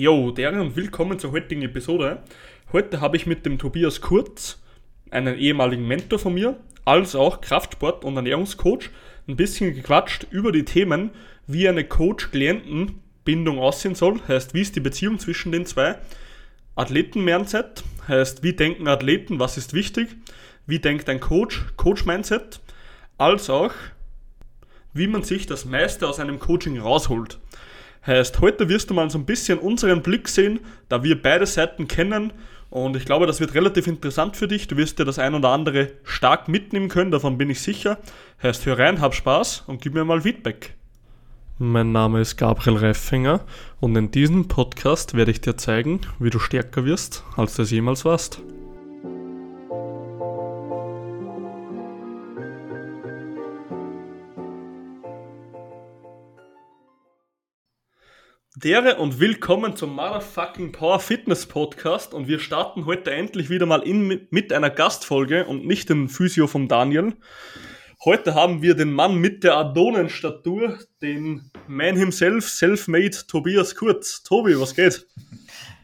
Jo, 0.00 0.30
deren 0.30 0.60
und 0.60 0.76
willkommen 0.76 1.18
zur 1.18 1.32
heutigen 1.32 1.60
Episode. 1.60 2.22
Heute 2.72 3.02
habe 3.02 3.18
ich 3.18 3.26
mit 3.26 3.44
dem 3.44 3.58
Tobias 3.58 4.00
Kurz, 4.00 4.58
einen 5.10 5.36
ehemaligen 5.36 5.86
Mentor 5.86 6.18
von 6.18 6.32
mir, 6.32 6.58
als 6.86 7.14
auch 7.14 7.42
Kraftsport- 7.42 8.02
und 8.06 8.16
Ernährungscoach, 8.16 8.88
ein 9.28 9.36
bisschen 9.36 9.74
gequatscht 9.74 10.26
über 10.30 10.52
die 10.52 10.64
Themen, 10.64 11.10
wie 11.46 11.68
eine 11.68 11.84
Coach-Klienten-Bindung 11.84 13.58
aussehen 13.58 13.94
soll, 13.94 14.18
heißt, 14.26 14.54
wie 14.54 14.62
ist 14.62 14.74
die 14.74 14.80
Beziehung 14.80 15.18
zwischen 15.18 15.52
den 15.52 15.66
zwei. 15.66 15.98
Athleten-Mindset, 16.76 17.84
heißt, 18.08 18.42
wie 18.42 18.54
denken 18.54 18.88
Athleten, 18.88 19.38
was 19.38 19.58
ist 19.58 19.74
wichtig, 19.74 20.08
wie 20.66 20.78
denkt 20.78 21.10
ein 21.10 21.20
Coach, 21.20 21.62
Coach-Mindset, 21.76 22.60
als 23.18 23.50
auch, 23.50 23.74
wie 24.94 25.08
man 25.08 25.24
sich 25.24 25.44
das 25.44 25.66
meiste 25.66 26.08
aus 26.08 26.18
einem 26.18 26.38
Coaching 26.38 26.78
rausholt. 26.78 27.38
Heißt, 28.06 28.40
heute 28.40 28.68
wirst 28.68 28.88
du 28.88 28.94
mal 28.94 29.10
so 29.10 29.18
ein 29.18 29.26
bisschen 29.26 29.58
unseren 29.58 30.02
Blick 30.02 30.28
sehen, 30.28 30.60
da 30.88 31.02
wir 31.02 31.20
beide 31.20 31.46
Seiten 31.46 31.86
kennen. 31.86 32.32
Und 32.70 32.96
ich 32.96 33.04
glaube, 33.04 33.26
das 33.26 33.40
wird 33.40 33.54
relativ 33.54 33.86
interessant 33.86 34.36
für 34.36 34.48
dich. 34.48 34.68
Du 34.68 34.76
wirst 34.76 34.98
dir 34.98 35.04
das 35.04 35.18
ein 35.18 35.34
oder 35.34 35.50
andere 35.50 35.92
stark 36.04 36.48
mitnehmen 36.48 36.88
können, 36.88 37.10
davon 37.10 37.36
bin 37.36 37.50
ich 37.50 37.60
sicher. 37.60 37.98
Heißt, 38.42 38.64
hör 38.64 38.78
rein, 38.78 39.00
hab 39.00 39.14
Spaß 39.14 39.64
und 39.66 39.82
gib 39.82 39.94
mir 39.94 40.04
mal 40.04 40.22
Feedback. 40.22 40.74
Mein 41.58 41.92
Name 41.92 42.22
ist 42.22 42.38
Gabriel 42.38 42.78
Reifinger 42.78 43.40
und 43.80 43.94
in 43.94 44.10
diesem 44.10 44.48
Podcast 44.48 45.12
werde 45.12 45.30
ich 45.30 45.42
dir 45.42 45.58
zeigen, 45.58 46.00
wie 46.18 46.30
du 46.30 46.38
stärker 46.38 46.86
wirst, 46.86 47.22
als 47.36 47.54
du 47.54 47.62
es 47.62 47.70
jemals 47.70 48.06
warst. 48.06 48.40
Dere 58.62 58.96
und 58.96 59.18
willkommen 59.18 59.74
zum 59.74 59.96
Motherfucking 59.96 60.72
Power 60.72 61.00
Fitness 61.00 61.46
Podcast 61.46 62.12
und 62.12 62.28
wir 62.28 62.38
starten 62.40 62.84
heute 62.84 63.10
endlich 63.10 63.48
wieder 63.48 63.64
mal 63.64 63.82
in, 63.82 64.28
mit 64.30 64.52
einer 64.52 64.68
Gastfolge 64.68 65.46
und 65.46 65.64
nicht 65.64 65.88
den 65.88 66.10
Physio 66.10 66.46
vom 66.46 66.68
Daniel. 66.68 67.14
Heute 68.04 68.34
haben 68.34 68.60
wir 68.60 68.74
den 68.74 68.92
Mann 68.92 69.16
mit 69.16 69.44
der 69.44 69.56
Adonenstatur, 69.56 70.78
den 71.00 71.50
Man 71.68 71.96
himself, 71.96 72.50
Selfmade 72.50 73.26
Tobias 73.26 73.74
Kurz. 73.74 74.22
Tobi, 74.24 74.60
was 74.60 74.74
geht? 74.74 75.06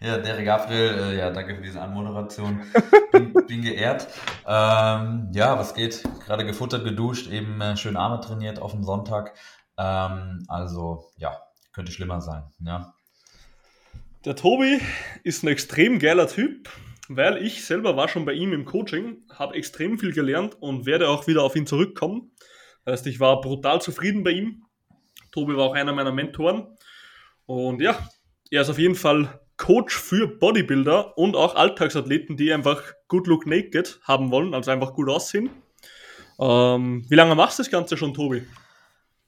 Ja, 0.02 0.18
Derek 0.18 0.44
Gabriel, 0.44 0.98
äh, 0.98 1.18
ja, 1.18 1.30
danke 1.30 1.56
für 1.56 1.62
diese 1.62 1.80
Anmoderation. 1.80 2.60
Bin, 3.10 3.32
bin 3.32 3.62
geehrt. 3.62 4.06
Ähm, 4.46 5.30
ja, 5.32 5.58
was 5.58 5.72
geht? 5.72 6.02
Gerade 6.26 6.44
gefuttert, 6.44 6.84
geduscht, 6.84 7.32
eben 7.32 7.58
äh, 7.62 7.78
schön 7.78 7.96
Arme 7.96 8.20
trainiert 8.20 8.58
auf 8.58 8.72
dem 8.72 8.84
Sonntag. 8.84 9.32
Ähm, 9.78 10.44
also, 10.48 11.06
ja, 11.16 11.38
könnte 11.76 11.92
schlimmer 11.92 12.22
sein, 12.22 12.42
ja. 12.64 12.94
Der 14.24 14.34
Tobi 14.34 14.80
ist 15.24 15.44
ein 15.44 15.48
extrem 15.48 15.98
geiler 15.98 16.26
Typ, 16.26 16.70
weil 17.08 17.36
ich 17.44 17.66
selber 17.66 17.96
war 17.98 18.08
schon 18.08 18.24
bei 18.24 18.32
ihm 18.32 18.54
im 18.54 18.64
Coaching, 18.64 19.18
habe 19.32 19.54
extrem 19.54 19.98
viel 19.98 20.12
gelernt 20.12 20.56
und 20.58 20.86
werde 20.86 21.08
auch 21.10 21.26
wieder 21.26 21.42
auf 21.42 21.54
ihn 21.54 21.66
zurückkommen. 21.66 22.32
Das 22.84 23.00
heißt, 23.00 23.06
ich 23.08 23.20
war 23.20 23.42
brutal 23.42 23.82
zufrieden 23.82 24.24
bei 24.24 24.30
ihm. 24.30 24.64
Tobi 25.32 25.54
war 25.54 25.64
auch 25.64 25.74
einer 25.74 25.92
meiner 25.92 26.12
Mentoren. 26.12 26.66
Und 27.44 27.82
ja, 27.82 28.08
er 28.50 28.62
ist 28.62 28.70
auf 28.70 28.78
jeden 28.78 28.94
Fall 28.94 29.38
Coach 29.58 29.96
für 29.96 30.26
Bodybuilder 30.28 31.18
und 31.18 31.36
auch 31.36 31.56
Alltagsathleten, 31.56 32.38
die 32.38 32.54
einfach 32.54 32.82
Good 33.08 33.26
Look 33.26 33.46
Naked 33.46 34.00
haben 34.02 34.30
wollen, 34.30 34.54
also 34.54 34.70
einfach 34.70 34.94
gut 34.94 35.10
aussehen. 35.10 35.50
Ähm, 36.40 37.04
wie 37.08 37.14
lange 37.14 37.34
machst 37.34 37.58
du 37.58 37.62
das 37.62 37.70
Ganze 37.70 37.98
schon, 37.98 38.14
Tobi? 38.14 38.46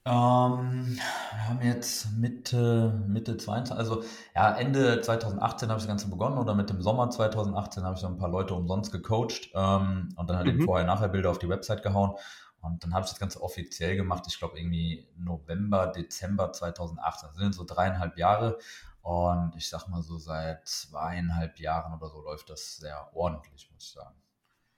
Ähm, 0.09 0.97
wir 0.97 1.47
haben 1.47 1.61
jetzt 1.61 2.17
Mitte, 2.17 2.99
Mitte 3.07 3.37
22, 3.37 3.77
also 3.77 4.03
ja, 4.35 4.55
Ende 4.55 5.01
2018 5.01 5.69
habe 5.69 5.77
ich 5.77 5.83
das 5.83 5.87
Ganze 5.87 6.09
begonnen 6.09 6.39
oder 6.39 6.55
mit 6.55 6.69
dem 6.71 6.81
Sommer 6.81 7.11
2018 7.11 7.83
habe 7.83 7.93
ich 7.93 8.01
so 8.01 8.07
ein 8.07 8.17
paar 8.17 8.29
Leute 8.29 8.55
umsonst 8.55 8.91
gecoacht 8.91 9.51
ähm, 9.53 10.09
und 10.15 10.27
dann 10.27 10.37
halt 10.37 10.47
mhm. 10.47 10.53
eben 10.53 10.65
Vorher-Nachher-Bilder 10.65 11.29
auf 11.29 11.37
die 11.37 11.49
Website 11.49 11.83
gehauen. 11.83 12.15
Und 12.61 12.83
dann 12.83 12.93
habe 12.93 13.05
ich 13.05 13.11
das 13.11 13.19
Ganze 13.19 13.41
offiziell 13.43 13.95
gemacht, 13.95 14.23
ich 14.27 14.39
glaube 14.39 14.57
irgendwie 14.57 15.07
November, 15.15 15.87
Dezember 15.87 16.51
2018. 16.51 17.29
Das 17.29 17.37
sind 17.37 17.53
so 17.53 17.63
dreieinhalb 17.63 18.17
Jahre. 18.17 18.57
Und 19.01 19.53
ich 19.55 19.69
sag 19.69 19.87
mal 19.87 20.01
so, 20.01 20.17
seit 20.17 20.67
zweieinhalb 20.67 21.59
Jahren 21.59 21.93
oder 21.93 22.09
so 22.09 22.19
läuft 22.21 22.49
das 22.49 22.77
sehr 22.77 23.09
ordentlich, 23.13 23.69
muss 23.71 23.83
ich 23.83 23.91
sagen. 23.91 24.15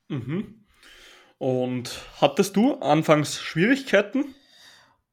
Mhm. 0.09 0.65
Und 1.37 2.01
hattest 2.19 2.55
du 2.55 2.75
anfangs 2.81 3.39
Schwierigkeiten? 3.39 4.35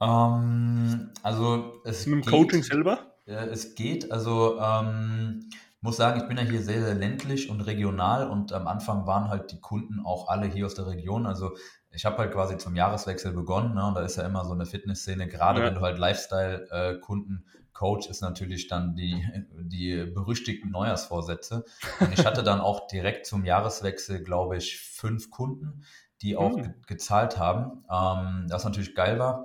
Ähm, 0.00 1.10
also 1.22 1.80
es 1.84 2.06
Mit 2.06 2.14
dem 2.14 2.22
geht, 2.22 2.32
Coaching 2.32 2.62
selber? 2.62 3.14
Ja, 3.26 3.44
es 3.44 3.74
geht. 3.74 4.10
Also 4.10 4.58
ähm, 4.60 5.48
muss 5.80 5.96
sagen, 5.96 6.20
ich 6.20 6.26
bin 6.26 6.36
ja 6.36 6.44
hier 6.44 6.62
sehr, 6.62 6.82
sehr 6.82 6.94
ländlich 6.94 7.50
und 7.50 7.60
regional 7.60 8.28
und 8.28 8.52
am 8.52 8.66
Anfang 8.66 9.06
waren 9.06 9.28
halt 9.28 9.52
die 9.52 9.60
Kunden 9.60 10.00
auch 10.04 10.28
alle 10.28 10.46
hier 10.46 10.66
aus 10.66 10.74
der 10.74 10.86
Region. 10.86 11.26
Also 11.26 11.56
ich 11.90 12.04
habe 12.04 12.18
halt 12.18 12.32
quasi 12.32 12.58
zum 12.58 12.76
Jahreswechsel 12.76 13.32
begonnen 13.32 13.74
ne, 13.74 13.86
und 13.86 13.94
da 13.94 14.02
ist 14.02 14.16
ja 14.16 14.24
immer 14.24 14.44
so 14.44 14.52
eine 14.52 14.66
Fitnessszene, 14.66 15.28
gerade 15.28 15.60
ja. 15.60 15.66
wenn 15.66 15.74
du 15.74 15.80
halt 15.80 15.98
Lifestyle-Kunden 15.98 17.44
äh, 17.46 17.58
Coach 17.78 18.08
ist 18.08 18.22
natürlich 18.22 18.66
dann 18.66 18.96
die, 18.96 19.24
die 19.56 20.04
berüchtigten 20.04 20.68
Neujahrsvorsätze. 20.72 21.64
Und 22.00 22.12
ich 22.12 22.26
hatte 22.26 22.42
dann 22.42 22.60
auch 22.60 22.88
direkt 22.88 23.24
zum 23.24 23.44
Jahreswechsel, 23.44 24.20
glaube 24.24 24.56
ich, 24.56 24.80
fünf 24.80 25.30
Kunden, 25.30 25.84
die 26.20 26.36
auch 26.36 26.56
mhm. 26.56 26.62
ge 26.62 26.74
gezahlt 26.88 27.38
haben, 27.38 27.84
ähm, 27.88 28.46
das 28.48 28.64
natürlich 28.64 28.96
geil 28.96 29.20
war. 29.20 29.44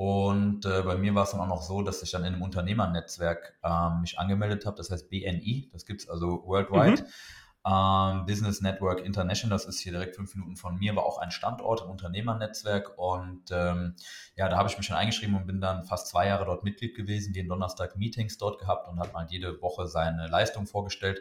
Und 0.00 0.64
äh, 0.64 0.80
bei 0.80 0.96
mir 0.96 1.14
war 1.14 1.24
es 1.24 1.32
dann 1.32 1.40
auch 1.40 1.46
noch 1.46 1.60
so, 1.60 1.82
dass 1.82 2.02
ich 2.02 2.10
dann 2.10 2.24
in 2.24 2.32
einem 2.32 2.40
Unternehmernetzwerk 2.40 3.58
ähm, 3.62 4.00
mich 4.00 4.18
angemeldet 4.18 4.64
habe, 4.64 4.74
das 4.78 4.90
heißt 4.90 5.10
BNI, 5.10 5.68
das 5.74 5.84
gibt 5.84 6.00
es 6.00 6.08
also 6.08 6.42
worldwide. 6.46 7.02
Mhm. 7.02 7.08
Ähm, 7.66 8.24
Business 8.24 8.62
Network 8.62 9.04
International, 9.04 9.54
das 9.54 9.66
ist 9.66 9.78
hier 9.78 9.92
direkt 9.92 10.16
fünf 10.16 10.34
Minuten 10.34 10.56
von 10.56 10.78
mir, 10.78 10.96
war 10.96 11.04
auch 11.04 11.18
ein 11.18 11.30
Standort 11.30 11.82
im 11.82 11.90
Unternehmernetzwerk 11.90 12.96
und 12.96 13.42
ähm, 13.50 13.94
ja, 14.36 14.48
da 14.48 14.56
habe 14.56 14.70
ich 14.70 14.78
mich 14.78 14.86
schon 14.86 14.96
eingeschrieben 14.96 15.36
und 15.36 15.46
bin 15.46 15.60
dann 15.60 15.84
fast 15.84 16.08
zwei 16.08 16.28
Jahre 16.28 16.46
dort 16.46 16.64
Mitglied 16.64 16.96
gewesen, 16.96 17.34
jeden 17.34 17.50
Donnerstag 17.50 17.98
Meetings 17.98 18.38
dort 18.38 18.58
gehabt 18.58 18.88
und 18.88 19.00
habe 19.00 19.12
mal 19.12 19.26
jede 19.28 19.60
Woche 19.60 19.86
seine 19.86 20.28
Leistung 20.28 20.66
vorgestellt 20.66 21.20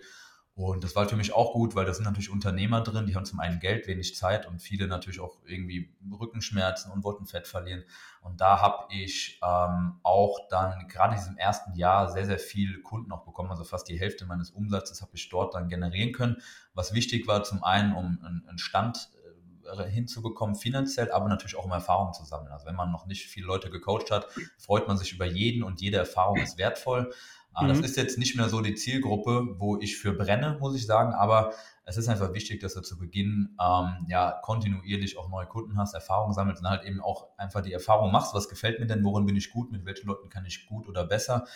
und 0.68 0.84
das 0.84 0.96
war 0.96 1.08
für 1.08 1.16
mich 1.16 1.34
auch 1.34 1.53
gut, 1.53 1.75
weil 1.75 1.86
da 1.86 1.94
sind 1.94 2.03
natürlich 2.03 2.30
Unternehmer 2.30 2.81
drin, 2.81 3.06
die 3.06 3.16
haben 3.16 3.24
zum 3.24 3.40
einen 3.40 3.59
Geld, 3.59 3.88
wenig 3.88 4.16
Zeit 4.16 4.46
und 4.46 4.62
viele 4.62 4.88
natürlich 4.88 5.22
auch 5.22 5.38
irgendwie 5.46 5.90
Rückenschmerzen 6.20 6.92
und 6.92 7.03
wollten 7.06 7.25
Fett 7.25 7.47
verlieren. 7.47 7.86
Und 8.22 8.42
da 8.42 8.59
habe 8.59 8.94
ich 8.94 9.40
ähm, 9.42 10.00
auch 10.03 10.50
dann 10.50 10.88
gerade 10.90 11.14
in 11.16 11.20
diesem 11.22 11.38
ersten 11.38 11.75
Jahr 11.75 12.12
sehr, 12.12 12.25
sehr 12.25 12.40
viele 12.40 12.81
Kunden 12.81 13.12
auch 13.14 13.24
bekommen. 13.24 13.52
Also 13.52 13.64
fast 13.64 13.88
die 13.88 13.97
Hälfte 13.97 14.25
meines 14.25 14.52
Umsatzes 14.52 15.02
habe 15.02 15.12
ich 15.14 15.30
dort 15.30 15.56
dann 15.56 15.70
generieren 15.70 16.12
können. 16.12 16.42
Was 16.74 16.94
wichtig 16.94 17.26
war, 17.26 17.44
zum 17.44 17.64
einen, 17.64 17.94
um 17.94 18.20
einen 18.22 18.58
Stand 18.58 19.09
äh, 19.78 19.90
hinzubekommen 19.90 20.56
finanziell, 20.56 21.12
aber 21.12 21.30
natürlich 21.30 21.56
auch 21.56 21.66
um 21.66 21.72
Erfahrung 21.72 22.14
zu 22.14 22.26
sammeln. 22.26 22.52
Also 22.52 22.66
wenn 22.66 22.76
man 22.76 22.91
noch 22.91 23.06
nicht 23.06 23.28
viele 23.28 23.47
Leute 23.47 23.70
gecoacht 23.70 24.12
hat, 24.12 24.28
freut 24.58 24.88
man 24.88 24.97
sich 24.97 25.14
über 25.14 25.26
jeden 25.26 25.64
und 25.64 25.80
jede 25.80 25.97
Erfahrung 25.97 26.38
ist 26.38 26.58
wertvoll. 26.58 27.14
Ah, 27.54 27.68
das 27.68 27.80
mhm. 27.80 27.84
ist 27.84 27.98
jetzt 27.98 28.18
nicht 28.18 28.36
mehr 28.36 28.48
so 28.48 28.62
die 28.62 28.76
Zielgruppe, 28.76 29.56
wo 29.58 29.80
ich 29.80 29.98
für 29.98 30.14
brenne, 30.14 30.58
muss 30.60 30.76
ich 30.76 30.86
sagen, 30.86 31.14
aber 31.14 31.54
es 31.84 31.98
ist 31.98 32.08
einfach 32.08 32.34
wichtig, 32.34 32.62
dass 32.62 32.76
du 32.76 32.82
zu 32.82 32.98
Beginn 33.00 33.58
ähm, 33.60 34.06
ja 34.08 34.40
kontinuierlich 34.44 35.18
auch 35.18 35.30
neue 35.30 35.48
Kunden 35.48 35.78
hast, 35.78 35.94
Erfahrung 35.96 36.34
sammelst 36.34 36.62
und 36.62 36.70
halt 36.70 36.84
eben 36.84 37.02
auch 37.02 37.30
einfach 37.38 37.62
die 37.62 37.74
Erfahrung 37.74 38.12
machst, 38.12 38.36
was 38.36 38.48
gefällt 38.48 38.80
mir 38.80 38.86
denn, 38.86 39.04
worin 39.04 39.26
bin 39.26 39.36
ich 39.36 39.50
gut, 39.50 39.72
mit 39.72 39.86
welchen 39.86 40.08
Leuten 40.08 40.30
kann 40.30 40.46
ich 40.46 40.68
gut 40.68 40.88
oder 40.88 41.06
besser. 41.06 41.48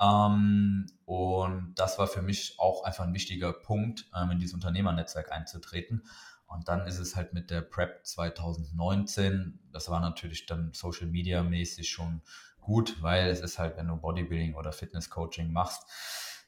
Ähm, 0.00 0.86
und 1.06 1.72
das 1.76 1.98
war 1.98 2.06
für 2.06 2.22
mich 2.22 2.56
auch 2.58 2.84
einfach 2.84 3.04
ein 3.04 3.14
wichtiger 3.14 3.52
Punkt, 3.52 4.06
ähm, 4.14 4.32
in 4.32 4.38
dieses 4.38 4.54
Unternehmernetzwerk 4.54 5.32
einzutreten. 5.32 6.02
Und 6.46 6.68
dann 6.68 6.86
ist 6.86 6.98
es 6.98 7.16
halt 7.16 7.34
mit 7.34 7.50
der 7.50 7.60
Prep 7.60 8.06
2019, 8.06 9.58
das 9.70 9.90
war 9.90 10.00
natürlich 10.00 10.46
dann 10.46 10.72
Social 10.72 11.06
Media 11.06 11.42
mäßig 11.42 11.90
schon 11.90 12.22
gut, 12.68 13.02
weil 13.02 13.28
es 13.28 13.40
ist 13.40 13.58
halt, 13.58 13.78
wenn 13.78 13.88
du 13.88 13.96
Bodybuilding 13.96 14.54
oder 14.54 14.72
Fitness-Coaching 14.72 15.50
machst, 15.50 15.82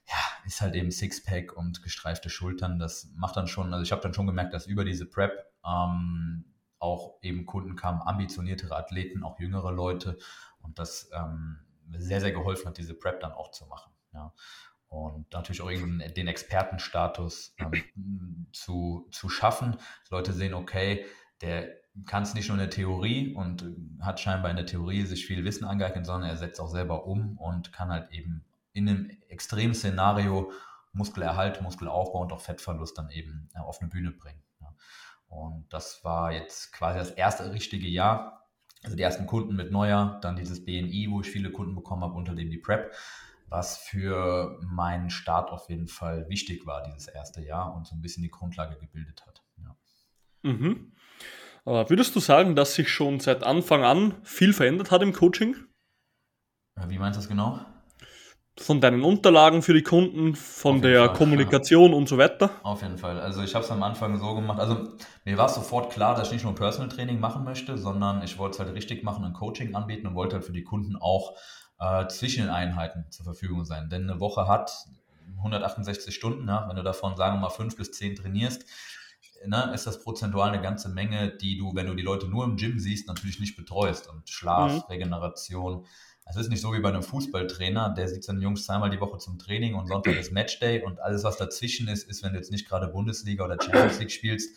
ja, 0.07 0.17
ist 0.45 0.61
halt 0.61 0.75
eben 0.75 0.91
Sixpack 0.91 1.57
und 1.57 1.83
gestreifte 1.83 2.29
Schultern. 2.29 2.79
Das 2.79 3.09
macht 3.17 3.39
dann 3.39 3.47
schon, 3.47 3.73
also 3.73 3.83
ich 3.83 3.91
habe 3.91 4.03
dann 4.03 4.13
schon 4.13 4.27
gemerkt, 4.27 4.53
dass 4.53 4.67
über 4.67 4.85
diese 4.85 5.07
Prep 5.07 5.33
ähm, 5.65 6.45
auch 6.79 7.17
eben 7.23 7.47
Kunden 7.47 7.75
kamen, 7.75 8.03
ambitioniertere 8.03 8.77
Athleten, 8.77 9.23
auch 9.23 9.41
jüngere 9.41 9.73
Leute 9.73 10.19
und 10.61 10.79
das 10.79 11.11
ähm, 11.15 11.61
sehr, 11.97 12.21
sehr 12.21 12.33
geholfen 12.33 12.69
hat, 12.69 12.77
diese 12.77 12.95
Prep 12.95 13.21
dann 13.21 13.33
auch 13.33 13.51
zu 13.51 13.65
machen. 13.65 13.91
Ja. 14.13 14.35
Und 14.89 15.33
natürlich 15.33 15.63
auch 15.63 15.71
irgendwie 15.71 16.07
den 16.13 16.29
Expertenstatus 16.29 17.55
ähm, 17.59 18.47
zu, 18.53 19.09
zu 19.11 19.31
schaffen. 19.31 19.79
Leute 20.11 20.35
sehen, 20.35 20.53
okay, 20.53 21.07
der 21.41 21.80
kann 22.07 22.23
es 22.23 22.35
nicht 22.35 22.49
nur 22.49 22.57
in 22.57 22.65
der 22.65 22.71
Theorie 22.71 23.35
und 23.35 23.63
äh, 23.63 24.03
hat 24.03 24.21
scheinbar 24.21 24.51
in 24.51 24.57
der 24.57 24.67
Theorie 24.67 25.05
sich 25.05 25.27
viel 25.27 25.45
Wissen 25.45 25.65
angeeignet, 25.65 26.07
sondern 26.07 26.31
er 26.31 26.37
setzt 26.37 26.61
auch 26.61 26.71
selber 26.71 27.07
um 27.07 27.37
und 27.39 27.73
kann 27.73 27.91
halt 27.91 28.11
eben 28.13 28.45
in 28.73 28.89
einem 28.89 29.11
extremen 29.29 29.75
Szenario 29.75 30.53
Muskelerhalt, 30.93 31.63
Muskelaufbau 31.63 32.23
und 32.23 32.33
auch 32.33 32.41
Fettverlust 32.41 32.99
dann 32.99 33.11
eben 33.11 33.49
äh, 33.55 33.59
auf 33.59 33.81
eine 33.81 33.91
Bühne 33.91 34.13
bringen. 34.13 34.43
Und 35.31 35.73
das 35.73 36.03
war 36.03 36.33
jetzt 36.33 36.73
quasi 36.73 36.99
das 36.99 37.13
erste 37.13 37.53
richtige 37.53 37.87
Jahr. 37.87 38.49
Also 38.83 38.97
die 38.97 39.03
ersten 39.03 39.27
Kunden 39.27 39.55
mit 39.55 39.71
Neuer, 39.71 40.19
dann 40.23 40.37
dieses 40.37 40.65
BNI, 40.65 41.09
wo 41.11 41.21
ich 41.21 41.31
viele 41.31 41.53
Kunden 41.53 41.75
bekommen 41.75 42.03
habe, 42.03 42.15
unter 42.15 42.35
dem 42.35 42.51
die 42.51 42.59
Prep. 42.59 42.93
was 43.49 43.79
für 43.79 44.61
meinen 44.63 45.11
Start 45.11 45.51
auf 45.51 45.69
jeden 45.69 45.89
Fall 45.89 46.29
wichtig 46.29 46.67
war, 46.67 46.85
dieses 46.85 47.09
erste 47.09 47.43
Jahr 47.43 47.75
und 47.75 47.85
so 47.87 47.97
ein 47.97 48.01
bisschen 48.01 48.23
die 48.23 48.31
Grundlage 48.31 48.79
gebildet 48.79 49.27
hat. 49.27 49.43
Ja. 49.59 49.77
Mhm. 50.43 50.93
Würdest 51.65 52.17
du 52.17 52.21
sagen, 52.21 52.57
dass 52.57 52.75
sich 52.75 52.89
schon 52.89 53.21
seit 53.21 53.45
Anfang 53.45 53.85
an 53.85 54.15
viel 54.23 54.53
verändert 54.53 54.91
hat 54.91 55.03
im 55.03 55.13
Coaching? 55.13 55.57
Äh, 56.77 56.89
wie 56.89 56.99
meinst 56.99 57.17
du 57.17 57.21
das 57.21 57.29
genau? 57.29 57.61
Von 58.59 58.81
deinen 58.81 59.03
Unterlagen 59.05 59.63
für 59.63 59.73
die 59.73 59.83
Kunden, 59.83 60.35
von 60.35 60.83
der 60.83 61.07
Fall, 61.07 61.17
Kommunikation 61.17 61.93
ja. 61.93 61.97
und 61.97 62.09
so 62.09 62.19
weiter? 62.19 62.51
Auf 62.63 62.83
jeden 62.83 62.99
Fall. 62.99 63.19
Also 63.19 63.43
ich 63.43 63.55
habe 63.55 63.65
es 63.65 63.71
am 63.71 63.83
Anfang 63.83 64.19
so 64.19 64.35
gemacht. 64.35 64.59
Also 64.59 64.89
mir 65.25 65.39
war 65.39 65.49
sofort 65.49 65.93
klar, 65.93 66.15
dass 66.15 66.29
ich 66.29 66.35
nicht 66.35 66.45
nur 66.45 66.55
Personal 66.55 66.91
Training 66.91 67.21
machen 67.21 67.45
möchte, 67.45 67.79
sondern 67.79 68.23
ich 68.23 68.37
wollte 68.39 68.55
es 68.55 68.61
halt 68.61 68.75
richtig 68.75 69.03
machen, 69.03 69.25
ein 69.25 69.33
Coaching 69.33 69.75
anbieten 69.75 70.07
und 70.09 70.15
wollte 70.15 70.37
halt 70.37 70.45
für 70.45 70.53
die 70.53 70.65
Kunden 70.65 70.97
auch 70.97 71.37
äh, 71.79 72.07
zwischen 72.09 72.43
den 72.43 72.51
Einheiten 72.51 73.07
zur 73.11 73.25
Verfügung 73.25 73.65
sein. 73.65 73.89
Denn 73.89 74.11
eine 74.11 74.21
Woche 74.21 74.47
hat 74.47 74.73
168 75.39 76.15
Stunden, 76.15 76.47
ja, 76.47 76.69
wenn 76.69 76.77
du 76.77 76.83
davon, 76.83 77.17
sagen 77.17 77.37
wir 77.37 77.41
mal, 77.43 77.51
fünf 77.51 77.77
bis 77.77 77.93
zehn 77.93 78.15
trainierst, 78.15 78.67
ne, 79.47 79.73
ist 79.75 79.87
das 79.87 80.03
prozentual 80.03 80.51
eine 80.51 80.63
ganze 80.63 80.89
Menge, 80.89 81.31
die 81.37 81.57
du, 81.57 81.75
wenn 81.75 81.87
du 81.87 81.95
die 81.95 82.03
Leute 82.03 82.29
nur 82.29 82.45
im 82.45 82.57
Gym 82.57 82.79
siehst, 82.79 83.09
natürlich 83.09 83.41
nicht 83.41 83.57
betreust. 83.57 84.09
Und 84.09 84.29
Schlaf, 84.29 84.73
mhm. 84.73 84.81
Regeneration. 84.89 85.87
Es 86.27 86.37
ist 86.37 86.51
nicht 86.51 86.61
so 86.61 86.73
wie 86.73 86.81
bei 86.81 86.91
einem 86.91 87.03
Fußballtrainer, 87.03 87.95
der 87.95 88.07
sieht 88.09 88.23
seine 88.23 88.41
Jungs 88.41 88.65
zweimal 88.65 88.91
die 88.91 89.01
Woche 89.01 89.19
zum 89.19 89.39
Training 89.39 89.75
und 89.75 89.89
Sonntag 89.89 90.15
ist 90.15 90.31
Matchday 90.31 90.83
und 90.83 91.01
alles, 91.01 91.25
was 91.25 91.39
dazwischen 91.39 91.89
ist, 91.89 92.09
ist, 92.09 92.23
wenn 92.23 92.33
du 92.33 92.39
jetzt 92.39 92.53
nicht 92.53 92.69
gerade 92.69 92.87
Bundesliga 92.89 93.45
oder 93.45 93.57
Champions 93.61 93.99
League 93.99 94.13
spielst, 94.13 94.57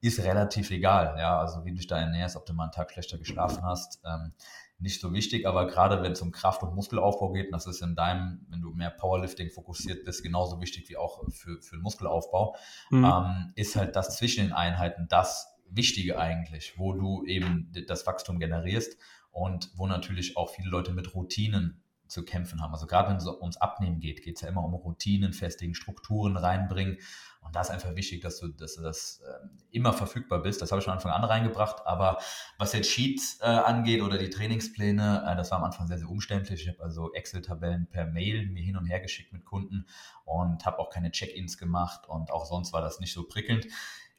ist 0.00 0.20
relativ 0.20 0.70
egal. 0.70 1.16
Ja, 1.18 1.40
also 1.40 1.64
wie 1.64 1.70
du 1.70 1.76
dich 1.78 1.88
da 1.88 1.98
ernährst, 1.98 2.36
ob 2.36 2.46
du 2.46 2.52
mal 2.52 2.64
einen 2.64 2.72
Tag 2.72 2.92
schlechter 2.92 3.18
geschlafen 3.18 3.64
hast. 3.64 4.00
Ähm, 4.04 4.32
nicht 4.80 5.00
so 5.00 5.12
wichtig, 5.12 5.46
aber 5.46 5.66
gerade 5.66 6.02
wenn 6.02 6.12
es 6.12 6.22
um 6.22 6.30
Kraft- 6.30 6.62
und 6.62 6.74
Muskelaufbau 6.74 7.32
geht, 7.32 7.46
und 7.46 7.52
das 7.52 7.66
ist 7.66 7.82
in 7.82 7.96
deinem, 7.96 8.46
wenn 8.48 8.62
du 8.62 8.70
mehr 8.70 8.90
Powerlifting 8.90 9.50
fokussiert 9.50 10.04
bist, 10.04 10.22
genauso 10.22 10.60
wichtig 10.60 10.88
wie 10.88 10.96
auch 10.96 11.24
für, 11.30 11.60
für 11.60 11.76
den 11.76 11.82
Muskelaufbau, 11.82 12.54
mhm. 12.90 13.04
ähm, 13.04 13.52
ist 13.56 13.74
halt 13.74 13.96
das 13.96 14.16
zwischen 14.16 14.44
den 14.44 14.52
Einheiten 14.52 15.06
das 15.08 15.58
Wichtige 15.70 16.18
eigentlich, 16.18 16.78
wo 16.78 16.92
du 16.92 17.24
eben 17.26 17.72
das 17.86 18.06
Wachstum 18.06 18.38
generierst 18.38 18.96
und 19.32 19.70
wo 19.74 19.86
natürlich 19.86 20.36
auch 20.36 20.50
viele 20.50 20.70
Leute 20.70 20.92
mit 20.92 21.14
Routinen 21.14 21.82
zu 22.08 22.24
kämpfen 22.24 22.60
haben. 22.62 22.72
Also 22.72 22.86
gerade 22.86 23.10
wenn 23.10 23.16
es 23.16 23.26
ums 23.26 23.56
Abnehmen 23.56 24.00
geht, 24.00 24.22
geht 24.22 24.36
es 24.36 24.42
ja 24.42 24.48
immer 24.48 24.64
um 24.64 24.74
Routinen, 24.74 25.32
festigen 25.32 25.74
Strukturen 25.74 26.36
reinbringen. 26.36 26.98
Und 27.40 27.54
da 27.54 27.60
ist 27.60 27.70
einfach 27.70 27.94
wichtig, 27.94 28.20
dass 28.20 28.38
du, 28.40 28.48
dass 28.48 28.74
du 28.74 28.82
das 28.82 29.20
äh, 29.20 29.46
immer 29.70 29.92
verfügbar 29.92 30.42
bist. 30.42 30.60
Das 30.60 30.70
habe 30.70 30.80
ich 30.80 30.84
von 30.84 30.92
Anfang 30.92 31.12
an 31.12 31.24
reingebracht. 31.24 31.86
Aber 31.86 32.18
was 32.58 32.72
jetzt 32.72 32.90
Sheets 32.90 33.38
äh, 33.40 33.46
angeht 33.46 34.02
oder 34.02 34.18
die 34.18 34.30
Trainingspläne, 34.30 35.24
äh, 35.26 35.36
das 35.36 35.50
war 35.50 35.58
am 35.58 35.64
Anfang 35.64 35.86
sehr, 35.86 35.98
sehr 35.98 36.10
umständlich. 36.10 36.62
Ich 36.62 36.68
habe 36.68 36.82
also 36.82 37.12
Excel-Tabellen 37.12 37.86
per 37.88 38.06
Mail 38.06 38.46
mir 38.46 38.62
hin 38.62 38.76
und 38.76 38.86
her 38.86 39.00
geschickt 39.00 39.32
mit 39.32 39.44
Kunden 39.44 39.86
und 40.24 40.66
habe 40.66 40.78
auch 40.78 40.90
keine 40.90 41.10
Check-ins 41.10 41.58
gemacht. 41.58 42.08
Und 42.08 42.30
auch 42.30 42.44
sonst 42.44 42.72
war 42.72 42.82
das 42.82 43.00
nicht 43.00 43.12
so 43.12 43.26
prickelnd. 43.26 43.66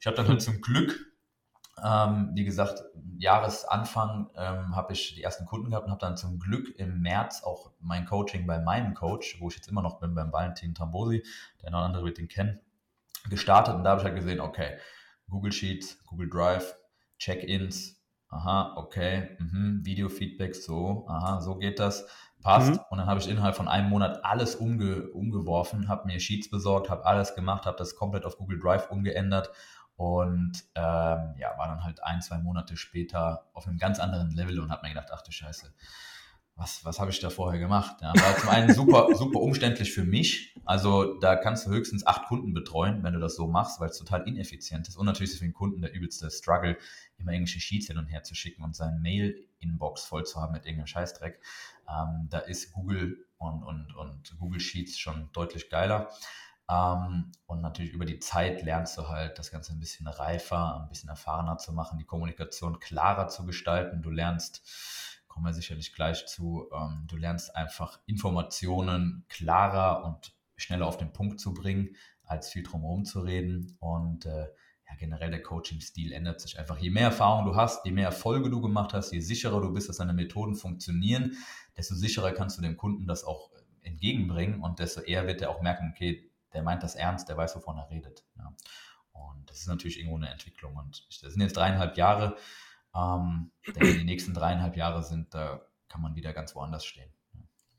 Ich 0.00 0.06
habe 0.06 0.16
dann 0.16 0.28
halt 0.28 0.42
zum 0.42 0.60
Glück 0.60 1.09
ähm, 1.84 2.30
wie 2.34 2.44
gesagt, 2.44 2.84
Jahresanfang 3.18 4.30
ähm, 4.34 4.74
habe 4.74 4.92
ich 4.92 5.14
die 5.14 5.22
ersten 5.22 5.46
Kunden 5.46 5.70
gehabt 5.70 5.86
und 5.86 5.90
habe 5.90 6.00
dann 6.00 6.16
zum 6.16 6.38
Glück 6.38 6.74
im 6.78 7.02
März 7.02 7.42
auch 7.42 7.70
mein 7.80 8.06
Coaching 8.06 8.46
bei 8.46 8.58
meinem 8.58 8.94
Coach, 8.94 9.38
wo 9.40 9.48
ich 9.48 9.56
jetzt 9.56 9.68
immer 9.68 9.82
noch 9.82 10.00
bin, 10.00 10.14
beim 10.14 10.32
Valentin 10.32 10.74
Tambosi, 10.74 11.22
der 11.62 11.70
noch 11.70 11.82
andere 11.82 12.04
wird 12.04 12.18
den 12.18 12.28
kennen, 12.28 12.60
gestartet 13.28 13.74
und 13.74 13.84
da 13.84 13.90
habe 13.90 14.00
ich 14.00 14.06
halt 14.06 14.16
gesehen, 14.16 14.40
okay, 14.40 14.78
Google 15.28 15.52
Sheets, 15.52 16.02
Google 16.06 16.30
Drive, 16.30 16.76
Check-ins, 17.18 18.00
aha, 18.28 18.74
okay, 18.76 19.36
mhm, 19.38 19.80
Video-Feedback, 19.84 20.54
so, 20.54 21.06
aha, 21.06 21.40
so 21.40 21.56
geht 21.56 21.78
das, 21.78 22.06
passt. 22.42 22.72
Mhm. 22.72 22.80
Und 22.90 22.98
dann 22.98 23.06
habe 23.06 23.20
ich 23.20 23.28
innerhalb 23.28 23.54
von 23.54 23.68
einem 23.68 23.88
Monat 23.88 24.24
alles 24.24 24.54
umge 24.54 25.08
umgeworfen, 25.10 25.88
habe 25.88 26.06
mir 26.06 26.18
Sheets 26.18 26.50
besorgt, 26.50 26.90
habe 26.90 27.04
alles 27.04 27.34
gemacht, 27.34 27.66
habe 27.66 27.76
das 27.76 27.96
komplett 27.96 28.24
auf 28.24 28.36
Google 28.38 28.58
Drive 28.58 28.90
umgeändert 28.90 29.50
und 30.00 30.64
ähm, 30.76 31.34
ja, 31.36 31.58
war 31.58 31.68
dann 31.68 31.84
halt 31.84 32.02
ein, 32.02 32.22
zwei 32.22 32.38
Monate 32.38 32.78
später 32.78 33.50
auf 33.52 33.66
einem 33.66 33.76
ganz 33.76 33.98
anderen 34.00 34.30
Level 34.30 34.58
und 34.58 34.70
habe 34.70 34.86
mir 34.86 34.94
gedacht, 34.94 35.10
ach 35.12 35.20
du 35.20 35.30
Scheiße, 35.30 35.74
was, 36.56 36.82
was 36.86 36.98
habe 36.98 37.10
ich 37.10 37.20
da 37.20 37.28
vorher 37.28 37.60
gemacht? 37.60 37.96
Ja, 38.00 38.14
war 38.14 38.34
zum 38.38 38.48
einen 38.48 38.72
super, 38.72 39.08
super 39.14 39.40
umständlich 39.40 39.92
für 39.92 40.04
mich. 40.04 40.58
Also 40.64 41.18
da 41.20 41.36
kannst 41.36 41.66
du 41.66 41.70
höchstens 41.70 42.06
acht 42.06 42.28
Kunden 42.28 42.54
betreuen, 42.54 43.02
wenn 43.02 43.12
du 43.12 43.20
das 43.20 43.36
so 43.36 43.46
machst, 43.46 43.78
weil 43.78 43.90
es 43.90 43.98
total 43.98 44.26
ineffizient 44.26 44.88
ist. 44.88 44.96
Und 44.96 45.04
natürlich 45.04 45.32
ist 45.32 45.38
für 45.40 45.44
den 45.44 45.52
Kunden 45.52 45.82
der 45.82 45.92
übelste 45.92 46.30
Struggle, 46.30 46.78
immer 47.18 47.32
englische 47.32 47.60
Sheets 47.60 47.88
hin 47.88 47.98
und 47.98 48.06
her 48.06 48.22
zu 48.22 48.34
schicken 48.34 48.62
und 48.62 48.74
seine 48.74 48.98
Mail-Inbox 49.00 50.04
voll 50.04 50.24
zu 50.24 50.40
haben 50.40 50.52
mit 50.52 50.64
irgendeinem 50.64 50.86
Scheißdreck. 50.86 51.42
Ähm, 51.86 52.28
da 52.30 52.38
ist 52.38 52.72
Google 52.72 53.26
und, 53.36 53.62
und, 53.64 53.94
und 53.94 54.38
Google 54.38 54.60
Sheets 54.60 54.98
schon 54.98 55.28
deutlich 55.34 55.68
geiler. 55.68 56.08
Ähm, 56.70 57.32
und 57.46 57.62
natürlich 57.62 57.92
über 57.92 58.04
die 58.04 58.18
Zeit 58.18 58.62
lernst 58.62 58.96
du 58.96 59.08
halt 59.08 59.38
das 59.38 59.50
Ganze 59.50 59.72
ein 59.72 59.80
bisschen 59.80 60.06
reifer, 60.06 60.82
ein 60.82 60.88
bisschen 60.88 61.08
erfahrener 61.08 61.58
zu 61.58 61.72
machen, 61.72 61.98
die 61.98 62.04
Kommunikation 62.04 62.78
klarer 62.78 63.28
zu 63.28 63.44
gestalten. 63.44 64.02
Du 64.02 64.10
lernst, 64.10 64.62
kommen 65.26 65.46
wir 65.46 65.52
sicherlich 65.52 65.92
gleich 65.92 66.26
zu, 66.26 66.68
ähm, 66.72 67.04
du 67.06 67.16
lernst 67.16 67.56
einfach 67.56 67.98
Informationen 68.06 69.24
klarer 69.28 70.04
und 70.04 70.34
schneller 70.56 70.86
auf 70.86 70.96
den 70.96 71.12
Punkt 71.12 71.40
zu 71.40 71.54
bringen, 71.54 71.96
als 72.22 72.50
viel 72.50 72.62
drumherum 72.62 73.04
zu 73.04 73.20
reden. 73.20 73.76
Und 73.80 74.26
äh, 74.26 74.46
ja, 74.88 74.96
generell 74.98 75.30
der 75.30 75.42
Coaching-Stil 75.42 76.12
ändert 76.12 76.40
sich 76.40 76.58
einfach. 76.58 76.78
Je 76.78 76.90
mehr 76.90 77.04
Erfahrung 77.04 77.46
du 77.46 77.56
hast, 77.56 77.84
je 77.84 77.92
mehr 77.92 78.06
Erfolge 78.06 78.50
du 78.50 78.60
gemacht 78.60 78.92
hast, 78.92 79.12
je 79.12 79.20
sicherer 79.20 79.60
du 79.60 79.72
bist, 79.72 79.88
dass 79.88 79.96
deine 79.96 80.12
Methoden 80.12 80.54
funktionieren, 80.54 81.36
desto 81.76 81.94
sicherer 81.94 82.32
kannst 82.32 82.58
du 82.58 82.62
dem 82.62 82.76
Kunden 82.76 83.06
das 83.06 83.24
auch 83.24 83.50
entgegenbringen 83.82 84.60
und 84.60 84.78
desto 84.78 85.00
eher 85.00 85.26
wird 85.26 85.40
er 85.42 85.50
auch 85.50 85.62
merken, 85.62 85.92
okay, 85.94 86.29
der 86.52 86.62
meint 86.62 86.82
das 86.82 86.94
ernst, 86.94 87.28
der 87.28 87.36
weiß, 87.36 87.56
wovon 87.56 87.78
er 87.78 87.90
redet. 87.90 88.24
Ja. 88.36 88.54
Und 89.12 89.48
das 89.50 89.58
ist 89.58 89.66
natürlich 89.66 89.98
irgendwo 89.98 90.16
eine 90.16 90.30
Entwicklung. 90.30 90.76
Und 90.76 91.06
das 91.22 91.32
sind 91.32 91.40
jetzt 91.40 91.56
dreieinhalb 91.56 91.96
Jahre. 91.96 92.36
Ähm, 92.94 93.50
die 93.66 94.04
nächsten 94.04 94.34
dreieinhalb 94.34 94.76
Jahre 94.76 95.02
sind, 95.02 95.34
da 95.34 95.60
kann 95.88 96.00
man 96.00 96.14
wieder 96.14 96.32
ganz 96.32 96.54
woanders 96.54 96.84
stehen. 96.84 97.12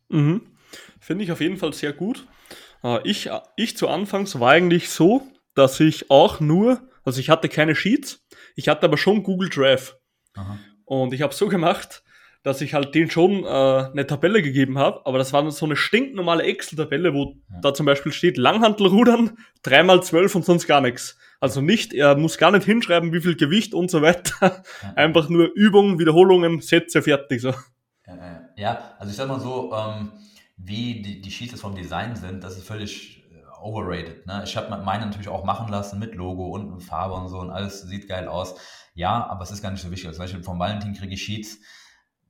Mhm. 0.09 0.57
Finde 0.99 1.23
ich 1.23 1.31
auf 1.31 1.41
jeden 1.41 1.57
Fall 1.57 1.73
sehr 1.73 1.93
gut. 1.93 2.27
Äh, 2.83 3.07
ich, 3.07 3.29
ich 3.55 3.77
zu 3.77 3.87
Anfangs 3.87 4.39
war 4.39 4.51
eigentlich 4.51 4.89
so, 4.89 5.27
dass 5.53 5.79
ich 5.79 6.11
auch 6.11 6.39
nur, 6.39 6.81
also 7.03 7.19
ich 7.19 7.29
hatte 7.29 7.49
keine 7.49 7.75
Sheets, 7.75 8.25
ich 8.55 8.67
hatte 8.67 8.85
aber 8.85 8.97
schon 8.97 9.23
Google 9.23 9.49
Drive. 9.49 9.97
Aha. 10.35 10.59
Und 10.85 11.13
ich 11.13 11.21
habe 11.21 11.33
so 11.33 11.47
gemacht, 11.47 12.03
dass 12.43 12.61
ich 12.61 12.73
halt 12.73 12.95
den 12.95 13.09
schon 13.09 13.43
äh, 13.43 13.47
eine 13.47 14.07
Tabelle 14.07 14.41
gegeben 14.41 14.77
habe, 14.77 15.05
aber 15.05 15.17
das 15.17 15.31
war 15.31 15.49
so 15.51 15.65
eine 15.65 15.75
stinknormale 15.75 16.43
Excel-Tabelle, 16.43 17.13
wo 17.13 17.35
ja. 17.51 17.59
da 17.61 17.73
zum 17.73 17.85
Beispiel 17.85 18.11
steht 18.11 18.37
Langhantelrudern, 18.37 19.37
dreimal 19.61 20.01
zwölf 20.01 20.33
und 20.35 20.43
sonst 20.43 20.65
gar 20.65 20.81
nichts. 20.81 21.17
Also 21.39 21.61
nicht, 21.61 21.93
er 21.93 22.15
muss 22.15 22.37
gar 22.37 22.51
nicht 22.51 22.65
hinschreiben, 22.65 23.13
wie 23.13 23.21
viel 23.21 23.35
Gewicht 23.35 23.73
und 23.73 23.91
so 23.91 24.01
weiter. 24.01 24.63
Ja. 24.81 24.93
Einfach 24.95 25.29
nur 25.29 25.51
Übungen, 25.53 25.99
Wiederholungen, 25.99 26.61
Sätze, 26.61 27.01
fertig 27.01 27.41
so. 27.41 27.53
Ja, 28.07 28.49
ja. 28.57 28.95
also 28.97 29.11
ich 29.11 29.17
sag 29.17 29.27
mal 29.27 29.39
so, 29.39 29.73
ähm, 29.73 30.11
wie 30.57 31.01
die, 31.01 31.21
die 31.21 31.31
Sheets 31.31 31.59
vom 31.59 31.75
Design 31.75 32.15
sind, 32.15 32.43
das 32.43 32.57
ist 32.57 32.67
völlig 32.67 33.23
äh, 33.31 33.61
overrated. 33.61 34.25
Ne? 34.25 34.41
Ich 34.45 34.57
habe 34.57 34.83
meine 34.83 35.05
natürlich 35.05 35.29
auch 35.29 35.43
machen 35.43 35.69
lassen 35.69 35.99
mit 35.99 36.15
Logo 36.15 36.47
und 36.49 36.81
Farbe 36.81 37.15
und 37.15 37.29
so 37.29 37.39
und 37.39 37.51
alles 37.51 37.81
sieht 37.81 38.07
geil 38.07 38.27
aus. 38.27 38.55
Ja, 38.93 39.27
aber 39.27 39.43
es 39.43 39.51
ist 39.51 39.61
gar 39.61 39.71
nicht 39.71 39.81
so 39.81 39.91
wichtig. 39.91 40.07
Also 40.07 40.17
zum 40.17 40.23
Beispiel 40.25 40.43
vom 40.43 40.59
Valentin 40.59 40.93
kriege 40.93 41.13
ich 41.13 41.23
Sheets, 41.23 41.59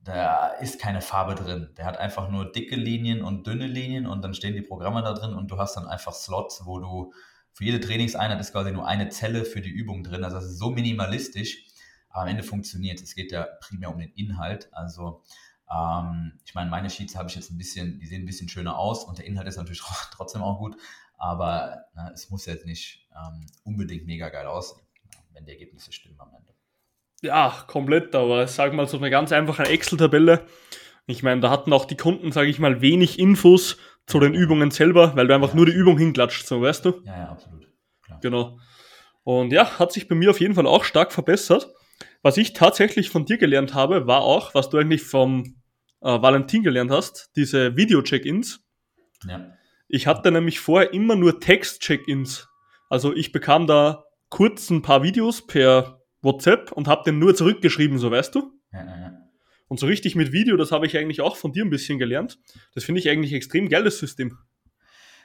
da 0.04 0.48
ist 0.48 0.80
keine 0.80 1.00
Farbe 1.00 1.34
drin. 1.34 1.70
Der 1.76 1.84
hat 1.84 1.96
einfach 1.96 2.28
nur 2.28 2.50
dicke 2.50 2.76
Linien 2.76 3.22
und 3.22 3.46
dünne 3.46 3.66
Linien 3.66 4.06
und 4.06 4.22
dann 4.22 4.34
stehen 4.34 4.54
die 4.54 4.62
Programme 4.62 5.02
da 5.02 5.12
drin 5.12 5.34
und 5.34 5.50
du 5.50 5.58
hast 5.58 5.76
dann 5.76 5.86
einfach 5.86 6.12
Slots, 6.12 6.62
wo 6.64 6.80
du 6.80 7.12
für 7.52 7.64
jede 7.64 7.80
Trainingseinheit 7.80 8.40
ist 8.40 8.52
quasi 8.52 8.72
nur 8.72 8.86
eine 8.86 9.10
Zelle 9.10 9.44
für 9.44 9.60
die 9.60 9.70
Übung 9.70 10.02
drin. 10.02 10.24
Also 10.24 10.36
das 10.36 10.46
ist 10.46 10.58
so 10.58 10.70
minimalistisch, 10.70 11.66
aber 12.08 12.22
am 12.22 12.28
Ende 12.28 12.42
funktioniert. 12.42 13.00
Es 13.00 13.14
geht 13.14 13.30
ja 13.30 13.46
primär 13.60 13.90
um 13.90 13.98
den 13.98 14.10
Inhalt. 14.12 14.72
Also 14.72 15.22
ähm, 15.72 16.38
ich 16.44 16.54
meine, 16.54 16.70
meine 16.70 16.90
Sheets 16.90 17.14
habe 17.14 17.28
ich 17.28 17.36
jetzt 17.36 17.50
ein 17.50 17.58
bisschen, 17.58 17.98
die 18.00 18.06
sehen 18.06 18.22
ein 18.22 18.26
bisschen 18.26 18.48
schöner 18.48 18.78
aus 18.78 19.04
und 19.04 19.18
der 19.18 19.26
Inhalt 19.26 19.46
ist 19.46 19.56
natürlich 19.56 19.82
trotzdem 20.12 20.42
auch 20.42 20.58
gut, 20.58 20.76
aber 21.16 21.84
na, 21.94 22.10
es 22.10 22.28
muss 22.30 22.46
jetzt 22.46 22.66
nicht 22.66 23.08
ähm, 23.14 23.46
unbedingt 23.64 24.06
mega 24.06 24.28
geil 24.28 24.46
aussehen, 24.46 24.82
wenn 25.32 25.44
die 25.44 25.52
Ergebnisse 25.52 25.92
stimmen 25.92 26.20
am 26.20 26.34
Ende. 26.34 26.52
Ja, 27.22 27.64
komplett, 27.68 28.14
aber 28.14 28.46
sag 28.48 28.74
mal 28.74 28.88
so 28.88 28.96
eine 28.96 29.08
ganz 29.08 29.32
einfache 29.32 29.64
Excel-Tabelle. 29.64 30.44
Ich 31.06 31.22
meine, 31.22 31.40
da 31.40 31.50
hatten 31.50 31.72
auch 31.72 31.84
die 31.84 31.96
Kunden, 31.96 32.32
sage 32.32 32.50
ich 32.50 32.58
mal, 32.58 32.80
wenig 32.80 33.18
Infos 33.18 33.78
zu 34.06 34.18
den 34.18 34.34
Übungen 34.34 34.72
selber, 34.72 35.14
weil 35.16 35.28
du 35.28 35.34
einfach 35.34 35.50
ja, 35.50 35.56
nur 35.56 35.66
die 35.66 35.72
Übung 35.72 35.98
hinklatscht, 35.98 36.46
so 36.46 36.60
weißt 36.60 36.84
du? 36.84 37.02
Ja, 37.04 37.16
ja, 37.16 37.28
absolut. 37.28 37.68
Klar. 38.04 38.18
Genau. 38.20 38.58
Und 39.22 39.52
ja, 39.52 39.78
hat 39.78 39.92
sich 39.92 40.08
bei 40.08 40.16
mir 40.16 40.30
auf 40.30 40.40
jeden 40.40 40.54
Fall 40.54 40.66
auch 40.66 40.84
stark 40.84 41.12
verbessert. 41.12 41.68
Was 42.22 42.36
ich 42.36 42.52
tatsächlich 42.52 43.10
von 43.10 43.24
dir 43.24 43.38
gelernt 43.38 43.74
habe, 43.74 44.06
war 44.08 44.22
auch, 44.22 44.54
was 44.54 44.68
du 44.68 44.78
eigentlich 44.78 45.02
vom 45.02 45.62
äh, 46.00 46.20
Valentin 46.20 46.64
gelernt 46.64 46.90
hast, 46.90 47.30
diese 47.36 47.76
Video-Check-ins. 47.76 48.64
Ja. 49.28 49.52
Ich 49.88 50.08
hatte 50.08 50.32
nämlich 50.32 50.58
vorher 50.58 50.92
immer 50.92 51.14
nur 51.14 51.38
Text-Check-ins. 51.38 52.48
Also 52.88 53.14
ich 53.14 53.30
bekam 53.30 53.66
da 53.68 54.04
kurz 54.28 54.70
ein 54.70 54.82
paar 54.82 55.02
Videos 55.02 55.46
per 55.46 56.01
WhatsApp 56.22 56.72
und 56.72 56.88
habe 56.88 57.02
den 57.04 57.18
nur 57.18 57.34
zurückgeschrieben, 57.34 57.98
so 57.98 58.10
weißt 58.10 58.34
du? 58.34 58.52
Ja, 58.72 58.84
ja, 58.84 59.00
ja. 59.00 59.18
Und 59.68 59.80
so 59.80 59.86
richtig 59.86 60.14
mit 60.16 60.32
Video, 60.32 60.56
das 60.56 60.70
habe 60.70 60.86
ich 60.86 60.96
eigentlich 60.98 61.20
auch 61.20 61.36
von 61.36 61.52
dir 61.52 61.64
ein 61.64 61.70
bisschen 61.70 61.98
gelernt. 61.98 62.38
Das 62.74 62.84
finde 62.84 63.00
ich 63.00 63.08
eigentlich 63.08 63.32
extrem 63.32 63.68
geiles 63.68 63.98
System. 63.98 64.38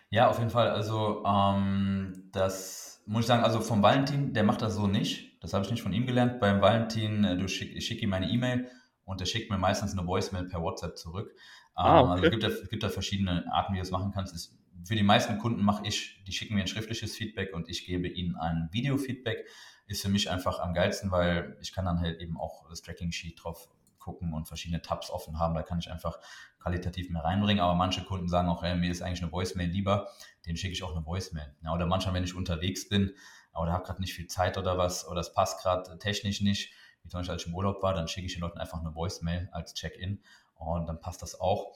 Ja, 0.09 0.29
auf 0.29 0.39
jeden 0.39 0.49
Fall. 0.49 0.69
Also, 0.69 1.23
ähm, 1.25 2.29
das 2.31 3.03
muss 3.05 3.21
ich 3.21 3.27
sagen, 3.27 3.43
also 3.43 3.59
vom 3.59 3.83
Valentin, 3.83 4.33
der 4.33 4.43
macht 4.43 4.61
das 4.61 4.75
so 4.75 4.87
nicht. 4.87 5.41
Das 5.41 5.53
habe 5.53 5.65
ich 5.65 5.71
nicht 5.71 5.83
von 5.83 5.93
ihm 5.93 6.05
gelernt. 6.05 6.39
Beim 6.39 6.61
Valentin, 6.61 7.23
äh, 7.23 7.37
du 7.37 7.47
schick, 7.47 7.75
ich 7.75 7.85
schicke 7.85 8.03
ihm 8.03 8.13
eine 8.13 8.29
E-Mail 8.29 8.69
und 9.03 9.19
der 9.19 9.25
schickt 9.25 9.49
mir 9.49 9.57
meistens 9.57 9.97
eine 9.97 10.07
Voicemail 10.07 10.45
per 10.45 10.61
WhatsApp 10.61 10.97
zurück. 10.97 11.33
Ah, 11.75 12.01
okay. 12.01 12.11
Also 12.11 12.23
es 12.23 12.31
gibt, 12.31 12.43
da, 12.43 12.47
es 12.47 12.69
gibt 12.69 12.83
da 12.83 12.89
verschiedene 12.89 13.45
Arten, 13.51 13.73
wie 13.73 13.77
du 13.77 13.81
das 13.81 13.91
machen 13.91 14.11
kannst. 14.13 14.33
Es, 14.33 14.57
für 14.85 14.95
die 14.95 15.03
meisten 15.03 15.37
Kunden 15.37 15.61
mache 15.61 15.85
ich, 15.85 16.23
die 16.25 16.31
schicken 16.31 16.55
mir 16.55 16.61
ein 16.61 16.67
schriftliches 16.67 17.15
Feedback 17.15 17.53
und 17.53 17.69
ich 17.69 17.85
gebe 17.85 18.07
ihnen 18.07 18.35
ein 18.35 18.69
Video-Feedback. 18.71 19.45
Ist 19.87 20.01
für 20.01 20.09
mich 20.09 20.29
einfach 20.29 20.59
am 20.59 20.73
geilsten, 20.73 21.11
weil 21.11 21.57
ich 21.61 21.73
kann 21.73 21.85
dann 21.85 21.99
halt 21.99 22.19
eben 22.19 22.37
auch 22.39 22.67
das 22.69 22.81
Tracking-Sheet 22.81 23.43
drauf 23.43 23.69
gucken 24.07 24.33
und 24.33 24.47
verschiedene 24.47 24.81
Tabs 24.81 25.09
offen 25.09 25.37
haben. 25.37 25.53
Da 25.53 25.63
kann 25.63 25.79
ich 25.79 25.91
einfach 25.91 26.19
qualitativ 26.59 27.09
mehr 27.09 27.23
reinbringen. 27.23 27.61
Aber 27.61 27.75
manche 27.75 28.03
Kunden 28.03 28.29
sagen 28.29 28.47
auch, 28.49 28.63
hey, 28.63 28.75
mir 28.75 28.91
ist 28.91 29.01
eigentlich 29.01 29.21
eine 29.21 29.31
Voicemail 29.31 29.69
lieber, 29.69 30.07
den 30.45 30.55
schicke 30.55 30.73
ich 30.73 30.83
auch 30.83 30.95
eine 30.95 31.05
Voicemail. 31.05 31.53
Ja, 31.61 31.73
oder 31.73 31.85
manchmal, 31.85 32.13
wenn 32.15 32.23
ich 32.23 32.35
unterwegs 32.35 32.87
bin 32.87 33.13
oder 33.53 33.73
habe 33.73 33.83
gerade 33.85 34.01
nicht 34.01 34.13
viel 34.13 34.27
Zeit 34.27 34.57
oder 34.57 34.77
was, 34.77 35.07
oder 35.07 35.19
es 35.19 35.33
passt 35.33 35.61
gerade 35.61 35.97
technisch 35.99 36.41
nicht, 36.41 36.71
wie 37.03 37.09
zum 37.09 37.19
Beispiel 37.19 37.33
als 37.33 37.41
ich 37.43 37.47
im 37.47 37.55
Urlaub 37.55 37.81
war, 37.81 37.93
dann 37.93 38.07
schicke 38.07 38.27
ich 38.27 38.33
den 38.33 38.41
Leuten 38.41 38.59
einfach 38.59 38.79
eine 38.79 38.93
Voicemail 38.93 39.49
als 39.51 39.73
Check-in 39.73 40.21
und 40.55 40.87
dann 40.87 40.99
passt 40.99 41.21
das 41.21 41.39
auch. 41.39 41.75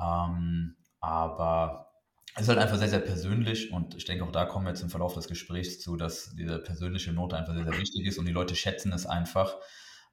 Ähm, 0.00 0.76
aber 1.00 1.87
ist 2.40 2.48
halt 2.48 2.58
einfach 2.58 2.76
sehr, 2.78 2.88
sehr 2.88 3.00
persönlich 3.00 3.72
und 3.72 3.94
ich 3.94 4.04
denke 4.04 4.24
auch 4.24 4.32
da 4.32 4.44
kommen 4.44 4.66
wir 4.66 4.70
jetzt 4.70 4.82
im 4.82 4.90
Verlauf 4.90 5.14
des 5.14 5.28
Gesprächs 5.28 5.80
zu, 5.80 5.96
dass 5.96 6.34
diese 6.36 6.58
persönliche 6.58 7.12
Note 7.12 7.36
einfach 7.36 7.54
sehr, 7.54 7.64
sehr 7.64 7.78
wichtig 7.78 8.06
ist 8.06 8.18
und 8.18 8.26
die 8.26 8.32
Leute 8.32 8.54
schätzen 8.54 8.92
es 8.92 9.06
einfach, 9.06 9.56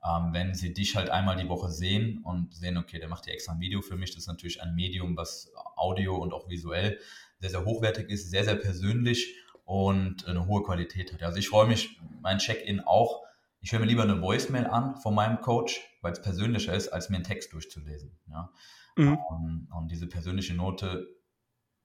ähm, 0.04 0.34
wenn 0.34 0.54
sie 0.54 0.74
dich 0.74 0.96
halt 0.96 1.10
einmal 1.10 1.36
die 1.36 1.50
Woche 1.50 1.70
sehen 1.70 2.22
und 2.24 2.54
sehen, 2.54 2.78
okay, 2.78 3.00
der 3.00 3.10
macht 3.10 3.26
hier 3.26 3.34
extra 3.34 3.54
ein 3.54 3.60
Video 3.60 3.82
für 3.82 3.98
mich. 3.98 4.12
Das 4.12 4.20
ist 4.20 4.28
natürlich 4.28 4.62
ein 4.62 4.76
Medium, 4.76 5.18
was 5.18 5.52
Audio 5.76 6.16
und 6.16 6.34
auch 6.34 6.50
visuell 6.50 7.00
sehr, 7.40 7.50
sehr 7.50 7.66
hochwertig 7.66 8.10
ist, 8.10 8.30
sehr, 8.30 8.44
sehr 8.44 8.56
persönlich 8.56 9.36
und 9.64 10.28
eine 10.28 10.46
hohe 10.46 10.64
Qualität 10.64 11.12
hat. 11.12 11.24
Also 11.24 11.40
ich 11.40 11.50
freue 11.50 11.68
mich, 11.68 12.00
mein 12.22 12.38
Check-in 12.38 12.82
auch. 12.82 13.24
Ich 13.62 13.72
höre 13.72 13.80
mir 13.80 13.88
lieber 13.88 14.04
eine 14.04 14.22
Voicemail 14.22 14.68
an 14.68 14.96
von 14.98 15.16
meinem 15.16 15.42
Coach, 15.42 15.82
weil 16.02 16.14
es 16.14 16.22
persönlicher 16.22 16.74
ist, 16.74 16.90
als 16.90 17.10
mir 17.10 17.16
einen 17.16 17.26
Text 17.26 17.52
durchzulesen. 17.52 18.16
Ja? 18.30 18.52
Mhm. 18.96 19.18
Um, 19.18 19.68
und 19.76 19.92
diese 19.92 20.08
persönliche 20.08 20.54
Note 20.54 21.08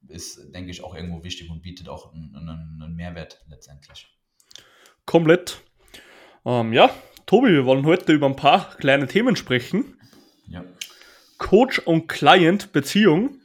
ist, 0.09 0.55
denke 0.55 0.71
ich, 0.71 0.83
auch 0.83 0.95
irgendwo 0.95 1.23
wichtig 1.25 1.51
und 1.51 1.63
bietet 1.63 1.89
auch 1.89 2.13
einen, 2.13 2.35
einen, 2.37 2.95
Mehrwert 2.95 3.45
letztendlich. 3.49 4.09
Komplett. 5.07 5.63
Ähm, 6.45 6.73
ja, 6.73 6.91
Tobi, 7.27 7.49
wir 7.49 7.65
wollen 7.65 7.85
heute 7.87 8.13
über 8.13 8.27
ein 8.27 8.37
paar 8.37 8.77
kleine 8.77 9.07
Themen 9.07 9.37
sprechen. 9.37 9.97
Ja. 10.49 10.65
Coach 11.39 11.79
und 11.81 12.09
Client 12.09 12.73
Beziehung. 12.73 13.41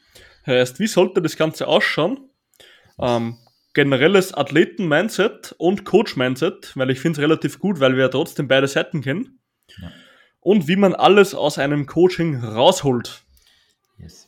Heißt, 0.45 0.79
wie 0.79 0.87
sollte 0.87 1.21
das 1.21 1.37
Ganze 1.37 1.67
ausschauen? 1.67 2.29
Ähm, 2.99 3.37
generelles 3.73 4.33
Athleten-Mindset 4.33 5.53
und 5.57 5.85
Coach-Mindset, 5.85 6.71
weil 6.75 6.89
ich 6.89 6.99
finde 6.99 7.19
es 7.19 7.23
relativ 7.23 7.59
gut, 7.59 7.79
weil 7.79 7.93
wir 7.93 8.03
ja 8.03 8.09
trotzdem 8.09 8.47
beide 8.47 8.67
Seiten 8.67 9.01
kennen. 9.01 9.39
Ja. 9.81 9.91
Und 10.39 10.67
wie 10.67 10.75
man 10.75 10.93
alles 10.93 11.33
aus 11.35 11.57
einem 11.57 11.85
Coaching 11.85 12.37
rausholt. 12.37 13.23
Yes. 13.97 14.24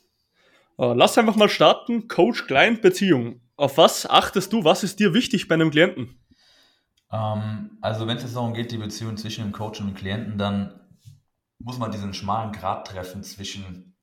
Äh, 0.77 0.93
lass 0.93 1.17
einfach 1.17 1.35
mal 1.35 1.49
starten. 1.49 2.07
Coach-Client-Beziehung. 2.07 3.41
Auf 3.55 3.77
was 3.77 4.07
achtest 4.07 4.53
du? 4.53 4.63
Was 4.63 4.83
ist 4.83 4.99
dir 4.99 5.13
wichtig 5.13 5.47
bei 5.47 5.55
einem 5.55 5.71
Klienten? 5.71 6.19
Ähm, 7.11 7.77
also 7.81 8.07
wenn 8.07 8.17
es 8.17 8.23
jetzt 8.23 8.35
darum 8.35 8.53
geht, 8.53 8.71
die 8.71 8.77
Beziehung 8.77 9.17
zwischen 9.17 9.43
dem 9.43 9.51
Coach 9.51 9.79
und 9.79 9.87
dem 9.87 9.95
Klienten, 9.95 10.37
dann 10.37 10.79
muss 11.59 11.79
man 11.79 11.91
diesen 11.91 12.13
schmalen 12.13 12.51
Grad 12.51 12.87
treffen 12.87 13.23
zwischen 13.23 13.95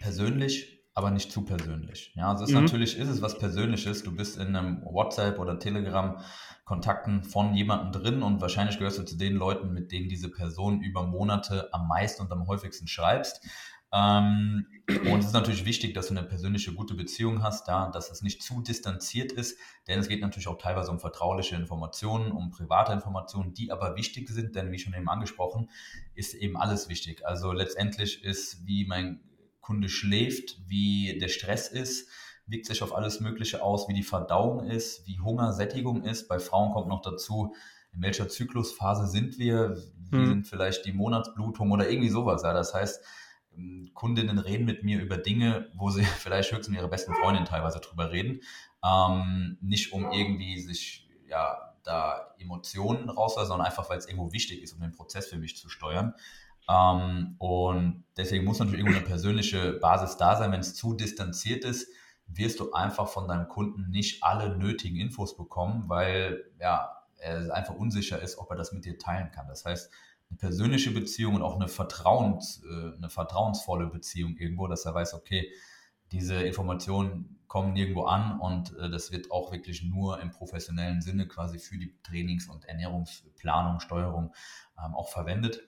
persönlich, 0.00 0.84
aber 0.94 1.10
nicht 1.10 1.32
zu 1.32 1.42
persönlich. 1.42 2.12
Ja, 2.14 2.28
also 2.28 2.44
es 2.44 2.50
ist 2.50 2.56
mhm. 2.56 2.64
natürlich 2.64 2.98
ist 2.98 3.08
es 3.08 3.22
was 3.22 3.38
Persönliches. 3.38 4.02
Du 4.02 4.14
bist 4.14 4.36
in 4.36 4.54
einem 4.54 4.82
WhatsApp 4.84 5.38
oder 5.38 5.58
Telegram 5.58 6.18
Kontakten 6.64 7.22
von 7.22 7.54
jemandem 7.54 8.02
drin 8.02 8.22
und 8.22 8.40
wahrscheinlich 8.40 8.78
gehörst 8.78 8.98
du 8.98 9.04
zu 9.04 9.16
den 9.16 9.34
Leuten, 9.34 9.72
mit 9.72 9.90
denen 9.90 10.08
diese 10.08 10.30
Person 10.30 10.80
über 10.80 11.06
Monate 11.06 11.68
am 11.72 11.88
meisten 11.88 12.22
und 12.22 12.32
am 12.32 12.46
häufigsten 12.46 12.86
schreibst. 12.86 13.44
Ähm, 13.92 14.66
und 14.88 15.20
es 15.20 15.26
ist 15.26 15.32
natürlich 15.32 15.64
wichtig, 15.64 15.94
dass 15.94 16.08
du 16.08 16.16
eine 16.16 16.26
persönliche 16.26 16.72
gute 16.72 16.94
Beziehung 16.94 17.42
hast, 17.42 17.68
da, 17.68 17.90
dass 17.90 18.10
es 18.10 18.22
nicht 18.22 18.42
zu 18.42 18.62
distanziert 18.62 19.32
ist, 19.32 19.58
denn 19.86 19.98
es 19.98 20.08
geht 20.08 20.22
natürlich 20.22 20.48
auch 20.48 20.58
teilweise 20.58 20.90
um 20.90 20.98
vertrauliche 20.98 21.56
Informationen, 21.56 22.32
um 22.32 22.50
private 22.50 22.92
Informationen, 22.92 23.52
die 23.52 23.70
aber 23.70 23.96
wichtig 23.96 24.28
sind, 24.30 24.56
denn 24.56 24.72
wie 24.72 24.78
schon 24.78 24.94
eben 24.94 25.08
angesprochen, 25.08 25.68
ist 26.14 26.34
eben 26.34 26.56
alles 26.56 26.88
wichtig. 26.88 27.26
Also 27.26 27.52
letztendlich 27.52 28.24
ist, 28.24 28.66
wie 28.66 28.86
mein 28.86 29.20
Kunde 29.60 29.88
schläft, 29.88 30.58
wie 30.66 31.18
der 31.20 31.28
Stress 31.28 31.68
ist, 31.68 32.08
wirkt 32.46 32.66
sich 32.66 32.82
auf 32.82 32.94
alles 32.94 33.20
Mögliche 33.20 33.62
aus, 33.62 33.88
wie 33.88 33.94
die 33.94 34.02
Verdauung 34.02 34.64
ist, 34.64 35.06
wie 35.06 35.20
Hunger, 35.20 35.52
Sättigung 35.52 36.02
ist. 36.02 36.28
Bei 36.28 36.38
Frauen 36.38 36.72
kommt 36.72 36.88
noch 36.88 37.02
dazu, 37.02 37.54
in 37.92 38.02
welcher 38.02 38.28
Zyklusphase 38.28 39.06
sind 39.06 39.38
wir, 39.38 39.76
wie 40.10 40.16
hm. 40.16 40.26
sind 40.26 40.48
vielleicht 40.48 40.86
die 40.86 40.92
Monatsblutung 40.92 41.70
oder 41.70 41.88
irgendwie 41.88 42.08
sowas. 42.08 42.42
Ja, 42.42 42.52
das 42.52 42.74
heißt, 42.74 43.02
Kundinnen 43.94 44.38
reden 44.38 44.64
mit 44.64 44.84
mir 44.84 45.00
über 45.00 45.16
Dinge, 45.16 45.70
wo 45.74 45.90
sie 45.90 46.04
vielleicht 46.18 46.50
höchstens 46.50 46.68
mit 46.68 46.78
ihrer 46.78 46.88
besten 46.88 47.14
Freundin 47.14 47.44
teilweise 47.44 47.80
drüber 47.80 48.10
reden. 48.10 48.40
Ähm, 48.84 49.58
nicht 49.60 49.92
um 49.92 50.10
irgendwie 50.10 50.60
sich 50.60 51.08
ja 51.28 51.74
da 51.84 52.34
Emotionen 52.38 53.08
rauslassen, 53.08 53.48
sondern 53.48 53.66
einfach, 53.66 53.90
weil 53.90 53.98
es 53.98 54.06
irgendwo 54.06 54.32
wichtig 54.32 54.62
ist, 54.62 54.72
um 54.72 54.80
den 54.80 54.92
Prozess 54.92 55.28
für 55.28 55.36
mich 55.36 55.56
zu 55.56 55.68
steuern. 55.68 56.14
Ähm, 56.68 57.36
und 57.38 58.04
deswegen 58.16 58.44
muss 58.44 58.58
natürlich 58.58 58.80
irgendwo 58.80 58.98
eine 58.98 59.06
persönliche 59.06 59.74
Basis 59.74 60.16
da 60.16 60.36
sein. 60.36 60.52
Wenn 60.52 60.60
es 60.60 60.74
zu 60.74 60.94
distanziert 60.94 61.64
ist, 61.64 61.88
wirst 62.26 62.60
du 62.60 62.72
einfach 62.72 63.08
von 63.08 63.28
deinem 63.28 63.48
Kunden 63.48 63.90
nicht 63.90 64.22
alle 64.22 64.56
nötigen 64.56 64.96
Infos 64.96 65.36
bekommen, 65.36 65.88
weil 65.88 66.44
ja, 66.60 67.02
er 67.18 67.54
einfach 67.54 67.74
unsicher 67.74 68.20
ist, 68.20 68.38
ob 68.38 68.50
er 68.50 68.56
das 68.56 68.72
mit 68.72 68.84
dir 68.84 68.98
teilen 68.98 69.30
kann. 69.32 69.48
Das 69.48 69.64
heißt, 69.64 69.90
persönliche 70.36 70.90
Beziehung 70.90 71.36
und 71.36 71.42
auch 71.42 71.56
eine, 71.56 71.68
Vertrauens, 71.68 72.62
äh, 72.64 72.96
eine 72.96 73.10
vertrauensvolle 73.10 73.86
Beziehung 73.86 74.36
irgendwo, 74.36 74.66
dass 74.66 74.84
er 74.84 74.94
weiß, 74.94 75.14
okay, 75.14 75.50
diese 76.12 76.34
Informationen 76.42 77.40
kommen 77.48 77.72
nirgendwo 77.74 78.04
an 78.04 78.40
und 78.40 78.76
äh, 78.78 78.90
das 78.90 79.12
wird 79.12 79.30
auch 79.30 79.52
wirklich 79.52 79.82
nur 79.82 80.20
im 80.20 80.30
professionellen 80.30 81.00
Sinne 81.00 81.26
quasi 81.26 81.58
für 81.58 81.78
die 81.78 81.94
Trainings- 82.02 82.48
und 82.48 82.64
Ernährungsplanung, 82.64 83.80
Steuerung 83.80 84.34
ähm, 84.78 84.94
auch 84.94 85.10
verwendet. 85.10 85.60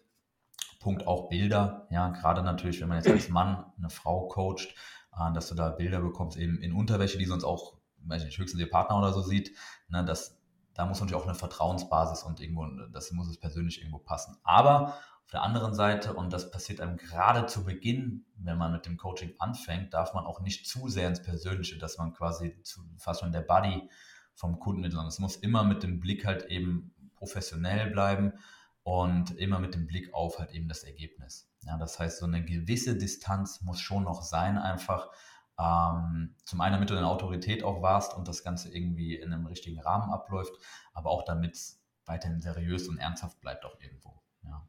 Punkt 0.81 1.07
auch 1.07 1.29
Bilder, 1.29 1.87
ja, 1.91 2.09
gerade 2.09 2.43
natürlich, 2.43 2.81
wenn 2.81 2.89
man 2.89 2.99
jetzt 2.99 3.09
als 3.09 3.29
Mann 3.29 3.65
eine 3.79 3.91
Frau 3.91 4.29
coacht, 4.29 4.75
äh, 5.13 5.33
dass 5.33 5.49
du 5.49 5.55
da 5.55 5.71
Bilder 5.71 6.01
bekommst, 6.01 6.37
eben 6.39 6.59
in 6.61 6.73
Unterwäsche, 6.73 7.19
die 7.19 7.25
sonst 7.27 7.45
auch, 7.45 7.79
weiß 7.99 8.23
ich 8.23 8.29
nicht, 8.29 8.39
höchstens 8.39 8.61
ihr 8.61 8.71
Partner 8.71 8.99
oder 8.99 9.13
so 9.13 9.23
sieht, 9.23 9.57
ne, 9.89 10.05
dass 10.05 10.39
da 10.75 10.87
muss 10.87 11.01
natürlich 11.01 11.21
auch 11.21 11.27
eine 11.27 11.35
Vertrauensbasis 11.35 12.25
und 12.25 12.41
irgendwo, 12.41 12.67
das 12.93 13.13
muss 13.13 13.29
es 13.29 13.39
persönlich 13.39 13.79
irgendwo 13.79 13.99
passen. 13.99 14.37
Aber 14.43 14.95
auf 15.25 15.31
der 15.31 15.43
anderen 15.43 15.75
Seite, 15.75 16.13
und 16.15 16.33
das 16.33 16.51
passiert 16.51 16.81
einem 16.81 16.97
gerade 16.97 17.47
zu 17.47 17.65
Beginn, 17.65 18.27
wenn 18.37 18.59
man 18.59 18.73
mit 18.73 18.85
dem 18.85 18.97
Coaching 18.97 19.35
anfängt, 19.39 19.95
darf 19.95 20.13
man 20.13 20.27
auch 20.27 20.41
nicht 20.41 20.67
zu 20.67 20.89
sehr 20.89 21.09
ins 21.09 21.23
Persönliche, 21.23 21.79
dass 21.79 21.97
man 21.97 22.13
quasi 22.13 22.61
zu, 22.63 22.83
fast 22.99 23.21
schon 23.21 23.33
der 23.33 23.41
Buddy 23.41 23.89
vom 24.35 24.59
Kunden 24.59 24.85
ist, 24.85 24.93
sondern 24.93 25.09
es 25.09 25.21
muss 25.21 25.37
immer 25.37 25.65
mit 25.65 25.83
dem 25.83 26.01
Blick 26.01 26.27
halt 26.27 26.47
eben 26.47 26.93
professionell 27.15 27.91
bleiben 27.91 28.35
und 28.83 29.31
immer 29.39 29.61
mit 29.61 29.75
dem 29.75 29.87
Blick 29.87 30.13
auf 30.13 30.39
halt 30.39 30.53
eben 30.53 30.69
das 30.69 30.85
Ergebnis. 30.85 31.49
Ja, 31.63 31.79
das 31.79 31.99
heißt, 31.99 32.19
so 32.19 32.27
eine 32.27 32.45
gewisse 32.45 32.97
Distanz 32.97 33.63
muss 33.63 33.81
schon 33.81 34.05
noch 34.05 34.23
sein, 34.23 34.59
einfach, 34.59 35.11
ähm, 35.59 36.35
zum 36.45 36.61
einen, 36.61 36.75
damit 36.75 36.91
du 36.91 36.97
eine 36.97 37.07
Autorität 37.07 37.63
auch 37.63 37.83
warst 37.83 38.17
und 38.17 38.27
das 38.27 38.43
Ganze 38.43 38.75
irgendwie 38.75 39.15
in 39.15 39.33
einem 39.33 39.47
richtigen 39.47 39.81
Rahmen 39.81 40.11
abläuft, 40.11 40.53
aber 40.93 41.11
auch 41.11 41.25
damit 41.25 41.55
es 41.55 41.81
weiterhin 42.07 42.41
seriös 42.41 42.89
und 42.89 42.99
ernsthaft 42.99 43.41
bleibt 43.41 43.65
auch 43.65 43.81
irgendwo. 43.81 44.21
Ja. 44.45 44.69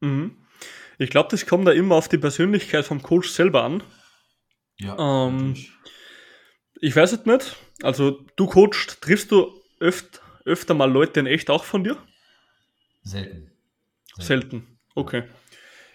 Mhm. 0.00 0.38
Ich 0.98 1.10
glaube, 1.10 1.28
das 1.30 1.46
kommt 1.46 1.66
da 1.66 1.72
immer 1.72 1.96
auf 1.96 2.08
die 2.08 2.18
Persönlichkeit 2.18 2.84
vom 2.84 3.02
Coach 3.02 3.30
selber 3.30 3.64
an. 3.64 3.82
Ja. 4.78 5.26
Ähm, 5.26 5.56
ich 6.80 6.94
weiß 6.94 7.12
es 7.12 7.26
nicht. 7.26 7.56
Also 7.82 8.24
du 8.36 8.46
coachst, 8.46 9.00
triffst 9.00 9.32
du 9.32 9.52
öft, 9.80 10.20
öfter 10.44 10.74
mal 10.74 10.90
Leute 10.90 11.20
in 11.20 11.26
echt 11.26 11.50
auch 11.50 11.64
von 11.64 11.84
dir? 11.84 11.96
Selten. 13.02 13.50
Selten. 14.16 14.22
Selten. 14.22 14.78
Okay. 14.94 15.24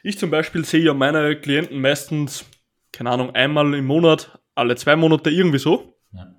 Ich 0.04 0.18
zum 0.18 0.30
Beispiel 0.30 0.66
sehe 0.66 0.84
ja 0.84 0.94
meine 0.94 1.40
Klienten 1.40 1.82
meistens 1.82 2.46
keine 2.92 3.12
Ahnung, 3.12 3.32
einmal 3.36 3.74
im 3.74 3.86
Monat, 3.86 4.40
alle 4.56 4.76
zwei 4.76 4.96
Monate 4.96 5.30
irgendwie 5.30 5.60
so. 5.60 5.94
Ja. 6.12 6.34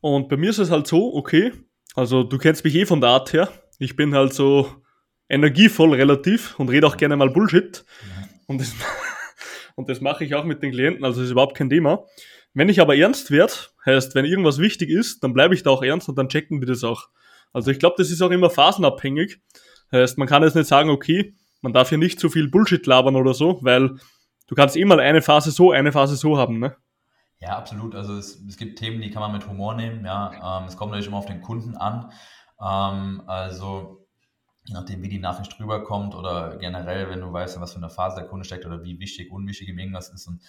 Und 0.00 0.28
bei 0.28 0.36
mir 0.36 0.50
ist 0.50 0.58
es 0.58 0.70
halt 0.70 0.86
so, 0.86 1.14
okay, 1.14 1.52
also 1.94 2.22
du 2.22 2.38
kennst 2.38 2.64
mich 2.64 2.74
eh 2.74 2.86
von 2.86 3.00
der 3.00 3.10
Art 3.10 3.32
her. 3.32 3.48
Ich 3.78 3.96
bin 3.96 4.14
halt 4.14 4.32
so 4.32 4.68
energievoll 5.28 5.94
relativ 5.94 6.58
und 6.58 6.68
rede 6.68 6.86
auch 6.86 6.96
gerne 6.96 7.16
mal 7.16 7.30
Bullshit. 7.30 7.84
Ja. 8.02 8.28
Und 8.46 8.60
das, 8.60 8.74
und 9.76 9.88
das 9.88 10.00
mache 10.00 10.24
ich 10.24 10.34
auch 10.34 10.44
mit 10.44 10.62
den 10.62 10.72
Klienten, 10.72 11.04
also 11.04 11.20
das 11.20 11.26
ist 11.26 11.32
überhaupt 11.32 11.56
kein 11.56 11.70
Thema. 11.70 12.04
Wenn 12.52 12.68
ich 12.68 12.80
aber 12.80 12.96
ernst 12.96 13.30
werde, 13.30 13.52
heißt, 13.84 14.14
wenn 14.14 14.24
irgendwas 14.24 14.58
wichtig 14.58 14.88
ist, 14.88 15.24
dann 15.24 15.34
bleibe 15.34 15.54
ich 15.54 15.64
da 15.64 15.70
auch 15.70 15.82
ernst 15.82 16.08
und 16.08 16.16
dann 16.16 16.28
checken 16.28 16.60
wir 16.60 16.66
das 16.66 16.84
auch. 16.84 17.08
Also 17.52 17.70
ich 17.70 17.78
glaube, 17.78 17.96
das 17.98 18.10
ist 18.10 18.22
auch 18.22 18.30
immer 18.30 18.50
phasenabhängig. 18.50 19.38
Heißt, 19.90 20.18
man 20.18 20.28
kann 20.28 20.42
jetzt 20.42 20.54
nicht 20.54 20.68
sagen, 20.68 20.90
okay, 20.90 21.34
man 21.62 21.72
darf 21.72 21.88
hier 21.88 21.98
nicht 21.98 22.20
zu 22.20 22.28
viel 22.28 22.48
Bullshit 22.48 22.86
labern 22.86 23.16
oder 23.16 23.34
so, 23.34 23.58
weil 23.62 23.96
du 24.46 24.54
kannst 24.54 24.76
immer 24.76 24.98
eine 24.98 25.22
Phase 25.22 25.50
so, 25.50 25.72
eine 25.72 25.92
Phase 25.92 26.16
so 26.16 26.38
haben, 26.38 26.58
ne? 26.58 26.76
Ja, 27.40 27.58
absolut. 27.58 27.94
Also 27.94 28.16
es, 28.16 28.40
es 28.48 28.56
gibt 28.56 28.78
Themen, 28.78 29.02
die 29.02 29.10
kann 29.10 29.20
man 29.20 29.32
mit 29.32 29.46
Humor 29.46 29.74
nehmen, 29.74 30.04
ja. 30.04 30.60
Ähm, 30.60 30.66
es 30.66 30.76
kommt 30.76 30.92
natürlich 30.92 31.08
immer 31.08 31.18
auf 31.18 31.26
den 31.26 31.42
Kunden 31.42 31.76
an. 31.76 32.10
Ähm, 32.60 33.22
also 33.26 34.06
je 34.64 34.74
nachdem, 34.74 35.02
wie 35.02 35.08
die 35.08 35.18
Nachricht 35.18 35.58
rüberkommt 35.60 36.14
oder 36.14 36.56
generell, 36.56 37.10
wenn 37.10 37.20
du 37.20 37.32
weißt, 37.32 37.60
was 37.60 37.72
für 37.72 37.78
eine 37.78 37.90
Phase 37.90 38.16
der 38.16 38.28
Kunde 38.28 38.44
steckt 38.44 38.64
oder 38.64 38.82
wie 38.82 38.98
wichtig, 38.98 39.30
unwichtig 39.30 39.68
ihm 39.68 39.78
irgendwas 39.78 40.08
ist 40.08 40.26
und 40.26 40.40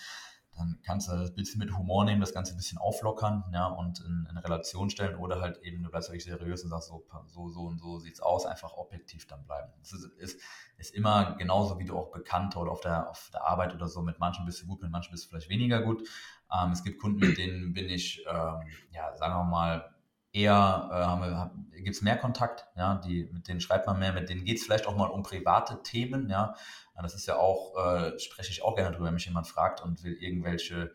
dann 0.55 0.79
kannst 0.85 1.07
du 1.07 1.13
das 1.13 1.29
ein 1.29 1.35
bisschen 1.35 1.59
mit 1.59 1.75
Humor 1.75 2.05
nehmen, 2.05 2.21
das 2.21 2.33
Ganze 2.33 2.53
ein 2.53 2.57
bisschen 2.57 2.77
auflockern 2.77 3.43
ja, 3.51 3.67
und 3.67 3.99
in, 3.99 4.27
in 4.29 4.37
Relation 4.37 4.89
stellen 4.89 5.15
oder 5.17 5.41
halt 5.41 5.57
eben, 5.63 5.83
du 5.83 5.89
bleibst 5.89 6.09
wirklich 6.09 6.23
seriös 6.23 6.63
und 6.63 6.69
sagst, 6.69 6.87
so, 6.87 7.05
so, 7.27 7.49
so 7.49 7.61
und 7.61 7.79
so 7.79 7.99
sieht's 7.99 8.19
aus, 8.19 8.45
einfach 8.45 8.73
objektiv 8.73 9.27
dann 9.27 9.45
bleiben. 9.45 9.71
Das 9.79 9.91
ist, 9.93 10.05
ist, 10.17 10.41
ist 10.77 10.93
immer 10.93 11.35
genauso, 11.37 11.79
wie 11.79 11.85
du 11.85 11.97
auch 11.97 12.11
Bekannte 12.11 12.57
oder 12.59 12.71
auf 12.71 12.81
der, 12.81 13.09
auf 13.09 13.29
der 13.33 13.45
Arbeit 13.45 13.73
oder 13.73 13.87
so, 13.87 14.01
mit 14.01 14.19
manchen 14.19 14.45
bist 14.45 14.61
du 14.61 14.67
gut, 14.67 14.81
mit 14.81 14.91
manchen 14.91 15.11
bist 15.11 15.25
du 15.25 15.29
vielleicht 15.29 15.49
weniger 15.49 15.81
gut. 15.81 16.07
Ähm, 16.53 16.71
es 16.71 16.83
gibt 16.83 17.01
Kunden, 17.01 17.19
mit 17.19 17.37
denen 17.37 17.73
bin 17.73 17.89
ich, 17.89 18.25
ähm, 18.27 18.61
ja, 18.91 19.15
sagen 19.15 19.35
wir 19.35 19.43
mal, 19.43 19.95
eher 20.35 21.51
äh, 21.73 21.81
gibt 21.81 21.95
es 21.95 22.01
mehr 22.01 22.17
Kontakt, 22.17 22.65
ja, 22.75 22.95
die, 22.95 23.29
mit 23.31 23.47
denen 23.47 23.61
schreibt 23.61 23.87
man 23.87 23.99
mehr, 23.99 24.11
mit 24.11 24.29
denen 24.29 24.43
geht 24.43 24.57
es 24.57 24.65
vielleicht 24.65 24.85
auch 24.85 24.95
mal 24.95 25.07
um 25.07 25.23
private 25.23 25.81
Themen, 25.81 26.29
ja. 26.29 26.55
Das 27.01 27.13
ist 27.13 27.25
ja 27.25 27.37
auch, 27.37 27.75
äh, 27.77 28.17
spreche 28.19 28.51
ich 28.51 28.63
auch 28.63 28.75
gerne 28.75 28.91
drüber, 28.91 29.07
wenn 29.07 29.13
mich 29.13 29.25
jemand 29.25 29.47
fragt 29.47 29.81
und 29.81 30.03
will 30.03 30.13
irgendwelche 30.13 30.93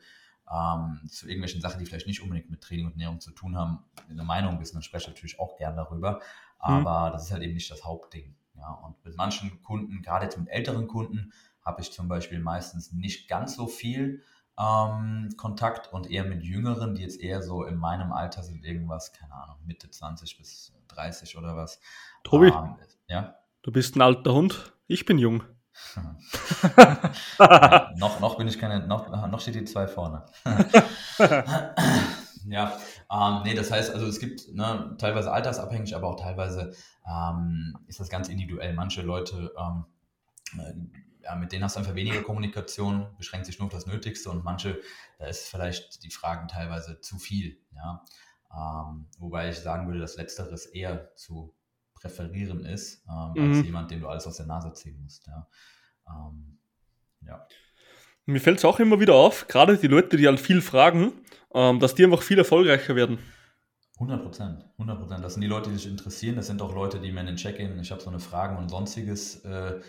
ähm, 0.51 1.01
zu 1.09 1.27
irgendwelchen 1.27 1.61
Sachen, 1.61 1.79
die 1.79 1.87
vielleicht 1.87 2.07
nicht 2.07 2.23
unbedingt 2.23 2.51
mit 2.51 2.61
Training 2.61 2.87
und 2.87 2.93
Ernährung 2.93 3.21
zu 3.21 3.31
tun 3.31 3.57
haben, 3.57 3.85
eine 4.09 4.25
Meinung 4.25 4.59
wissen, 4.61 4.75
dann 4.75 4.83
spreche 4.83 5.05
ich 5.05 5.09
natürlich 5.09 5.39
auch 5.39 5.57
gerne 5.57 5.77
darüber. 5.77 6.15
Mhm. 6.15 6.19
Aber 6.59 7.09
mhm. 7.09 7.13
das 7.13 7.25
ist 7.25 7.33
halt 7.33 7.43
eben 7.43 7.55
nicht 7.55 7.71
das 7.71 7.85
Hauptding. 7.85 8.35
Ja. 8.57 8.73
Und 8.73 9.03
mit 9.05 9.17
manchen 9.17 9.63
Kunden, 9.63 10.03
gerade 10.03 10.25
jetzt 10.25 10.39
mit 10.39 10.49
älteren 10.49 10.89
Kunden, 10.89 11.33
habe 11.63 11.81
ich 11.81 11.93
zum 11.93 12.09
Beispiel 12.09 12.41
meistens 12.41 12.93
nicht 12.93 13.29
ganz 13.29 13.55
so 13.55 13.67
viel 13.67 14.23
ähm, 14.59 15.31
Kontakt 15.37 15.93
und 15.93 16.11
eher 16.11 16.25
mit 16.25 16.43
Jüngeren, 16.43 16.95
die 16.95 17.03
jetzt 17.03 17.21
eher 17.21 17.43
so 17.43 17.65
in 17.65 17.77
meinem 17.77 18.13
Alter 18.13 18.43
sind, 18.43 18.65
irgendwas, 18.65 19.13
keine 19.13 19.35
Ahnung, 19.35 19.57
Mitte 19.65 19.91
20 19.91 20.37
bis 20.37 20.73
30 20.89 21.39
oder 21.39 21.57
was. 21.57 21.81
Tobi, 22.25 22.49
ähm, 22.49 22.77
ja? 23.09 23.37
du 23.63 23.73
bist 23.73 23.97
ein 23.97 24.03
alter 24.03 24.35
Hund, 24.35 24.75
ich 24.87 25.05
bin 25.05 25.19
jung. 25.19 25.45
Ja, 27.39 27.93
noch, 27.97 28.21
noch 28.21 28.37
bin 28.37 28.49
ich 28.49 28.59
keine, 28.59 28.87
noch, 28.87 29.09
noch 29.29 29.41
steht 29.41 29.55
die 29.55 29.65
zwei 29.65 29.87
vorne. 29.87 30.25
ja, 32.47 32.79
ähm, 33.11 33.43
nee, 33.45 33.55
das 33.55 33.71
heißt, 33.71 33.93
also 33.93 34.07
es 34.07 34.19
gibt 34.21 34.53
ne, 34.55 34.95
teilweise 34.99 35.33
altersabhängig, 35.33 35.95
aber 35.97 36.09
auch 36.09 36.21
teilweise 36.21 36.75
ähm, 37.09 37.77
ist 37.87 38.01
das 38.01 38.09
ganz 38.09 38.29
individuell. 38.29 38.75
Manche 38.75 39.03
Leute 39.03 39.53
ähm, 39.59 39.85
ja, 41.23 41.35
mit 41.37 41.53
denen 41.53 41.65
hast 41.65 41.77
du 41.77 41.81
einfach 41.81 41.95
weniger 41.95 42.23
Kommunikation, 42.23 43.07
beschränkt 43.17 43.47
sich 43.47 43.59
nur 43.59 43.67
auf 43.67 43.73
das 43.73 43.87
Nötigste 43.87 44.31
und 44.31 44.45
manche, 44.45 44.81
da 45.19 45.27
ist 45.27 45.49
vielleicht 45.49 46.03
die 46.03 46.11
Fragen 46.11 46.49
teilweise 46.49 47.01
zu 47.01 47.19
viel. 47.19 47.59
Ja? 47.75 48.05
Ähm, 48.53 49.07
wobei 49.19 49.51
ich 49.51 49.59
sagen 49.59 49.87
würde, 49.87 50.01
dass 50.01 50.17
Letzteres 50.17 50.67
eher 50.67 51.15
zu 51.15 51.55
präferieren 52.01 52.65
ist, 52.65 53.05
ähm, 53.09 53.33
mhm. 53.35 53.53
als 53.53 53.65
jemand, 53.65 53.91
dem 53.91 54.01
du 54.01 54.09
alles 54.09 54.27
aus 54.27 54.37
der 54.37 54.47
Nase 54.47 54.73
ziehen 54.73 55.01
musst. 55.03 55.27
Ja. 55.27 55.47
Ähm, 56.09 56.59
ja. 57.27 57.47
Mir 58.27 58.41
fällt 58.41 58.59
es 58.59 58.65
auch 58.65 58.81
immer 58.81 59.01
wieder 59.01 59.15
auf, 59.15 59.49
gerade 59.49 59.77
die 59.77 59.87
Leute, 59.87 60.17
die 60.17 60.27
halt 60.27 60.41
viel 60.41 60.63
fragen, 60.63 61.13
ähm, 61.55 61.81
dass 61.81 61.95
die 61.95 62.05
einfach 62.05 62.23
viel 62.23 62.39
erfolgreicher 62.39 62.97
werden. 62.97 63.19
100 63.95 64.23
Prozent, 64.23 64.65
100 64.79 64.99
Prozent. 64.99 65.25
Das 65.25 65.35
sind 65.35 65.43
die 65.43 65.49
Leute, 65.49 65.69
die 65.69 65.77
sich 65.77 65.87
interessieren. 65.87 66.37
Das 66.37 66.47
sind 66.47 66.63
auch 66.63 66.75
Leute, 66.75 67.01
die 67.01 67.13
mir 67.13 67.21
in 67.21 67.27
den 67.27 67.37
Check-in, 67.37 67.79
ich 67.79 67.91
habe 67.91 68.01
so 68.01 68.09
eine 68.09 68.19
Fragen 68.19 68.57
und 68.57 68.71
sonstiges 68.71 69.45
äh, 69.45 69.81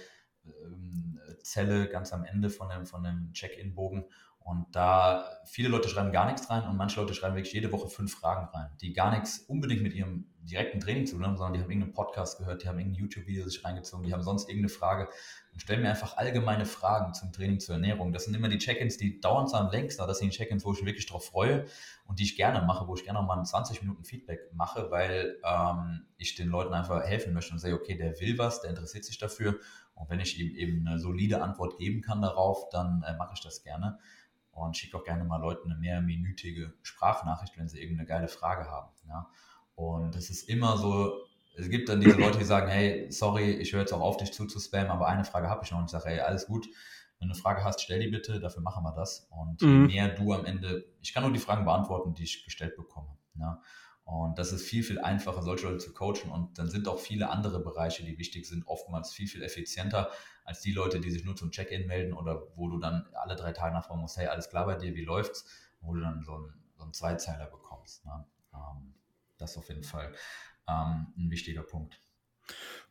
ähm, 0.45 1.19
Zelle 1.43 1.87
ganz 1.87 2.11
am 2.11 2.25
Ende 2.25 2.49
von 2.49 2.67
dem, 2.69 2.85
von 2.85 3.03
dem 3.03 3.31
Check-in-Bogen. 3.31 4.05
Und 4.43 4.75
da 4.75 5.23
viele 5.45 5.69
Leute 5.69 5.87
schreiben 5.87 6.11
gar 6.11 6.25
nichts 6.25 6.49
rein 6.49 6.67
und 6.67 6.75
manche 6.75 6.99
Leute 6.99 7.13
schreiben 7.13 7.35
wirklich 7.35 7.53
jede 7.53 7.71
Woche 7.71 7.87
fünf 7.87 8.13
Fragen 8.15 8.47
rein, 8.55 8.71
die 8.81 8.91
gar 8.91 9.11
nichts 9.11 9.39
unbedingt 9.39 9.83
mit 9.83 9.93
ihrem 9.93 10.25
direkten 10.43 10.79
Training 10.79 11.05
zu 11.05 11.15
tun 11.15 11.25
haben, 11.25 11.37
sondern 11.37 11.53
die 11.53 11.59
haben 11.59 11.69
irgendeinen 11.69 11.93
Podcast 11.93 12.39
gehört, 12.39 12.63
die 12.63 12.67
haben 12.67 12.79
irgendein 12.79 13.01
YouTube-Video 13.01 13.47
sich 13.47 13.63
reingezogen, 13.63 14.03
die 14.03 14.13
haben 14.13 14.23
sonst 14.23 14.49
irgendeine 14.49 14.69
Frage. 14.69 15.09
Und 15.53 15.61
stellen 15.61 15.83
mir 15.83 15.89
einfach 15.89 16.17
allgemeine 16.17 16.65
Fragen 16.65 17.13
zum 17.13 17.31
Training, 17.31 17.59
zur 17.59 17.75
Ernährung. 17.75 18.13
Das 18.13 18.25
sind 18.25 18.33
immer 18.33 18.49
die 18.49 18.57
Check-ins, 18.57 18.97
die 18.97 19.19
dauern 19.19 19.47
zwar 19.47 19.61
am 19.61 19.69
längsten, 19.69 20.01
aber 20.01 20.09
das 20.09 20.19
sind 20.19 20.33
die 20.33 20.37
Check-ins, 20.37 20.65
wo 20.65 20.73
ich 20.73 20.79
mich 20.79 20.87
wirklich 20.87 21.05
drauf 21.05 21.25
freue 21.25 21.65
und 22.07 22.19
die 22.19 22.23
ich 22.23 22.35
gerne 22.35 22.65
mache, 22.65 22.87
wo 22.87 22.95
ich 22.95 23.03
gerne 23.03 23.21
mal 23.21 23.43
20 23.43 23.83
Minuten 23.83 24.03
Feedback 24.03 24.51
mache, 24.53 24.89
weil 24.89 25.37
ähm, 25.43 26.07
ich 26.17 26.33
den 26.33 26.49
Leuten 26.49 26.73
einfach 26.73 27.03
helfen 27.03 27.33
möchte 27.33 27.53
und 27.53 27.59
sage, 27.59 27.75
okay, 27.75 27.95
der 27.95 28.19
will 28.19 28.37
was, 28.39 28.61
der 28.61 28.71
interessiert 28.71 29.05
sich 29.05 29.19
dafür. 29.19 29.59
Und 29.93 30.09
wenn 30.09 30.19
ich 30.19 30.39
ihm 30.39 30.55
eben 30.55 30.87
eine 30.87 30.97
solide 30.97 31.43
Antwort 31.43 31.77
geben 31.77 32.01
kann 32.01 32.21
darauf, 32.21 32.69
dann 32.69 33.03
äh, 33.03 33.15
mache 33.17 33.33
ich 33.35 33.41
das 33.41 33.61
gerne 33.61 33.99
und 34.51 34.77
schicke 34.77 34.97
auch 34.97 35.03
gerne 35.03 35.23
mal 35.23 35.41
Leuten 35.41 35.71
eine 35.71 35.79
mehrminütige 35.79 36.73
Sprachnachricht, 36.81 37.57
wenn 37.57 37.69
sie 37.69 37.79
irgendeine 37.79 38.07
geile 38.07 38.27
Frage 38.27 38.69
haben. 38.69 38.91
Ja. 39.07 39.29
Und 39.75 40.15
es 40.15 40.29
ist 40.29 40.49
immer 40.49 40.77
so, 40.77 41.25
es 41.55 41.69
gibt 41.69 41.89
dann 41.89 42.01
diese 42.01 42.17
Leute, 42.17 42.37
die 42.37 42.45
sagen, 42.45 42.69
hey, 42.69 43.11
sorry, 43.11 43.51
ich 43.51 43.73
höre 43.73 43.81
jetzt 43.81 43.93
auch 43.93 44.01
auf, 44.01 44.17
dich 44.17 44.31
zuzuspammen, 44.31 44.89
aber 44.89 45.07
eine 45.07 45.25
Frage 45.25 45.49
habe 45.49 45.63
ich 45.63 45.71
noch. 45.71 45.79
Und 45.79 45.85
ich 45.85 45.91
sage, 45.91 46.09
hey, 46.09 46.19
alles 46.19 46.47
gut, 46.47 46.67
wenn 47.19 47.27
du 47.27 47.33
eine 47.33 47.41
Frage 47.41 47.63
hast, 47.63 47.81
stell 47.81 47.99
die 47.99 48.07
bitte, 48.07 48.39
dafür 48.39 48.61
machen 48.61 48.83
wir 48.83 48.93
das. 48.93 49.27
Und 49.29 49.61
mhm. 49.61 49.89
je 49.89 49.95
mehr 49.95 50.09
du 50.09 50.33
am 50.33 50.45
Ende, 50.45 50.85
ich 51.01 51.13
kann 51.13 51.23
nur 51.23 51.31
die 51.31 51.39
Fragen 51.39 51.65
beantworten, 51.65 52.13
die 52.13 52.23
ich 52.23 52.43
gestellt 52.43 52.75
bekomme. 52.75 53.17
Ja. 53.39 53.61
Und 54.03 54.39
das 54.39 54.51
ist 54.51 54.63
viel, 54.63 54.83
viel 54.83 54.99
einfacher, 54.99 55.41
solche 55.41 55.67
Leute 55.67 55.77
zu 55.77 55.93
coachen. 55.93 56.31
Und 56.31 56.57
dann 56.57 56.69
sind 56.69 56.87
auch 56.87 56.99
viele 56.99 57.29
andere 57.29 57.59
Bereiche, 57.59 58.03
die 58.03 58.17
wichtig 58.17 58.45
sind, 58.47 58.67
oftmals 58.67 59.13
viel, 59.13 59.27
viel 59.27 59.43
effizienter 59.43 60.09
als 60.43 60.61
die 60.61 60.71
Leute, 60.71 60.99
die 60.99 61.11
sich 61.11 61.23
nur 61.23 61.35
zum 61.35 61.51
Check-in 61.51 61.87
melden 61.87 62.13
oder 62.13 62.47
wo 62.55 62.69
du 62.69 62.79
dann 62.79 63.07
alle 63.13 63.35
drei 63.35 63.51
Tage 63.51 63.73
nachfragen 63.73 64.01
musst, 64.01 64.17
hey, 64.17 64.27
alles 64.27 64.49
klar 64.49 64.65
bei 64.65 64.75
dir, 64.75 64.95
wie 64.95 65.05
läuft's? 65.05 65.45
Wo 65.81 65.93
du 65.93 66.01
dann 66.01 66.23
so 66.23 66.35
einen, 66.35 66.53
so 66.77 66.83
einen 66.83 66.93
Zweizeiler 66.93 67.45
bekommst. 67.45 68.05
Ne? 68.05 68.25
Ähm, 68.53 68.93
das 69.37 69.51
ist 69.51 69.57
auf 69.57 69.69
jeden 69.69 69.83
Fall 69.83 70.13
ähm, 70.67 71.07
ein 71.17 71.31
wichtiger 71.31 71.63
Punkt. 71.63 71.99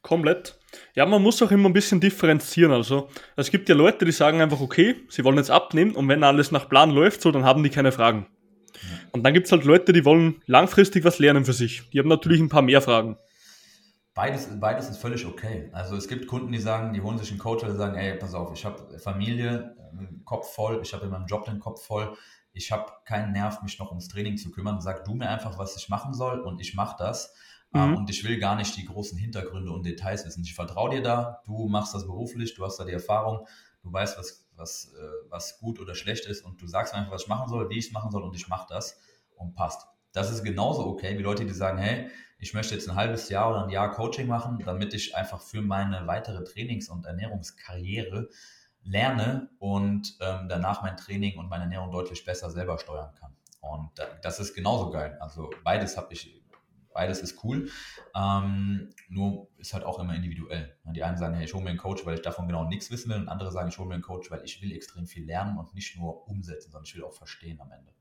Komplett. 0.03 0.59
Ja, 0.95 1.05
man 1.05 1.23
muss 1.23 1.43
auch 1.43 1.51
immer 1.51 1.69
ein 1.69 1.75
bisschen 1.75 2.01
differenzieren. 2.01 2.73
Also, 2.73 3.11
es 3.37 3.51
gibt 3.51 3.69
ja 3.69 3.75
Leute, 3.75 4.05
die 4.05 4.13
sagen 4.13 4.41
einfach, 4.41 4.61
okay, 4.61 4.97
sie 5.11 5.25
wollen 5.25 5.37
jetzt 5.37 5.51
abnehmen 5.51 5.95
und 5.95 6.09
wenn 6.09 6.25
alles 6.25 6.51
nach 6.51 6.69
Plan 6.69 6.91
läuft, 6.91 7.21
so, 7.21 7.31
dann 7.31 7.45
haben 7.45 7.63
die 7.63 7.71
keine 7.71 7.93
Fragen. 7.93 8.27
Und 9.13 9.25
dann 9.25 9.35
gibt 9.35 9.47
es 9.47 9.53
halt 9.53 9.65
Leute, 9.65 9.93
die 9.93 10.05
wollen 10.05 10.43
langfristig 10.47 11.05
was 11.05 11.19
lernen 11.19 11.45
für 11.45 11.53
sich. 11.53 11.83
Die 11.91 11.99
haben 11.99 12.09
natürlich 12.09 12.41
ein 12.41 12.49
paar 12.49 12.63
mehr 12.63 12.81
Fragen. 12.81 13.19
Beides, 14.15 14.49
beides 14.59 14.89
ist 14.89 14.99
völlig 14.99 15.25
okay. 15.25 15.71
Also 15.73 15.97
es 15.97 16.09
gibt 16.09 16.27
Kunden, 16.27 16.51
die 16.51 16.59
sagen, 16.59 16.93
die 16.93 17.01
holen 17.01 17.19
sich 17.19 17.31
einen 17.31 17.39
Coach, 17.39 17.65
die 17.65 17.73
sagen, 17.73 17.97
ey, 17.97 18.17
pass 18.17 18.35
auf, 18.35 18.53
ich 18.53 18.65
habe 18.65 18.99
Familie, 18.99 19.77
äh, 19.99 20.07
Kopf 20.25 20.53
voll, 20.53 20.81
ich 20.83 20.93
habe 20.93 21.05
in 21.05 21.11
meinem 21.11 21.27
Job 21.27 21.45
den 21.45 21.61
Kopf 21.61 21.85
voll, 21.85 22.17
ich 22.53 22.73
habe 22.73 22.93
keinen 23.05 23.33
Nerv, 23.33 23.63
mich 23.63 23.79
noch 23.79 23.91
ums 23.91 24.09
Training 24.09 24.37
zu 24.37 24.51
kümmern. 24.51 24.81
Sag 24.81 25.05
du 25.05 25.15
mir 25.15 25.29
einfach, 25.29 25.59
was 25.59 25.77
ich 25.77 25.89
machen 25.89 26.13
soll 26.15 26.41
und 26.41 26.61
ich 26.61 26.75
mache 26.75 26.97
das. 26.99 27.33
Ähm, 27.73 27.91
mhm. 27.91 27.97
Und 27.99 28.11
ich 28.11 28.25
will 28.25 28.39
gar 28.39 28.57
nicht 28.57 28.77
die 28.77 28.85
großen 28.85 29.17
Hintergründe 29.17 29.71
und 29.71 29.87
Details 29.87 30.27
wissen. 30.27 30.43
Ich 30.43 30.55
vertraue 30.55 30.91
dir 30.91 31.03
da, 31.03 31.41
du 31.47 31.69
machst 31.69 31.95
das 31.95 32.05
beruflich, 32.05 32.55
du 32.55 32.65
hast 32.65 32.79
da 32.79 32.85
die 32.85 32.93
Erfahrung, 32.93 33.47
du 33.83 33.93
weißt, 33.93 34.19
was, 34.19 34.49
was, 34.57 34.93
äh, 34.93 35.31
was 35.31 35.59
gut 35.61 35.79
oder 35.79 35.95
schlecht 35.95 36.27
ist 36.27 36.45
und 36.45 36.61
du 36.61 36.67
sagst 36.67 36.93
mir 36.93 36.99
einfach, 36.99 37.13
was 37.13 37.23
ich 37.23 37.29
machen 37.29 37.49
soll, 37.49 37.71
wie 37.71 37.79
ich 37.79 37.87
es 37.87 37.93
machen 37.93 38.11
soll 38.11 38.25
und 38.25 38.35
ich 38.35 38.49
mache 38.49 38.67
das 38.69 38.99
und 39.37 39.55
passt. 39.55 39.87
Das 40.13 40.33
ist 40.33 40.43
genauso 40.43 40.87
okay 40.87 41.17
wie 41.17 41.23
Leute, 41.23 41.47
die 41.47 41.53
sagen, 41.53 41.79
hey, 41.79 42.11
ich 42.41 42.55
möchte 42.55 42.75
jetzt 42.75 42.89
ein 42.89 42.97
halbes 42.97 43.29
Jahr 43.29 43.51
oder 43.51 43.65
ein 43.65 43.71
Jahr 43.71 43.91
Coaching 43.91 44.27
machen, 44.27 44.59
damit 44.65 44.95
ich 44.95 45.15
einfach 45.15 45.41
für 45.41 45.61
meine 45.61 46.07
weitere 46.07 46.43
Trainings- 46.43 46.89
und 46.89 47.07
Ernährungskarriere 47.07 48.29
lerne 48.83 49.51
und 49.59 50.17
ähm, 50.21 50.49
danach 50.49 50.83
mein 50.83 50.97
Training 50.97 51.39
und 51.39 51.51
meine 51.51 51.65
Ernährung 51.65 51.91
deutlich 51.91 52.25
besser 52.25 52.51
selber 52.51 52.79
steuern 52.79 53.15
kann. 53.15 53.37
Und 53.61 53.91
das 54.23 54.41
ist 54.41 54.55
genauso 54.55 54.91
geil. 54.91 55.19
Also 55.21 55.51
beides 55.63 55.99
habe 55.99 56.13
ich 56.15 56.41
beides 56.93 57.21
ist 57.21 57.45
cool. 57.45 57.69
Ähm, 58.15 58.91
nur 59.09 59.49
ist 59.59 59.75
halt 59.75 59.85
auch 59.85 59.99
immer 59.99 60.15
individuell. 60.15 60.77
Die 60.85 61.05
einen 61.05 61.19
sagen, 61.19 61.35
hey, 61.35 61.45
ich 61.45 61.55
hole 61.55 61.63
mir 61.63 61.71
einen 61.71 61.79
Coach, 61.79 62.05
weil 62.05 62.15
ich 62.15 62.23
davon 62.23 62.47
genau 62.47 62.65
nichts 62.65 62.91
wissen 62.91 63.11
will. 63.11 63.19
Und 63.19 63.29
andere 63.29 63.53
sagen, 63.53 63.69
ich 63.69 63.79
hole 63.79 63.89
mir 63.89 63.95
einen 63.95 64.03
Coach, 64.03 64.31
weil 64.31 64.43
ich 64.45 64.61
will 64.63 64.73
extrem 64.73 65.07
viel 65.07 65.25
lernen 65.25 65.59
und 65.59 65.75
nicht 65.75 65.97
nur 65.97 66.27
umsetzen, 66.27 66.71
sondern 66.71 66.87
ich 66.87 66.95
will 66.97 67.05
auch 67.05 67.13
verstehen 67.13 67.61
am 67.61 67.71
Ende. 67.71 67.93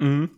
Mhm. 0.00 0.30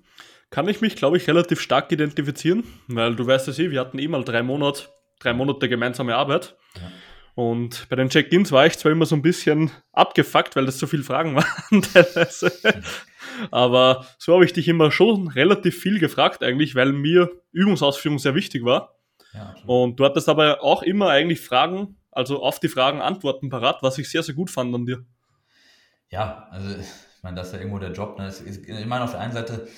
Kann 0.51 0.69
ich 0.69 0.81
mich, 0.83 0.97
glaube 0.97 1.17
ich, 1.17 1.27
relativ 1.27 1.61
stark 1.61 1.91
identifizieren, 1.93 2.65
weil 2.89 3.17
du 3.17 3.27
weißt 3.27 3.49
es 3.49 3.59
eh, 3.59 3.71
wir 3.71 3.81
hatten 3.81 3.99
eh 3.99 4.09
mal 4.09 4.23
drei 4.23 4.43
Monate, 4.43 4.89
drei 5.19 5.33
Monate 5.33 5.69
gemeinsame 5.69 6.15
Arbeit. 6.15 6.57
Ja. 6.75 6.91
Und 7.35 7.89
bei 7.89 7.97
den 7.97 8.11
Check-ins 8.11 8.53
war 8.53 8.67
ich 8.67 8.77
zwar 8.77 8.93
immer 8.93 9.07
so 9.07 9.17
ein 9.17 9.23
bisschen 9.23 9.71
abgefuckt, 9.93 10.55
weil 10.55 10.67
das 10.67 10.79
so 10.79 10.87
viele 10.87 11.03
Fragen 11.03 11.35
waren 11.37 11.83
teilweise. 11.83 12.53
Aber 13.51 14.07
so 14.19 14.35
habe 14.35 14.45
ich 14.45 14.53
dich 14.53 14.69
immer 14.69 14.91
schon 14.91 15.29
relativ 15.29 15.81
viel 15.81 15.99
gefragt 15.99 16.43
eigentlich, 16.43 16.75
weil 16.75 16.93
mir 16.93 17.31
Übungsausführung 17.53 18.19
sehr 18.19 18.35
wichtig 18.35 18.65
war. 18.65 18.97
Ja, 19.33 19.55
und 19.67 19.99
du 19.99 20.05
hattest 20.05 20.29
aber 20.29 20.63
auch 20.63 20.83
immer 20.83 21.09
eigentlich 21.09 21.41
Fragen, 21.41 21.97
also 22.11 22.43
auf 22.43 22.61
die 22.61 22.69
Fragen 22.69 23.01
Antworten 23.01 23.49
parat, 23.49 23.79
was 23.81 23.97
ich 23.97 24.11
sehr, 24.11 24.23
sehr 24.23 24.35
gut 24.35 24.51
fand 24.51 24.75
an 24.75 24.85
dir. 24.85 25.07
Ja, 26.11 26.49
also 26.51 26.77
ich 27.23 27.25
meine, 27.25 27.37
das 27.37 27.47
ist 27.49 27.53
ja 27.53 27.61
irgendwo 27.61 27.79
der 27.79 27.93
Job. 27.93 28.19
Ne? 28.19 28.29
Ich 28.29 28.87
meine, 28.87 29.05
auf 29.05 29.13
der 29.13 29.21
einen 29.21 29.33
Seite 29.33 29.69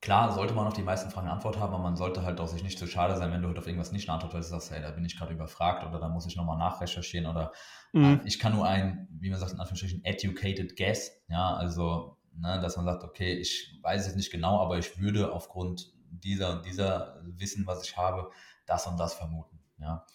klar 0.00 0.32
sollte 0.32 0.54
man 0.54 0.68
auf 0.68 0.72
die 0.72 0.82
meisten 0.82 1.10
Fragen 1.10 1.26
eine 1.26 1.34
Antwort 1.34 1.58
haben, 1.58 1.74
aber 1.74 1.82
man 1.82 1.96
sollte 1.96 2.22
halt 2.22 2.38
auch 2.38 2.46
sich 2.46 2.62
nicht 2.62 2.78
zu 2.78 2.86
schade 2.86 3.16
sein, 3.16 3.32
wenn 3.32 3.42
du 3.42 3.48
halt 3.48 3.58
auf 3.58 3.66
irgendwas 3.66 3.90
nicht 3.90 4.08
eine 4.08 4.14
Antwort 4.14 4.34
hast, 4.34 4.50
sagst, 4.50 4.70
hey, 4.70 4.80
da 4.80 4.92
bin 4.92 5.04
ich 5.04 5.18
gerade 5.18 5.32
überfragt 5.32 5.84
oder 5.84 5.98
da 5.98 6.08
muss 6.08 6.26
ich 6.26 6.36
nochmal 6.36 6.58
nachrecherchieren 6.58 7.26
oder 7.26 7.50
mhm. 7.92 8.04
äh, 8.04 8.20
ich 8.24 8.38
kann 8.38 8.54
nur 8.54 8.68
ein, 8.68 9.08
wie 9.10 9.30
man 9.30 9.40
sagt, 9.40 9.52
in 9.52 9.58
Anführungsstrichen, 9.58 10.04
educated 10.04 10.76
guess, 10.76 11.10
ja, 11.28 11.56
also, 11.56 12.18
ne, 12.36 12.60
dass 12.60 12.76
man 12.76 12.86
sagt, 12.86 13.02
okay, 13.02 13.34
ich 13.34 13.76
weiß 13.82 14.06
es 14.06 14.14
nicht 14.14 14.30
genau, 14.30 14.60
aber 14.60 14.78
ich 14.78 15.00
würde 15.00 15.32
aufgrund 15.32 15.92
dieser, 16.08 16.62
dieser 16.62 17.20
Wissen, 17.24 17.66
was 17.66 17.82
ich 17.82 17.96
habe, 17.96 18.30
das 18.64 18.86
und 18.86 18.96
das 18.96 19.14
vermuten, 19.14 19.58
ja. 19.78 20.06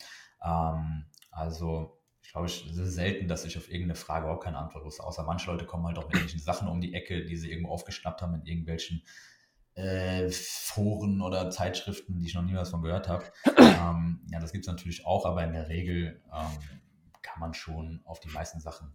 Ähm, 0.41 1.05
also, 1.31 2.01
ich 2.25 2.31
glaube, 2.31 2.47
es 2.47 2.63
ist 2.63 2.95
selten, 2.95 3.27
dass 3.27 3.45
ich 3.45 3.57
auf 3.57 3.69
irgendeine 3.69 3.95
Frage 3.95 4.27
auch 4.27 4.39
keine 4.39 4.57
Antwort 4.57 4.83
wusste, 4.83 5.03
außer 5.03 5.23
manche 5.23 5.49
Leute 5.51 5.65
kommen 5.65 5.85
halt 5.85 5.97
auch 5.97 6.05
mit 6.05 6.15
irgendwelchen 6.15 6.39
Sachen 6.39 6.67
um 6.67 6.81
die 6.81 6.93
Ecke, 6.93 7.23
die 7.23 7.38
sie 7.38 7.51
irgendwo 7.51 7.69
aufgeschnappt 7.69 8.21
haben 8.21 8.33
in 8.33 8.45
irgendwelchen 8.45 9.03
äh, 9.75 10.29
Foren 10.31 11.21
oder 11.21 11.51
Zeitschriften, 11.51 12.17
die 12.19 12.25
ich 12.25 12.33
noch 12.33 12.41
nie 12.41 12.55
was 12.55 12.71
von 12.71 12.81
gehört 12.81 13.07
habe. 13.07 13.25
ähm, 13.57 14.21
ja, 14.31 14.39
das 14.39 14.51
gibt 14.51 14.65
es 14.65 14.71
natürlich 14.71 15.05
auch, 15.05 15.25
aber 15.25 15.43
in 15.43 15.53
der 15.53 15.69
Regel 15.69 16.23
ähm, 16.33 16.81
kann 17.21 17.39
man 17.39 17.53
schon 17.53 18.01
auf 18.05 18.19
die 18.19 18.29
meisten 18.29 18.59
Sachen 18.59 18.93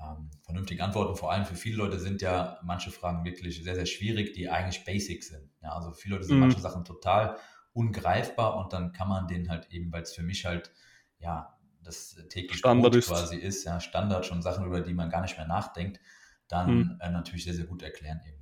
ähm, 0.00 0.30
vernünftig 0.42 0.80
antworten. 0.80 1.16
Vor 1.16 1.32
allem 1.32 1.46
für 1.46 1.56
viele 1.56 1.78
Leute 1.78 1.98
sind 1.98 2.22
ja 2.22 2.58
manche 2.62 2.92
Fragen 2.92 3.24
wirklich 3.24 3.62
sehr, 3.62 3.74
sehr 3.74 3.86
schwierig, 3.86 4.34
die 4.34 4.48
eigentlich 4.48 4.84
basic 4.84 5.24
sind. 5.24 5.50
Ja, 5.62 5.72
also 5.72 5.90
viele 5.90 6.14
Leute 6.14 6.26
sind 6.26 6.36
mhm. 6.36 6.42
manche 6.42 6.60
Sachen 6.60 6.84
total 6.84 7.36
ungreifbar 7.72 8.56
und 8.56 8.72
dann 8.72 8.92
kann 8.92 9.08
man 9.08 9.26
den 9.26 9.48
halt 9.50 9.68
eben, 9.72 9.92
weil 9.92 10.02
es 10.02 10.14
für 10.14 10.22
mich 10.22 10.44
halt 10.44 10.72
ja 11.18 11.57
das 11.88 12.16
tägliche 12.28 12.58
Standard 12.58 12.94
ist. 12.94 13.08
quasi 13.08 13.36
ist, 13.36 13.64
ja, 13.64 13.80
Standard, 13.80 14.26
schon 14.26 14.42
Sachen, 14.42 14.66
über 14.66 14.80
die 14.80 14.94
man 14.94 15.10
gar 15.10 15.22
nicht 15.22 15.36
mehr 15.36 15.46
nachdenkt, 15.46 16.00
dann 16.48 16.74
mhm. 16.74 16.98
äh, 17.00 17.10
natürlich 17.10 17.44
sehr, 17.44 17.54
sehr 17.54 17.66
gut 17.66 17.82
erklären 17.82 18.20
eben. 18.26 18.38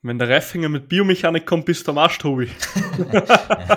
Wenn 0.00 0.18
der 0.18 0.28
Reifinger 0.28 0.68
mit 0.68 0.88
Biomechanik 0.88 1.44
kommt, 1.44 1.64
bist 1.64 1.86
du 1.86 1.90
am 1.90 1.98
Arsch, 1.98 2.18
Tobi. 2.18 2.48
ja, 3.12 3.20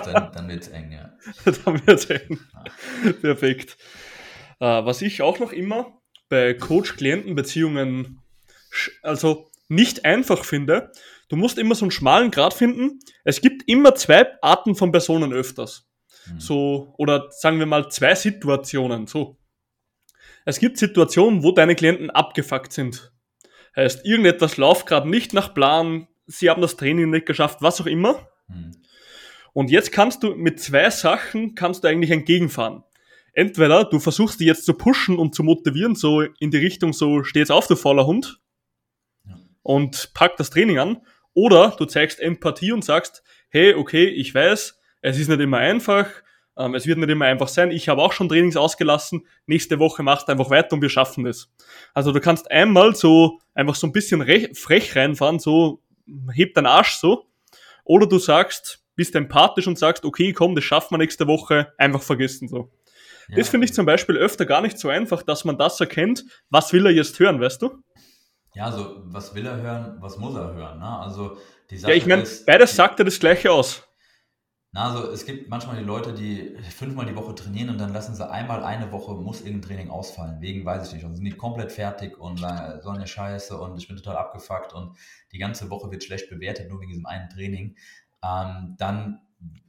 dann, 0.00 0.32
dann 0.32 0.48
wird 0.48 0.62
es 0.62 0.68
eng, 0.68 0.92
ja. 0.92 1.12
dann 1.44 1.84
wird 1.84 1.98
es 1.98 2.04
eng. 2.06 2.38
Ja. 2.54 3.12
Perfekt. 3.12 3.76
Uh, 4.60 4.86
was 4.86 5.02
ich 5.02 5.20
auch 5.20 5.40
noch 5.40 5.52
immer 5.52 6.00
bei 6.28 6.54
Coach-Klienten-Beziehungen 6.54 8.22
also 9.02 9.50
nicht 9.68 10.04
einfach 10.04 10.44
finde, 10.44 10.92
du 11.28 11.36
musst 11.36 11.58
immer 11.58 11.74
so 11.74 11.84
einen 11.84 11.90
schmalen 11.90 12.30
Grad 12.30 12.54
finden. 12.54 13.00
Es 13.24 13.40
gibt 13.40 13.68
immer 13.68 13.94
zwei 13.96 14.26
Arten 14.42 14.76
von 14.76 14.92
Personen 14.92 15.32
öfters. 15.32 15.88
Mhm. 16.26 16.40
So, 16.40 16.94
oder 16.98 17.28
sagen 17.30 17.58
wir 17.58 17.66
mal 17.66 17.90
zwei 17.90 18.14
Situationen. 18.14 19.06
So. 19.06 19.38
Es 20.44 20.58
gibt 20.58 20.78
Situationen, 20.78 21.42
wo 21.42 21.52
deine 21.52 21.74
Klienten 21.74 22.10
abgefuckt 22.10 22.72
sind. 22.72 23.12
Heißt, 23.74 24.04
irgendetwas 24.04 24.56
läuft 24.56 24.86
gerade 24.86 25.08
nicht 25.08 25.32
nach 25.32 25.54
Plan, 25.54 26.08
sie 26.26 26.50
haben 26.50 26.62
das 26.62 26.76
Training 26.76 27.10
nicht 27.10 27.26
geschafft, 27.26 27.62
was 27.62 27.80
auch 27.80 27.86
immer. 27.86 28.28
Mhm. 28.48 28.72
Und 29.54 29.70
jetzt 29.70 29.92
kannst 29.92 30.22
du 30.22 30.34
mit 30.34 30.60
zwei 30.60 30.88
Sachen 30.90 31.54
kannst 31.54 31.84
du 31.84 31.88
eigentlich 31.88 32.10
entgegenfahren. 32.10 32.84
Entweder 33.34 33.84
du 33.84 33.98
versuchst 33.98 34.40
die 34.40 34.44
jetzt 34.44 34.64
zu 34.66 34.74
pushen 34.74 35.18
und 35.18 35.34
zu 35.34 35.42
motivieren, 35.42 35.94
so 35.94 36.20
in 36.20 36.50
die 36.50 36.58
Richtung, 36.58 36.92
so 36.92 37.22
steh 37.22 37.38
jetzt 37.40 37.52
auf, 37.52 37.66
du 37.66 37.76
fauler 37.76 38.06
Hund, 38.06 38.40
ja. 39.24 39.38
und 39.62 40.10
pack 40.14 40.36
das 40.36 40.50
Training 40.50 40.78
an, 40.78 41.00
oder 41.34 41.74
du 41.78 41.86
zeigst 41.86 42.20
Empathie 42.20 42.72
und 42.72 42.84
sagst, 42.84 43.22
hey, 43.48 43.74
okay, 43.74 44.06
ich 44.06 44.34
weiß, 44.34 44.78
es 45.02 45.18
ist 45.18 45.28
nicht 45.28 45.40
immer 45.40 45.58
einfach, 45.58 46.06
ähm, 46.56 46.74
es 46.74 46.86
wird 46.86 46.98
nicht 46.98 47.10
immer 47.10 47.26
einfach 47.26 47.48
sein, 47.48 47.70
ich 47.70 47.88
habe 47.88 48.00
auch 48.00 48.12
schon 48.12 48.28
Trainings 48.28 48.56
ausgelassen, 48.56 49.26
nächste 49.46 49.78
Woche 49.78 50.02
machst 50.02 50.28
du 50.28 50.32
einfach 50.32 50.50
weiter 50.50 50.74
und 50.74 50.82
wir 50.82 50.90
schaffen 50.90 51.26
es. 51.26 51.52
Also 51.92 52.12
du 52.12 52.20
kannst 52.20 52.50
einmal 52.50 52.94
so 52.94 53.40
einfach 53.54 53.74
so 53.74 53.86
ein 53.86 53.92
bisschen 53.92 54.24
frech 54.54 54.96
reinfahren, 54.96 55.38
so 55.38 55.82
hebt 56.32 56.56
deinen 56.56 56.66
Arsch 56.66 56.94
so. 56.94 57.26
Oder 57.84 58.06
du 58.06 58.18
sagst, 58.18 58.84
bist 58.94 59.14
empathisch 59.14 59.66
und 59.66 59.78
sagst, 59.78 60.04
okay, 60.04 60.32
komm, 60.32 60.54
das 60.54 60.64
schaffen 60.64 60.94
wir 60.94 60.98
nächste 60.98 61.26
Woche, 61.26 61.72
einfach 61.78 62.02
vergessen 62.02 62.48
so. 62.48 62.70
Ja. 63.28 63.36
Das 63.38 63.48
finde 63.48 63.64
ich 63.66 63.72
zum 63.72 63.86
Beispiel 63.86 64.16
öfter 64.16 64.46
gar 64.46 64.60
nicht 64.60 64.78
so 64.78 64.88
einfach, 64.88 65.22
dass 65.22 65.44
man 65.44 65.56
das 65.56 65.80
erkennt, 65.80 66.24
was 66.50 66.72
will 66.72 66.86
er 66.86 66.92
jetzt 66.92 67.18
hören, 67.18 67.40
weißt 67.40 67.62
du? 67.62 67.82
Ja, 68.54 68.66
also 68.66 69.02
was 69.06 69.34
will 69.34 69.46
er 69.46 69.56
hören, 69.56 69.96
was 70.00 70.18
muss 70.18 70.34
er 70.34 70.54
hören, 70.54 70.78
ne? 70.78 70.98
Also 70.98 71.38
die 71.70 71.78
Sache 71.78 71.92
Ja, 71.92 71.96
ich 71.96 72.06
meine, 72.06 72.24
beides 72.46 72.76
sagt 72.76 72.98
er 72.98 73.04
das 73.06 73.18
gleiche 73.18 73.50
aus. 73.50 73.88
Na, 74.74 74.88
also 74.88 75.10
es 75.10 75.26
gibt 75.26 75.50
manchmal 75.50 75.76
die 75.76 75.84
Leute, 75.84 76.14
die 76.14 76.56
fünfmal 76.70 77.04
die 77.04 77.14
Woche 77.14 77.34
trainieren 77.34 77.68
und 77.68 77.78
dann 77.78 77.92
lassen 77.92 78.14
sie 78.14 78.28
einmal 78.30 78.64
eine 78.64 78.90
Woche, 78.90 79.12
muss 79.14 79.42
irgendein 79.42 79.68
Training 79.68 79.90
ausfallen, 79.90 80.40
wegen, 80.40 80.64
weiß 80.64 80.88
ich 80.88 80.94
nicht, 80.94 81.04
und 81.04 81.14
sind 81.14 81.26
die 81.26 81.32
komplett 81.32 81.70
fertig 81.72 82.18
und 82.18 82.38
sagen, 82.38 82.80
so 82.80 82.88
eine 82.88 83.06
Scheiße 83.06 83.58
und 83.58 83.76
ich 83.76 83.86
bin 83.86 83.98
total 83.98 84.16
abgefuckt 84.16 84.72
und 84.72 84.96
die 85.30 85.36
ganze 85.36 85.68
Woche 85.68 85.90
wird 85.90 86.02
schlecht 86.02 86.30
bewertet, 86.30 86.70
nur 86.70 86.80
wegen 86.80 86.90
diesem 86.90 87.04
einen 87.04 87.28
Training. 87.28 87.76
Ähm, 88.24 88.74
dann 88.78 89.20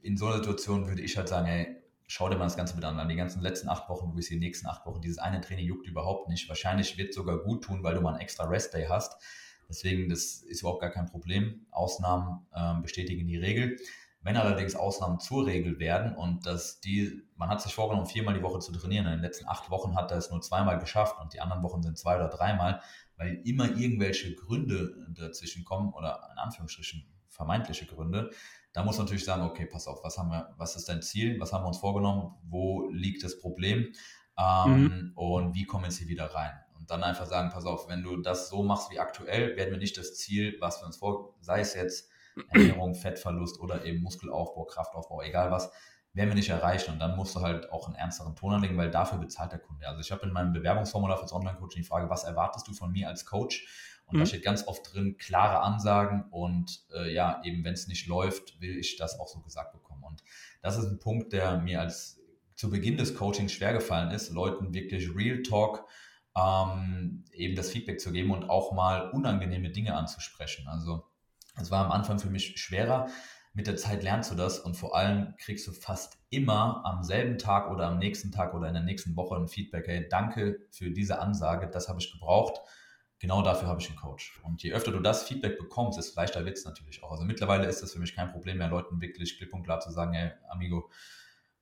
in 0.01 0.15
so 0.15 0.27
einer 0.27 0.37
Situation 0.37 0.87
würde 0.87 1.01
ich 1.01 1.17
halt 1.17 1.27
sagen, 1.27 1.47
hey, 1.47 1.83
schau 2.07 2.29
dir 2.29 2.37
mal 2.37 2.45
das 2.45 2.55
Ganze 2.55 2.75
mit 2.75 2.85
an. 2.85 3.09
Die 3.09 3.15
ganzen 3.15 3.41
letzten 3.41 3.67
acht 3.67 3.89
Wochen, 3.89 4.11
du 4.11 4.15
bist 4.15 4.29
die 4.29 4.39
nächsten 4.39 4.67
acht 4.67 4.85
Wochen, 4.85 5.01
dieses 5.01 5.17
eine 5.17 5.41
Training 5.41 5.65
juckt 5.65 5.85
überhaupt 5.85 6.29
nicht. 6.29 6.47
Wahrscheinlich 6.47 6.97
wird 6.97 7.09
es 7.09 7.15
sogar 7.15 7.39
gut 7.39 7.65
tun, 7.65 7.83
weil 7.83 7.95
du 7.95 7.99
mal 7.99 8.11
einen 8.11 8.21
extra 8.21 8.45
Rest-Day 8.45 8.85
hast. 8.87 9.21
Deswegen, 9.67 10.07
das 10.07 10.43
ist 10.43 10.61
überhaupt 10.61 10.81
gar 10.81 10.91
kein 10.91 11.07
Problem. 11.07 11.65
Ausnahmen 11.71 12.45
ähm, 12.55 12.83
bestätigen 12.83 13.27
die 13.27 13.37
Regel. 13.37 13.77
Wenn 14.23 14.37
allerdings 14.37 14.75
Ausnahmen 14.75 15.19
zur 15.19 15.45
Regel 15.45 15.79
werden 15.79 16.15
und 16.15 16.45
dass 16.45 16.79
die, 16.79 17.21
man 17.35 17.49
hat 17.49 17.61
sich 17.61 17.73
vorgenommen, 17.75 18.07
viermal 18.07 18.33
die 18.33 18.41
Woche 18.41 18.59
zu 18.59 18.71
trainieren, 18.71 19.05
in 19.05 19.11
den 19.11 19.21
letzten 19.21 19.47
acht 19.47 19.69
Wochen 19.69 19.95
hat 19.95 20.11
er 20.11 20.17
es 20.17 20.31
nur 20.31 20.41
zweimal 20.41 20.79
geschafft 20.79 21.19
und 21.21 21.33
die 21.33 21.41
anderen 21.41 21.61
Wochen 21.61 21.83
sind 21.83 21.97
zwei 21.97 22.15
oder 22.15 22.29
dreimal, 22.29 22.81
weil 23.17 23.41
immer 23.43 23.65
irgendwelche 23.65 24.33
Gründe 24.33 24.95
dazwischen 25.09 25.65
kommen 25.65 25.93
oder 25.93 26.29
in 26.31 26.37
Anführungsstrichen 26.37 27.05
vermeintliche 27.27 27.85
Gründe, 27.85 28.31
da 28.71 28.83
muss 28.83 28.97
man 28.97 29.05
natürlich 29.05 29.25
sagen, 29.25 29.43
okay, 29.43 29.65
pass 29.65 29.87
auf, 29.87 30.03
was 30.03 30.17
haben 30.17 30.29
wir, 30.29 30.53
was 30.57 30.75
ist 30.77 30.87
dein 30.87 31.01
Ziel, 31.01 31.39
was 31.39 31.51
haben 31.51 31.63
wir 31.63 31.67
uns 31.67 31.77
vorgenommen, 31.77 32.35
wo 32.43 32.89
liegt 32.91 33.23
das 33.23 33.39
Problem 33.39 33.91
ähm, 34.37 34.83
mhm. 34.83 35.11
und 35.15 35.53
wie 35.53 35.65
kommen 35.65 35.83
wir 35.83 35.89
jetzt 35.89 35.99
hier 35.99 36.07
wieder 36.07 36.27
rein? 36.27 36.53
Und 36.79 36.89
dann 36.89 37.03
einfach 37.03 37.25
sagen, 37.25 37.49
pass 37.51 37.65
auf, 37.65 37.89
wenn 37.89 38.03
du 38.03 38.17
das 38.17 38.49
so 38.49 38.63
machst 38.63 38.89
wie 38.91 38.99
aktuell, 38.99 39.57
werden 39.57 39.71
wir 39.71 39.77
nicht 39.77 39.97
das 39.97 40.15
Ziel, 40.15 40.57
was 40.59 40.81
wir 40.81 40.87
uns 40.87 40.97
vor, 40.97 41.35
sei 41.41 41.59
es 41.59 41.73
jetzt 41.75 42.09
Ernährung, 42.49 42.95
Fettverlust 42.95 43.59
oder 43.59 43.85
eben 43.85 44.01
Muskelaufbau, 44.01 44.65
Kraftaufbau, 44.65 45.21
egal 45.21 45.51
was, 45.51 45.71
werden 46.13 46.29
wir 46.29 46.35
nicht 46.35 46.49
erreichen. 46.49 46.91
Und 46.91 46.99
dann 46.99 47.15
musst 47.15 47.35
du 47.35 47.41
halt 47.41 47.71
auch 47.71 47.87
einen 47.87 47.95
ernsteren 47.95 48.35
Ton 48.35 48.53
anlegen, 48.53 48.77
weil 48.77 48.91
dafür 48.91 49.17
bezahlt 49.17 49.51
der 49.51 49.59
Kunde. 49.59 49.87
Also 49.87 50.01
ich 50.01 50.11
habe 50.11 50.25
in 50.25 50.31
meinem 50.31 50.53
Bewerbungsformular 50.53 51.17
fürs 51.17 51.33
Online-Coaching 51.33 51.81
die 51.81 51.87
Frage, 51.87 52.09
was 52.09 52.23
erwartest 52.23 52.67
du 52.67 52.73
von 52.73 52.91
mir 52.91 53.07
als 53.07 53.25
Coach? 53.25 53.67
Und 54.05 54.17
mhm. 54.17 54.19
da 54.19 54.25
steht 54.25 54.43
ganz 54.43 54.67
oft 54.67 54.93
drin, 54.93 55.17
klare 55.17 55.61
Ansagen 55.61 56.25
und 56.29 56.85
äh, 56.93 57.13
ja, 57.13 57.41
eben 57.43 57.63
wenn 57.63 57.73
es 57.73 57.87
nicht 57.87 58.07
läuft, 58.07 58.59
will 58.61 58.77
ich 58.77 58.97
das 58.97 59.19
auch 59.19 59.27
so 59.27 59.39
gesagt 59.39 59.73
bekommen. 59.73 60.03
Und 60.03 60.23
das 60.61 60.77
ist 60.77 60.85
ein 60.85 60.99
Punkt, 60.99 61.33
der 61.33 61.57
mir 61.59 61.81
als 61.81 62.19
zu 62.55 62.69
Beginn 62.69 62.97
des 62.97 63.15
Coachings 63.15 63.51
schwer 63.51 63.73
gefallen 63.73 64.11
ist, 64.11 64.29
Leuten 64.29 64.73
wirklich 64.73 65.15
Real 65.15 65.41
Talk 65.41 65.87
ähm, 66.35 67.25
eben 67.31 67.55
das 67.55 67.71
Feedback 67.71 67.99
zu 67.99 68.11
geben 68.11 68.31
und 68.31 68.49
auch 68.49 68.71
mal 68.71 69.09
unangenehme 69.09 69.69
Dinge 69.71 69.95
anzusprechen. 69.95 70.67
Also 70.67 71.05
es 71.59 71.71
war 71.71 71.85
am 71.85 71.91
Anfang 71.91 72.19
für 72.19 72.29
mich 72.29 72.59
schwerer. 72.59 73.07
Mit 73.53 73.67
der 73.67 73.75
Zeit 73.75 74.01
lernst 74.01 74.31
du 74.31 74.35
das 74.35 74.59
und 74.59 74.75
vor 74.75 74.95
allem 74.95 75.35
kriegst 75.37 75.67
du 75.67 75.73
fast 75.73 76.17
immer 76.31 76.83
am 76.85 77.03
selben 77.03 77.37
Tag 77.37 77.69
oder 77.69 77.87
am 77.87 77.99
nächsten 77.99 78.31
Tag 78.31 78.55
oder 78.55 78.67
in 78.67 78.73
der 78.73 78.81
nächsten 78.81 79.15
Woche 79.15 79.35
ein 79.35 79.47
Feedback. 79.47 79.87
Hey, 79.87 80.07
danke 80.09 80.65
für 80.71 80.89
diese 80.89 81.19
Ansage, 81.19 81.69
das 81.69 81.87
habe 81.87 81.99
ich 81.99 82.11
gebraucht. 82.11 82.59
Genau 83.19 83.43
dafür 83.43 83.67
habe 83.67 83.79
ich 83.79 83.87
einen 83.87 83.97
Coach. 83.97 84.41
Und 84.43 84.63
je 84.63 84.73
öfter 84.73 84.91
du 84.91 84.99
das 84.99 85.23
Feedback 85.23 85.59
bekommst, 85.59 85.97
desto 85.99 86.19
leichter 86.19 86.43
wird 86.45 86.57
es 86.57 86.65
natürlich 86.65 87.03
auch. 87.03 87.11
Also 87.11 87.23
mittlerweile 87.25 87.67
ist 87.67 87.83
das 87.83 87.93
für 87.93 87.99
mich 87.99 88.15
kein 88.15 88.31
Problem 88.31 88.57
mehr, 88.57 88.69
Leuten 88.69 88.99
wirklich 88.99 89.37
klipp 89.37 89.53
und 89.53 89.63
klar 89.63 89.79
zu 89.79 89.91
sagen, 89.91 90.13
hey, 90.13 90.31
Amigo, 90.49 90.89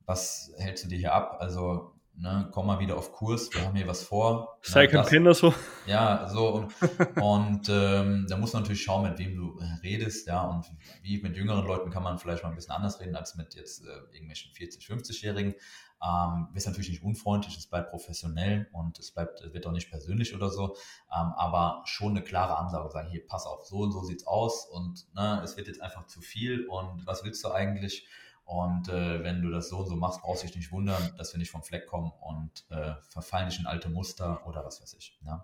was 0.05 0.53
hältst 0.57 0.85
du 0.85 0.87
dir 0.87 0.97
hier 0.97 1.13
ab? 1.13 1.37
Also 1.39 1.93
ne, 2.15 2.49
komm 2.51 2.67
mal 2.67 2.79
wieder 2.79 2.97
auf 2.97 3.11
Kurs, 3.11 3.53
wir 3.53 3.65
haben 3.65 3.75
hier 3.75 3.87
was 3.87 4.03
vor. 4.03 4.57
Sei 4.61 4.87
kein 4.87 5.05
Kinder 5.05 5.33
so. 5.33 5.53
Ja, 5.85 6.27
so 6.29 6.49
und, 6.49 6.73
und 7.21 7.69
ähm, 7.69 8.25
da 8.29 8.37
muss 8.37 8.53
man 8.53 8.63
natürlich 8.63 8.83
schauen, 8.83 9.03
mit 9.03 9.17
wem 9.17 9.35
du 9.35 9.59
äh, 9.59 9.65
redest, 9.81 10.27
ja, 10.27 10.43
und 10.43 10.65
wie 11.01 11.21
mit 11.21 11.35
jüngeren 11.35 11.65
Leuten 11.65 11.89
kann 11.89 12.03
man 12.03 12.17
vielleicht 12.17 12.43
mal 12.43 12.49
ein 12.49 12.55
bisschen 12.55 12.73
anders 12.73 12.99
reden 12.99 13.15
als 13.15 13.35
mit 13.35 13.55
jetzt 13.55 13.83
äh, 13.85 14.13
irgendwelchen 14.13 14.51
40, 14.53 14.85
50-Jährigen. 14.85 15.55
Ähm, 16.03 16.47
ist 16.55 16.65
natürlich 16.65 16.89
nicht 16.89 17.03
unfreundlich, 17.03 17.55
es 17.57 17.67
bleibt 17.67 17.91
professionell 17.91 18.67
und 18.71 18.97
es 18.97 19.11
bleibt, 19.11 19.41
wird 19.53 19.67
auch 19.67 19.71
nicht 19.71 19.91
persönlich 19.91 20.33
oder 20.33 20.49
so, 20.49 20.75
ähm, 21.15 21.33
aber 21.35 21.83
schon 21.85 22.11
eine 22.11 22.23
klare 22.23 22.57
Ansage, 22.57 22.89
sagen, 22.89 23.09
hier, 23.11 23.25
pass 23.27 23.45
auf, 23.45 23.65
so 23.65 23.77
und 23.77 23.91
so 23.91 24.01
sieht's 24.01 24.25
aus 24.25 24.65
und 24.65 25.13
ne, 25.13 25.41
es 25.43 25.57
wird 25.57 25.67
jetzt 25.67 25.79
einfach 25.79 26.07
zu 26.07 26.19
viel 26.21 26.65
und 26.65 27.05
was 27.05 27.23
willst 27.23 27.43
du 27.43 27.51
eigentlich? 27.51 28.07
Und 28.51 28.89
äh, 28.89 29.23
wenn 29.23 29.41
du 29.41 29.49
das 29.49 29.69
so 29.69 29.77
und 29.77 29.87
so 29.87 29.95
machst, 29.95 30.21
brauchst 30.21 30.43
du 30.43 30.47
dich 30.47 30.57
nicht 30.57 30.73
wundern, 30.73 31.01
dass 31.17 31.33
wir 31.33 31.37
nicht 31.37 31.51
vom 31.51 31.63
Fleck 31.63 31.87
kommen 31.87 32.11
und 32.19 32.65
äh, 32.69 32.95
verfallen 33.09 33.45
nicht 33.45 33.61
in 33.61 33.65
alte 33.65 33.89
Muster 33.89 34.45
oder 34.45 34.65
was 34.65 34.81
weiß 34.81 34.93
ich. 34.95 35.17
Ne? 35.21 35.41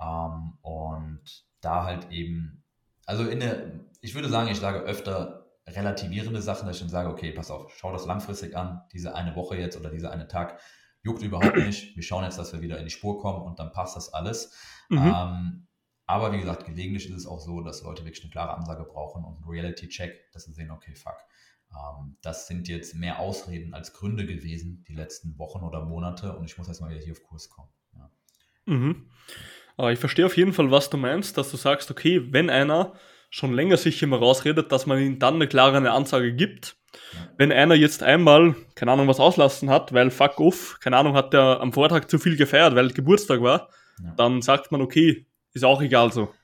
Ähm, 0.00 0.58
und 0.60 1.22
da 1.60 1.84
halt 1.84 2.10
eben, 2.10 2.64
also 3.06 3.28
in 3.28 3.38
der, 3.38 3.72
ich 4.00 4.16
würde 4.16 4.28
sagen, 4.28 4.50
ich 4.50 4.58
sage 4.58 4.80
öfter 4.80 5.46
relativierende 5.68 6.42
Sachen, 6.42 6.66
dass 6.66 6.76
ich 6.76 6.82
dann 6.82 6.90
sage, 6.90 7.10
okay, 7.10 7.30
pass 7.30 7.52
auf, 7.52 7.72
schau 7.76 7.92
das 7.92 8.06
langfristig 8.06 8.56
an, 8.56 8.82
diese 8.92 9.14
eine 9.14 9.36
Woche 9.36 9.56
jetzt 9.56 9.76
oder 9.78 9.90
dieser 9.90 10.10
eine 10.10 10.26
Tag 10.26 10.58
juckt 11.04 11.22
überhaupt 11.22 11.56
nicht. 11.56 11.94
Wir 11.94 12.02
schauen 12.02 12.24
jetzt, 12.24 12.38
dass 12.38 12.52
wir 12.52 12.60
wieder 12.60 12.78
in 12.78 12.84
die 12.84 12.90
Spur 12.90 13.20
kommen 13.20 13.42
und 13.46 13.60
dann 13.60 13.70
passt 13.70 13.94
das 13.94 14.12
alles. 14.12 14.52
Mhm. 14.88 15.14
Ähm, 15.16 15.66
Aber 16.06 16.32
wie 16.32 16.40
gesagt, 16.40 16.64
gelegentlich 16.66 17.08
ist 17.08 17.16
es 17.16 17.26
auch 17.26 17.38
so, 17.38 17.60
dass 17.60 17.82
Leute 17.82 18.04
wirklich 18.04 18.24
eine 18.24 18.32
klare 18.32 18.54
Ansage 18.54 18.82
brauchen 18.84 19.24
und 19.24 19.36
einen 19.36 19.48
Reality-Check, 19.48 20.32
dass 20.32 20.42
sie 20.44 20.52
sehen, 20.52 20.72
okay, 20.72 20.96
fuck. 20.96 21.18
Ähm, 21.74 22.16
das 22.22 22.46
sind 22.46 22.68
jetzt 22.68 22.94
mehr 22.94 23.18
Ausreden 23.18 23.74
als 23.74 23.92
Gründe 23.92 24.26
gewesen, 24.26 24.84
die 24.88 24.94
letzten 24.94 25.38
Wochen 25.38 25.64
oder 25.64 25.84
Monate 25.84 26.36
und 26.36 26.44
ich 26.44 26.58
muss 26.58 26.68
erstmal 26.68 26.90
wieder 26.90 27.00
hier 27.00 27.12
auf 27.12 27.22
Kurs 27.22 27.48
kommen. 27.48 27.68
Ja. 27.94 28.10
Mhm. 28.66 29.06
Aber 29.76 29.92
ich 29.92 29.98
verstehe 29.98 30.26
auf 30.26 30.36
jeden 30.36 30.52
Fall, 30.52 30.70
was 30.70 30.90
du 30.90 30.96
meinst, 30.96 31.38
dass 31.38 31.50
du 31.50 31.56
sagst, 31.56 31.90
okay, 31.90 32.32
wenn 32.32 32.50
einer 32.50 32.94
schon 33.30 33.54
länger 33.54 33.78
sich 33.78 34.02
immer 34.02 34.18
rausredet, 34.18 34.70
dass 34.70 34.86
man 34.86 34.98
ihm 34.98 35.18
dann 35.18 35.36
eine 35.36 35.48
klare 35.48 35.90
Ansage 35.90 36.34
gibt. 36.34 36.76
Ja. 37.14 37.32
Wenn 37.38 37.50
einer 37.50 37.74
jetzt 37.74 38.02
einmal, 38.02 38.54
keine 38.74 38.92
Ahnung, 38.92 39.08
was 39.08 39.20
auslassen 39.20 39.70
hat, 39.70 39.94
weil 39.94 40.10
fuck 40.10 40.38
off, 40.38 40.78
keine 40.80 40.98
Ahnung, 40.98 41.14
hat 41.14 41.32
der 41.32 41.60
am 41.60 41.72
Vortag 41.72 42.08
zu 42.08 42.18
viel 42.18 42.36
gefeiert, 42.36 42.74
weil 42.74 42.90
Geburtstag 42.90 43.40
war, 43.40 43.70
ja. 44.02 44.12
dann 44.16 44.42
sagt 44.42 44.70
man, 44.70 44.82
okay, 44.82 45.26
ist 45.54 45.64
auch 45.64 45.80
egal 45.80 46.12
so. 46.12 46.34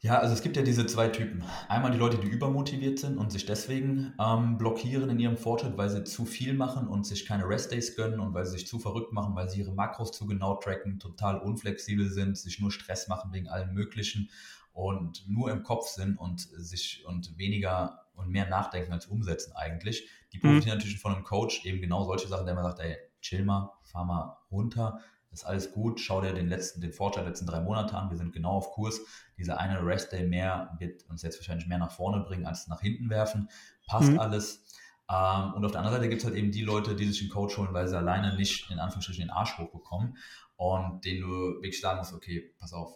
Ja, 0.00 0.20
also 0.20 0.32
es 0.32 0.42
gibt 0.42 0.56
ja 0.56 0.62
diese 0.62 0.86
zwei 0.86 1.08
Typen. 1.08 1.42
Einmal 1.68 1.90
die 1.90 1.98
Leute, 1.98 2.18
die 2.18 2.28
übermotiviert 2.28 3.00
sind 3.00 3.18
und 3.18 3.32
sich 3.32 3.46
deswegen 3.46 4.14
ähm, 4.20 4.56
blockieren 4.56 5.10
in 5.10 5.18
ihrem 5.18 5.36
Fortschritt, 5.36 5.76
weil 5.76 5.90
sie 5.90 6.04
zu 6.04 6.24
viel 6.24 6.54
machen 6.54 6.86
und 6.86 7.04
sich 7.04 7.26
keine 7.26 7.48
Restdays 7.48 7.96
gönnen 7.96 8.20
und 8.20 8.32
weil 8.32 8.46
sie 8.46 8.58
sich 8.58 8.68
zu 8.68 8.78
verrückt 8.78 9.12
machen, 9.12 9.34
weil 9.34 9.48
sie 9.48 9.58
ihre 9.58 9.72
Makros 9.72 10.12
zu 10.12 10.26
genau 10.26 10.54
tracken, 10.54 11.00
total 11.00 11.38
unflexibel 11.40 12.08
sind, 12.08 12.38
sich 12.38 12.60
nur 12.60 12.70
Stress 12.70 13.08
machen 13.08 13.32
wegen 13.32 13.48
allem 13.48 13.74
Möglichen 13.74 14.30
und 14.72 15.28
nur 15.28 15.50
im 15.50 15.64
Kopf 15.64 15.88
sind 15.88 16.16
und 16.16 16.42
sich 16.42 17.04
und 17.04 17.36
weniger 17.36 18.06
und 18.14 18.28
mehr 18.28 18.48
nachdenken 18.48 18.92
als 18.92 19.06
umsetzen 19.06 19.52
eigentlich. 19.56 20.08
Die 20.32 20.38
profitieren 20.38 20.76
mhm. 20.76 20.78
natürlich 20.78 21.00
von 21.00 21.14
einem 21.14 21.24
Coach, 21.24 21.64
eben 21.64 21.80
genau 21.80 22.04
solche 22.04 22.28
Sachen, 22.28 22.46
der 22.46 22.52
immer 22.52 22.62
sagt, 22.62 22.78
ey, 22.78 22.96
chill 23.20 23.44
mal, 23.44 23.72
fahr 23.82 24.04
mal 24.04 24.36
runter, 24.52 25.00
ist 25.30 25.44
alles 25.44 25.72
gut, 25.72 26.00
schau 26.00 26.20
dir 26.20 26.32
den 26.32 26.48
letzten, 26.48 26.80
den 26.80 26.92
Fortschritt 26.92 27.24
der 27.24 27.30
letzten 27.30 27.46
drei 27.46 27.60
Monate 27.60 27.96
an, 27.96 28.10
wir 28.10 28.16
sind 28.16 28.32
genau 28.32 28.52
auf 28.52 28.70
Kurs. 28.72 29.00
Dieser 29.36 29.58
eine 29.58 29.84
Rest 29.84 30.12
Day 30.12 30.26
mehr 30.26 30.76
wird 30.78 31.08
uns 31.08 31.22
jetzt 31.22 31.38
wahrscheinlich 31.38 31.66
mehr 31.66 31.78
nach 31.78 31.92
vorne 31.92 32.20
bringen 32.20 32.46
als 32.46 32.66
nach 32.68 32.80
hinten 32.80 33.10
werfen. 33.10 33.48
Passt 33.86 34.10
mhm. 34.10 34.18
alles. 34.18 34.64
Ähm, 35.10 35.54
und 35.54 35.64
auf 35.64 35.72
der 35.72 35.80
anderen 35.80 35.98
Seite 35.98 36.08
gibt 36.08 36.22
es 36.22 36.26
halt 36.26 36.36
eben 36.36 36.50
die 36.50 36.62
Leute, 36.62 36.94
die 36.94 37.06
sich 37.06 37.20
einen 37.20 37.30
Coach 37.30 37.56
holen, 37.56 37.72
weil 37.72 37.88
sie 37.88 37.96
alleine 37.96 38.36
nicht 38.36 38.70
in 38.70 38.78
Anführungsstrichen 38.78 39.24
den 39.24 39.30
Arsch 39.30 39.56
hochbekommen 39.58 40.16
und 40.56 41.04
denen 41.04 41.22
du 41.22 41.62
wirklich 41.62 41.80
sagen 41.80 41.98
musst, 41.98 42.12
okay, 42.12 42.52
pass 42.58 42.72
auf, 42.72 42.94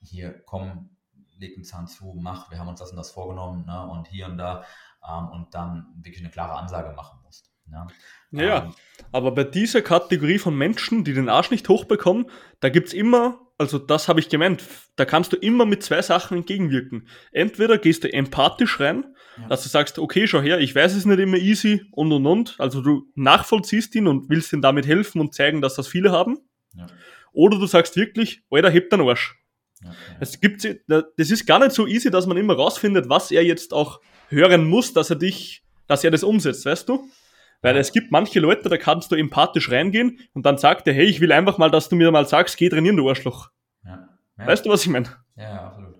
hier 0.00 0.42
komm, 0.44 0.90
leg 1.38 1.54
den 1.54 1.64
Zahn 1.64 1.86
zu, 1.86 2.16
mach, 2.18 2.50
wir 2.50 2.58
haben 2.58 2.68
uns 2.68 2.80
das 2.80 2.90
und 2.90 2.96
das 2.96 3.10
vorgenommen 3.10 3.64
ne, 3.66 3.88
und 3.88 4.08
hier 4.08 4.26
und 4.26 4.36
da 4.36 4.64
ähm, 5.08 5.28
und 5.28 5.54
dann 5.54 5.94
wirklich 5.96 6.22
eine 6.22 6.30
klare 6.30 6.54
Ansage 6.54 6.94
machen. 6.94 7.17
Ja, 7.72 7.86
ja 8.30 8.64
ähm, 8.64 8.74
aber 9.12 9.32
bei 9.32 9.44
dieser 9.44 9.82
Kategorie 9.82 10.38
von 10.38 10.56
Menschen, 10.56 11.04
die 11.04 11.14
den 11.14 11.28
Arsch 11.28 11.50
nicht 11.50 11.68
hochbekommen, 11.68 12.26
da 12.60 12.68
gibt 12.68 12.88
es 12.88 12.94
immer, 12.94 13.40
also 13.56 13.78
das 13.78 14.08
habe 14.08 14.20
ich 14.20 14.28
gemeint, 14.28 14.62
da 14.96 15.04
kannst 15.04 15.32
du 15.32 15.36
immer 15.36 15.64
mit 15.64 15.82
zwei 15.82 16.02
Sachen 16.02 16.38
entgegenwirken. 16.38 17.08
Entweder 17.32 17.78
gehst 17.78 18.04
du 18.04 18.12
empathisch 18.12 18.80
rein, 18.80 19.04
ja. 19.40 19.48
dass 19.48 19.62
du 19.62 19.68
sagst, 19.68 19.98
okay, 19.98 20.26
schau 20.26 20.40
her, 20.40 20.60
ich 20.60 20.74
weiß 20.74 20.94
es 20.94 21.06
nicht 21.06 21.18
immer 21.18 21.38
easy 21.38 21.86
und 21.92 22.12
und 22.12 22.26
und, 22.26 22.56
also 22.58 22.82
du 22.82 23.10
nachvollziehst 23.14 23.94
ihn 23.94 24.06
und 24.06 24.28
willst 24.28 24.52
ihm 24.52 24.60
damit 24.60 24.86
helfen 24.86 25.20
und 25.20 25.34
zeigen, 25.34 25.62
dass 25.62 25.74
das 25.74 25.88
viele 25.88 26.12
haben. 26.12 26.38
Ja. 26.76 26.86
Oder 27.32 27.58
du 27.58 27.66
sagst 27.66 27.96
wirklich, 27.96 28.42
Alter, 28.50 28.70
heb 28.70 28.90
deinen 28.90 29.08
Arsch. 29.08 29.36
Okay. 29.82 29.94
Es 30.20 30.40
gibt, 30.40 30.66
das 30.88 31.30
ist 31.30 31.46
gar 31.46 31.60
nicht 31.60 31.72
so 31.72 31.86
easy, 31.86 32.10
dass 32.10 32.26
man 32.26 32.36
immer 32.36 32.54
rausfindet, 32.54 33.08
was 33.08 33.30
er 33.30 33.44
jetzt 33.44 33.72
auch 33.72 34.00
hören 34.28 34.66
muss, 34.66 34.92
dass 34.92 35.10
er 35.10 35.16
dich, 35.16 35.62
dass 35.86 36.04
er 36.04 36.10
das 36.10 36.24
umsetzt, 36.24 36.66
weißt 36.66 36.88
du? 36.88 37.08
Weil 37.60 37.76
es 37.76 37.92
gibt 37.92 38.12
manche 38.12 38.38
Leute, 38.40 38.68
da 38.68 38.76
kannst 38.76 39.10
du 39.10 39.16
empathisch 39.16 39.70
reingehen 39.70 40.20
und 40.32 40.46
dann 40.46 40.58
sagt 40.58 40.86
er, 40.86 40.94
hey, 40.94 41.06
ich 41.06 41.20
will 41.20 41.32
einfach 41.32 41.58
mal, 41.58 41.70
dass 41.70 41.88
du 41.88 41.96
mir 41.96 42.10
mal 42.10 42.26
sagst, 42.26 42.56
geh 42.56 42.68
trainieren, 42.68 42.96
du 42.96 43.08
Arschloch. 43.08 43.50
Ja. 43.84 44.08
Ja. 44.38 44.46
Weißt 44.46 44.64
du, 44.64 44.70
was 44.70 44.82
ich 44.82 44.88
meine? 44.88 45.08
Ja, 45.36 45.66
absolut. 45.66 45.96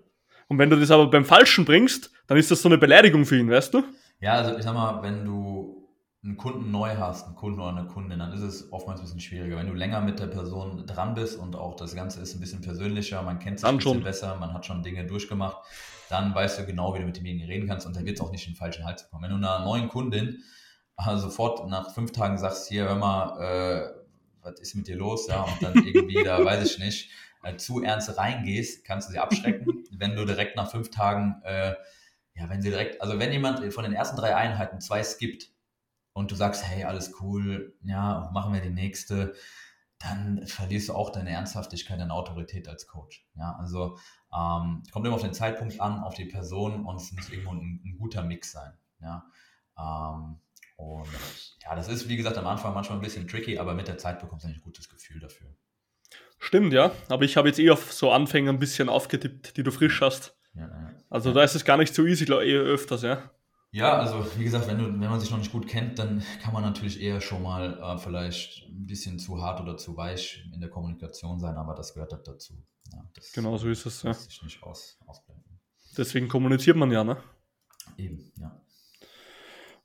Und 0.47 0.57
wenn 0.57 0.69
du 0.69 0.77
das 0.77 0.89
aber 0.89 1.09
beim 1.09 1.25
Falschen 1.25 1.65
bringst, 1.65 2.11
dann 2.27 2.37
ist 2.37 2.49
das 2.49 2.61
so 2.61 2.69
eine 2.69 2.77
Beleidigung 2.77 3.25
für 3.25 3.37
ihn, 3.37 3.49
weißt 3.49 3.73
du? 3.73 3.83
Ja, 4.19 4.33
also 4.33 4.57
ich 4.57 4.63
sag 4.63 4.73
mal, 4.73 5.01
wenn 5.03 5.25
du 5.25 5.87
einen 6.23 6.35
Kunden 6.35 6.71
neu 6.71 6.97
hast, 6.97 7.27
einen 7.27 7.35
Kunden 7.35 7.59
oder 7.59 7.69
eine 7.69 7.87
Kundin, 7.87 8.19
dann 8.19 8.33
ist 8.33 8.41
es 8.41 8.71
oftmals 8.73 8.99
ein 8.99 9.03
bisschen 9.03 9.21
schwieriger. 9.21 9.57
Wenn 9.57 9.67
du 9.67 9.73
länger 9.73 10.01
mit 10.01 10.19
der 10.19 10.27
Person 10.27 10.85
dran 10.85 11.13
bist 11.13 11.39
und 11.39 11.55
auch 11.55 11.75
das 11.75 11.95
Ganze 11.95 12.21
ist 12.21 12.33
ein 12.35 12.41
bisschen 12.41 12.61
persönlicher, 12.61 13.21
man 13.21 13.39
kennt 13.39 13.59
sich 13.59 13.65
dann 13.65 13.75
ein 13.75 13.77
bisschen 13.77 13.93
schon. 13.93 14.03
besser, 14.03 14.35
man 14.37 14.53
hat 14.53 14.65
schon 14.65 14.83
Dinge 14.83 15.05
durchgemacht, 15.05 15.57
dann 16.09 16.35
weißt 16.35 16.59
du 16.59 16.65
genau, 16.65 16.93
wie 16.93 16.99
du 16.99 17.05
mit 17.05 17.15
demjenigen 17.15 17.47
reden 17.47 17.67
kannst 17.67 17.85
und 17.87 17.95
dann 17.95 18.05
wird 18.05 18.17
es 18.17 18.21
auch 18.21 18.31
nicht 18.31 18.45
in 18.47 18.53
den 18.53 18.57
falschen 18.57 18.85
Hals 18.85 19.09
kommen. 19.09 19.23
Wenn 19.23 19.29
du 19.29 19.37
einer 19.37 19.63
neuen 19.63 19.87
Kundin 19.87 20.43
also 21.07 21.29
sofort 21.29 21.67
nach 21.69 21.93
fünf 21.93 22.11
Tagen 22.11 22.37
sagst, 22.37 22.67
hier, 22.67 22.85
hör 22.85 22.95
mal, 22.95 23.39
äh, 23.41 23.99
was 24.41 24.59
ist 24.59 24.75
mit 24.75 24.87
dir 24.87 24.97
los? 24.97 25.27
Ja, 25.27 25.43
und 25.43 25.61
dann 25.61 25.73
irgendwie, 25.85 26.23
da 26.23 26.43
weiß 26.43 26.69
ich 26.69 26.79
nicht, 26.79 27.11
äh, 27.43 27.55
zu 27.57 27.81
ernst 27.81 28.17
reingehst, 28.17 28.85
kannst 28.85 29.07
du 29.07 29.13
sie 29.13 29.19
abschrecken. 29.19 29.85
wenn 29.91 30.15
du 30.15 30.25
direkt 30.25 30.55
nach 30.55 30.69
fünf 30.69 30.91
Tagen, 30.91 31.41
äh, 31.43 31.75
ja, 32.33 32.49
wenn 32.49 32.61
sie 32.61 32.69
direkt, 32.69 33.01
also 33.01 33.19
wenn 33.19 33.31
jemand 33.31 33.73
von 33.73 33.83
den 33.83 33.93
ersten 33.93 34.17
drei 34.17 34.35
Einheiten 34.35 34.81
zwei 34.81 35.03
skippt 35.03 35.51
und 36.13 36.31
du 36.31 36.35
sagst, 36.35 36.65
hey, 36.65 36.83
alles 36.83 37.13
cool, 37.21 37.75
ja, 37.83 38.29
machen 38.33 38.53
wir 38.53 38.61
die 38.61 38.69
nächste, 38.69 39.33
dann 39.99 40.47
verlierst 40.47 40.89
du 40.89 40.93
auch 40.93 41.09
deine 41.09 41.31
Ernsthaftigkeit, 41.31 41.99
deine 41.99 42.13
Autorität 42.13 42.69
als 42.69 42.87
Coach. 42.87 43.27
Ja, 43.35 43.57
also 43.59 43.97
ähm, 44.33 44.83
kommt 44.91 45.05
immer 45.05 45.15
auf 45.15 45.21
den 45.21 45.33
Zeitpunkt 45.33 45.79
an, 45.81 45.99
auf 45.99 46.13
die 46.13 46.25
Person 46.25 46.85
und 46.85 46.95
es 46.95 47.11
muss 47.11 47.29
irgendwo 47.29 47.51
ein, 47.51 47.81
ein 47.83 47.97
guter 47.97 48.23
Mix 48.23 48.51
sein. 48.53 48.73
Ja, 49.01 49.25
ähm, 49.77 50.39
und 50.79 51.09
ja, 51.61 51.75
das 51.75 51.89
ist, 51.89 52.07
wie 52.07 52.15
gesagt, 52.15 52.37
am 52.37 52.47
Anfang 52.47 52.73
manchmal 52.73 52.97
ein 52.97 53.01
bisschen 53.01 53.27
tricky, 53.27 53.59
aber 53.59 53.73
mit 53.73 53.89
der 53.89 53.97
Zeit 53.97 54.19
bekommst 54.21 54.45
du 54.45 54.49
ein 54.49 54.61
gutes 54.63 54.87
Gefühl 54.87 55.19
dafür. 55.19 55.49
Stimmt, 56.37 56.71
ja. 56.71 56.91
Aber 57.09 57.25
ich 57.25 57.35
habe 57.35 57.49
jetzt 57.49 57.59
eh 57.59 57.69
auf 57.69 57.91
so 57.91 58.11
Anfänger 58.11 58.53
ein 58.53 58.59
bisschen 58.59 58.87
aufgetippt, 58.87 59.57
die 59.57 59.63
du 59.63 59.71
frisch 59.71 59.99
hast. 59.99 60.37
Ja, 60.53 60.67
ja. 60.67 60.93
Also 61.09 61.33
da 61.33 61.43
ist 61.43 61.53
es 61.53 61.65
gar 61.65 61.75
nicht 61.75 61.93
so 61.93 62.05
easy, 62.05 62.23
glaube 62.23 62.45
ich, 62.45 62.53
eher 62.53 62.61
öfters, 62.61 63.01
ja. 63.01 63.29
Ja, 63.71 63.99
also 63.99 64.25
wie 64.37 64.45
gesagt, 64.45 64.67
wenn, 64.67 64.77
du, 64.77 64.85
wenn 64.85 65.09
man 65.09 65.19
sich 65.19 65.29
noch 65.29 65.37
nicht 65.37 65.51
gut 65.51 65.67
kennt, 65.67 65.99
dann 65.99 66.23
kann 66.41 66.53
man 66.53 66.63
natürlich 66.63 67.01
eher 67.01 67.19
schon 67.19 67.43
mal 67.43 67.77
äh, 67.77 67.97
vielleicht 67.97 68.65
ein 68.69 68.85
bisschen 68.85 69.19
zu 69.19 69.41
hart 69.43 69.59
oder 69.59 69.75
zu 69.75 69.97
weich 69.97 70.49
in 70.53 70.61
der 70.61 70.69
Kommunikation 70.69 71.39
sein, 71.39 71.55
aber 71.55 71.75
das 71.75 71.93
gehört 71.93 72.13
halt 72.13 72.25
dazu. 72.25 72.53
Ja, 72.93 73.05
das 73.13 73.33
genau 73.33 73.57
so 73.57 73.67
ist 73.67 73.85
es, 73.85 74.01
ja. 74.03 74.13
Sich 74.13 74.41
nicht 74.41 74.63
aus, 74.63 74.97
ausblenden. 75.05 75.59
Deswegen 75.97 76.29
kommuniziert 76.29 76.77
man 76.77 76.89
ja, 76.89 77.03
ne? 77.03 77.17
Eben, 77.97 78.31
ja. 78.37 78.58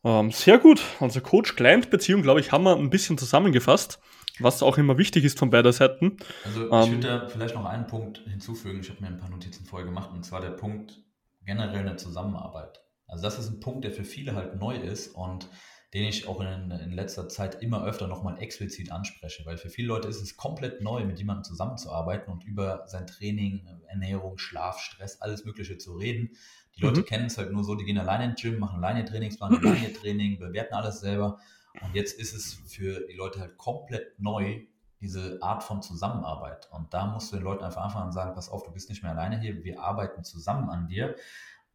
Ähm, 0.05 0.31
sehr 0.31 0.59
gut. 0.59 0.83
Also 1.01 1.21
Coach-Client-Beziehung, 1.21 2.23
glaube 2.23 2.41
ich, 2.41 2.53
haben 2.53 2.65
wir 2.65 2.77
ein 2.77 2.91
bisschen 2.91 3.17
zusammengefasst, 3.17 3.99
was 4.39 4.63
auch 4.63 4.77
immer 4.77 4.99
wichtig 4.99 5.25
ist 5.25 5.39
von 5.39 5.51
beider 5.51 5.73
Seiten. 5.73 6.19
Also 6.45 6.67
ich 6.67 6.73
ähm, 6.73 6.93
würde 6.93 7.09
da 7.09 7.29
vielleicht 7.29 7.55
noch 7.55 7.65
einen 7.65 7.87
Punkt 7.87 8.19
hinzufügen. 8.19 8.81
Ich 8.81 8.91
habe 8.91 9.01
mir 9.01 9.09
ein 9.09 9.19
paar 9.19 9.31
Notizen 9.31 9.65
vorher 9.65 9.87
gemacht, 9.87 10.11
und 10.13 10.25
zwar 10.25 10.41
der 10.41 10.51
Punkt 10.51 11.01
generell 11.45 11.81
eine 11.81 11.97
Zusammenarbeit. 11.97 12.81
Also 13.07 13.23
das 13.23 13.39
ist 13.39 13.51
ein 13.51 13.61
Punkt, 13.61 13.85
der 13.85 13.93
für 13.93 14.05
viele 14.05 14.35
halt 14.35 14.57
neu 14.57 14.77
ist 14.77 15.09
und 15.09 15.49
den 15.95 16.05
ich 16.05 16.27
auch 16.27 16.41
in, 16.41 16.73
in 16.73 16.91
letzter 16.91 17.29
Zeit 17.29 17.63
immer 17.63 17.85
öfter 17.85 18.09
nochmal 18.09 18.43
explizit 18.43 18.91
anspreche, 18.91 19.47
weil 19.47 19.57
für 19.57 19.71
viele 19.71 19.89
Leute 19.89 20.09
ist 20.09 20.21
es 20.21 20.37
komplett 20.37 20.83
neu, 20.83 21.05
mit 21.05 21.19
jemandem 21.19 21.45
zusammenzuarbeiten 21.45 22.33
und 22.33 22.45
über 22.45 22.83
sein 22.89 23.07
Training, 23.07 23.65
Ernährung, 23.87 24.37
Schlaf, 24.39 24.81
Stress, 24.81 25.21
alles 25.23 25.45
Mögliche 25.45 25.79
zu 25.79 25.93
reden. 25.93 26.31
Die 26.77 26.83
Leute 26.83 27.01
mhm. 27.01 27.05
kennen 27.05 27.27
es 27.27 27.39
halt 27.39 27.53
nur 27.53 27.65
so, 27.65 27.75
die 27.75 27.85
gehen 27.85 27.99
alleine 27.99 28.25
ins 28.25 28.41
Gym, 28.41 28.59
machen 28.59 28.83
alleine 28.83 29.05
Trainingsplan, 29.05 29.57
alleine 29.59 29.93
Training, 29.93 30.39
bewerten 30.39 30.75
alles 30.75 31.01
selber. 31.01 31.39
Und 31.81 31.95
jetzt 31.95 32.19
ist 32.19 32.35
es 32.35 32.55
für 32.55 33.07
die 33.07 33.17
Leute 33.17 33.41
halt 33.41 33.57
komplett 33.59 34.19
neu, 34.21 34.61
diese 35.01 35.39
Art 35.43 35.63
von 35.63 35.83
Zusammenarbeit. 35.83 36.69
Und 36.73 36.95
da 36.95 37.07
musst 37.07 37.33
du 37.33 37.37
den 37.37 37.45
Leuten 37.45 37.65
einfach 37.65 37.83
anfangen 37.83 38.07
und 38.07 38.13
sagen, 38.13 38.35
pass 38.35 38.49
auf, 38.49 38.63
du 38.63 38.73
bist 38.73 38.89
nicht 38.89 39.03
mehr 39.03 39.13
alleine 39.13 39.39
hier, 39.41 39.63
wir 39.65 39.81
arbeiten 39.81 40.25
zusammen 40.25 40.71
an 40.71 40.89
dir. 40.89 41.17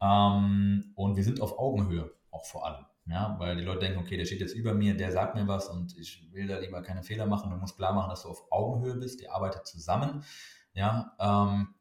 Ähm, 0.00 0.92
und 0.94 1.16
wir 1.16 1.24
sind 1.24 1.40
auf 1.40 1.58
Augenhöhe, 1.58 2.10
auch 2.30 2.44
vor 2.44 2.66
allem. 2.66 2.86
Ja, 3.06 3.36
weil 3.38 3.56
die 3.56 3.64
Leute 3.64 3.80
denken, 3.80 3.98
okay, 3.98 4.16
der 4.16 4.24
steht 4.24 4.40
jetzt 4.40 4.54
über 4.54 4.72
mir, 4.72 4.96
der 4.96 5.10
sagt 5.10 5.34
mir 5.34 5.48
was 5.48 5.68
und 5.68 5.96
ich 5.98 6.28
will 6.32 6.46
da 6.46 6.58
lieber 6.58 6.80
keine 6.82 7.02
Fehler 7.02 7.26
machen. 7.26 7.50
Du 7.50 7.56
musst 7.56 7.76
klar 7.76 7.92
machen, 7.92 8.10
dass 8.10 8.22
du 8.22 8.28
auf 8.28 8.46
Augenhöhe 8.50 8.96
bist, 8.96 9.20
ihr 9.20 9.34
arbeitet 9.34 9.66
zusammen. 9.66 10.22
Ja, 10.74 11.16
ähm, 11.18 11.74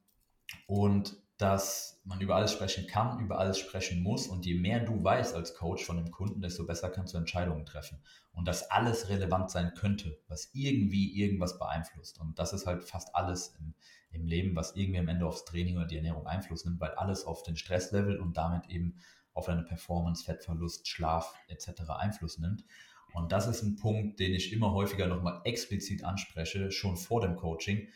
und 0.66 1.18
dass 1.39 2.02
man 2.04 2.19
über 2.19 2.36
alles 2.36 2.52
sprechen 2.52 2.86
kann, 2.86 3.19
über 3.21 3.39
alles 3.39 3.58
sprechen 3.58 4.04
muss 4.04 4.28
und 4.28 4.45
je 4.45 4.56
mehr 4.56 4.82
du 4.82 5.02
weißt 5.02 5.34
als 5.34 5.56
Coach 5.56 5.86
von 5.86 5.95
dem 5.95 6.12
Kunden, 6.12 6.41
desto 6.41 6.65
besser 6.65 6.89
kannst 6.89 7.13
du 7.13 7.17
Entscheidungen 7.17 7.65
treffen 7.65 8.04
und 8.34 8.45
dass 8.45 8.69
alles 8.69 9.08
relevant 9.08 9.49
sein 9.49 9.73
könnte, 9.73 10.19
was 10.28 10.49
irgendwie 10.54 11.17
irgendwas 11.17 11.58
beeinflusst 11.58 12.19
und 12.19 12.38
das 12.38 12.52
ist 12.52 12.67
halt 12.67 12.84
fast 12.84 13.15
alles 13.15 13.56
im, 13.58 13.73
im 14.12 14.25
Leben, 14.25 14.54
was 14.58 14.75
irgendwie 14.75 14.99
am 14.99 15.08
Ende 15.08 15.25
aufs 15.25 15.45
Training 15.45 15.78
oder 15.78 15.88
die 15.88 15.95
Ernährung 15.95 16.28
Einfluss 16.28 16.65
nimmt, 16.65 16.82
weil 16.82 16.91
alles 16.91 17.23
auf 17.23 17.41
den 17.43 17.56
Stresslevel 17.56 18.19
und 18.19 18.36
damit 18.36 18.67
eben 18.69 18.99
auf 19.34 19.45
deine 19.45 19.63
Performance, 19.63 20.25
Fettverlust, 20.25 20.89
Schlaf 20.89 21.34
etc. 21.47 21.89
Einfluss 21.91 22.38
nimmt. 22.39 22.65
Und 23.13 23.32
das 23.32 23.47
ist 23.47 23.63
ein 23.63 23.78
Punkt, 23.78 24.19
den 24.19 24.34
ich 24.34 24.52
immer 24.52 24.73
häufiger 24.73 25.08
nochmal 25.08 25.39
explizit 25.45 26.04
anspreche, 26.04 26.69
schon 26.71 26.97
vor 26.97 27.21
dem 27.21 27.38
Coaching, 27.38 27.88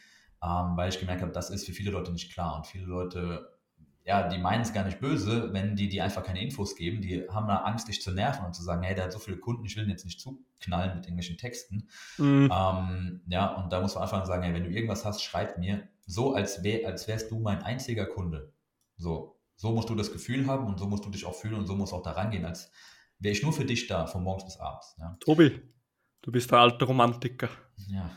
ähm, 0.43 0.75
weil 0.75 0.89
ich 0.89 0.99
gemerkt 0.99 1.21
habe, 1.21 1.31
das 1.31 1.49
ist 1.49 1.65
für 1.65 1.71
viele 1.71 1.91
Leute 1.91 2.11
nicht 2.11 2.33
klar 2.33 2.57
und 2.57 2.67
viele 2.67 2.85
Leute, 2.85 3.49
ja, 4.05 4.27
die 4.27 4.37
meinen 4.37 4.61
es 4.61 4.73
gar 4.73 4.83
nicht 4.83 4.99
böse, 4.99 5.53
wenn 5.53 5.77
die 5.77 5.87
dir 5.87 6.03
einfach 6.03 6.23
keine 6.23 6.41
Infos 6.41 6.75
geben. 6.75 7.01
Die 7.01 7.25
haben 7.29 7.47
da 7.47 7.57
Angst, 7.57 7.87
dich 7.87 8.01
zu 8.01 8.11
nerven 8.11 8.45
und 8.45 8.53
zu 8.53 8.61
sagen, 8.61 8.83
hey, 8.83 8.93
der 8.93 9.05
hat 9.05 9.13
so 9.13 9.19
viele 9.19 9.37
Kunden, 9.37 9.63
ich 9.65 9.77
will 9.77 9.85
ihn 9.85 9.89
jetzt 9.89 10.03
nicht 10.03 10.19
zuknallen 10.19 10.95
mit 10.95 11.05
irgendwelchen 11.05 11.37
Texten. 11.37 11.87
Mhm. 12.17 12.51
Ähm, 12.53 13.21
ja, 13.27 13.55
und 13.55 13.71
da 13.71 13.79
muss 13.79 13.95
man 13.95 14.03
einfach 14.03 14.25
sagen, 14.25 14.43
hey, 14.43 14.53
wenn 14.53 14.65
du 14.65 14.69
irgendwas 14.69 15.05
hast, 15.05 15.23
schreib 15.23 15.57
mir. 15.57 15.87
so, 16.05 16.33
als, 16.33 16.63
wär, 16.63 16.85
als 16.85 17.07
wärst 17.07 17.31
du 17.31 17.39
mein 17.39 17.63
einziger 17.63 18.05
Kunde. 18.05 18.51
So, 18.97 19.39
so 19.55 19.71
musst 19.71 19.89
du 19.89 19.95
das 19.95 20.11
Gefühl 20.11 20.45
haben 20.47 20.67
und 20.67 20.77
so 20.77 20.87
musst 20.87 21.05
du 21.05 21.09
dich 21.09 21.25
auch 21.25 21.35
fühlen 21.35 21.55
und 21.55 21.67
so 21.67 21.75
musst 21.75 21.93
du 21.93 21.95
auch 21.95 22.03
da 22.03 22.11
rangehen, 22.11 22.43
als 22.43 22.69
wäre 23.19 23.31
ich 23.31 23.41
nur 23.41 23.53
für 23.53 23.63
dich 23.63 23.87
da, 23.87 24.07
von 24.07 24.23
morgens 24.23 24.43
bis 24.43 24.59
abends. 24.59 24.95
Ja. 24.99 25.15
Tobi, 25.21 25.61
du 26.21 26.31
bist 26.33 26.51
der 26.51 26.59
alte 26.59 26.83
Romantiker. 26.83 27.47
Ja. 27.89 28.09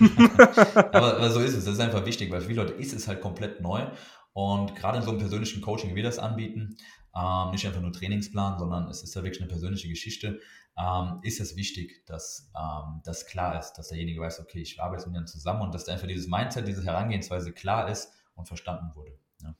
aber, 0.74 1.16
aber, 1.16 1.30
so 1.30 1.40
ist 1.40 1.54
es. 1.54 1.64
Das 1.64 1.74
ist 1.74 1.80
einfach 1.80 2.04
wichtig, 2.06 2.30
weil 2.30 2.40
für 2.40 2.48
viele 2.48 2.62
Leute 2.62 2.74
ist 2.74 2.92
es 2.92 3.08
halt 3.08 3.20
komplett 3.20 3.60
neu. 3.60 3.86
Und 4.32 4.76
gerade 4.76 4.98
in 4.98 5.04
so 5.04 5.10
einem 5.10 5.18
persönlichen 5.18 5.60
Coaching, 5.60 5.90
wie 5.90 5.96
wir 5.96 6.02
das 6.02 6.18
anbieten, 6.18 6.76
ähm, 7.16 7.50
nicht 7.50 7.66
einfach 7.66 7.80
nur 7.80 7.92
Trainingsplan, 7.92 8.58
sondern 8.58 8.88
es 8.88 9.02
ist 9.02 9.14
ja 9.14 9.22
wirklich 9.22 9.40
eine 9.40 9.48
persönliche 9.48 9.88
Geschichte, 9.88 10.40
ähm, 10.78 11.20
ist 11.22 11.40
es 11.40 11.56
wichtig, 11.56 12.04
dass 12.06 12.50
ähm, 12.56 13.00
das 13.04 13.26
klar 13.26 13.58
ist, 13.58 13.72
dass 13.74 13.88
derjenige 13.88 14.20
weiß, 14.20 14.40
okay, 14.40 14.60
ich 14.60 14.80
arbeite 14.80 15.08
mit 15.08 15.20
ihm 15.20 15.26
zusammen 15.26 15.62
und 15.62 15.74
dass 15.74 15.88
einfach 15.88 16.06
dieses 16.06 16.28
Mindset, 16.28 16.68
diese 16.68 16.84
Herangehensweise 16.84 17.52
klar 17.52 17.90
ist 17.90 18.12
und 18.36 18.46
verstanden 18.46 18.94
wurde. 18.94 19.18
Ja. 19.42 19.54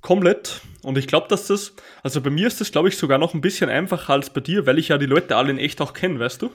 Komplett. 0.00 0.60
Und 0.82 0.96
ich 0.96 1.08
glaube, 1.08 1.26
dass 1.28 1.48
das, 1.48 1.74
also 2.02 2.20
bei 2.20 2.30
mir 2.30 2.46
ist 2.46 2.60
das, 2.60 2.70
glaube 2.70 2.88
ich, 2.88 2.96
sogar 2.96 3.18
noch 3.18 3.34
ein 3.34 3.40
bisschen 3.40 3.68
einfacher 3.68 4.12
als 4.12 4.30
bei 4.30 4.40
dir, 4.40 4.66
weil 4.66 4.78
ich 4.78 4.88
ja 4.88 4.98
die 4.98 5.06
Leute 5.06 5.36
alle 5.36 5.50
in 5.50 5.58
echt 5.58 5.80
auch 5.80 5.92
kenne, 5.92 6.20
weißt 6.20 6.42
du? 6.42 6.50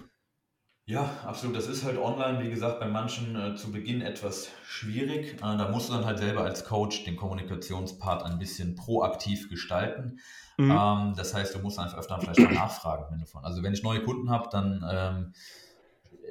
Ja, 0.89 1.09
absolut. 1.25 1.57
Das 1.57 1.67
ist 1.67 1.83
halt 1.83 1.97
online, 1.97 2.41
wie 2.41 2.49
gesagt, 2.49 2.79
bei 2.79 2.87
manchen 2.87 3.35
äh, 3.35 3.55
zu 3.55 3.73
Beginn 3.73 4.01
etwas 4.01 4.47
schwierig. 4.65 5.33
Äh, 5.33 5.39
da 5.41 5.69
musst 5.69 5.89
du 5.89 5.93
dann 5.93 6.05
halt 6.05 6.17
selber 6.17 6.45
als 6.45 6.63
Coach 6.63 7.03
den 7.03 7.17
Kommunikationspart 7.17 8.23
ein 8.23 8.39
bisschen 8.39 8.75
proaktiv 8.75 9.49
gestalten. 9.49 10.21
Mhm. 10.55 10.71
Ähm, 10.71 11.13
das 11.17 11.33
heißt, 11.33 11.53
du 11.53 11.59
musst 11.59 11.77
einfach 11.77 11.97
öfter 11.97 12.21
vielleicht 12.21 12.39
mal 12.39 12.53
nachfragen, 12.53 13.07
wenn 13.09 13.19
du 13.19 13.25
von. 13.25 13.43
Also 13.43 13.63
wenn 13.63 13.73
ich 13.73 13.83
neue 13.83 14.01
Kunden 14.01 14.29
habe, 14.29 14.47
dann 14.49 14.85
ähm, 14.89 15.33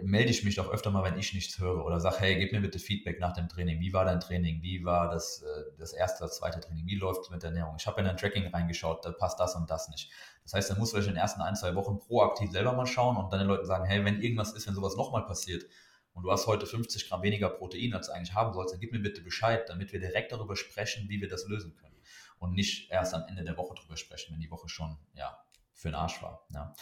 melde 0.02 0.30
ich 0.30 0.44
mich 0.44 0.58
auch 0.60 0.68
öfter 0.68 0.90
mal, 0.90 1.04
wenn 1.04 1.18
ich 1.18 1.32
nichts 1.32 1.58
höre 1.58 1.84
oder 1.84 2.00
sage, 2.00 2.16
hey, 2.20 2.36
gib 2.38 2.52
mir 2.52 2.60
bitte 2.60 2.78
Feedback 2.78 3.20
nach 3.20 3.32
dem 3.32 3.48
Training. 3.48 3.80
Wie 3.80 3.92
war 3.92 4.04
dein 4.04 4.20
Training? 4.20 4.62
Wie 4.62 4.84
war 4.84 5.10
das, 5.10 5.42
äh, 5.42 5.64
das 5.78 5.92
erste, 5.92 6.24
das 6.24 6.38
zweite 6.38 6.60
Training? 6.60 6.86
Wie 6.86 6.96
läuft 6.96 7.22
es 7.22 7.30
mit 7.30 7.42
der 7.42 7.50
Ernährung? 7.50 7.76
Ich 7.78 7.86
habe 7.86 8.00
in 8.00 8.06
dein 8.06 8.16
Tracking 8.16 8.46
reingeschaut, 8.48 9.04
da 9.04 9.12
passt 9.12 9.40
das 9.40 9.54
und 9.54 9.70
das 9.70 9.88
nicht. 9.88 10.10
Das 10.42 10.54
heißt, 10.54 10.70
dann 10.70 10.78
musst 10.78 10.92
du 10.92 10.98
in 10.98 11.04
den 11.04 11.16
ersten 11.16 11.40
ein, 11.40 11.56
zwei 11.56 11.74
Wochen 11.74 11.98
proaktiv 11.98 12.50
selber 12.50 12.72
mal 12.72 12.86
schauen 12.86 13.16
und 13.16 13.32
dann 13.32 13.40
den 13.40 13.48
Leuten 13.48 13.66
sagen, 13.66 13.84
hey, 13.84 14.04
wenn 14.04 14.20
irgendwas 14.20 14.52
ist, 14.52 14.66
wenn 14.66 14.74
sowas 14.74 14.96
nochmal 14.96 15.26
passiert 15.26 15.64
und 16.12 16.22
du 16.22 16.30
hast 16.30 16.46
heute 16.46 16.66
50 16.66 17.08
Gramm 17.08 17.22
weniger 17.22 17.50
Protein, 17.50 17.94
als 17.94 18.06
du 18.06 18.12
eigentlich 18.12 18.34
haben 18.34 18.52
sollst, 18.52 18.72
dann 18.72 18.80
gib 18.80 18.92
mir 18.92 19.00
bitte 19.00 19.22
Bescheid, 19.22 19.68
damit 19.68 19.92
wir 19.92 20.00
direkt 20.00 20.32
darüber 20.32 20.56
sprechen, 20.56 21.08
wie 21.08 21.20
wir 21.20 21.28
das 21.28 21.46
lösen 21.46 21.74
können. 21.74 21.96
Und 22.38 22.52
nicht 22.52 22.90
erst 22.90 23.14
am 23.14 23.24
Ende 23.28 23.44
der 23.44 23.56
Woche 23.56 23.74
darüber 23.74 23.96
sprechen, 23.96 24.32
wenn 24.32 24.40
die 24.40 24.50
Woche 24.50 24.68
schon 24.68 24.98
ja, 25.14 25.38
für 25.74 25.88
den 25.88 25.94
Arsch 25.94 26.22
war. 26.22 26.46
Ja. 26.54 26.74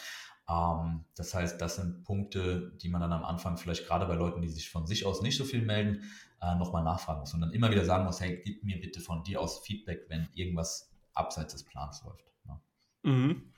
Ähm, 0.49 1.05
das 1.15 1.33
heißt, 1.33 1.59
das 1.59 1.77
sind 1.77 2.03
Punkte, 2.03 2.73
die 2.81 2.89
man 2.89 3.01
dann 3.01 3.13
am 3.13 3.23
Anfang 3.23 3.57
vielleicht 3.57 3.87
gerade 3.87 4.05
bei 4.05 4.15
Leuten, 4.15 4.41
die 4.41 4.49
sich 4.49 4.69
von 4.69 4.85
sich 4.85 5.05
aus 5.05 5.21
nicht 5.21 5.37
so 5.37 5.43
viel 5.43 5.61
melden, 5.61 6.03
äh, 6.41 6.55
nochmal 6.55 6.83
nachfragen 6.83 7.21
muss 7.21 7.33
und 7.33 7.41
dann 7.41 7.51
immer 7.51 7.71
wieder 7.71 7.85
sagen 7.85 8.05
muss, 8.05 8.21
hey, 8.21 8.41
gib 8.43 8.63
mir 8.63 8.79
bitte 8.79 8.99
von 8.99 9.23
dir 9.23 9.41
aus 9.41 9.59
Feedback, 9.59 10.05
wenn 10.09 10.27
irgendwas 10.35 10.91
abseits 11.13 11.53
des 11.53 11.63
Plans 11.63 12.03
läuft. 12.05 12.25
Ja. 12.45 12.61
Mhm. 13.03 13.53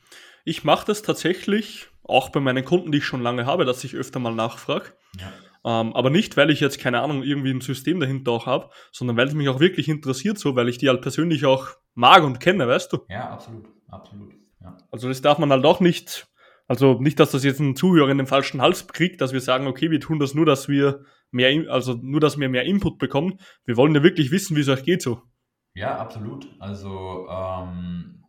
Ich 0.45 0.63
mache 0.63 0.85
das 0.85 1.01
tatsächlich 1.01 1.87
auch 2.03 2.29
bei 2.29 2.39
meinen 2.39 2.63
Kunden, 2.63 2.91
die 2.91 2.99
ich 2.99 3.05
schon 3.05 3.21
lange 3.21 3.45
habe, 3.45 3.65
dass 3.65 3.83
ich 3.83 3.95
öfter 3.95 4.19
mal 4.19 4.33
nachfrage. 4.33 4.93
Ja. 5.19 5.33
Ähm, 5.65 5.93
aber 5.93 6.09
nicht, 6.09 6.37
weil 6.37 6.49
ich 6.49 6.61
jetzt, 6.61 6.79
keine 6.79 7.01
Ahnung, 7.01 7.23
irgendwie 7.23 7.51
ein 7.51 7.59
System 7.59 7.99
dahinter 7.99 8.31
auch 8.31 8.45
habe, 8.45 8.69
sondern 8.93 9.17
weil 9.17 9.27
es 9.27 9.33
mich 9.33 9.49
auch 9.49 9.59
wirklich 9.59 9.89
interessiert, 9.89 10.39
so, 10.39 10.55
weil 10.55 10.69
ich 10.69 10.77
die 10.77 10.87
halt 10.87 11.01
persönlich 11.01 11.45
auch 11.45 11.67
mag 11.95 12.23
und 12.23 12.39
kenne, 12.39 12.67
weißt 12.67 12.93
du? 12.93 12.99
Ja, 13.09 13.29
absolut, 13.29 13.67
absolut. 13.89 14.33
Ja. 14.61 14.77
Also 14.91 15.09
das 15.09 15.21
darf 15.21 15.37
man 15.39 15.51
halt 15.51 15.65
auch 15.65 15.81
nicht 15.81 16.27
also 16.67 16.99
nicht, 16.99 17.19
dass 17.19 17.31
das 17.31 17.43
jetzt 17.43 17.59
ein 17.59 17.75
Zuhörer 17.75 18.09
in 18.09 18.17
den 18.17 18.27
falschen 18.27 18.61
Hals 18.61 18.87
kriegt, 18.87 19.21
dass 19.21 19.33
wir 19.33 19.41
sagen, 19.41 19.67
okay, 19.67 19.89
wir 19.89 19.99
tun 19.99 20.19
das 20.19 20.33
nur, 20.33 20.45
dass 20.45 20.67
wir 20.67 21.05
mehr, 21.31 21.71
also 21.71 21.93
nur, 21.93 22.19
dass 22.19 22.37
wir 22.37 22.49
mehr 22.49 22.65
Input 22.65 22.97
bekommen. 22.97 23.39
Wir 23.65 23.77
wollen 23.77 23.95
ja 23.95 24.03
wirklich 24.03 24.31
wissen, 24.31 24.55
wie 24.55 24.61
es 24.61 24.69
euch 24.69 24.83
geht 24.83 25.01
so. 25.01 25.21
Ja, 25.73 25.97
absolut. 25.97 26.47
Also 26.59 27.27
ähm, 27.29 28.23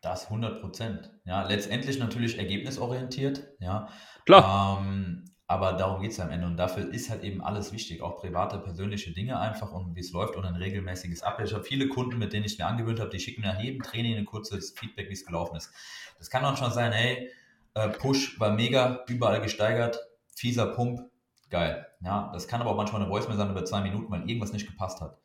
das 0.00 0.24
100 0.24 0.60
Prozent. 0.60 1.10
Ja, 1.24 1.46
letztendlich 1.46 1.98
natürlich 1.98 2.38
ergebnisorientiert. 2.38 3.46
Ja, 3.60 3.88
klar. 4.26 4.80
Ähm, 4.80 5.24
aber 5.46 5.74
darum 5.74 6.00
geht 6.00 6.12
es 6.12 6.20
am 6.20 6.30
Ende 6.30 6.46
und 6.46 6.56
dafür 6.56 6.90
ist 6.92 7.10
halt 7.10 7.22
eben 7.22 7.42
alles 7.42 7.70
wichtig, 7.70 8.00
auch 8.00 8.16
private, 8.16 8.58
persönliche 8.58 9.12
Dinge 9.12 9.38
einfach 9.38 9.72
und 9.72 9.94
wie 9.94 10.00
es 10.00 10.10
läuft 10.10 10.36
und 10.36 10.46
ein 10.46 10.56
regelmäßiges 10.56 11.22
Update. 11.22 11.48
Ich 11.48 11.54
habe 11.54 11.64
viele 11.64 11.88
Kunden, 11.88 12.18
mit 12.18 12.32
denen 12.32 12.46
ich 12.46 12.58
mir 12.58 12.66
angewöhnt 12.66 12.98
habe, 12.98 13.10
die 13.10 13.20
schicken 13.20 13.42
mir 13.42 13.48
nach 13.48 13.60
jedem 13.60 13.82
Training 13.82 14.16
ein 14.16 14.24
kurzes 14.24 14.72
Feedback, 14.76 15.10
wie 15.10 15.12
es 15.12 15.26
gelaufen 15.26 15.56
ist. 15.56 15.70
Das 16.18 16.30
kann 16.30 16.44
auch 16.46 16.56
schon 16.56 16.72
sein, 16.72 16.92
hey, 16.92 17.30
äh, 17.74 17.88
Push 17.88 18.38
war 18.40 18.52
mega, 18.52 19.04
überall 19.08 19.40
gesteigert, 19.40 19.98
fieser 20.34 20.66
Pump, 20.66 21.10
geil. 21.50 21.86
Ja, 22.00 22.30
das 22.32 22.48
kann 22.48 22.60
aber 22.60 22.70
auch 22.70 22.76
manchmal 22.76 23.02
eine 23.02 23.10
Voicemail 23.10 23.36
sein 23.36 23.50
über 23.50 23.64
zwei 23.64 23.80
Minuten, 23.80 24.10
weil 24.10 24.28
irgendwas 24.28 24.52
nicht 24.52 24.66
gepasst 24.66 25.00
hat. 25.00 25.18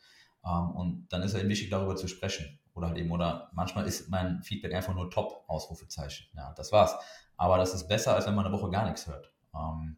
Ähm, 0.45 0.71
und 0.71 1.07
dann 1.09 1.21
ist 1.23 1.33
es 1.33 1.39
eben 1.39 1.49
wichtig, 1.49 1.69
darüber 1.69 1.95
zu 1.95 2.07
sprechen. 2.07 2.59
Oder 2.73 2.87
halt 2.87 2.97
eben, 2.97 3.11
oder 3.11 3.49
manchmal 3.53 3.85
ist 3.87 4.09
mein 4.09 4.41
Feedback 4.41 4.73
einfach 4.73 4.95
nur 4.95 5.09
top, 5.09 5.43
Ausrufezeichen. 5.47 6.27
Ja, 6.35 6.53
das 6.53 6.71
war's. 6.71 6.95
Aber 7.35 7.57
das 7.57 7.73
ist 7.73 7.87
besser, 7.87 8.15
als 8.15 8.25
wenn 8.25 8.35
man 8.35 8.45
eine 8.45 8.55
Woche 8.55 8.69
gar 8.69 8.85
nichts 8.85 9.07
hört. 9.07 9.31
Ähm, 9.53 9.97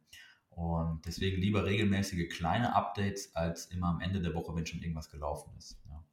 und 0.50 1.06
deswegen 1.06 1.42
lieber 1.42 1.66
regelmäßige 1.66 2.30
kleine 2.30 2.76
Updates 2.76 3.36
als 3.36 3.68
immer 3.68 3.88
am 3.88 4.02
Ende 4.02 4.22
der 4.22 4.34
Woche, 4.34 4.56
wenn 4.56 4.66
schon 4.66 4.82
irgendwas 4.82 5.10
gelaufen 5.10 5.54
ist. 5.58 5.80
Ja. 5.90 6.04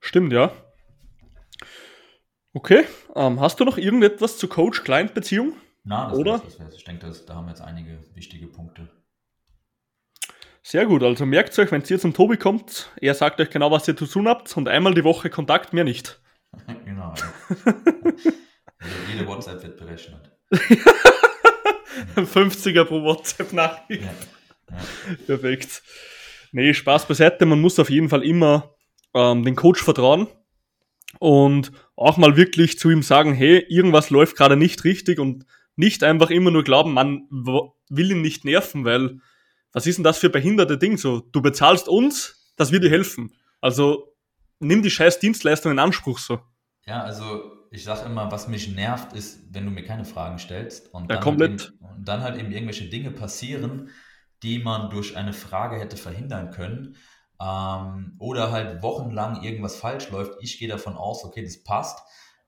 Stimmt, 0.00 0.32
ja. 0.32 0.50
Okay, 2.56 2.84
ähm, 3.16 3.40
hast 3.40 3.58
du 3.58 3.64
noch 3.64 3.78
irgendetwas 3.78 4.38
zur 4.38 4.48
Coach-Client-Beziehung? 4.48 5.54
Na, 5.82 6.08
das 6.08 6.16
Oder? 6.16 6.32
Wär's, 6.34 6.56
das 6.56 6.74
Ich 6.76 6.84
denke, 6.84 7.04
das, 7.04 7.26
da 7.26 7.34
haben 7.34 7.46
wir 7.46 7.50
jetzt 7.50 7.60
einige 7.60 7.98
wichtige 8.14 8.46
Punkte. 8.46 8.88
Sehr 10.62 10.86
gut, 10.86 11.02
also 11.02 11.26
merkt 11.26 11.58
euch, 11.58 11.72
wenn 11.72 11.82
ihr 11.82 11.98
zum 11.98 12.14
Tobi 12.14 12.36
kommt, 12.36 12.92
er 13.00 13.14
sagt 13.14 13.40
euch 13.40 13.50
genau, 13.50 13.72
was 13.72 13.88
ihr 13.88 13.96
zu 13.96 14.06
tun 14.06 14.28
habt 14.28 14.56
und 14.56 14.68
einmal 14.68 14.94
die 14.94 15.02
Woche 15.02 15.30
Kontakt, 15.30 15.72
mehr 15.72 15.82
nicht. 15.82 16.22
genau. 16.84 17.12
Jede 19.12 19.26
WhatsApp 19.26 19.60
wird 19.60 19.76
berechnet. 19.76 20.30
50er 22.14 22.84
pro 22.84 23.02
WhatsApp-Nachricht. 23.02 24.04
Ja, 24.04 24.14
ja. 24.70 25.16
Perfekt. 25.26 25.82
Nee, 26.52 26.72
Spaß 26.72 27.08
beiseite, 27.08 27.46
man 27.46 27.60
muss 27.60 27.80
auf 27.80 27.90
jeden 27.90 28.08
Fall 28.08 28.22
immer 28.22 28.76
ähm, 29.12 29.42
den 29.44 29.56
Coach 29.56 29.82
vertrauen 29.82 30.28
und 31.18 31.72
auch 31.96 32.16
mal 32.16 32.36
wirklich 32.36 32.78
zu 32.78 32.90
ihm 32.90 33.02
sagen, 33.02 33.34
hey, 33.34 33.64
irgendwas 33.68 34.10
läuft 34.10 34.36
gerade 34.36 34.56
nicht 34.56 34.84
richtig 34.84 35.18
und 35.18 35.46
nicht 35.76 36.04
einfach 36.04 36.30
immer 36.30 36.50
nur 36.50 36.64
glauben, 36.64 36.92
man 36.92 37.26
will 37.30 38.10
ihn 38.10 38.22
nicht 38.22 38.44
nerven, 38.44 38.84
weil 38.84 39.18
was 39.72 39.86
ist 39.86 39.96
denn 39.96 40.04
das 40.04 40.18
für 40.18 40.30
behinderte 40.30 40.78
Ding 40.78 40.96
so? 40.96 41.20
Du 41.20 41.42
bezahlst 41.42 41.88
uns, 41.88 42.52
dass 42.56 42.70
wir 42.70 42.80
dir 42.80 42.90
helfen. 42.90 43.34
Also 43.60 44.14
nimm 44.60 44.82
die 44.82 44.90
scheiß 44.90 45.18
Dienstleistung 45.18 45.72
in 45.72 45.78
Anspruch 45.78 46.18
so. 46.18 46.40
Ja, 46.86 47.02
also 47.02 47.52
ich 47.70 47.82
sage 47.82 48.06
immer, 48.06 48.30
was 48.30 48.46
mich 48.46 48.68
nervt, 48.68 49.14
ist, 49.14 49.52
wenn 49.52 49.64
du 49.64 49.72
mir 49.72 49.84
keine 49.84 50.04
Fragen 50.04 50.38
stellst 50.38 50.94
und 50.94 51.10
dann, 51.10 51.16
ja, 51.16 51.22
komplett. 51.22 51.50
Halt 51.50 51.72
eben, 51.72 51.96
und 51.96 52.08
dann 52.08 52.22
halt 52.22 52.38
eben 52.38 52.52
irgendwelche 52.52 52.88
Dinge 52.88 53.10
passieren, 53.10 53.90
die 54.44 54.60
man 54.60 54.90
durch 54.90 55.16
eine 55.16 55.32
Frage 55.32 55.80
hätte 55.80 55.96
verhindern 55.96 56.50
können 56.52 56.96
ähm, 57.40 58.16
oder 58.18 58.52
halt 58.52 58.82
wochenlang 58.82 59.42
irgendwas 59.42 59.76
falsch 59.76 60.10
läuft. 60.10 60.38
Ich 60.40 60.58
gehe 60.58 60.68
davon 60.68 60.96
aus, 60.96 61.24
okay, 61.24 61.42
das 61.42 61.62
passt. 61.62 62.00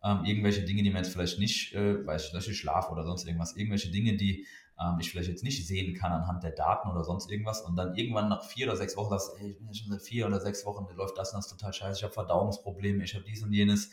Ähm, 0.03 0.25
irgendwelche 0.25 0.63
Dinge, 0.63 0.83
die 0.83 0.91
man 0.91 1.03
jetzt 1.03 1.13
vielleicht 1.13 1.39
nicht, 1.39 1.75
äh, 1.75 2.07
weiß 2.07 2.25
ich, 2.25 2.31
zum 2.31 2.39
Beispiel 2.39 2.55
Schlaf 2.55 2.91
oder 2.91 3.05
sonst 3.05 3.27
irgendwas, 3.27 3.57
irgendwelche 3.57 3.91
Dinge, 3.91 4.17
die 4.17 4.47
ähm, 4.79 4.99
ich 5.01 5.11
vielleicht 5.11 5.29
jetzt 5.29 5.43
nicht 5.43 5.67
sehen 5.67 5.95
kann 5.95 6.13
anhand 6.13 6.43
der 6.43 6.53
Daten 6.53 6.89
oder 6.89 7.03
sonst 7.03 7.31
irgendwas 7.31 7.63
und 7.63 7.77
dann 7.77 7.95
irgendwann 7.95 8.29
nach 8.29 8.45
vier 8.45 8.67
oder 8.67 8.77
sechs 8.77 8.97
Wochen 8.97 9.11
sagst, 9.11 9.33
ey, 9.41 9.51
ich 9.51 9.59
bin 9.59 9.67
jetzt 9.67 9.79
schon 9.79 9.91
seit 9.91 10.03
vier 10.03 10.27
oder 10.27 10.41
sechs 10.41 10.65
Wochen, 10.67 10.87
läuft 10.95 11.17
das 11.19 11.33
und 11.33 11.39
das 11.39 11.49
total 11.49 11.73
scheiße, 11.73 11.99
ich 11.99 12.05
habe 12.05 12.13
Verdauungsprobleme, 12.13 13.03
ich 13.03 13.15
habe 13.15 13.25
dies 13.25 13.43
und 13.43 13.53
jenes 13.53 13.91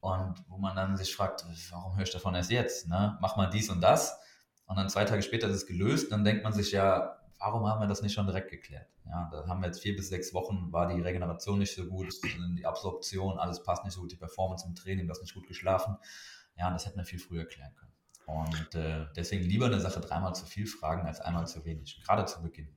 und 0.00 0.34
wo 0.48 0.58
man 0.58 0.74
dann 0.74 0.96
sich 0.96 1.14
fragt, 1.14 1.44
warum 1.70 1.94
höre 1.96 2.02
ich 2.02 2.10
davon 2.10 2.34
erst 2.34 2.50
jetzt? 2.50 2.88
Ne? 2.88 3.18
Mach 3.20 3.36
mal 3.36 3.48
dies 3.48 3.70
und 3.70 3.80
das 3.80 4.18
und 4.66 4.76
dann 4.76 4.88
zwei 4.88 5.04
Tage 5.04 5.22
später 5.22 5.48
ist 5.48 5.56
es 5.56 5.66
gelöst, 5.66 6.10
dann 6.10 6.24
denkt 6.24 6.42
man 6.42 6.52
sich 6.52 6.72
ja, 6.72 7.19
warum 7.40 7.66
haben 7.66 7.80
wir 7.80 7.88
das 7.88 8.02
nicht 8.02 8.12
schon 8.12 8.26
direkt 8.26 8.50
geklärt? 8.50 8.86
Ja, 9.06 9.28
da 9.32 9.46
haben 9.48 9.60
wir 9.60 9.66
jetzt 9.66 9.80
vier 9.80 9.96
bis 9.96 10.08
sechs 10.08 10.32
Wochen, 10.34 10.70
war 10.72 10.86
die 10.86 11.00
Regeneration 11.00 11.58
nicht 11.58 11.74
so 11.74 11.86
gut, 11.86 12.08
die 12.56 12.64
Absorption, 12.64 13.38
alles 13.38 13.62
passt 13.62 13.84
nicht 13.84 13.94
so 13.94 14.02
gut, 14.02 14.12
die 14.12 14.16
Performance 14.16 14.66
im 14.66 14.74
Training, 14.74 15.06
du 15.06 15.10
hast 15.10 15.22
nicht 15.22 15.34
gut 15.34 15.48
geschlafen. 15.48 15.96
Ja, 16.56 16.70
das 16.70 16.86
hätten 16.86 16.98
wir 16.98 17.04
viel 17.04 17.18
früher 17.18 17.46
klären 17.46 17.74
können. 17.74 17.92
Und 18.26 18.74
äh, 18.74 19.06
deswegen 19.16 19.44
lieber 19.44 19.66
eine 19.66 19.80
Sache 19.80 20.00
dreimal 20.00 20.34
zu 20.34 20.44
viel 20.44 20.66
fragen 20.66 21.06
als 21.06 21.20
einmal 21.20 21.46
zu 21.46 21.64
wenig, 21.64 22.00
gerade 22.04 22.26
zu 22.26 22.42
Beginn. 22.42 22.68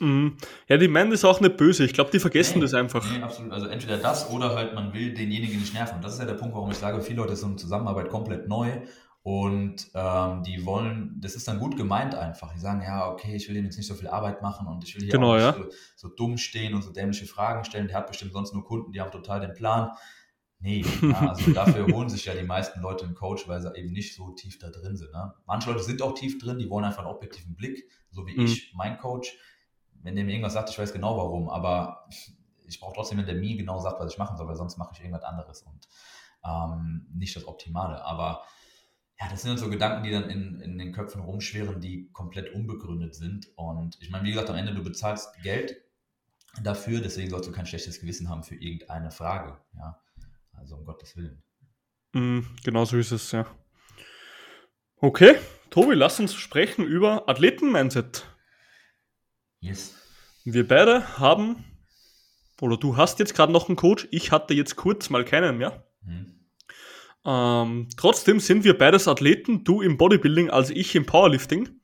Mhm. 0.00 0.36
Ja, 0.68 0.76
die 0.76 0.88
meinen 0.88 1.10
das 1.10 1.24
auch 1.24 1.40
nicht 1.40 1.56
böse. 1.56 1.84
Ich 1.84 1.92
glaube, 1.92 2.10
die 2.10 2.18
vergessen 2.18 2.58
nee, 2.58 2.62
das 2.62 2.74
einfach. 2.74 3.08
Nee, 3.10 3.22
absolut. 3.22 3.52
Also 3.52 3.66
entweder 3.66 3.96
das 3.96 4.28
oder 4.30 4.54
halt 4.54 4.74
man 4.74 4.92
will 4.92 5.14
denjenigen 5.14 5.58
nicht 5.58 5.72
nerven. 5.72 5.96
Und 5.96 6.04
das 6.04 6.14
ist 6.14 6.18
ja 6.18 6.26
der 6.26 6.34
Punkt, 6.34 6.54
warum 6.54 6.70
ich 6.70 6.76
sage, 6.76 7.00
viele 7.00 7.18
Leute 7.18 7.36
sind 7.36 7.52
in 7.52 7.58
Zusammenarbeit 7.58 8.08
komplett 8.08 8.48
neu 8.48 8.82
und 9.26 9.90
ähm, 9.94 10.42
die 10.42 10.66
wollen, 10.66 11.18
das 11.18 11.34
ist 11.34 11.48
dann 11.48 11.58
gut 11.58 11.78
gemeint 11.78 12.14
einfach. 12.14 12.52
Die 12.52 12.58
sagen, 12.58 12.82
ja, 12.82 13.08
okay, 13.10 13.34
ich 13.34 13.48
will 13.48 13.56
ihm 13.56 13.64
jetzt 13.64 13.78
nicht 13.78 13.86
so 13.86 13.94
viel 13.94 14.08
Arbeit 14.08 14.42
machen 14.42 14.66
und 14.66 14.84
ich 14.84 14.94
will 14.94 15.02
hier 15.02 15.12
genau, 15.12 15.30
auch 15.30 15.36
nicht 15.36 15.44
ja. 15.44 15.52
so, 15.96 16.08
so, 16.08 16.14
dumm 16.14 16.36
stehen 16.36 16.74
und 16.74 16.82
so 16.82 16.92
dämliche 16.92 17.24
Fragen 17.24 17.64
stellen. 17.64 17.88
Der 17.88 17.96
hat 17.96 18.06
bestimmt 18.06 18.34
sonst 18.34 18.52
nur 18.52 18.66
Kunden, 18.66 18.92
die 18.92 19.00
haben 19.00 19.10
total 19.10 19.40
den 19.40 19.54
Plan. 19.54 19.92
Nee, 20.58 20.84
ja, 21.02 21.30
also 21.30 21.52
dafür 21.52 21.86
holen 21.86 22.10
sich 22.10 22.26
ja 22.26 22.34
die 22.34 22.42
meisten 22.42 22.82
Leute 22.82 23.06
einen 23.06 23.14
Coach, 23.14 23.48
weil 23.48 23.62
sie 23.62 23.74
eben 23.74 23.92
nicht 23.92 24.14
so 24.14 24.32
tief 24.32 24.58
da 24.58 24.68
drin 24.68 24.94
sind. 24.94 25.10
Ne? 25.10 25.32
Manche 25.46 25.70
Leute 25.70 25.82
sind 25.82 26.02
auch 26.02 26.12
tief 26.12 26.38
drin, 26.38 26.58
die 26.58 26.68
wollen 26.68 26.84
einfach 26.84 27.06
einen 27.06 27.14
objektiven 27.14 27.56
Blick, 27.56 27.90
so 28.10 28.26
wie 28.26 28.38
mhm. 28.38 28.44
ich, 28.44 28.74
mein 28.76 28.98
Coach. 28.98 29.34
wenn 30.02 30.16
der 30.16 30.26
mir 30.26 30.32
irgendwas 30.32 30.52
sagt, 30.52 30.68
ich 30.68 30.78
weiß 30.78 30.92
genau 30.92 31.16
warum, 31.16 31.48
aber 31.48 32.10
ich 32.66 32.78
brauche 32.78 32.92
trotzdem, 32.96 33.16
wenn 33.16 33.26
der 33.26 33.36
mir 33.36 33.56
genau 33.56 33.78
sagt, 33.78 33.98
was 34.00 34.12
ich 34.12 34.18
machen 34.18 34.36
soll, 34.36 34.46
weil 34.46 34.56
sonst 34.56 34.76
mache 34.76 34.90
ich 34.92 35.00
irgendwas 35.00 35.24
anderes 35.24 35.62
und 35.62 35.88
ähm, 36.44 37.06
nicht 37.14 37.34
das 37.34 37.48
Optimale. 37.48 38.04
Aber 38.04 38.42
ja, 39.20 39.28
das 39.30 39.42
sind 39.42 39.50
dann 39.50 39.58
so 39.58 39.70
Gedanken, 39.70 40.02
die 40.02 40.10
dann 40.10 40.28
in, 40.28 40.60
in 40.60 40.78
den 40.78 40.92
Köpfen 40.92 41.20
rumschwirren, 41.20 41.80
die 41.80 42.10
komplett 42.12 42.52
unbegründet 42.52 43.14
sind. 43.14 43.48
Und 43.56 43.96
ich 44.00 44.10
meine, 44.10 44.24
wie 44.24 44.30
gesagt, 44.30 44.50
am 44.50 44.56
Ende, 44.56 44.74
du 44.74 44.82
bezahlst 44.82 45.28
Geld 45.42 45.76
dafür, 46.62 47.00
deswegen 47.00 47.30
sollst 47.30 47.48
du 47.48 47.52
kein 47.52 47.66
schlechtes 47.66 48.00
Gewissen 48.00 48.28
haben 48.28 48.42
für 48.42 48.56
irgendeine 48.56 49.10
Frage. 49.10 49.58
Ja, 49.76 50.00
also 50.52 50.76
um 50.76 50.84
Gottes 50.84 51.16
Willen. 51.16 51.42
Mm, 52.12 52.40
genau 52.64 52.84
so 52.84 52.96
ist 52.96 53.12
es, 53.12 53.30
ja. 53.32 53.46
Okay, 54.96 55.36
Tobi, 55.70 55.94
lass 55.94 56.18
uns 56.18 56.34
sprechen 56.34 56.84
über 56.84 57.28
Athleten-Mindset. 57.28 58.26
Yes. 59.60 59.94
Wir 60.44 60.66
beide 60.66 61.18
haben, 61.18 61.64
oder 62.60 62.76
du 62.76 62.96
hast 62.96 63.18
jetzt 63.18 63.34
gerade 63.34 63.52
noch 63.52 63.68
einen 63.68 63.76
Coach, 63.76 64.08
ich 64.10 64.30
hatte 64.30 64.54
jetzt 64.54 64.76
kurz 64.76 65.10
mal 65.10 65.24
keinen, 65.24 65.60
ja? 65.60 65.84
Mhm. 66.02 66.33
Ähm, 67.24 67.88
trotzdem 67.96 68.40
sind 68.40 68.64
wir 68.64 68.76
beides 68.76 69.08
Athleten, 69.08 69.64
du 69.64 69.80
im 69.80 69.96
Bodybuilding 69.96 70.50
als 70.50 70.70
ich 70.70 70.94
im 70.94 71.06
Powerlifting. 71.06 71.80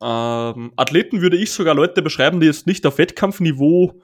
Ähm, 0.00 0.72
Athleten 0.76 1.20
würde 1.20 1.36
ich 1.36 1.52
sogar 1.52 1.74
Leute 1.74 2.02
beschreiben, 2.02 2.40
die 2.40 2.46
jetzt 2.46 2.66
nicht 2.66 2.86
auf 2.86 2.98
Wettkampfniveau 2.98 4.00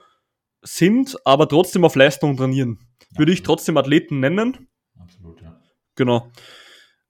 sind, 0.61 1.17
aber 1.25 1.47
trotzdem 1.47 1.85
auf 1.85 1.95
Leistung 1.95 2.37
trainieren. 2.37 2.79
Ja, 3.11 3.19
würde 3.19 3.31
ich 3.31 3.43
trotzdem 3.43 3.77
Athleten 3.77 4.19
nennen. 4.19 4.69
Absolut, 4.99 5.41
ja. 5.41 5.61
Genau. 5.95 6.31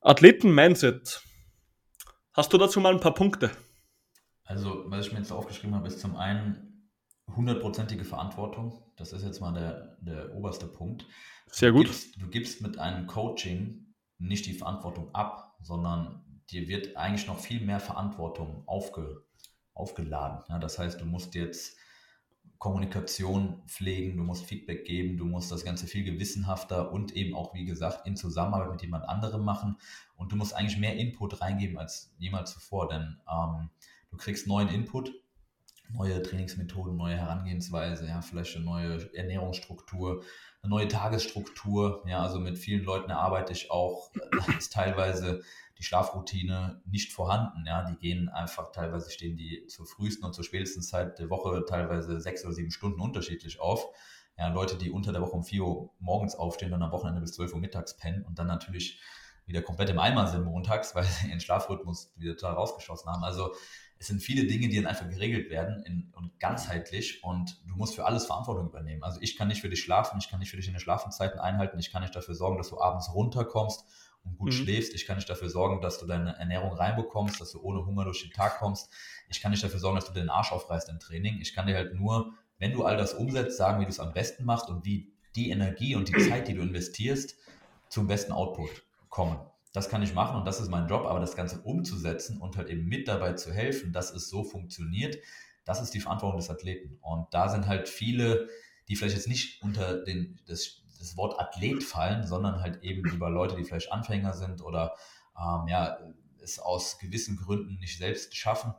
Athleten-Mindset. 0.01 1.21
Hast 2.33 2.53
du 2.53 2.57
dazu 2.57 2.79
mal 2.79 2.93
ein 2.93 2.99
paar 2.99 3.13
Punkte? 3.13 3.51
Also, 4.43 4.83
was 4.87 5.07
ich 5.07 5.13
mir 5.13 5.19
jetzt 5.19 5.31
aufgeschrieben 5.31 5.73
habe, 5.75 5.87
ist 5.87 5.99
zum 5.99 6.15
einen 6.15 6.74
hundertprozentige 7.33 8.05
Verantwortung. 8.05 8.83
Das 8.95 9.13
ist 9.13 9.23
jetzt 9.23 9.39
mal 9.39 9.53
der, 9.53 9.97
der 10.01 10.33
oberste 10.35 10.67
Punkt. 10.67 11.05
Sehr 11.51 11.71
gut. 11.71 11.85
Du 11.85 11.91
gibst, 11.91 12.21
du 12.21 12.27
gibst 12.27 12.61
mit 12.61 12.79
einem 12.79 13.07
Coaching 13.07 13.93
nicht 14.17 14.45
die 14.45 14.53
Verantwortung 14.53 15.13
ab, 15.13 15.57
sondern 15.61 16.23
dir 16.51 16.67
wird 16.67 16.95
eigentlich 16.95 17.27
noch 17.27 17.39
viel 17.39 17.61
mehr 17.61 17.79
Verantwortung 17.79 18.63
aufge, 18.67 19.23
aufgeladen. 19.73 20.43
Ja, 20.49 20.59
das 20.59 20.79
heißt, 20.79 21.01
du 21.01 21.05
musst 21.05 21.35
jetzt 21.35 21.77
Kommunikation 22.57 23.61
pflegen, 23.67 24.17
du 24.17 24.23
musst 24.23 24.45
Feedback 24.45 24.85
geben, 24.85 25.17
du 25.17 25.25
musst 25.25 25.51
das 25.51 25.65
Ganze 25.65 25.87
viel 25.87 26.03
gewissenhafter 26.03 26.91
und 26.91 27.15
eben 27.15 27.35
auch, 27.35 27.53
wie 27.53 27.65
gesagt, 27.65 28.07
in 28.07 28.15
Zusammenarbeit 28.15 28.71
mit 28.71 28.81
jemand 28.81 29.07
anderem 29.09 29.43
machen. 29.43 29.77
Und 30.15 30.31
du 30.31 30.35
musst 30.35 30.55
eigentlich 30.55 30.77
mehr 30.77 30.95
Input 30.95 31.41
reingeben 31.41 31.77
als 31.77 32.13
jemals 32.17 32.53
zuvor, 32.53 32.87
denn 32.87 33.17
ähm, 33.29 33.69
du 34.09 34.17
kriegst 34.17 34.47
neuen 34.47 34.69
Input, 34.69 35.11
neue 35.89 36.21
Trainingsmethoden, 36.21 36.95
neue 36.95 37.17
Herangehensweise, 37.17 38.07
ja, 38.07 38.21
vielleicht 38.21 38.55
eine 38.55 38.65
neue 38.65 39.15
Ernährungsstruktur, 39.15 40.23
eine 40.61 40.69
neue 40.69 40.87
Tagesstruktur. 40.87 42.03
Ja, 42.07 42.21
also 42.21 42.39
mit 42.39 42.57
vielen 42.57 42.83
Leuten 42.83 43.11
arbeite 43.11 43.53
ich 43.53 43.71
auch, 43.71 44.11
da 44.13 44.57
ist 44.57 44.73
teilweise 44.73 45.41
die 45.77 45.83
Schlafroutine 45.83 46.81
nicht 46.85 47.11
vorhanden. 47.13 47.65
Ja, 47.65 47.83
die 47.83 47.97
gehen 47.97 48.29
einfach, 48.29 48.71
teilweise 48.71 49.11
stehen 49.11 49.35
die 49.35 49.65
zur 49.67 49.85
frühesten 49.85 50.25
und 50.25 50.33
zur 50.33 50.43
spätesten 50.43 50.81
Zeit 50.81 51.19
der 51.19 51.29
Woche 51.29 51.65
teilweise 51.67 52.19
sechs 52.19 52.43
oder 52.45 52.53
sieben 52.53 52.71
Stunden 52.71 53.01
unterschiedlich 53.01 53.59
auf. 53.59 53.85
Ja, 54.37 54.49
Leute, 54.49 54.77
die 54.77 54.91
unter 54.91 55.11
der 55.11 55.21
Woche 55.21 55.31
um 55.31 55.43
vier 55.43 55.63
Uhr 55.63 55.91
morgens 55.99 56.35
aufstehen 56.35 56.73
und 56.73 56.81
am 56.81 56.91
Wochenende 56.91 57.21
bis 57.21 57.33
zwölf 57.33 57.53
Uhr 57.53 57.59
mittags 57.59 57.95
pennen 57.95 58.23
und 58.23 58.37
dann 58.39 58.47
natürlich 58.47 58.99
wieder 59.45 59.61
komplett 59.61 59.89
im 59.89 59.99
Eimer 59.99 60.27
sind 60.27 60.43
montags, 60.43 60.95
weil 60.95 61.03
sie 61.03 61.27
ihren 61.27 61.39
Schlafrhythmus 61.39 62.13
wieder 62.17 62.35
total 62.35 62.55
rausgeschossen 62.55 63.11
haben. 63.11 63.23
Also 63.23 63.53
es 63.97 64.07
sind 64.07 64.21
viele 64.21 64.45
Dinge, 64.45 64.67
die 64.67 64.75
dann 64.75 64.87
einfach 64.87 65.09
geregelt 65.09 65.49
werden 65.49 65.83
in, 65.85 66.11
und 66.15 66.37
ganzheitlich 66.39 67.23
und 67.23 67.61
du 67.67 67.75
musst 67.75 67.95
für 67.95 68.05
alles 68.05 68.25
Verantwortung 68.25 68.67
übernehmen. 68.67 69.03
Also 69.03 69.19
ich 69.21 69.37
kann 69.37 69.47
nicht 69.47 69.61
für 69.61 69.69
dich 69.69 69.81
schlafen, 69.81 70.17
ich 70.19 70.29
kann 70.29 70.39
nicht 70.39 70.49
für 70.49 70.57
dich 70.57 70.67
in 70.67 70.73
den 70.73 70.79
Schlafenzeiten 70.79 71.39
einhalten, 71.39 71.79
ich 71.79 71.91
kann 71.91 72.01
nicht 72.01 72.15
dafür 72.15 72.35
sorgen, 72.35 72.57
dass 72.57 72.69
du 72.69 72.79
abends 72.79 73.13
runterkommst 73.13 73.85
und 74.23 74.37
gut 74.37 74.49
mhm. 74.49 74.57
schläfst, 74.57 74.93
ich 74.93 75.05
kann 75.05 75.15
nicht 75.15 75.29
dafür 75.29 75.49
sorgen, 75.49 75.81
dass 75.81 75.99
du 75.99 76.05
deine 76.05 76.37
Ernährung 76.37 76.73
reinbekommst, 76.73 77.39
dass 77.39 77.51
du 77.51 77.61
ohne 77.61 77.85
Hunger 77.85 78.03
durch 78.03 78.21
den 78.21 78.31
Tag 78.31 78.59
kommst, 78.59 78.89
ich 79.29 79.41
kann 79.41 79.51
nicht 79.51 79.63
dafür 79.63 79.79
sorgen, 79.79 79.95
dass 79.95 80.07
du 80.07 80.13
den 80.13 80.29
Arsch 80.29 80.51
aufreißt 80.51 80.89
im 80.89 80.99
Training, 80.99 81.39
ich 81.39 81.53
kann 81.53 81.67
dir 81.67 81.75
halt 81.75 81.95
nur, 81.95 82.33
wenn 82.57 82.73
du 82.73 82.83
all 82.83 82.97
das 82.97 83.13
umsetzt, 83.13 83.57
sagen, 83.57 83.79
wie 83.79 83.85
du 83.85 83.91
es 83.91 83.99
am 83.99 84.13
besten 84.13 84.45
machst 84.45 84.69
und 84.69 84.85
wie 84.85 85.13
die 85.35 85.49
Energie 85.49 85.95
und 85.95 86.09
die 86.09 86.29
Zeit, 86.29 86.47
die 86.47 86.53
du 86.53 86.61
investierst, 86.61 87.35
zum 87.89 88.07
besten 88.07 88.31
Output 88.31 88.83
kommen 89.09 89.39
das 89.75 89.89
kann 89.89 90.01
ich 90.01 90.13
machen 90.13 90.37
und 90.37 90.47
das 90.47 90.61
ist 90.61 90.69
mein 90.69 90.87
Job, 90.87 91.05
aber 91.05 91.19
das 91.19 91.35
Ganze 91.35 91.59
umzusetzen 91.59 92.39
und 92.39 92.55
halt 92.55 92.69
eben 92.69 92.85
mit 92.85 93.09
dabei 93.09 93.33
zu 93.33 93.51
helfen, 93.51 93.91
dass 93.91 94.13
es 94.13 94.29
so 94.29 94.45
funktioniert, 94.45 95.17
das 95.65 95.81
ist 95.81 95.93
die 95.93 95.99
Verantwortung 95.99 96.39
des 96.39 96.49
Athleten. 96.49 96.97
Und 97.01 97.33
da 97.33 97.49
sind 97.49 97.67
halt 97.67 97.89
viele, 97.89 98.47
die 98.87 98.95
vielleicht 98.95 99.17
jetzt 99.17 99.27
nicht 99.27 99.61
unter 99.61 100.01
den, 100.01 100.39
das, 100.47 100.81
das 100.97 101.17
Wort 101.17 101.37
Athlet 101.41 101.83
fallen, 101.83 102.25
sondern 102.25 102.61
halt 102.61 102.83
eben 102.83 103.03
über 103.03 103.29
Leute, 103.29 103.57
die 103.57 103.65
vielleicht 103.65 103.91
Anfänger 103.91 104.33
sind 104.33 104.61
oder 104.61 104.95
ähm, 105.37 105.67
ja, 105.67 105.97
es 106.41 106.57
aus 106.57 106.97
gewissen 106.97 107.35
Gründen 107.35 107.77
nicht 107.79 107.97
selbst 107.97 108.33
schaffen, 108.33 108.73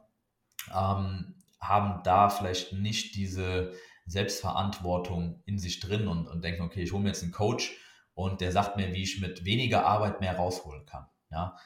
ähm, 0.75 1.35
haben 1.61 2.03
da 2.05 2.31
vielleicht 2.31 2.73
nicht 2.73 3.17
diese 3.17 3.75
Selbstverantwortung 4.07 5.43
in 5.45 5.59
sich 5.59 5.81
drin 5.81 6.09
und, 6.09 6.27
und 6.27 6.43
denken, 6.43 6.63
okay, 6.63 6.83
ich 6.83 6.93
hole 6.93 7.03
mir 7.03 7.09
jetzt 7.09 7.23
einen 7.23 7.33
Coach, 7.33 7.77
und 8.17 8.41
der 8.41 8.51
sagt 8.51 8.77
mir, 8.79 8.95
wie 8.95 9.03
ich 9.03 9.21
mit 9.21 9.45
weniger 9.45 9.85
Arbeit 9.85 10.23
mehr 10.23 10.37
rausholen 10.37 10.87
kann. 10.87 11.07
Ja, 11.31 11.57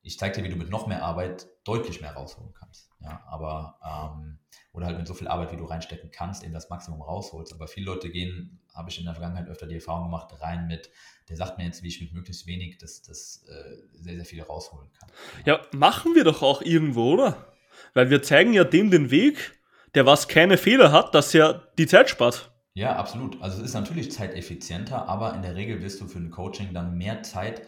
ich 0.00 0.18
zeige 0.18 0.36
dir, 0.36 0.44
wie 0.44 0.48
du 0.48 0.56
mit 0.56 0.70
noch 0.70 0.86
mehr 0.86 1.02
Arbeit 1.02 1.46
deutlich 1.64 2.00
mehr 2.00 2.14
rausholen 2.14 2.54
kannst. 2.54 2.90
Ja, 3.00 3.22
aber 3.28 3.78
ähm, 3.84 4.38
oder 4.72 4.86
halt 4.86 4.96
mit 4.96 5.06
so 5.06 5.12
viel 5.12 5.28
Arbeit, 5.28 5.52
wie 5.52 5.58
du 5.58 5.66
reinstecken 5.66 6.10
kannst, 6.10 6.42
eben 6.44 6.54
das 6.54 6.70
Maximum 6.70 7.02
rausholst. 7.02 7.52
Aber 7.52 7.68
viele 7.68 7.86
Leute 7.86 8.08
gehen, 8.08 8.58
habe 8.74 8.88
ich 8.88 8.98
in 8.98 9.04
der 9.04 9.12
Vergangenheit 9.12 9.48
öfter 9.48 9.66
die 9.66 9.74
Erfahrung 9.74 10.04
gemacht, 10.04 10.28
rein 10.40 10.66
mit, 10.66 10.90
der 11.28 11.36
sagt 11.36 11.58
mir 11.58 11.64
jetzt, 11.64 11.82
wie 11.82 11.88
ich 11.88 12.00
mit 12.00 12.14
möglichst 12.14 12.46
wenig 12.46 12.78
das, 12.78 13.02
das 13.02 13.44
äh, 13.46 13.98
sehr, 13.98 14.16
sehr 14.16 14.24
viel 14.24 14.42
rausholen 14.42 14.90
kann. 14.98 15.10
Ja. 15.44 15.56
ja, 15.56 15.62
machen 15.72 16.14
wir 16.14 16.24
doch 16.24 16.42
auch 16.42 16.62
irgendwo, 16.62 17.12
oder? 17.12 17.52
Weil 17.92 18.08
wir 18.08 18.22
zeigen 18.22 18.54
ja 18.54 18.64
dem 18.64 18.90
den 18.90 19.10
Weg, 19.10 19.60
der 19.94 20.06
was 20.06 20.26
keine 20.26 20.56
Fehler 20.56 20.90
hat, 20.90 21.14
dass 21.14 21.34
er 21.34 21.68
die 21.76 21.86
Zeit 21.86 22.08
spart. 22.08 22.50
Ja, 22.78 22.94
absolut. 22.94 23.42
Also 23.42 23.58
es 23.58 23.70
ist 23.70 23.74
natürlich 23.74 24.12
zeiteffizienter, 24.12 25.08
aber 25.08 25.34
in 25.34 25.42
der 25.42 25.56
Regel 25.56 25.82
wirst 25.82 26.00
du 26.00 26.06
für 26.06 26.20
ein 26.20 26.30
Coaching 26.30 26.72
dann 26.72 26.96
mehr 26.96 27.24
Zeit 27.24 27.62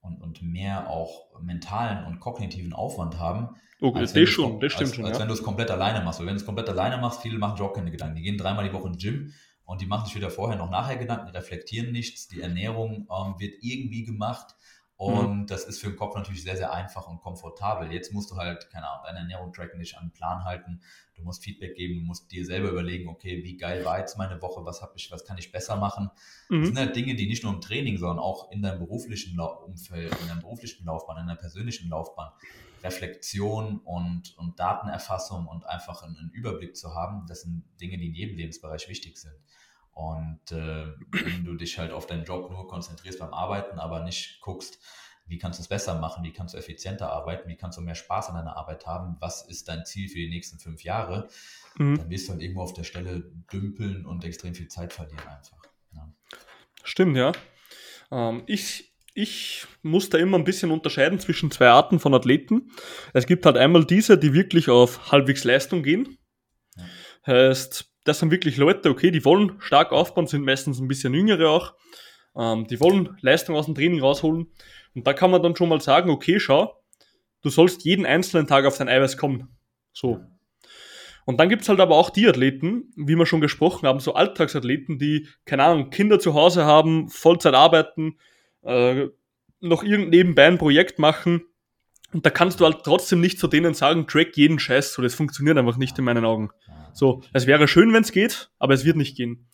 und, 0.00 0.22
und 0.22 0.40
mehr 0.40 0.88
auch 0.88 1.40
mentalen 1.40 2.06
und 2.06 2.20
kognitiven 2.20 2.72
Aufwand 2.72 3.18
haben. 3.18 3.56
Okay, 3.80 3.98
als 3.98 4.12
das 4.12 4.28
schon, 4.28 4.60
das 4.60 4.72
stimmt 4.72 4.90
als, 4.90 4.94
schon. 4.94 5.04
Als 5.04 5.16
ja. 5.16 5.22
wenn 5.22 5.26
du 5.26 5.34
es 5.34 5.42
komplett 5.42 5.72
alleine 5.72 6.04
machst. 6.04 6.20
Weil 6.20 6.28
wenn 6.28 6.34
du 6.34 6.40
es 6.40 6.46
komplett 6.46 6.68
alleine 6.68 6.98
machst, 6.98 7.22
viele 7.22 7.38
machen 7.38 7.60
auch 7.60 7.72
keine 7.72 7.90
Gedanken. 7.90 8.14
Die 8.14 8.22
gehen 8.22 8.38
dreimal 8.38 8.64
die 8.64 8.72
Woche 8.72 8.86
ins 8.86 9.02
Gym 9.02 9.32
und 9.64 9.80
die 9.80 9.86
machen 9.86 10.06
sich 10.06 10.14
weder 10.14 10.30
vorher 10.30 10.56
noch 10.56 10.70
nachher 10.70 10.96
Gedanken, 10.96 11.26
reflektieren 11.30 11.90
nichts. 11.90 12.28
Die 12.28 12.40
Ernährung 12.40 13.08
ähm, 13.10 13.34
wird 13.40 13.54
irgendwie 13.62 14.04
gemacht. 14.04 14.54
Und 14.96 15.40
mhm. 15.40 15.46
das 15.46 15.64
ist 15.64 15.80
für 15.80 15.88
den 15.88 15.96
Kopf 15.96 16.14
natürlich 16.14 16.42
sehr, 16.42 16.56
sehr 16.56 16.72
einfach 16.72 17.08
und 17.08 17.20
komfortabel. 17.20 17.92
Jetzt 17.92 18.12
musst 18.12 18.30
du 18.30 18.36
halt, 18.36 18.70
keine 18.70 18.88
Ahnung, 18.88 19.04
deine 19.04 19.18
Ernährung 19.20 19.52
tracken, 19.52 19.80
dich 19.80 19.96
an 19.96 20.06
den 20.06 20.12
Plan 20.12 20.44
halten. 20.44 20.80
Du 21.16 21.22
musst 21.22 21.42
Feedback 21.42 21.74
geben, 21.74 22.00
du 22.00 22.06
musst 22.06 22.30
dir 22.30 22.44
selber 22.44 22.70
überlegen, 22.70 23.08
okay, 23.08 23.42
wie 23.42 23.56
geil 23.56 23.84
war 23.84 23.98
jetzt 23.98 24.16
meine 24.16 24.40
Woche, 24.40 24.64
was 24.64 24.80
habe 24.80 24.92
ich, 24.96 25.10
was 25.10 25.24
kann 25.24 25.38
ich 25.38 25.50
besser 25.50 25.76
machen? 25.76 26.10
Mhm. 26.48 26.60
Das 26.60 26.68
sind 26.68 26.78
halt 26.78 26.96
Dinge, 26.96 27.14
die 27.16 27.26
nicht 27.26 27.42
nur 27.42 27.52
im 27.52 27.60
Training, 27.60 27.98
sondern 27.98 28.20
auch 28.20 28.52
in 28.52 28.62
deinem 28.62 28.78
beruflichen 28.78 29.38
Umfeld, 29.40 30.14
in 30.20 30.28
deinem 30.28 30.40
beruflichen 30.40 30.84
Laufbahn, 30.86 31.18
in 31.18 31.26
deiner 31.26 31.38
persönlichen 31.38 31.88
Laufbahn, 31.88 32.30
Reflexion 32.82 33.78
und, 33.78 34.36
und 34.38 34.58
Datenerfassung 34.58 35.46
und 35.46 35.66
einfach 35.66 36.02
einen, 36.02 36.16
einen 36.16 36.30
Überblick 36.30 36.76
zu 36.76 36.94
haben, 36.94 37.26
das 37.28 37.42
sind 37.42 37.64
Dinge, 37.80 37.98
die 37.98 38.08
in 38.08 38.14
jedem 38.14 38.36
Lebensbereich 38.36 38.88
wichtig 38.88 39.18
sind. 39.18 39.34
Und 39.92 40.40
äh, 40.50 40.86
wenn 41.10 41.44
du 41.44 41.54
dich 41.54 41.78
halt 41.78 41.92
auf 41.92 42.06
deinen 42.06 42.24
Job 42.24 42.50
nur 42.50 42.66
konzentrierst 42.66 43.18
beim 43.18 43.34
Arbeiten, 43.34 43.78
aber 43.78 44.02
nicht 44.02 44.40
guckst, 44.40 44.78
wie 45.26 45.38
kannst 45.38 45.58
du 45.58 45.62
es 45.62 45.68
besser 45.68 45.98
machen, 45.98 46.24
wie 46.24 46.32
kannst 46.32 46.54
du 46.54 46.58
effizienter 46.58 47.10
arbeiten, 47.10 47.48
wie 47.48 47.56
kannst 47.56 47.78
du 47.78 47.82
mehr 47.82 47.94
Spaß 47.94 48.30
an 48.30 48.36
deiner 48.36 48.56
Arbeit 48.56 48.86
haben, 48.86 49.16
was 49.20 49.46
ist 49.48 49.68
dein 49.68 49.84
Ziel 49.84 50.08
für 50.08 50.16
die 50.16 50.28
nächsten 50.28 50.58
fünf 50.58 50.82
Jahre, 50.82 51.28
mhm. 51.76 51.98
dann 51.98 52.10
wirst 52.10 52.28
du 52.28 52.32
halt 52.32 52.42
irgendwo 52.42 52.62
auf 52.62 52.72
der 52.74 52.84
Stelle 52.84 53.32
dümpeln 53.52 54.04
und 54.04 54.24
extrem 54.24 54.54
viel 54.54 54.68
Zeit 54.68 54.92
verlieren 54.92 55.26
einfach. 55.26 55.58
Ja. 55.94 56.12
Stimmt, 56.82 57.16
ja. 57.16 57.32
Ähm, 58.10 58.42
ich, 58.46 58.94
ich 59.14 59.66
muss 59.82 60.10
da 60.10 60.18
immer 60.18 60.38
ein 60.38 60.44
bisschen 60.44 60.70
unterscheiden 60.70 61.18
zwischen 61.20 61.50
zwei 61.50 61.68
Arten 61.68 62.00
von 62.00 62.14
Athleten. 62.14 62.70
Es 63.12 63.26
gibt 63.26 63.46
halt 63.46 63.56
einmal 63.56 63.84
diese, 63.84 64.18
die 64.18 64.32
wirklich 64.32 64.68
auf 64.68 65.12
halbwegs 65.12 65.44
Leistung 65.44 65.82
gehen. 65.82 66.18
Ja. 66.76 66.84
Heißt, 67.26 67.91
das 68.04 68.18
sind 68.18 68.30
wirklich 68.30 68.56
Leute, 68.56 68.90
okay, 68.90 69.10
die 69.10 69.24
wollen 69.24 69.54
stark 69.60 69.92
aufbauen, 69.92 70.26
sind 70.26 70.44
meistens 70.44 70.80
ein 70.80 70.88
bisschen 70.88 71.14
jüngere 71.14 71.50
auch. 71.50 71.74
Ähm, 72.36 72.66
die 72.66 72.80
wollen 72.80 73.16
Leistung 73.20 73.56
aus 73.56 73.66
dem 73.66 73.74
Training 73.74 74.00
rausholen. 74.00 74.46
Und 74.94 75.06
da 75.06 75.12
kann 75.12 75.30
man 75.30 75.42
dann 75.42 75.56
schon 75.56 75.68
mal 75.68 75.80
sagen, 75.80 76.10
okay, 76.10 76.40
schau, 76.40 76.82
du 77.42 77.50
sollst 77.50 77.84
jeden 77.84 78.06
einzelnen 78.06 78.46
Tag 78.46 78.64
auf 78.64 78.76
dein 78.76 78.88
Eiweiß 78.88 79.16
kommen. 79.16 79.48
So. 79.92 80.20
Und 81.24 81.38
dann 81.38 81.48
gibt's 81.48 81.68
halt 81.68 81.80
aber 81.80 81.96
auch 81.96 82.10
die 82.10 82.26
Athleten, 82.26 82.92
wie 82.96 83.14
wir 83.14 83.26
schon 83.26 83.40
gesprochen 83.40 83.86
haben, 83.86 84.00
so 84.00 84.14
Alltagsathleten, 84.14 84.98
die, 84.98 85.28
keine 85.44 85.64
Ahnung, 85.64 85.90
Kinder 85.90 86.18
zu 86.18 86.34
Hause 86.34 86.64
haben, 86.64 87.08
Vollzeit 87.08 87.54
arbeiten, 87.54 88.18
äh, 88.62 89.06
noch 89.60 89.84
irgendein 89.84 90.10
nebenbei 90.10 90.46
ein 90.46 90.58
Projekt 90.58 90.98
machen 90.98 91.42
Und 92.12 92.26
da 92.26 92.30
kannst 92.30 92.60
du 92.60 92.64
halt 92.64 92.78
trotzdem 92.84 93.20
nicht 93.20 93.38
zu 93.38 93.48
denen 93.48 93.74
sagen, 93.74 94.06
track 94.06 94.36
jeden 94.36 94.58
Scheiß, 94.58 94.92
so 94.92 95.02
das 95.02 95.14
funktioniert 95.14 95.56
einfach 95.56 95.76
nicht 95.76 95.98
in 95.98 96.04
meinen 96.04 96.24
Augen. 96.24 96.50
So, 96.92 97.22
es 97.32 97.46
wäre 97.46 97.68
schön, 97.68 97.92
wenn 97.92 98.02
es 98.02 98.12
geht, 98.12 98.50
aber 98.58 98.74
es 98.74 98.84
wird 98.84 98.96
nicht 98.96 99.16
gehen. 99.16 99.48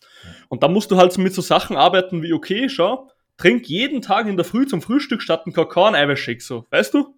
Und 0.49 0.63
da 0.63 0.67
musst 0.67 0.91
du 0.91 0.97
halt 0.97 1.17
mit 1.17 1.33
so 1.33 1.41
Sachen 1.41 1.77
arbeiten 1.77 2.21
wie, 2.21 2.33
okay, 2.33 2.67
schau, 2.67 3.09
trink 3.37 3.67
jeden 3.69 4.01
Tag 4.01 4.27
in 4.27 4.35
der 4.35 4.45
Früh 4.45 4.67
zum 4.67 4.81
Frühstück 4.81 5.21
statt 5.21 5.43
einen 5.45 5.53
Kakao 5.53 5.85
einen 5.85 5.95
Eiweißshake, 5.95 6.41
so, 6.41 6.65
weißt 6.69 6.93
du? 6.93 7.15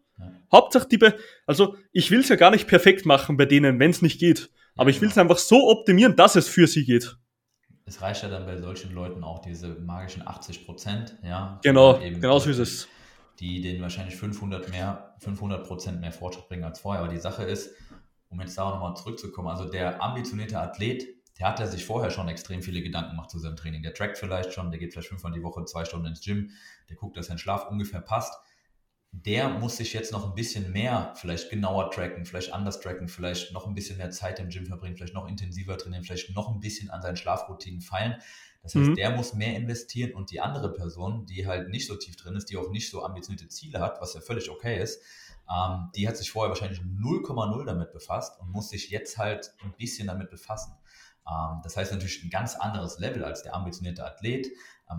Hauptsache 0.51 0.87
die, 0.87 0.97
Be 0.97 1.15
also 1.47 1.75
ich 1.91 2.11
will 2.11 2.19
es 2.19 2.29
ja 2.29 2.35
gar 2.35 2.51
nicht 2.51 2.67
perfekt 2.67 3.05
machen 3.05 3.37
bei 3.37 3.45
denen, 3.45 3.79
wenn 3.79 3.91
es 3.91 4.01
nicht 4.01 4.19
geht. 4.19 4.51
Aber 4.75 4.89
ich 4.89 5.01
will 5.01 5.09
es 5.09 5.17
einfach 5.17 5.37
so 5.37 5.69
optimieren, 5.69 6.15
dass 6.15 6.35
es 6.35 6.47
für 6.47 6.67
sie 6.67 6.85
geht. 6.85 7.17
Es 7.85 8.01
reicht 8.01 8.23
ja 8.23 8.29
dann 8.29 8.45
bei 8.45 8.57
solchen 8.57 8.93
Leuten 8.93 9.23
auch 9.23 9.39
diese 9.39 9.69
magischen 9.69 10.25
80 10.25 10.65
Prozent, 10.65 11.17
ja. 11.23 11.59
Genau, 11.63 11.99
genau 11.99 12.39
so 12.39 12.49
ist 12.49 12.59
es 12.59 12.87
die 13.41 13.59
denen 13.59 13.81
wahrscheinlich 13.81 14.15
500 14.15 14.69
mehr, 14.69 15.15
500 15.19 15.65
Prozent 15.65 15.99
mehr 15.99 16.11
Fortschritt 16.11 16.47
bringen 16.47 16.63
als 16.63 16.79
vorher. 16.79 17.03
Aber 17.03 17.11
die 17.11 17.19
Sache 17.19 17.43
ist, 17.43 17.71
um 18.29 18.39
jetzt 18.39 18.57
da 18.57 18.69
nochmal 18.69 18.95
zurückzukommen, 18.95 19.49
also 19.49 19.65
der 19.65 20.01
ambitionierte 20.01 20.59
Athlet, 20.59 21.07
der 21.39 21.47
hat 21.47 21.59
ja 21.59 21.65
sich 21.65 21.83
vorher 21.83 22.11
schon 22.11 22.27
extrem 22.27 22.61
viele 22.61 22.83
Gedanken 22.83 23.11
gemacht 23.11 23.31
zu 23.31 23.39
seinem 23.39 23.55
Training. 23.55 23.81
Der 23.81 23.95
trackt 23.95 24.19
vielleicht 24.19 24.53
schon, 24.53 24.69
der 24.69 24.79
geht 24.79 24.93
vielleicht 24.93 25.09
fünfmal 25.09 25.33
die 25.33 25.41
Woche 25.41 25.65
zwei 25.65 25.85
Stunden 25.85 26.05
ins 26.05 26.21
Gym, 26.21 26.51
der 26.87 26.95
guckt, 26.95 27.17
dass 27.17 27.27
sein 27.27 27.39
Schlaf 27.39 27.67
ungefähr 27.67 28.01
passt. 28.01 28.35
Der 29.13 29.49
muss 29.49 29.77
sich 29.77 29.91
jetzt 29.93 30.13
noch 30.13 30.25
ein 30.25 30.35
bisschen 30.35 30.71
mehr, 30.71 31.13
vielleicht 31.17 31.49
genauer 31.49 31.91
tracken, 31.91 32.25
vielleicht 32.25 32.53
anders 32.53 32.79
tracken, 32.79 33.09
vielleicht 33.09 33.51
noch 33.51 33.67
ein 33.67 33.73
bisschen 33.73 33.97
mehr 33.97 34.09
Zeit 34.09 34.39
im 34.39 34.49
Gym 34.49 34.65
verbringen, 34.65 34.95
vielleicht 34.95 35.13
noch 35.13 35.27
intensiver 35.27 35.77
trainieren, 35.77 36.05
vielleicht 36.05 36.33
noch 36.33 36.49
ein 36.49 36.61
bisschen 36.61 36.89
an 36.89 37.01
seinen 37.01 37.17
Schlafroutinen 37.17 37.81
feilen. 37.81 38.15
Das 38.63 38.75
heißt, 38.75 38.89
mhm. 38.89 38.95
der 38.95 39.09
muss 39.11 39.33
mehr 39.33 39.55
investieren 39.55 40.13
und 40.13 40.31
die 40.31 40.39
andere 40.39 40.71
Person, 40.71 41.25
die 41.25 41.47
halt 41.47 41.69
nicht 41.69 41.87
so 41.87 41.95
tief 41.95 42.15
drin 42.15 42.35
ist, 42.35 42.49
die 42.49 42.57
auch 42.57 42.69
nicht 42.69 42.89
so 42.89 43.03
ambitionierte 43.03 43.49
Ziele 43.49 43.79
hat, 43.79 43.99
was 43.99 44.13
ja 44.13 44.21
völlig 44.21 44.49
okay 44.49 44.81
ist, 44.81 45.01
ähm, 45.49 45.89
die 45.95 46.07
hat 46.07 46.15
sich 46.15 46.31
vorher 46.31 46.49
wahrscheinlich 46.49 46.79
0,0 46.79 47.65
damit 47.65 47.91
befasst 47.91 48.39
und 48.39 48.51
muss 48.51 48.69
sich 48.69 48.89
jetzt 48.89 49.17
halt 49.17 49.53
ein 49.63 49.73
bisschen 49.77 50.07
damit 50.07 50.29
befassen. 50.29 50.73
Ähm, 51.27 51.59
das 51.63 51.75
heißt 51.75 51.91
natürlich 51.91 52.23
ein 52.23 52.29
ganz 52.29 52.55
anderes 52.55 52.99
Level 52.99 53.23
als 53.23 53.43
der 53.43 53.55
ambitionierte 53.55 54.05
Athlet, 54.05 54.47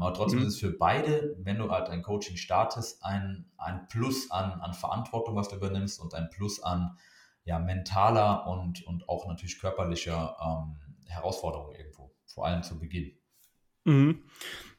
aber 0.01 0.14
trotzdem 0.14 0.40
mhm. 0.40 0.47
ist 0.47 0.55
es 0.55 0.61
für 0.61 0.70
beide, 0.70 1.36
wenn 1.38 1.59
du 1.59 1.70
halt 1.70 1.88
ein 1.90 2.03
Coaching 2.03 2.36
startest, 2.36 3.05
ein, 3.05 3.45
ein 3.59 3.88
Plus 3.88 4.30
an, 4.30 4.53
an 4.61 4.72
Verantwortung, 4.72 5.36
was 5.36 5.49
du 5.49 5.57
übernimmst 5.57 6.01
und 6.01 6.14
ein 6.14 6.30
Plus 6.30 6.62
an 6.62 6.97
ja, 7.45 7.59
mentaler 7.59 8.47
und, 8.47 8.86
und 8.86 9.09
auch 9.09 9.26
natürlich 9.28 9.59
körperlicher 9.61 10.36
ähm, 10.40 10.76
Herausforderung 11.09 11.74
irgendwo, 11.74 12.14
vor 12.26 12.47
allem 12.47 12.62
zu 12.62 12.78
Beginn. 12.78 13.12
Mhm. 13.84 14.22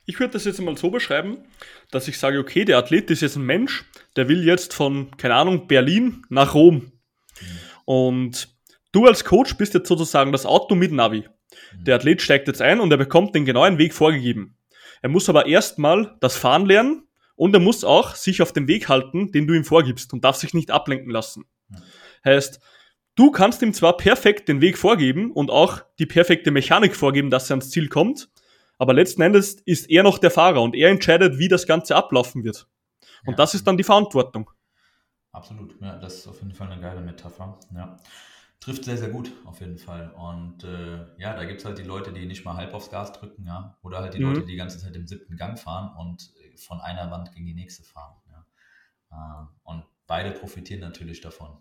Ich 0.06 0.20
würde 0.20 0.34
das 0.34 0.46
jetzt 0.46 0.60
mal 0.60 0.76
so 0.76 0.90
beschreiben, 0.90 1.46
dass 1.92 2.08
ich 2.08 2.18
sage, 2.18 2.40
okay, 2.40 2.66
der 2.66 2.78
Athlet 2.78 3.12
ist 3.12 3.22
jetzt 3.22 3.36
ein 3.36 3.46
Mensch, 3.46 3.86
der 4.16 4.28
will 4.28 4.44
jetzt 4.44 4.74
von, 4.74 5.16
keine 5.18 5.36
Ahnung, 5.36 5.68
Berlin 5.68 6.26
nach 6.30 6.56
Rom. 6.56 6.92
Und 7.86 8.50
du 8.92 9.06
als 9.06 9.24
Coach 9.24 9.58
bist 9.58 9.76
jetzt 9.76 9.88
sozusagen 9.88 10.32
das 10.32 10.46
Auto 10.46 10.76
mit 10.76 10.92
Navi. 10.92 11.28
Mhm. 11.78 11.84
Der 11.84 11.96
Athlet 11.98 12.22
steigt 12.22 12.48
jetzt 12.48 12.62
ein 12.62 12.80
und 12.80 12.92
er 12.92 12.98
bekommt 12.98 13.36
den 13.36 13.46
genauen 13.46 13.78
Weg 13.78 13.94
vorgegeben. 13.94 14.58
Er 15.04 15.10
muss 15.10 15.28
aber 15.28 15.46
erstmal 15.48 16.16
das 16.22 16.38
Fahren 16.38 16.66
lernen 16.66 17.08
und 17.36 17.54
er 17.54 17.60
muss 17.60 17.84
auch 17.84 18.16
sich 18.16 18.42
auf 18.42 18.54
den 18.54 18.70
Weg 18.70 18.88
halten, 18.88 19.34
den 19.34 19.46
du 19.46 19.54
ihm 19.54 19.66
vorgibst 19.66 20.14
und 20.14 20.24
darf 20.24 20.38
sich 20.38 20.54
nicht 20.54 20.72
ablenken 20.72 21.12
lassen. 21.12 21.44
Heißt, 22.24 22.62
du 23.16 23.30
kannst 23.30 23.62
ihm 23.62 23.74
zwar 23.74 23.98
perfekt 23.98 24.48
den 24.48 24.62
Weg 24.62 24.78
vorgeben 24.78 25.32
und 25.32 25.52
auch 25.52 25.82
die 26.00 26.06
perfekte 26.06 26.52
Mechanik 26.52 26.96
vorgeben, 26.96 27.30
dass 27.30 27.50
er 27.50 27.56
ans 27.56 27.70
Ziel 27.70 27.90
kommt, 27.90 28.30
aber 28.78 28.94
letzten 28.94 29.22
Endes 29.22 29.56
ist 29.66 29.90
er 29.90 30.04
noch 30.04 30.20
der 30.20 30.32
Fahrer 30.32 30.62
und 30.62 30.74
er 30.74 30.90
entscheidet, 30.90 31.38
wie 31.38 31.50
das 31.50 31.68
Ganze 31.68 31.98
ablaufen 31.98 32.46
wird. 32.46 32.70
Und 33.26 33.32
ja. 33.32 33.36
das 33.36 33.56
ist 33.56 33.68
dann 33.68 33.76
die 33.76 33.84
Verantwortung. 33.84 34.50
Absolut, 35.34 35.76
ja, 35.82 35.98
das 35.98 36.16
ist 36.16 36.28
auf 36.28 36.40
jeden 36.40 36.54
Fall 36.54 36.72
eine 36.72 36.80
geile 36.80 37.02
Metapher. 37.02 37.60
Ja. 37.76 37.98
Trifft 38.64 38.86
sehr, 38.86 38.98
sehr 38.98 39.10
gut, 39.10 39.30
auf 39.44 39.60
jeden 39.60 39.78
Fall. 39.78 40.12
Und 40.12 40.64
äh, 40.64 41.06
ja, 41.18 41.36
da 41.36 41.44
gibt 41.44 41.60
es 41.60 41.66
halt 41.66 41.78
die 41.78 41.84
Leute, 41.84 42.14
die 42.14 42.26
nicht 42.26 42.46
mal 42.46 42.56
halb 42.56 42.74
aufs 42.74 42.90
Gas 42.90 43.12
drücken, 43.12 43.46
ja. 43.46 43.78
Oder 43.82 44.00
halt 44.00 44.14
die 44.14 44.20
mhm. 44.20 44.30
Leute, 44.30 44.42
die 44.42 44.54
die 44.54 44.56
ganze 44.56 44.80
Zeit 44.80 44.96
im 44.96 45.06
siebten 45.06 45.36
Gang 45.36 45.60
fahren 45.60 45.94
und 45.98 46.32
von 46.56 46.80
einer 46.80 47.12
Wand 47.12 47.34
gegen 47.34 47.46
die 47.46 47.54
nächste 47.54 47.84
fahren. 47.84 48.16
Ja. 48.32 48.46
Äh, 49.12 49.48
und 49.64 49.84
beide 50.08 50.32
profitieren 50.32 50.80
natürlich 50.80 51.20
davon 51.20 51.58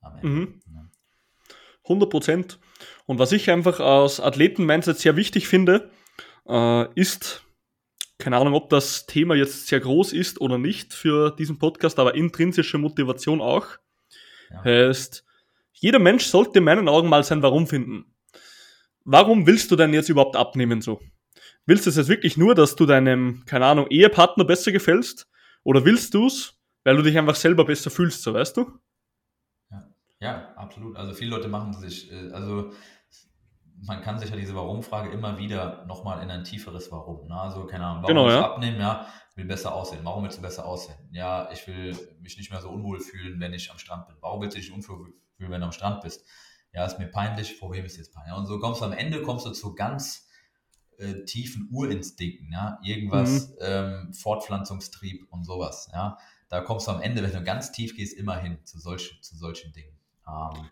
am 0.00 0.16
Ende. 0.16 0.28
Mhm. 0.28 0.60
Ja. 0.74 0.88
100 1.84 2.10
Prozent. 2.10 2.58
Und 3.06 3.18
was 3.18 3.30
ich 3.30 3.50
einfach 3.50 3.80
aus 3.80 4.18
Athleten-Mindset 4.18 4.98
sehr 4.98 5.16
wichtig 5.16 5.46
finde, 5.48 5.90
äh, 6.48 6.92
ist, 6.94 7.44
keine 8.18 8.36
Ahnung, 8.36 8.54
ob 8.54 8.68
das 8.68 9.06
Thema 9.06 9.34
jetzt 9.34 9.68
sehr 9.68 9.80
groß 9.80 10.12
ist 10.12 10.40
oder 10.40 10.58
nicht 10.58 10.92
für 10.92 11.30
diesen 11.30 11.58
Podcast, 11.58 11.98
aber 11.98 12.14
intrinsische 12.14 12.78
Motivation 12.78 13.40
auch. 13.40 13.66
Ja. 14.50 14.64
Heißt, 14.64 15.24
jeder 15.82 15.98
Mensch 15.98 16.26
sollte 16.26 16.58
in 16.58 16.64
meinen 16.64 16.88
Augen 16.88 17.08
mal 17.08 17.24
sein 17.24 17.42
Warum 17.42 17.66
finden. 17.66 18.04
Warum 19.04 19.48
willst 19.48 19.68
du 19.72 19.76
denn 19.76 19.92
jetzt 19.92 20.08
überhaupt 20.08 20.36
abnehmen 20.36 20.80
so? 20.80 21.00
Willst 21.66 21.86
du 21.86 21.90
es 21.90 21.96
jetzt 21.96 22.08
wirklich 22.08 22.36
nur, 22.36 22.54
dass 22.54 22.76
du 22.76 22.86
deinem, 22.86 23.42
keine 23.46 23.66
Ahnung, 23.66 23.88
Ehepartner 23.90 24.44
besser 24.44 24.70
gefällst? 24.70 25.28
Oder 25.64 25.84
willst 25.84 26.14
du 26.14 26.26
es, 26.26 26.56
weil 26.84 26.96
du 26.96 27.02
dich 27.02 27.18
einfach 27.18 27.34
selber 27.34 27.64
besser 27.64 27.90
fühlst, 27.90 28.22
so 28.22 28.32
weißt 28.32 28.56
du? 28.58 28.78
Ja, 29.70 29.88
ja 30.20 30.54
absolut. 30.54 30.96
Also 30.96 31.14
viele 31.14 31.32
Leute 31.32 31.48
machen 31.48 31.72
sich, 31.72 32.12
äh, 32.12 32.30
also 32.30 32.70
man 33.84 34.02
kann 34.02 34.20
sich 34.20 34.30
ja 34.30 34.36
diese 34.36 34.54
Warum-Frage 34.54 35.10
immer 35.10 35.36
wieder 35.38 35.84
nochmal 35.86 36.22
in 36.22 36.30
ein 36.30 36.44
tieferes 36.44 36.92
Warum. 36.92 37.26
Ne? 37.26 37.34
Also, 37.34 37.66
keine 37.66 37.86
Ahnung, 37.86 38.04
warum 38.04 38.16
genau, 38.16 38.28
ja. 38.28 38.44
abnehmen? 38.44 38.78
Ja, 38.78 39.06
will 39.34 39.44
besser 39.46 39.74
aussehen. 39.74 40.04
Warum 40.04 40.24
willst 40.24 40.38
du 40.38 40.42
besser 40.42 40.66
aussehen? 40.66 40.98
Ja, 41.12 41.50
ich 41.50 41.66
will 41.66 41.96
mich 42.20 42.36
nicht 42.36 42.50
mehr 42.50 42.60
so 42.60 42.70
unwohl 42.70 43.00
fühlen, 43.00 43.40
wenn 43.40 43.54
ich 43.54 43.70
am 43.70 43.78
Strand 43.78 44.06
bin. 44.06 44.16
Warum 44.20 44.40
willst 44.40 44.56
du 44.56 44.60
dich 44.60 44.72
unwohl 44.72 45.14
fühlen, 45.36 45.50
wenn 45.50 45.60
du 45.60 45.66
am 45.66 45.72
Strand 45.72 46.02
bist? 46.02 46.24
Ja, 46.72 46.84
ist 46.84 46.98
mir 46.98 47.08
peinlich, 47.08 47.56
vor 47.56 47.72
wem 47.72 47.84
ist 47.84 47.96
jetzt 47.96 48.12
peinlich? 48.12 48.34
Und 48.34 48.46
so 48.46 48.58
kommst 48.58 48.80
du 48.80 48.86
am 48.86 48.92
Ende, 48.92 49.22
kommst 49.22 49.46
du 49.46 49.50
zu 49.50 49.74
ganz 49.74 50.26
äh, 50.98 51.24
tiefen 51.24 51.68
Urinstinkten, 51.70 52.50
ja, 52.52 52.78
irgendwas, 52.82 53.48
mhm. 53.48 53.56
ähm, 53.60 54.14
Fortpflanzungstrieb 54.14 55.26
und 55.30 55.44
sowas, 55.44 55.90
ja. 55.92 56.18
Da 56.48 56.60
kommst 56.60 56.86
du 56.86 56.90
am 56.90 57.00
Ende, 57.00 57.22
wenn 57.22 57.32
du 57.32 57.42
ganz 57.42 57.72
tief 57.72 57.96
gehst, 57.96 58.14
immer 58.16 58.38
hin 58.38 58.58
zu 58.64 58.78
solchen, 58.78 59.22
zu 59.22 59.36
solchen 59.36 59.72
Dingen. 59.72 59.98
Ähm, 60.28 60.68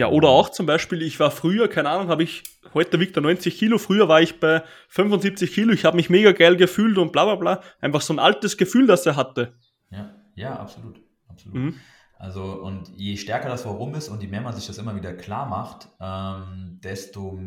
ja, 0.00 0.08
oder 0.08 0.30
auch 0.30 0.48
zum 0.48 0.64
Beispiel, 0.64 1.02
ich 1.02 1.20
war 1.20 1.30
früher, 1.30 1.68
keine 1.68 1.90
Ahnung, 1.90 2.08
habe 2.08 2.22
ich, 2.22 2.42
heute 2.72 2.98
wiegt 3.00 3.18
er 3.18 3.20
90 3.20 3.58
Kilo, 3.58 3.76
früher 3.76 4.08
war 4.08 4.22
ich 4.22 4.40
bei 4.40 4.62
75 4.88 5.52
Kilo, 5.52 5.74
ich 5.74 5.84
habe 5.84 5.96
mich 5.96 6.08
mega 6.08 6.32
geil 6.32 6.56
gefühlt 6.56 6.96
und 6.96 7.12
bla 7.12 7.26
bla 7.26 7.34
bla. 7.34 7.62
Einfach 7.82 8.00
so 8.00 8.14
ein 8.14 8.18
altes 8.18 8.56
Gefühl, 8.56 8.86
das 8.86 9.04
er 9.04 9.16
hatte. 9.16 9.52
Ja, 9.90 10.14
ja, 10.36 10.58
absolut. 10.58 11.02
absolut. 11.28 11.54
Mhm. 11.54 11.74
Also, 12.16 12.42
und 12.62 12.88
je 12.96 13.18
stärker 13.18 13.50
das 13.50 13.66
Warum 13.66 13.94
ist 13.94 14.08
und 14.08 14.22
je 14.22 14.28
mehr 14.28 14.40
man 14.40 14.54
sich 14.54 14.66
das 14.66 14.78
immer 14.78 14.96
wieder 14.96 15.12
klar 15.12 15.46
macht, 15.46 15.88
ähm, 16.00 16.80
desto 16.82 17.38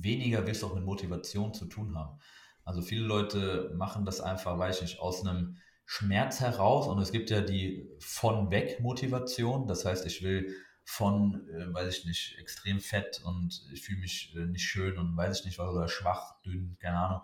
weniger 0.00 0.46
wirst 0.46 0.62
du 0.62 0.68
auch 0.68 0.76
mit 0.76 0.84
Motivation 0.84 1.54
zu 1.54 1.64
tun 1.64 1.98
haben. 1.98 2.20
Also 2.62 2.82
viele 2.82 3.04
Leute 3.04 3.72
machen 3.74 4.04
das 4.04 4.20
einfach, 4.20 4.56
weiß 4.56 4.76
ich 4.76 4.82
nicht, 4.82 5.00
aus 5.00 5.26
einem 5.26 5.56
Schmerz 5.86 6.38
heraus 6.38 6.86
und 6.86 7.02
es 7.02 7.10
gibt 7.10 7.30
ja 7.30 7.40
die 7.40 7.88
von 7.98 8.52
weg 8.52 8.78
Motivation. 8.78 9.66
Das 9.66 9.84
heißt, 9.84 10.06
ich 10.06 10.22
will 10.22 10.54
von, 10.88 11.48
äh, 11.50 11.74
weiß 11.74 11.98
ich 11.98 12.04
nicht, 12.04 12.38
extrem 12.38 12.78
fett 12.78 13.20
und 13.24 13.66
ich 13.72 13.82
fühle 13.82 13.98
mich 13.98 14.32
äh, 14.36 14.46
nicht 14.46 14.62
schön 14.62 14.96
und 14.98 15.16
weiß 15.16 15.40
ich 15.40 15.44
nicht 15.44 15.58
was 15.58 15.68
oder 15.68 15.88
schwach, 15.88 16.40
dünn, 16.42 16.76
keine 16.80 16.98
Ahnung, 16.98 17.22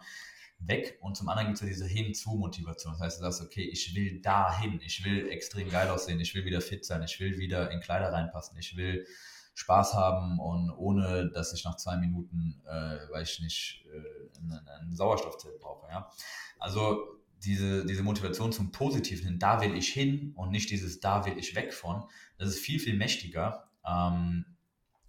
weg. 0.58 0.98
Und 1.00 1.16
zum 1.16 1.28
anderen 1.28 1.46
gibt 1.46 1.58
es 1.58 1.60
ja 1.62 1.68
diese 1.68 1.86
Hin-zu-Motivation. 1.86 2.94
Das 2.94 3.00
heißt, 3.00 3.18
du 3.20 3.22
sagst, 3.22 3.40
okay, 3.40 3.62
ich 3.62 3.94
will 3.94 4.20
dahin, 4.20 4.80
ich 4.84 5.04
will 5.04 5.30
extrem 5.30 5.70
geil 5.70 5.88
aussehen, 5.90 6.18
ich 6.18 6.34
will 6.34 6.44
wieder 6.44 6.60
fit 6.60 6.84
sein, 6.84 7.04
ich 7.04 7.20
will 7.20 7.38
wieder 7.38 7.70
in 7.70 7.80
Kleider 7.80 8.12
reinpassen, 8.12 8.58
ich 8.58 8.76
will 8.76 9.06
Spaß 9.54 9.94
haben 9.94 10.40
und 10.40 10.70
ohne, 10.72 11.30
dass 11.30 11.52
ich 11.52 11.64
nach 11.64 11.76
zwei 11.76 11.96
Minuten, 11.96 12.60
äh, 12.66 13.12
weiß 13.12 13.30
ich 13.30 13.40
nicht, 13.40 13.86
äh, 13.92 14.38
einen, 14.40 14.68
einen 14.68 14.96
Sauerstoffzelt 14.96 15.60
brauche. 15.60 15.88
Ja? 15.88 16.10
Also 16.58 17.22
diese, 17.45 17.84
diese 17.84 18.03
Motivation 18.03 18.53
zum 18.53 18.72
Positiven 18.72 19.26
hin, 19.26 19.38
da 19.38 19.61
will 19.61 19.74
ich 19.74 19.88
hin 19.88 20.32
und 20.36 20.51
nicht 20.51 20.70
dieses 20.70 21.01
da 21.01 21.26
will 21.26 21.38
ich 21.38 21.55
weg 21.55 21.72
von, 21.72 22.05
das 22.38 22.49
ist 22.49 22.59
viel, 22.59 22.78
viel 22.78 22.97
mächtiger, 22.97 23.68
ähm, 23.86 24.47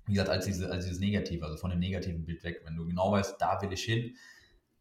wie 0.05 0.13
gesagt, 0.13 0.29
als, 0.29 0.45
diese, 0.45 0.69
als 0.69 0.85
dieses 0.85 0.99
Negative, 0.99 1.45
also 1.45 1.57
von 1.57 1.69
dem 1.69 1.79
negativen 1.79 2.25
Bild 2.25 2.43
weg. 2.43 2.61
Wenn 2.65 2.75
du 2.75 2.85
genau 2.85 3.11
weißt, 3.11 3.35
da 3.39 3.61
will 3.61 3.71
ich 3.71 3.83
hin 3.83 4.15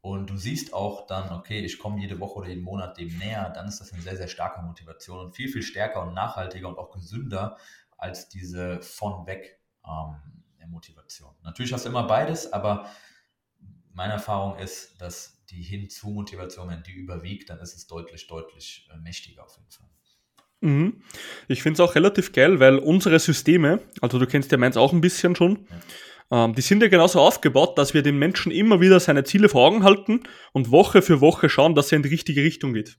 und 0.00 0.30
du 0.30 0.36
siehst 0.36 0.74
auch 0.74 1.06
dann, 1.06 1.30
okay, 1.30 1.60
ich 1.60 1.78
komme 1.78 2.00
jede 2.00 2.18
Woche 2.18 2.40
oder 2.40 2.48
jeden 2.48 2.64
Monat 2.64 2.98
dem 2.98 3.16
näher, 3.18 3.50
dann 3.50 3.68
ist 3.68 3.80
das 3.80 3.92
eine 3.92 4.02
sehr, 4.02 4.16
sehr 4.16 4.28
starke 4.28 4.62
Motivation 4.62 5.20
und 5.20 5.36
viel, 5.36 5.48
viel 5.48 5.62
stärker 5.62 6.02
und 6.02 6.14
nachhaltiger 6.14 6.68
und 6.68 6.78
auch 6.78 6.90
gesünder 6.90 7.56
als 7.96 8.28
diese 8.28 8.80
von 8.82 9.26
weg 9.26 9.60
ähm, 9.86 10.16
Motivation. 10.72 11.32
Natürlich 11.42 11.72
hast 11.72 11.84
du 11.84 11.90
immer 11.90 12.04
beides, 12.04 12.52
aber 12.52 12.88
meine 13.92 14.14
Erfahrung 14.14 14.58
ist, 14.58 15.00
dass 15.00 15.41
die 15.52 15.62
Hinzu-Motivation, 15.62 16.68
wenn 16.68 16.82
die 16.82 16.92
überwiegt, 16.92 17.50
dann 17.50 17.60
ist 17.60 17.74
es 17.74 17.86
deutlich, 17.86 18.26
deutlich 18.26 18.88
äh, 18.92 18.98
mächtiger 18.98 19.44
auf 19.44 19.56
jeden 19.56 19.70
Fall. 19.70 19.88
Mhm. 20.60 21.02
Ich 21.48 21.62
finde 21.62 21.74
es 21.74 21.80
auch 21.80 21.94
relativ 21.94 22.32
geil, 22.32 22.60
weil 22.60 22.78
unsere 22.78 23.18
Systeme, 23.18 23.80
also 24.00 24.18
du 24.18 24.26
kennst 24.26 24.52
ja 24.52 24.58
meins 24.58 24.76
auch 24.76 24.92
ein 24.92 25.00
bisschen 25.00 25.34
schon, 25.34 25.66
ja. 26.30 26.44
ähm, 26.44 26.54
die 26.54 26.60
sind 26.60 26.82
ja 26.82 26.88
genauso 26.88 27.20
aufgebaut, 27.20 27.76
dass 27.78 27.94
wir 27.94 28.02
den 28.02 28.18
Menschen 28.18 28.52
immer 28.52 28.80
wieder 28.80 29.00
seine 29.00 29.24
Ziele 29.24 29.48
vor 29.48 29.66
Augen 29.66 29.82
halten 29.82 30.22
und 30.52 30.70
Woche 30.70 31.02
für 31.02 31.20
Woche 31.20 31.48
schauen, 31.48 31.74
dass 31.74 31.92
er 31.92 31.96
in 31.96 32.02
die 32.02 32.10
richtige 32.10 32.42
Richtung 32.42 32.72
geht. 32.72 32.98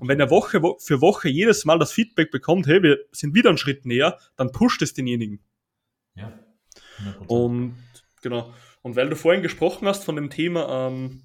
Und 0.00 0.08
wenn 0.08 0.18
er 0.18 0.30
Woche 0.30 0.60
für 0.80 1.00
Woche 1.00 1.28
jedes 1.28 1.64
Mal 1.64 1.78
das 1.78 1.92
Feedback 1.92 2.32
bekommt, 2.32 2.66
hey, 2.66 2.82
wir 2.82 2.98
sind 3.12 3.34
wieder 3.34 3.50
einen 3.50 3.58
Schritt 3.58 3.86
näher, 3.86 4.18
dann 4.36 4.50
pusht 4.50 4.82
es 4.82 4.94
denjenigen. 4.94 5.40
Ja. 6.16 6.32
100%. 7.20 7.26
Und 7.28 7.76
genau. 8.22 8.52
Und 8.82 8.96
weil 8.96 9.08
du 9.08 9.16
vorhin 9.16 9.42
gesprochen 9.42 9.86
hast 9.86 10.04
von 10.04 10.16
dem 10.16 10.30
Thema, 10.30 10.88
ähm, 10.88 11.22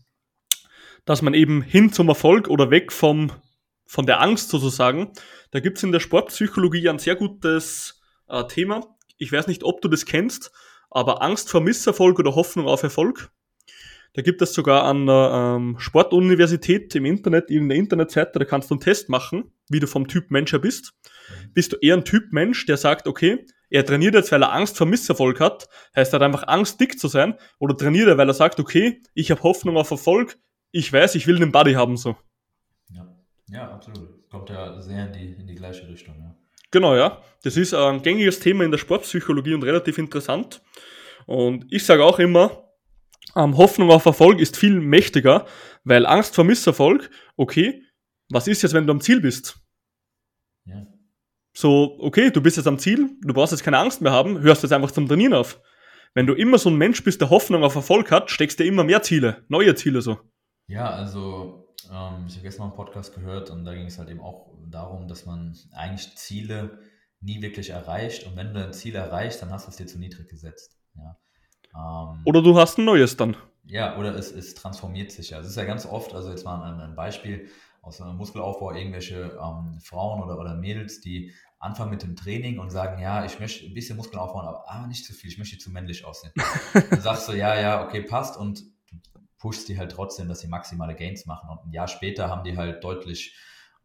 dass 1.09 1.23
man 1.23 1.33
eben 1.33 1.63
hin 1.63 1.91
zum 1.91 2.07
Erfolg 2.07 2.49
oder 2.49 2.69
weg 2.69 2.91
vom, 2.91 3.31
von 3.87 4.05
der 4.05 4.21
Angst 4.21 4.49
sozusagen, 4.49 5.11
da 5.49 5.59
gibt 5.59 5.77
es 5.77 5.83
in 5.83 5.91
der 5.91 6.01
Sportpsychologie 6.01 6.87
ein 6.87 6.99
sehr 6.99 7.15
gutes 7.15 7.99
äh, 8.27 8.43
Thema. 8.43 8.95
Ich 9.17 9.31
weiß 9.31 9.47
nicht, 9.47 9.63
ob 9.63 9.81
du 9.81 9.87
das 9.87 10.05
kennst, 10.05 10.51
aber 10.91 11.23
Angst 11.23 11.49
vor 11.49 11.61
Misserfolg 11.61 12.19
oder 12.19 12.35
Hoffnung 12.35 12.67
auf 12.67 12.83
Erfolg. 12.83 13.31
Da 14.13 14.21
gibt 14.21 14.39
es 14.43 14.53
sogar 14.53 14.83
an 14.83 15.07
der 15.07 15.55
ähm, 15.57 15.79
Sportuniversität 15.79 16.93
im 16.93 17.05
Internet, 17.05 17.49
irgendeine 17.49 17.79
Internetseite, 17.79 18.37
da 18.37 18.45
kannst 18.45 18.69
du 18.69 18.75
einen 18.75 18.81
Test 18.81 19.09
machen, 19.09 19.51
wie 19.67 19.79
du 19.79 19.87
vom 19.87 20.07
Typ 20.07 20.29
Mensch 20.29 20.51
her 20.51 20.59
bist. 20.59 20.93
Mhm. 20.93 21.53
Bist 21.55 21.73
du 21.73 21.77
eher 21.77 21.97
ein 21.97 22.05
Typ 22.05 22.31
Mensch, 22.31 22.67
der 22.67 22.77
sagt, 22.77 23.07
okay, 23.07 23.47
er 23.71 23.83
trainiert 23.83 24.13
jetzt, 24.13 24.31
weil 24.31 24.43
er 24.43 24.53
Angst 24.53 24.77
vor 24.77 24.85
Misserfolg 24.85 25.39
hat, 25.39 25.69
heißt 25.95 26.13
er 26.13 26.19
hat 26.19 26.23
einfach 26.23 26.47
Angst, 26.47 26.79
dick 26.79 26.99
zu 26.99 27.07
sein, 27.07 27.33
oder 27.57 27.75
trainiert 27.75 28.09
er, 28.09 28.19
weil 28.19 28.29
er 28.29 28.35
sagt, 28.35 28.59
okay, 28.59 29.01
ich 29.15 29.31
habe 29.31 29.41
Hoffnung 29.41 29.75
auf 29.75 29.89
Erfolg, 29.89 30.37
ich 30.71 30.91
weiß, 30.91 31.15
ich 31.15 31.27
will 31.27 31.37
einen 31.37 31.51
Body 31.51 31.73
haben, 31.73 31.97
so. 31.97 32.15
Ja, 32.91 33.07
ja 33.49 33.71
absolut. 33.71 34.29
Kommt 34.29 34.49
ja 34.49 34.79
sehr 34.81 35.07
in 35.07 35.13
die, 35.13 35.33
in 35.41 35.47
die 35.47 35.55
gleiche 35.55 35.87
Richtung, 35.87 36.15
ja. 36.19 36.35
Genau, 36.71 36.95
ja. 36.95 37.21
Das 37.43 37.57
ist 37.57 37.73
ein 37.73 38.01
gängiges 38.01 38.39
Thema 38.39 38.63
in 38.63 38.71
der 38.71 38.77
Sportpsychologie 38.77 39.55
und 39.55 39.63
relativ 39.63 39.97
interessant. 39.97 40.61
Und 41.25 41.65
ich 41.71 41.85
sage 41.85 42.03
auch 42.03 42.19
immer, 42.19 42.69
ähm, 43.35 43.57
Hoffnung 43.57 43.89
auf 43.91 44.05
Erfolg 44.05 44.39
ist 44.39 44.57
viel 44.57 44.79
mächtiger, 44.79 45.45
weil 45.83 46.05
Angst 46.05 46.35
vor 46.35 46.43
Misserfolg, 46.43 47.09
okay, 47.37 47.83
was 48.29 48.47
ist 48.47 48.61
jetzt, 48.61 48.73
wenn 48.73 48.85
du 48.85 48.93
am 48.93 49.01
Ziel 49.01 49.21
bist? 49.21 49.59
Ja. 50.65 50.85
So, 51.53 51.97
okay, 51.99 52.29
du 52.29 52.41
bist 52.41 52.57
jetzt 52.57 52.67
am 52.67 52.77
Ziel, 52.77 53.09
du 53.21 53.33
brauchst 53.33 53.51
jetzt 53.51 53.63
keine 53.63 53.79
Angst 53.79 54.01
mehr 54.01 54.11
haben, 54.11 54.39
hörst 54.41 54.63
jetzt 54.63 54.71
einfach 54.71 54.91
zum 54.91 55.07
Trainieren 55.07 55.33
auf. 55.33 55.59
Wenn 56.13 56.27
du 56.27 56.33
immer 56.33 56.57
so 56.57 56.69
ein 56.69 56.77
Mensch 56.77 57.03
bist, 57.03 57.21
der 57.21 57.29
Hoffnung 57.29 57.63
auf 57.63 57.75
Erfolg 57.75 58.11
hat, 58.11 58.31
steckst 58.31 58.59
du 58.59 58.63
immer 58.63 58.83
mehr 58.83 59.01
Ziele, 59.01 59.43
neue 59.47 59.75
Ziele 59.75 60.01
so. 60.01 60.19
Ja, 60.69 60.91
also 60.91 61.67
ähm, 61.91 62.25
ich 62.27 62.35
habe 62.35 62.43
gestern 62.43 62.59
mal 62.59 62.65
einen 62.67 62.75
Podcast 62.75 63.15
gehört 63.15 63.49
und 63.49 63.65
da 63.65 63.73
ging 63.73 63.87
es 63.87 63.97
halt 63.97 64.07
eben 64.07 64.21
auch 64.21 64.51
darum, 64.67 65.07
dass 65.07 65.25
man 65.25 65.57
eigentlich 65.73 66.15
Ziele 66.15 66.79
nie 67.21 67.41
wirklich 67.41 67.71
erreicht 67.71 68.27
und 68.27 68.35
wenn 68.35 68.53
du 68.53 68.63
ein 68.63 68.71
Ziel 68.71 68.95
erreichst, 68.95 69.41
dann 69.41 69.49
hast 69.51 69.65
du 69.65 69.71
es 69.71 69.77
dir 69.77 69.87
zu 69.87 69.97
niedrig 69.97 70.29
gesetzt. 70.29 70.77
Ja. 70.95 71.17
Ähm, 71.75 72.21
oder 72.23 72.43
du 72.43 72.55
hast 72.55 72.77
ein 72.77 72.85
neues 72.85 73.17
dann. 73.17 73.35
Ja, 73.65 73.97
oder 73.97 74.13
es, 74.15 74.31
es 74.31 74.53
transformiert 74.53 75.11
sich 75.11 75.31
ja. 75.31 75.39
Es 75.39 75.47
ist 75.47 75.55
ja 75.55 75.65
ganz 75.65 75.87
oft, 75.87 76.13
also 76.13 76.29
jetzt 76.29 76.45
mal 76.45 76.61
ein, 76.61 76.79
ein 76.79 76.95
Beispiel 76.95 77.49
aus 77.81 77.99
einem 77.99 78.17
Muskelaufbau, 78.17 78.71
irgendwelche 78.71 79.39
ähm, 79.41 79.79
Frauen 79.81 80.21
oder, 80.21 80.37
oder 80.37 80.53
Mädels, 80.53 81.01
die 81.01 81.33
anfangen 81.57 81.89
mit 81.89 82.03
dem 82.03 82.15
Training 82.15 82.59
und 82.59 82.69
sagen, 82.69 83.01
ja, 83.01 83.25
ich 83.25 83.39
möchte 83.39 83.65
ein 83.65 83.73
bisschen 83.73 83.97
Muskeln 83.97 84.19
aufbauen, 84.19 84.45
aber 84.45 84.69
ah, 84.69 84.85
nicht 84.85 85.03
zu 85.03 85.13
viel, 85.13 85.31
ich 85.31 85.39
möchte 85.39 85.57
zu 85.57 85.71
männlich 85.71 86.05
aussehen. 86.05 86.31
dann 86.91 87.01
sagst 87.01 87.27
du, 87.27 87.33
ja, 87.33 87.59
ja, 87.59 87.83
okay, 87.83 88.03
passt 88.03 88.37
und 88.37 88.63
pushst 89.39 89.67
die 89.69 89.77
halt 89.77 89.91
trotzdem, 89.91 90.27
dass 90.27 90.41
sie 90.41 90.47
maximale 90.47 90.95
Gains 90.95 91.25
machen 91.25 91.49
und 91.49 91.65
ein 91.65 91.71
Jahr 91.71 91.87
später 91.87 92.29
haben 92.29 92.43
die 92.43 92.57
halt 92.57 92.83
deutlich 92.83 93.35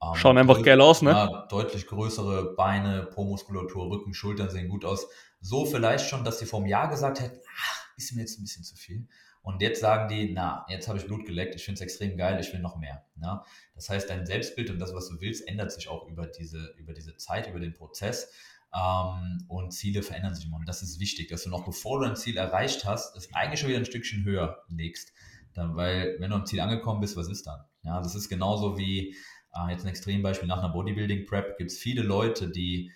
ähm, 0.02 0.14
Schauen 0.14 0.38
einfach 0.38 0.62
geil 0.62 0.80
aus, 0.80 1.02
ne? 1.02 1.10
Ja, 1.10 1.46
deutlich 1.48 1.86
größere 1.86 2.54
Beine, 2.54 3.04
Po-Muskulatur, 3.06 3.90
Rücken, 3.90 4.14
Schultern 4.14 4.50
sehen 4.50 4.68
gut 4.68 4.84
aus. 4.84 5.06
So 5.40 5.66
vielleicht 5.66 6.08
schon, 6.08 6.24
dass 6.24 6.38
sie 6.38 6.46
vor 6.46 6.60
einem 6.60 6.68
Jahr 6.68 6.88
gesagt 6.88 7.20
hätten, 7.20 7.38
ach, 7.58 7.86
ist 7.96 8.12
mir 8.14 8.20
jetzt 8.22 8.38
ein 8.38 8.42
bisschen 8.42 8.64
zu 8.64 8.76
viel. 8.76 9.06
Und 9.42 9.60
jetzt 9.60 9.80
sagen 9.80 10.08
die, 10.08 10.32
na, 10.32 10.64
jetzt 10.70 10.88
habe 10.88 10.98
ich 10.98 11.06
Blut 11.06 11.26
geleckt, 11.26 11.54
ich 11.54 11.64
finde 11.64 11.76
es 11.76 11.82
extrem 11.82 12.16
geil, 12.16 12.40
ich 12.40 12.50
will 12.52 12.60
noch 12.60 12.76
mehr. 12.76 13.04
Na? 13.16 13.34
Ne? 13.34 13.42
Das 13.74 13.90
heißt, 13.90 14.08
dein 14.08 14.24
Selbstbild 14.24 14.70
und 14.70 14.78
das, 14.78 14.94
was 14.94 15.08
du 15.08 15.20
willst, 15.20 15.46
ändert 15.46 15.70
sich 15.70 15.88
auch 15.88 16.08
über 16.08 16.26
diese, 16.26 16.74
über 16.78 16.94
diese 16.94 17.16
Zeit, 17.16 17.48
über 17.48 17.60
den 17.60 17.74
Prozess. 17.74 18.32
Ähm, 18.74 19.44
und 19.48 19.72
Ziele 19.72 20.02
verändern 20.02 20.34
sich 20.34 20.46
immer. 20.46 20.56
Und 20.56 20.68
das 20.68 20.82
ist 20.82 20.98
wichtig, 20.98 21.28
dass 21.28 21.44
du 21.44 21.50
noch 21.50 21.64
bevor 21.64 22.00
du 22.00 22.06
ein 22.06 22.16
Ziel 22.16 22.38
erreicht 22.38 22.84
hast, 22.86 23.14
das 23.14 23.32
eigentlich 23.34 23.60
schon 23.60 23.68
wieder 23.68 23.78
ein 23.78 23.84
Stückchen 23.84 24.24
höher 24.24 24.64
legst. 24.68 25.12
Dann, 25.54 25.76
weil, 25.76 26.16
wenn 26.18 26.30
du 26.30 26.36
am 26.36 26.46
Ziel 26.46 26.60
angekommen 26.60 27.00
bist, 27.00 27.16
was 27.16 27.28
ist 27.28 27.46
dann? 27.46 27.60
Ja, 27.82 28.00
das 28.00 28.14
ist 28.14 28.28
genauso 28.28 28.76
wie, 28.76 29.16
äh, 29.54 29.70
jetzt 29.70 29.84
ein 29.84 29.88
Extrembeispiel 29.88 30.48
nach 30.48 30.58
einer 30.58 30.70
Bodybuilding-Prep, 30.70 31.56
gibt 31.56 31.70
es 31.70 31.78
viele 31.78 32.02
Leute, 32.02 32.50
die 32.50 32.92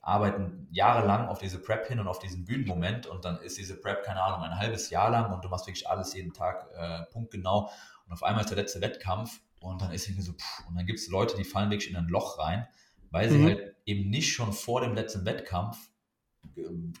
arbeiten 0.00 0.68
jahrelang 0.70 1.28
auf 1.28 1.38
diese 1.38 1.60
Prep 1.60 1.86
hin 1.86 1.98
und 1.98 2.08
auf 2.08 2.18
diesen 2.18 2.44
Bühnenmoment 2.44 3.06
und 3.06 3.24
dann 3.24 3.40
ist 3.40 3.56
diese 3.56 3.80
Prep, 3.80 4.02
keine 4.04 4.22
Ahnung, 4.22 4.42
ein 4.42 4.58
halbes 4.58 4.90
Jahr 4.90 5.10
lang 5.10 5.32
und 5.32 5.42
du 5.42 5.48
machst 5.48 5.66
wirklich 5.66 5.88
alles 5.88 6.12
jeden 6.12 6.34
Tag 6.34 6.68
äh, 6.76 7.04
punktgenau 7.10 7.70
und 8.06 8.12
auf 8.12 8.22
einmal 8.22 8.44
ist 8.44 8.50
der 8.50 8.58
letzte 8.58 8.82
Wettkampf 8.82 9.40
und 9.60 9.80
dann 9.80 9.92
ist 9.92 10.06
irgendwie 10.06 10.24
so, 10.24 10.32
pff, 10.32 10.68
und 10.68 10.76
dann 10.76 10.84
gibt 10.84 10.98
es 10.98 11.08
Leute, 11.08 11.36
die 11.38 11.44
fallen 11.44 11.70
wirklich 11.70 11.90
in 11.90 11.96
ein 11.96 12.08
Loch 12.08 12.38
rein, 12.38 12.68
weil 13.10 13.30
sie 13.30 13.38
mhm. 13.38 13.46
halt 13.46 13.76
eben 13.86 14.10
nicht 14.10 14.34
schon 14.34 14.52
vor 14.52 14.82
dem 14.82 14.94
letzten 14.94 15.24
Wettkampf 15.24 15.78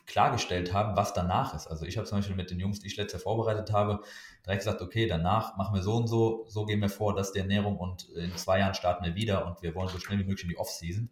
klargestellt 0.06 0.72
haben, 0.72 0.96
was 0.96 1.12
danach 1.12 1.54
ist. 1.54 1.66
Also 1.66 1.84
ich 1.84 1.96
habe 1.96 2.06
zum 2.06 2.18
Beispiel 2.18 2.36
mit 2.36 2.50
den 2.50 2.58
Jungs, 2.58 2.80
die 2.80 2.86
ich 2.86 2.96
letztes 2.96 3.20
Jahr 3.20 3.34
vorbereitet 3.34 3.72
habe, 3.72 4.00
direkt 4.44 4.62
gesagt, 4.64 4.82
okay, 4.82 5.06
danach 5.06 5.56
machen 5.56 5.74
wir 5.74 5.82
so 5.82 5.94
und 5.94 6.06
so, 6.06 6.44
so 6.48 6.64
gehen 6.64 6.80
wir 6.80 6.88
vor, 6.88 7.14
das 7.14 7.28
ist 7.28 7.32
die 7.34 7.40
Ernährung 7.40 7.76
und 7.76 8.08
in 8.10 8.36
zwei 8.36 8.58
Jahren 8.58 8.74
starten 8.74 9.04
wir 9.04 9.14
wieder 9.14 9.46
und 9.46 9.62
wir 9.62 9.74
wollen 9.74 9.88
so 9.88 9.98
schnell 9.98 10.18
wie 10.18 10.24
möglich 10.24 10.44
in 10.44 10.50
die 10.50 10.58
Off-Season 10.58 11.10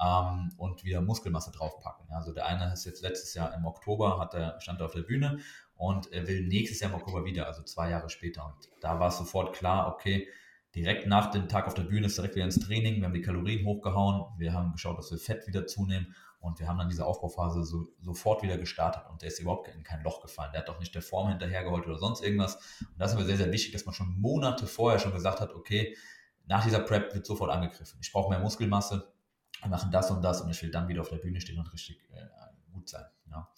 ähm, 0.00 0.52
und 0.56 0.84
wieder 0.84 1.00
Muskelmasse 1.00 1.52
draufpacken. 1.52 2.06
Also 2.10 2.32
der 2.32 2.46
eine 2.46 2.72
ist 2.72 2.84
jetzt 2.84 3.02
letztes 3.02 3.34
Jahr 3.34 3.54
im 3.54 3.64
Oktober, 3.64 4.18
hat 4.18 4.34
er, 4.34 4.60
stand 4.60 4.80
er 4.80 4.86
auf 4.86 4.94
der 4.94 5.02
Bühne 5.02 5.38
und 5.76 6.12
er 6.12 6.26
will 6.26 6.46
nächstes 6.46 6.80
Jahr 6.80 6.90
im 6.90 6.96
Oktober 6.96 7.24
wieder, 7.24 7.46
also 7.46 7.62
zwei 7.62 7.90
Jahre 7.90 8.08
später. 8.08 8.44
Und 8.46 8.70
da 8.80 8.98
war 9.00 9.08
es 9.08 9.18
sofort 9.18 9.54
klar, 9.54 9.88
okay, 9.88 10.28
direkt 10.74 11.06
nach 11.06 11.30
dem 11.30 11.48
Tag 11.48 11.66
auf 11.66 11.74
der 11.74 11.82
Bühne 11.82 12.06
ist 12.06 12.16
direkt 12.16 12.34
wieder 12.34 12.44
ins 12.44 12.58
Training, 12.58 12.96
wir 12.96 13.04
haben 13.04 13.14
die 13.14 13.20
Kalorien 13.20 13.66
hochgehauen, 13.66 14.24
wir 14.38 14.52
haben 14.52 14.72
geschaut, 14.72 14.98
dass 14.98 15.10
wir 15.10 15.18
Fett 15.18 15.46
wieder 15.46 15.66
zunehmen 15.66 16.14
und 16.42 16.58
wir 16.58 16.66
haben 16.66 16.76
dann 16.76 16.88
diese 16.88 17.06
Aufbauphase 17.06 17.64
so, 17.64 17.86
sofort 18.00 18.42
wieder 18.42 18.58
gestartet 18.58 19.04
und 19.08 19.22
der 19.22 19.28
ist 19.28 19.38
überhaupt 19.38 19.68
in 19.68 19.84
kein 19.84 20.02
Loch 20.02 20.20
gefallen. 20.20 20.50
Der 20.52 20.62
hat 20.62 20.70
auch 20.70 20.80
nicht 20.80 20.92
der 20.92 21.00
Form 21.00 21.28
hinterhergeholt 21.28 21.86
oder 21.86 21.98
sonst 21.98 22.22
irgendwas. 22.22 22.56
Und 22.80 22.98
das 22.98 23.12
ist 23.12 23.16
aber 23.16 23.24
sehr, 23.24 23.36
sehr 23.36 23.52
wichtig, 23.52 23.72
dass 23.72 23.86
man 23.86 23.94
schon 23.94 24.20
Monate 24.20 24.66
vorher 24.66 24.98
schon 24.98 25.12
gesagt 25.12 25.40
hat, 25.40 25.54
okay, 25.54 25.96
nach 26.46 26.64
dieser 26.64 26.80
Prep 26.80 27.14
wird 27.14 27.24
sofort 27.26 27.52
angegriffen. 27.52 27.96
Ich 28.02 28.10
brauche 28.10 28.28
mehr 28.28 28.40
Muskelmasse, 28.40 29.12
wir 29.60 29.70
machen 29.70 29.92
das 29.92 30.10
und 30.10 30.20
das 30.22 30.40
und 30.40 30.50
ich 30.50 30.60
will 30.62 30.72
dann 30.72 30.88
wieder 30.88 31.02
auf 31.02 31.10
der 31.10 31.18
Bühne 31.18 31.40
stehen 31.40 31.60
und 31.60 31.72
richtig 31.72 32.02
äh, 32.10 32.26
gut 32.72 32.88
sein. 32.88 33.04
Ja. 33.30 33.48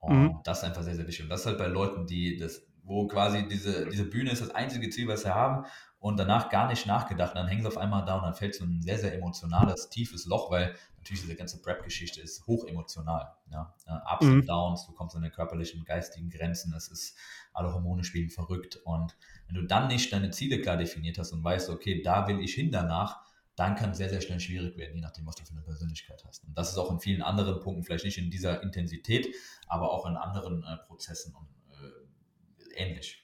Und 0.00 0.18
mhm. 0.18 0.40
das 0.42 0.58
ist 0.58 0.64
einfach 0.64 0.82
sehr, 0.82 0.96
sehr 0.96 1.06
wichtig. 1.06 1.22
Und 1.22 1.30
das 1.30 1.40
ist 1.42 1.46
halt 1.46 1.58
bei 1.58 1.68
Leuten, 1.68 2.08
die 2.08 2.36
das, 2.36 2.66
wo 2.82 3.06
quasi 3.06 3.46
diese, 3.46 3.88
diese 3.88 4.04
Bühne 4.04 4.32
ist 4.32 4.42
das 4.42 4.50
einzige 4.50 4.90
Ziel, 4.90 5.06
was 5.06 5.22
sie 5.22 5.32
haben 5.32 5.64
und 6.02 6.18
danach 6.18 6.50
gar 6.50 6.66
nicht 6.66 6.84
nachgedacht. 6.84 7.30
Und 7.30 7.36
dann 7.36 7.46
hängen 7.46 7.62
sie 7.62 7.68
auf 7.68 7.78
einmal 7.78 8.04
da 8.04 8.16
und 8.16 8.24
dann 8.24 8.34
fällt 8.34 8.56
so 8.56 8.64
ein 8.64 8.82
sehr, 8.82 8.98
sehr 8.98 9.14
emotionales, 9.14 9.88
tiefes 9.88 10.26
Loch, 10.26 10.50
weil 10.50 10.74
natürlich 10.96 11.22
diese 11.22 11.36
ganze 11.36 11.62
Prep-Geschichte 11.62 12.20
ist 12.20 12.44
hoch 12.48 12.66
emotional. 12.66 13.32
Ja? 13.52 13.72
Ups 14.12 14.26
mhm. 14.26 14.32
und 14.32 14.48
Downs, 14.48 14.84
du 14.84 14.92
kommst 14.94 15.14
an 15.14 15.22
deine 15.22 15.32
körperlichen 15.32 15.78
und 15.78 15.86
geistigen 15.86 16.28
Grenzen, 16.28 16.74
es 16.74 16.88
ist, 16.88 17.16
alle 17.52 17.72
Hormone 17.72 18.02
spielen 18.02 18.30
verrückt. 18.30 18.80
Und 18.84 19.16
wenn 19.46 19.54
du 19.54 19.62
dann 19.62 19.86
nicht 19.86 20.12
deine 20.12 20.30
Ziele 20.30 20.60
klar 20.60 20.76
definiert 20.76 21.18
hast 21.18 21.30
und 21.30 21.44
weißt, 21.44 21.70
okay, 21.70 22.02
da 22.02 22.26
will 22.26 22.40
ich 22.40 22.54
hin 22.54 22.72
danach, 22.72 23.20
dann 23.54 23.76
kann 23.76 23.90
es 23.90 23.98
sehr, 23.98 24.08
sehr 24.08 24.22
schnell 24.22 24.40
schwierig 24.40 24.76
werden, 24.76 24.96
je 24.96 25.02
nachdem, 25.02 25.24
was 25.24 25.36
du 25.36 25.44
für 25.44 25.52
eine 25.52 25.62
Persönlichkeit 25.62 26.24
hast. 26.26 26.42
Und 26.42 26.58
das 26.58 26.70
ist 26.72 26.78
auch 26.78 26.90
in 26.90 26.98
vielen 26.98 27.22
anderen 27.22 27.60
Punkten, 27.60 27.84
vielleicht 27.84 28.06
nicht 28.06 28.18
in 28.18 28.28
dieser 28.28 28.60
Intensität, 28.64 29.32
aber 29.68 29.92
auch 29.92 30.04
in 30.06 30.16
anderen 30.16 30.64
äh, 30.64 30.78
Prozessen 30.88 31.32
und, 31.36 31.46
äh, 31.70 32.82
ähnlich. 32.82 33.21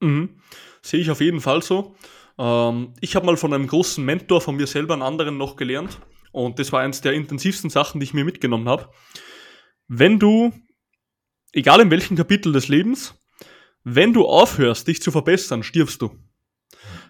Mhm. 0.00 0.40
Sehe 0.82 1.00
ich 1.00 1.10
auf 1.10 1.20
jeden 1.20 1.40
Fall 1.40 1.62
so. 1.62 1.96
Ähm, 2.38 2.94
ich 3.00 3.16
habe 3.16 3.26
mal 3.26 3.36
von 3.36 3.52
einem 3.52 3.66
großen 3.66 4.04
Mentor 4.04 4.40
von 4.40 4.56
mir 4.56 4.66
selber 4.66 4.94
einen 4.94 5.02
anderen 5.02 5.36
noch 5.36 5.56
gelernt. 5.56 5.98
Und 6.32 6.58
das 6.58 6.72
war 6.72 6.80
eines 6.80 7.00
der 7.00 7.14
intensivsten 7.14 7.70
Sachen, 7.70 8.00
die 8.00 8.04
ich 8.04 8.14
mir 8.14 8.24
mitgenommen 8.24 8.68
habe. 8.68 8.90
Wenn 9.88 10.18
du, 10.18 10.52
egal 11.52 11.80
in 11.80 11.90
welchem 11.90 12.16
Kapitel 12.16 12.52
des 12.52 12.68
Lebens, 12.68 13.14
wenn 13.82 14.12
du 14.12 14.26
aufhörst, 14.26 14.86
dich 14.86 15.00
zu 15.00 15.10
verbessern, 15.10 15.62
stirbst 15.62 16.02
du. 16.02 16.10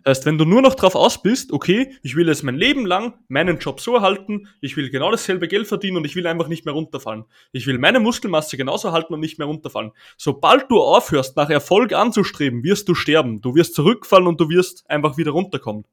Das 0.05 0.19
heißt, 0.19 0.27
wenn 0.27 0.39
du 0.39 0.45
nur 0.45 0.63
noch 0.63 0.75
drauf 0.75 0.95
aus 0.95 1.23
bist, 1.23 1.53
okay, 1.53 1.95
ich 2.03 2.17
will 2.17 2.29
jetzt 2.29 2.43
mein 2.43 2.57
Leben 2.57 2.87
lang 2.87 3.15
meinen 3.29 3.59
Job 3.59 3.81
so 3.81 3.95
erhalten, 3.95 4.49
ich 4.61 4.77
will 4.77 4.91
genau 4.91 5.11
dasselbe 5.11 5.49
Geld 5.49 5.67
verdienen 5.67 5.99
und 5.99 6.05
ich 6.05 6.17
will 6.17 6.27
einfach 6.27 6.49
nicht 6.49 6.65
mehr 6.65 6.75
runterfallen. 6.75 7.25
Ich 7.53 7.67
will 7.67 7.79
meine 7.79 8.01
Muskelmasse 8.01 8.57
genauso 8.57 8.93
halten 8.93 9.15
und 9.15 9.21
nicht 9.21 9.39
mehr 9.39 9.47
runterfallen. 9.47 9.93
Sobald 10.17 10.71
du 10.71 10.81
aufhörst, 10.81 11.37
nach 11.37 11.51
Erfolg 11.51 11.93
anzustreben, 11.93 12.63
wirst 12.63 12.89
du 12.89 12.95
sterben. 12.95 13.41
Du 13.41 13.55
wirst 13.55 13.75
zurückfallen 13.75 14.27
und 14.27 14.41
du 14.41 14.49
wirst 14.49 14.89
einfach 14.89 15.17
wieder 15.17 15.33
runterkommen. 15.33 15.85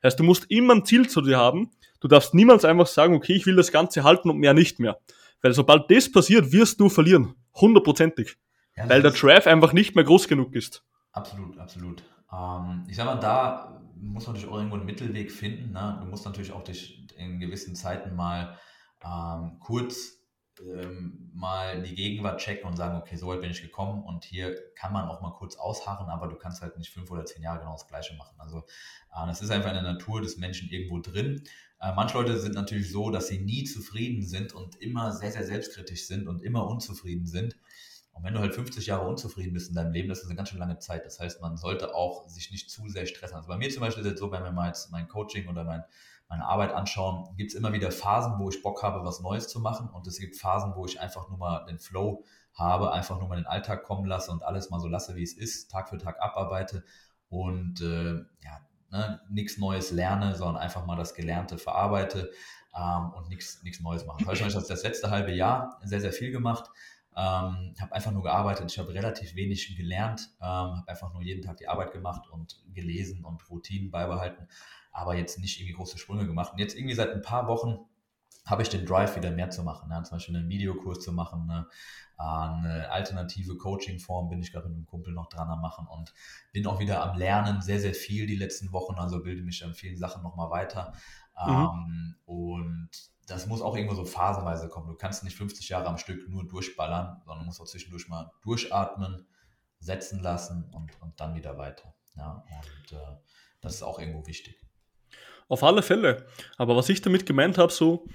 Das 0.00 0.12
heißt, 0.12 0.20
du 0.20 0.24
musst 0.24 0.50
immer 0.50 0.74
ein 0.74 0.84
Ziel 0.84 1.08
zu 1.08 1.20
dir 1.20 1.38
haben. 1.38 1.70
Du 2.00 2.08
darfst 2.08 2.34
niemals 2.34 2.64
einfach 2.64 2.88
sagen, 2.88 3.14
okay, 3.14 3.34
ich 3.34 3.46
will 3.46 3.56
das 3.56 3.70
Ganze 3.70 4.02
halten 4.02 4.30
und 4.30 4.38
mehr 4.38 4.54
nicht 4.54 4.80
mehr. 4.80 4.98
Weil 5.40 5.52
sobald 5.52 5.90
das 5.90 6.10
passiert, 6.10 6.52
wirst 6.52 6.80
du 6.80 6.88
verlieren. 6.88 7.34
Hundertprozentig. 7.54 8.36
Ja, 8.76 8.88
weil 8.88 9.02
der 9.02 9.10
Drive 9.10 9.46
einfach 9.46 9.72
nicht 9.72 9.94
mehr 9.94 10.04
groß 10.04 10.28
genug 10.28 10.54
ist. 10.54 10.82
Absolut, 11.12 11.58
absolut. 11.58 12.02
Ähm, 12.32 12.84
ich 12.88 12.96
sag 12.96 13.06
mal, 13.06 13.16
da 13.16 13.82
muss 13.96 14.26
man 14.26 14.34
natürlich 14.34 14.52
auch 14.52 14.56
irgendwo 14.56 14.76
einen 14.76 14.86
Mittelweg 14.86 15.30
finden. 15.30 15.72
Ne? 15.72 15.98
Du 16.00 16.06
musst 16.06 16.24
natürlich 16.24 16.52
auch 16.52 16.64
dich 16.64 17.06
in 17.16 17.38
gewissen 17.38 17.74
Zeiten 17.74 18.14
mal 18.14 18.58
ähm, 19.04 19.58
kurz 19.60 20.22
ähm, 20.60 21.30
mal 21.34 21.82
die 21.82 21.94
Gegenwart 21.94 22.40
checken 22.40 22.68
und 22.68 22.76
sagen, 22.76 22.96
okay, 22.96 23.16
so 23.16 23.28
weit 23.28 23.40
bin 23.40 23.50
ich 23.50 23.62
gekommen 23.62 24.04
und 24.04 24.24
hier 24.24 24.54
kann 24.74 24.92
man 24.92 25.08
auch 25.08 25.20
mal 25.20 25.32
kurz 25.32 25.56
ausharren, 25.56 26.08
aber 26.08 26.28
du 26.28 26.36
kannst 26.36 26.62
halt 26.62 26.76
nicht 26.76 26.90
fünf 26.90 27.10
oder 27.10 27.24
zehn 27.24 27.42
Jahre 27.42 27.60
genau 27.60 27.72
das 27.72 27.86
Gleiche 27.86 28.14
machen. 28.16 28.36
Also 28.38 28.58
äh, 28.58 29.26
das 29.26 29.40
ist 29.40 29.50
einfach 29.50 29.70
in 29.70 29.82
der 29.82 29.82
Natur 29.82 30.20
des 30.20 30.36
Menschen 30.36 30.68
irgendwo 30.68 31.00
drin. 31.00 31.42
Äh, 31.80 31.92
manche 31.94 32.18
Leute 32.18 32.38
sind 32.38 32.54
natürlich 32.54 32.90
so, 32.90 33.10
dass 33.10 33.28
sie 33.28 33.40
nie 33.40 33.64
zufrieden 33.64 34.22
sind 34.22 34.52
und 34.52 34.76
immer 34.76 35.12
sehr, 35.12 35.32
sehr 35.32 35.44
selbstkritisch 35.44 36.06
sind 36.06 36.28
und 36.28 36.42
immer 36.42 36.66
unzufrieden 36.66 37.26
sind. 37.26 37.56
Und 38.12 38.24
wenn 38.24 38.34
du 38.34 38.40
halt 38.40 38.54
50 38.54 38.86
Jahre 38.86 39.06
unzufrieden 39.08 39.52
bist 39.52 39.70
in 39.70 39.74
deinem 39.74 39.92
Leben, 39.92 40.08
das 40.08 40.20
ist 40.20 40.26
eine 40.26 40.36
ganz 40.36 40.50
schön 40.50 40.58
lange 40.58 40.78
Zeit. 40.78 41.04
Das 41.06 41.18
heißt, 41.18 41.40
man 41.40 41.56
sollte 41.56 41.94
auch 41.94 42.28
sich 42.28 42.50
nicht 42.50 42.70
zu 42.70 42.88
sehr 42.88 43.06
stressen. 43.06 43.36
Also 43.36 43.48
bei 43.48 43.56
mir 43.56 43.70
zum 43.70 43.80
Beispiel 43.80 44.04
ist 44.04 44.12
es 44.12 44.18
so, 44.18 44.30
wenn 44.30 44.44
wir 44.44 44.52
mal 44.52 44.68
jetzt 44.68 44.90
mein 44.92 45.08
Coaching 45.08 45.48
oder 45.48 45.64
mein, 45.64 45.82
meine 46.28 46.44
Arbeit 46.44 46.72
anschauen, 46.72 47.34
gibt 47.36 47.52
es 47.52 47.56
immer 47.56 47.72
wieder 47.72 47.90
Phasen, 47.90 48.38
wo 48.38 48.50
ich 48.50 48.62
Bock 48.62 48.82
habe, 48.82 49.04
was 49.04 49.20
Neues 49.20 49.48
zu 49.48 49.60
machen. 49.60 49.88
Und 49.88 50.06
es 50.06 50.18
gibt 50.18 50.36
Phasen, 50.36 50.74
wo 50.76 50.84
ich 50.84 51.00
einfach 51.00 51.28
nur 51.28 51.38
mal 51.38 51.64
den 51.64 51.78
Flow 51.78 52.24
habe, 52.54 52.92
einfach 52.92 53.18
nur 53.18 53.28
mal 53.28 53.36
den 53.36 53.46
Alltag 53.46 53.84
kommen 53.84 54.04
lasse 54.04 54.30
und 54.30 54.42
alles 54.42 54.70
mal 54.70 54.80
so 54.80 54.88
lasse, 54.88 55.16
wie 55.16 55.22
es 55.22 55.32
ist, 55.32 55.70
Tag 55.70 55.88
für 55.88 55.98
Tag 55.98 56.20
abarbeite 56.20 56.84
und 57.28 57.80
äh, 57.80 58.16
ja, 58.44 58.60
ne, 58.90 59.20
nichts 59.30 59.56
Neues 59.56 59.90
lerne, 59.90 60.34
sondern 60.34 60.62
einfach 60.62 60.84
mal 60.84 60.96
das 60.96 61.14
Gelernte 61.14 61.56
verarbeite 61.56 62.30
ähm, 62.76 63.12
und 63.14 63.28
nichts 63.28 63.80
Neues 63.80 64.04
machen. 64.06 64.24
Das 64.26 64.38
habe 64.38 64.48
ich 64.48 64.54
das 64.54 64.82
letzte 64.82 65.10
halbe 65.10 65.32
Jahr 65.32 65.80
sehr, 65.82 66.00
sehr 66.00 66.12
viel 66.12 66.30
gemacht. 66.30 66.70
Ähm, 67.14 67.74
habe 67.78 67.92
einfach 67.92 68.10
nur 68.10 68.22
gearbeitet, 68.22 68.70
ich 68.70 68.78
habe 68.78 68.94
relativ 68.94 69.34
wenig 69.34 69.76
gelernt, 69.76 70.30
ähm, 70.40 70.46
habe 70.46 70.88
einfach 70.88 71.12
nur 71.12 71.22
jeden 71.22 71.42
Tag 71.42 71.58
die 71.58 71.68
Arbeit 71.68 71.92
gemacht 71.92 72.28
und 72.30 72.62
gelesen 72.72 73.24
und 73.24 73.48
Routinen 73.50 73.90
beibehalten, 73.90 74.48
aber 74.92 75.14
jetzt 75.14 75.38
nicht 75.38 75.60
irgendwie 75.60 75.74
große 75.74 75.98
Sprünge 75.98 76.26
gemacht. 76.26 76.52
Und 76.52 76.58
jetzt 76.58 76.74
irgendwie 76.74 76.94
seit 76.94 77.10
ein 77.10 77.20
paar 77.20 77.48
Wochen 77.48 77.80
habe 78.46 78.62
ich 78.62 78.70
den 78.70 78.86
Drive 78.86 79.14
wieder 79.14 79.30
mehr 79.30 79.50
zu 79.50 79.62
machen, 79.62 79.88
ne? 79.88 80.02
zum 80.02 80.16
Beispiel 80.16 80.36
einen 80.36 80.48
Videokurs 80.48 81.00
zu 81.00 81.12
machen, 81.12 81.46
ne? 81.46 81.66
eine 82.16 82.90
alternative 82.90 83.56
Coaching-Form 83.56 84.28
bin 84.28 84.40
ich 84.40 84.52
gerade 84.52 84.68
mit 84.68 84.76
einem 84.76 84.86
Kumpel 84.86 85.12
noch 85.12 85.28
dran 85.28 85.48
am 85.48 85.60
machen 85.60 85.86
und 85.86 86.14
bin 86.52 86.66
auch 86.66 86.78
wieder 86.78 87.02
am 87.02 87.18
Lernen, 87.18 87.60
sehr, 87.60 87.80
sehr 87.80 87.94
viel 87.94 88.26
die 88.26 88.36
letzten 88.36 88.72
Wochen, 88.72 88.94
also 88.94 89.22
bilde 89.22 89.42
mich 89.42 89.64
an 89.64 89.74
vielen 89.74 89.96
Sachen 89.96 90.22
nochmal 90.22 90.50
weiter. 90.50 90.92
Mhm. 91.46 91.50
Ähm, 91.50 92.16
und 92.24 92.90
das 93.32 93.46
muss 93.46 93.62
auch 93.62 93.76
irgendwo 93.76 93.94
so 93.94 94.04
phasenweise 94.04 94.68
kommen. 94.68 94.88
Du 94.88 94.94
kannst 94.94 95.24
nicht 95.24 95.36
50 95.36 95.68
Jahre 95.68 95.86
am 95.86 95.98
Stück 95.98 96.28
nur 96.28 96.46
durchballern, 96.46 97.20
sondern 97.24 97.46
musst 97.46 97.60
auch 97.60 97.66
zwischendurch 97.66 98.08
mal 98.08 98.30
durchatmen, 98.42 99.26
setzen 99.78 100.20
lassen 100.20 100.70
und, 100.72 100.90
und 101.00 101.18
dann 101.20 101.34
wieder 101.34 101.58
weiter. 101.58 101.94
Ja, 102.16 102.44
und 102.60 102.92
äh, 102.92 103.16
das 103.60 103.76
ist 103.76 103.82
auch 103.82 103.98
irgendwo 103.98 104.26
wichtig. 104.26 104.60
Auf 105.48 105.62
alle 105.62 105.82
Fälle. 105.82 106.26
Aber 106.56 106.76
was 106.76 106.88
ich 106.88 107.00
damit 107.00 107.26
gemeint 107.26 107.58
habe, 107.58 107.72
so, 107.72 108.06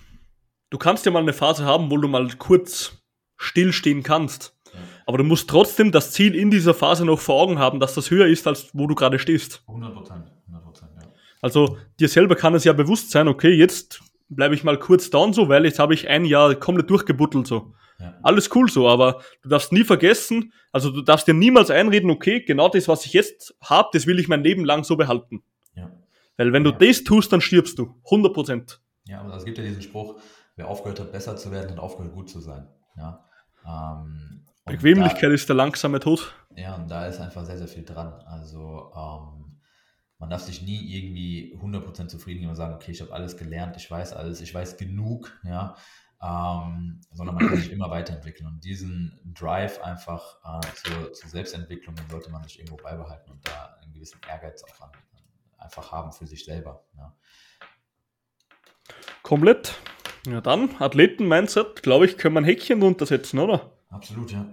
du 0.69 0.77
kannst 0.77 1.05
ja 1.05 1.11
mal 1.11 1.21
eine 1.21 1.33
Phase 1.33 1.65
haben, 1.65 1.91
wo 1.91 1.97
du 1.97 2.07
mal 2.07 2.27
kurz 2.37 2.97
stillstehen 3.37 4.03
kannst. 4.03 4.55
Ja. 4.73 4.79
Aber 5.05 5.17
du 5.17 5.23
musst 5.23 5.49
trotzdem 5.49 5.91
das 5.91 6.11
Ziel 6.11 6.35
in 6.35 6.51
dieser 6.51 6.73
Phase 6.73 7.05
noch 7.05 7.19
vor 7.19 7.41
Augen 7.41 7.59
haben, 7.59 7.79
dass 7.79 7.93
das 7.93 8.09
höher 8.11 8.27
ist, 8.27 8.47
als 8.47 8.69
wo 8.73 8.87
du 8.87 8.95
gerade 8.95 9.19
stehst. 9.19 9.63
100 9.67 9.93
Prozent. 9.93 10.31
100 10.47 10.81
ja. 10.81 11.11
Also 11.41 11.77
dir 11.99 12.09
selber 12.09 12.35
kann 12.35 12.55
es 12.55 12.63
ja 12.63 12.73
bewusst 12.73 13.11
sein, 13.11 13.27
okay, 13.27 13.51
jetzt 13.51 14.01
bleibe 14.29 14.55
ich 14.55 14.63
mal 14.63 14.77
kurz 14.77 15.09
down 15.09 15.33
so, 15.33 15.49
weil 15.49 15.65
jetzt 15.65 15.79
habe 15.79 15.93
ich 15.93 16.07
ein 16.07 16.25
Jahr 16.25 16.55
komplett 16.55 16.89
durchgebuttelt 16.89 17.47
so. 17.47 17.73
Ja. 17.99 18.13
Alles 18.21 18.53
cool 18.55 18.69
so, 18.69 18.87
aber 18.87 19.21
du 19.41 19.49
darfst 19.49 19.71
nie 19.71 19.83
vergessen, 19.83 20.53
also 20.71 20.91
du 20.91 21.01
darfst 21.01 21.27
dir 21.27 21.33
niemals 21.33 21.71
einreden, 21.71 22.11
okay, 22.11 22.41
genau 22.41 22.69
das, 22.69 22.87
was 22.87 23.05
ich 23.05 23.13
jetzt 23.13 23.55
habe, 23.61 23.89
das 23.93 24.05
will 24.05 24.19
ich 24.19 24.27
mein 24.27 24.43
Leben 24.43 24.65
lang 24.65 24.83
so 24.83 24.95
behalten. 24.97 25.43
Ja. 25.73 25.91
Weil 26.37 26.53
wenn 26.53 26.63
du 26.63 26.71
ja. 26.71 26.77
das 26.77 27.03
tust, 27.03 27.33
dann 27.33 27.41
stirbst 27.41 27.79
du. 27.79 27.95
100 28.05 28.33
Prozent. 28.33 28.81
Ja, 29.05 29.21
aber 29.21 29.35
es 29.35 29.45
gibt 29.45 29.57
ja 29.57 29.63
diesen 29.63 29.81
Spruch, 29.81 30.19
wer 30.55 30.67
aufgehört 30.67 30.99
hat, 30.99 31.11
besser 31.11 31.35
zu 31.37 31.51
werden, 31.51 31.71
hat 31.71 31.79
aufgehört, 31.79 32.13
gut 32.13 32.29
zu 32.29 32.39
sein. 32.39 32.67
Ja. 32.97 33.25
Ähm, 33.65 34.43
Bequemlichkeit 34.65 35.23
da, 35.23 35.33
ist 35.33 35.49
der 35.49 35.55
langsame 35.55 35.99
Tod. 35.99 36.33
Ja, 36.55 36.75
und 36.75 36.91
da 36.91 37.07
ist 37.07 37.19
einfach 37.19 37.45
sehr, 37.45 37.57
sehr 37.57 37.67
viel 37.67 37.85
dran. 37.85 38.13
Also 38.25 38.91
ähm, 38.95 39.36
man 40.19 40.29
darf 40.29 40.41
sich 40.41 40.61
nie 40.61 40.79
irgendwie 40.97 41.55
100% 41.61 42.07
zufrieden 42.07 42.39
geben 42.39 42.49
und 42.49 42.55
sagen, 42.55 42.73
okay, 42.73 42.91
ich 42.91 43.01
habe 43.01 43.13
alles 43.13 43.37
gelernt, 43.37 43.77
ich 43.77 43.89
weiß 43.89 44.13
alles, 44.13 44.41
ich 44.41 44.53
weiß 44.53 44.77
genug, 44.77 45.39
ja, 45.43 45.75
ähm, 46.21 46.99
sondern 47.11 47.35
man 47.35 47.47
kann 47.47 47.57
sich 47.57 47.71
immer 47.71 47.91
weiterentwickeln. 47.91 48.47
Und 48.47 48.63
diesen 48.63 49.19
Drive 49.25 49.79
einfach 49.81 50.37
äh, 50.43 50.67
zur, 50.73 51.13
zur, 51.13 51.29
Selbstentwicklung, 51.29 51.95
den 51.95 52.09
sollte 52.09 52.31
man 52.31 52.43
sich 52.43 52.57
irgendwo 52.57 52.77
beibehalten 52.77 53.29
und 53.31 53.47
da 53.47 53.77
einen 53.81 53.93
gewissen 53.93 54.19
Ehrgeiz 54.27 54.63
auch 54.63 54.81
an, 54.81 54.91
einfach 55.59 55.91
haben 55.91 56.11
für 56.11 56.25
sich 56.25 56.43
selber. 56.43 56.83
Ja. 56.97 57.13
Komplett. 59.21 59.75
Ja, 60.25 60.41
dann 60.41 60.75
Athleten-Mindset, 60.79 61.83
glaube 61.83 62.05
ich, 62.05 62.17
können 62.17 62.33
wir 62.33 62.41
ein 62.41 62.45
Häkchen 62.45 62.81
runtersetzen, 62.81 63.39
oder? 63.39 63.71
Absolut, 63.89 64.31
ja. 64.31 64.45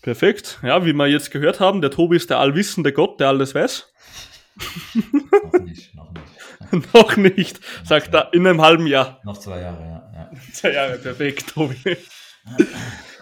Perfekt. 0.00 0.58
Ja, 0.62 0.84
wie 0.84 0.92
wir 0.94 1.06
jetzt 1.06 1.30
gehört 1.30 1.60
haben, 1.60 1.82
der 1.82 1.90
Tobi 1.90 2.16
ist 2.16 2.30
der 2.30 2.38
allwissende 2.38 2.92
Gott, 2.92 3.20
der 3.20 3.28
alles 3.28 3.54
weiß 3.54 3.92
noch 5.42 5.60
nicht, 5.60 5.94
noch 5.94 6.12
nicht. 6.12 6.32
noch 6.94 7.16
nicht, 7.16 7.60
sagt 7.84 8.14
er 8.14 8.32
in 8.32 8.46
einem 8.46 8.60
halben 8.60 8.86
Jahr. 8.86 9.20
Noch 9.24 9.38
zwei 9.38 9.60
Jahre, 9.60 9.82
ja. 9.82 10.12
ja. 10.14 10.30
Zwei 10.52 10.72
Jahre, 10.72 10.98
perfekt, 10.98 11.50
Tobi. 11.54 11.96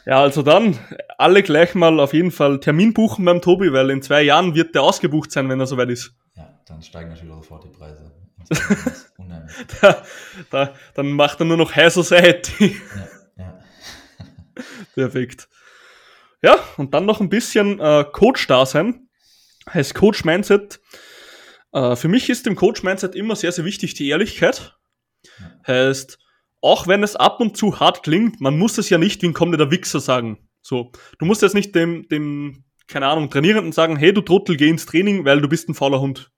Ja, 0.07 0.22
also 0.22 0.43
dann 0.43 0.78
alle 1.18 1.43
gleich 1.43 1.74
mal 1.74 2.01
auf 2.01 2.14
jeden 2.14 2.31
Fall 2.31 2.61
Termin 2.61 2.95
buchen 2.95 3.24
beim 3.24 3.41
Tobi, 3.41 3.72
weil 3.72 3.91
in 3.91 4.03
zwei 4.03 4.22
Jahren 4.22 4.55
wird 4.55 4.74
der 4.74 4.83
ausgebucht 4.83 5.31
sein, 5.31 5.49
wenn 5.49 5.61
er 5.61 5.66
soweit 5.66 5.91
ist. 5.91 6.14
Ja, 6.37 6.49
dann 6.66 6.83
steigen 6.83 7.11
natürlich 7.11 7.35
sofort 7.35 7.64
die 7.64 7.68
Preise. 7.68 8.12
da, 9.81 10.03
da, 10.51 10.74
dann 10.95 11.12
macht 11.12 11.41
er 11.41 11.47
nur 11.47 11.57
noch 11.57 11.74
High 11.74 11.93
Society. 11.93 12.81
Ja, 13.37 13.45
ja. 13.45 14.64
Perfekt. 14.95 15.49
Ja, 16.43 16.57
und 16.76 16.95
dann 16.95 17.07
noch 17.07 17.20
ein 17.20 17.28
bisschen 17.28 17.78
äh, 17.81 18.05
Coach 18.11 18.47
da 18.47 18.64
sein. 18.64 19.09
Heißt 19.72 19.95
Coach 19.95 20.24
Mindset 20.24 20.81
äh, 21.73 21.97
für 21.97 22.09
mich 22.09 22.29
ist 22.31 22.47
im 22.47 22.57
Coach-Mindset 22.57 23.14
immer 23.14 23.37
sehr, 23.37 23.53
sehr 23.53 23.64
wichtig 23.64 23.95
die 23.95 24.09
Ehrlichkeit. 24.09 24.77
Heißt, 25.66 26.18
auch 26.61 26.87
wenn 26.87 27.03
es 27.03 27.16
ab 27.16 27.41
und 27.41 27.57
zu 27.57 27.81
hart 27.81 28.03
klingt, 28.03 28.41
man 28.41 28.59
muss 28.59 28.79
es 28.79 28.91
ja 28.91 28.99
nicht 28.99 29.23
wie 29.23 29.27
ein 29.27 29.35
kommender 29.35 29.71
Wichser 29.71 30.01
sagen. 30.01 30.49
So, 30.62 30.93
du 31.18 31.25
musst 31.25 31.43
jetzt 31.43 31.55
nicht 31.55 31.75
dem, 31.75 32.07
dem, 32.09 32.64
keine 32.87 33.07
Ahnung, 33.07 33.31
Trainierenden 33.31 33.73
sagen, 33.73 33.97
hey, 33.97 34.12
du 34.12 34.21
Trottel, 34.21 34.57
geh 34.57 34.68
ins 34.68 34.87
Training, 34.87 35.25
weil 35.25 35.41
du 35.41 35.49
bist 35.49 35.68
ein 35.68 35.75
fauler 35.75 36.01
Hund. 36.01 36.31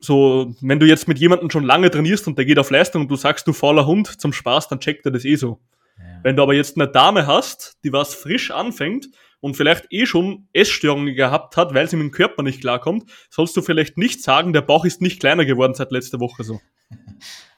So, 0.00 0.54
wenn 0.60 0.78
du 0.78 0.86
jetzt 0.86 1.08
mit 1.08 1.18
jemandem 1.18 1.50
schon 1.50 1.64
lange 1.64 1.90
trainierst 1.90 2.28
und 2.28 2.38
der 2.38 2.44
geht 2.44 2.58
auf 2.58 2.70
Leistung 2.70 3.02
und 3.02 3.10
du 3.10 3.16
sagst, 3.16 3.46
du 3.48 3.52
fauler 3.52 3.86
Hund 3.86 4.20
zum 4.20 4.32
Spaß, 4.32 4.68
dann 4.68 4.80
checkt 4.80 5.04
er 5.06 5.10
das 5.10 5.24
eh 5.24 5.34
so. 5.36 5.60
Ja. 5.98 6.20
Wenn 6.22 6.36
du 6.36 6.42
aber 6.42 6.54
jetzt 6.54 6.76
eine 6.76 6.88
Dame 6.88 7.26
hast, 7.26 7.78
die 7.82 7.92
was 7.92 8.14
frisch 8.14 8.50
anfängt 8.50 9.08
und 9.40 9.56
vielleicht 9.56 9.86
eh 9.90 10.06
schon 10.06 10.48
Essstörungen 10.52 11.14
gehabt 11.14 11.56
hat, 11.56 11.74
weil 11.74 11.88
sie 11.88 11.96
mit 11.96 12.04
dem 12.04 12.10
Körper 12.12 12.42
nicht 12.42 12.60
klarkommt, 12.60 13.10
sollst 13.30 13.56
du 13.56 13.62
vielleicht 13.62 13.96
nicht 13.96 14.22
sagen, 14.22 14.52
der 14.52 14.62
Bauch 14.62 14.84
ist 14.84 15.00
nicht 15.00 15.20
kleiner 15.20 15.44
geworden 15.44 15.74
seit 15.74 15.92
letzter 15.92 16.20
Woche 16.20 16.44
so. 16.44 16.60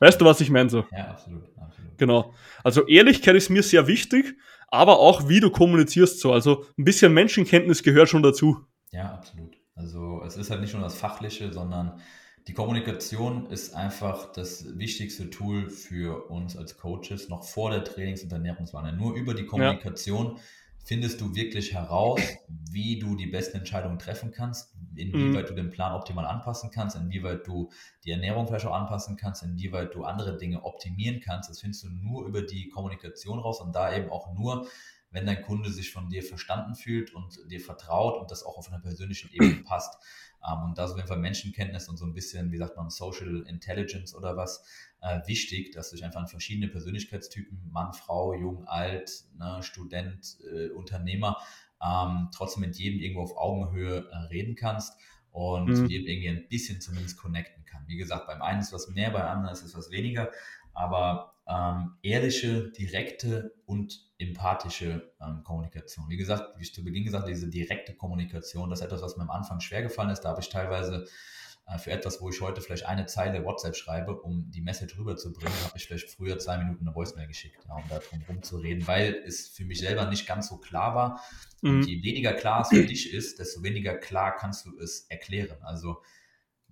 Weißt 0.00 0.20
du, 0.20 0.24
was 0.24 0.40
ich 0.40 0.50
meine 0.50 0.70
so? 0.70 0.84
Ja, 0.92 1.08
absolut, 1.08 1.44
absolut. 1.58 1.98
Genau. 1.98 2.34
Also 2.64 2.86
Ehrlichkeit 2.86 3.36
ist 3.36 3.50
mir 3.50 3.62
sehr 3.62 3.86
wichtig, 3.86 4.36
aber 4.68 4.98
auch 4.98 5.28
wie 5.28 5.40
du 5.40 5.50
kommunizierst 5.50 6.20
so. 6.20 6.32
Also 6.32 6.64
ein 6.78 6.84
bisschen 6.84 7.12
Menschenkenntnis 7.12 7.82
gehört 7.82 8.08
schon 8.08 8.22
dazu. 8.22 8.64
Ja, 8.90 9.12
absolut. 9.12 9.56
Also 9.74 10.22
es 10.26 10.36
ist 10.36 10.50
halt 10.50 10.60
nicht 10.60 10.74
nur 10.74 10.82
das 10.82 10.94
Fachliche, 10.94 11.52
sondern 11.52 12.00
die 12.48 12.54
Kommunikation 12.54 13.46
ist 13.50 13.74
einfach 13.74 14.32
das 14.32 14.78
wichtigste 14.78 15.30
Tool 15.30 15.68
für 15.68 16.30
uns 16.30 16.56
als 16.56 16.76
Coaches 16.76 17.28
noch 17.28 17.44
vor 17.44 17.70
der 17.70 17.84
Trainings- 17.84 18.22
und 18.22 18.32
Ernährungswanne. 18.32 18.94
Nur 18.94 19.14
über 19.14 19.34
die 19.34 19.46
Kommunikation 19.46 20.36
ja 20.36 20.42
findest 20.84 21.20
du 21.20 21.34
wirklich 21.34 21.74
heraus, 21.74 22.20
wie 22.48 22.98
du 22.98 23.14
die 23.16 23.26
besten 23.26 23.58
Entscheidungen 23.58 23.98
treffen 23.98 24.32
kannst, 24.32 24.74
inwieweit 24.96 25.44
mhm. 25.44 25.48
du 25.48 25.62
den 25.62 25.70
Plan 25.70 25.92
optimal 25.92 26.26
anpassen 26.26 26.70
kannst, 26.70 26.96
inwieweit 26.96 27.46
du 27.46 27.70
die 28.04 28.10
Ernährung 28.10 28.46
vielleicht 28.46 28.66
auch 28.66 28.74
anpassen 28.74 29.16
kannst, 29.16 29.42
inwieweit 29.42 29.94
du 29.94 30.04
andere 30.04 30.36
Dinge 30.36 30.64
optimieren 30.64 31.20
kannst. 31.20 31.50
Das 31.50 31.60
findest 31.60 31.84
du 31.84 31.90
nur 31.90 32.26
über 32.26 32.42
die 32.42 32.68
Kommunikation 32.68 33.38
raus 33.38 33.60
und 33.60 33.74
da 33.74 33.94
eben 33.94 34.10
auch 34.10 34.32
nur, 34.34 34.66
wenn 35.10 35.26
dein 35.26 35.42
Kunde 35.42 35.70
sich 35.70 35.92
von 35.92 36.08
dir 36.08 36.22
verstanden 36.22 36.74
fühlt 36.74 37.12
und 37.14 37.38
dir 37.50 37.60
vertraut 37.60 38.20
und 38.20 38.30
das 38.30 38.44
auch 38.44 38.56
auf 38.56 38.68
einer 38.68 38.80
persönlichen 38.80 39.30
Ebene 39.32 39.62
passt. 39.64 39.98
Ähm, 40.46 40.64
und 40.64 40.78
da 40.78 40.84
ist 40.84 40.92
auf 40.92 40.96
jeden 40.96 41.08
Fall 41.08 41.18
Menschenkenntnis 41.18 41.88
und 41.88 41.96
so 41.96 42.04
ein 42.04 42.14
bisschen, 42.14 42.52
wie 42.52 42.56
sagt 42.56 42.76
man, 42.76 42.90
Social 42.90 43.44
Intelligence 43.48 44.14
oder 44.14 44.36
was, 44.36 44.64
äh, 45.00 45.20
wichtig, 45.26 45.72
dass 45.72 45.90
du 45.90 45.96
dich 45.96 46.04
einfach 46.04 46.20
an 46.20 46.28
verschiedene 46.28 46.68
Persönlichkeitstypen, 46.68 47.70
Mann, 47.72 47.92
Frau, 47.92 48.34
jung, 48.34 48.64
alt, 48.66 49.24
ne, 49.36 49.60
Student, 49.62 50.38
äh, 50.52 50.68
Unternehmer, 50.70 51.36
ähm, 51.82 52.28
trotzdem 52.34 52.62
mit 52.62 52.76
jedem 52.76 53.00
irgendwo 53.00 53.22
auf 53.22 53.36
Augenhöhe 53.36 54.08
äh, 54.10 54.16
reden 54.28 54.54
kannst 54.54 54.98
und 55.32 55.68
mhm. 55.68 55.86
jedem 55.86 56.06
irgendwie 56.06 56.28
ein 56.28 56.48
bisschen 56.48 56.80
zumindest 56.80 57.16
connecten 57.16 57.64
kann. 57.64 57.84
Wie 57.86 57.96
gesagt, 57.96 58.26
beim 58.26 58.42
einen 58.42 58.60
ist 58.60 58.72
was 58.72 58.88
mehr, 58.88 59.10
beim 59.10 59.26
anderen 59.26 59.52
ist 59.52 59.62
es 59.62 59.74
was 59.74 59.90
weniger, 59.90 60.30
aber 60.72 61.34
ähm, 61.50 61.96
ehrliche, 62.02 62.70
direkte 62.70 63.54
und 63.66 64.08
empathische 64.18 65.12
ähm, 65.20 65.42
Kommunikation. 65.42 66.08
Wie 66.08 66.16
gesagt, 66.16 66.58
wie 66.58 66.62
ich 66.62 66.74
zu 66.74 66.84
Beginn 66.84 67.04
gesagt 67.04 67.22
habe, 67.22 67.32
diese 67.32 67.48
direkte 67.48 67.94
Kommunikation, 67.94 68.70
das 68.70 68.80
ist 68.80 68.86
etwas, 68.86 69.02
was 69.02 69.16
mir 69.16 69.24
am 69.24 69.30
Anfang 69.30 69.60
schwer 69.60 69.82
gefallen 69.82 70.10
ist. 70.10 70.20
Da 70.20 70.30
habe 70.30 70.40
ich 70.40 70.48
teilweise 70.48 71.06
äh, 71.66 71.78
für 71.78 71.90
etwas, 71.90 72.20
wo 72.20 72.30
ich 72.30 72.40
heute 72.40 72.60
vielleicht 72.60 72.86
eine 72.86 73.06
Zeile 73.06 73.44
WhatsApp 73.44 73.74
schreibe, 73.74 74.20
um 74.20 74.50
die 74.50 74.60
Message 74.60 74.96
rüberzubringen, 74.96 75.52
habe 75.64 75.76
ich 75.76 75.86
vielleicht 75.86 76.10
früher 76.10 76.38
zwei 76.38 76.58
Minuten 76.58 76.86
eine 76.86 76.94
Voicemail 76.94 77.26
geschickt, 77.26 77.64
ja, 77.66 77.74
um 77.74 77.84
da 77.88 77.98
drum 77.98 78.22
rumzureden, 78.28 78.86
weil 78.86 79.14
es 79.26 79.48
für 79.48 79.64
mich 79.64 79.80
selber 79.80 80.06
nicht 80.06 80.26
ganz 80.26 80.48
so 80.48 80.58
klar 80.58 80.94
war. 80.94 81.20
Und 81.62 81.80
Mhm. 81.80 81.82
je 81.82 82.02
weniger 82.04 82.32
klar 82.34 82.62
es 82.62 82.68
für 82.68 82.84
dich 82.86 83.12
ist, 83.12 83.38
desto 83.38 83.62
weniger 83.62 83.94
klar 83.96 84.36
kannst 84.36 84.66
du 84.66 84.78
es 84.78 85.06
erklären. 85.08 85.58
Also 85.62 86.02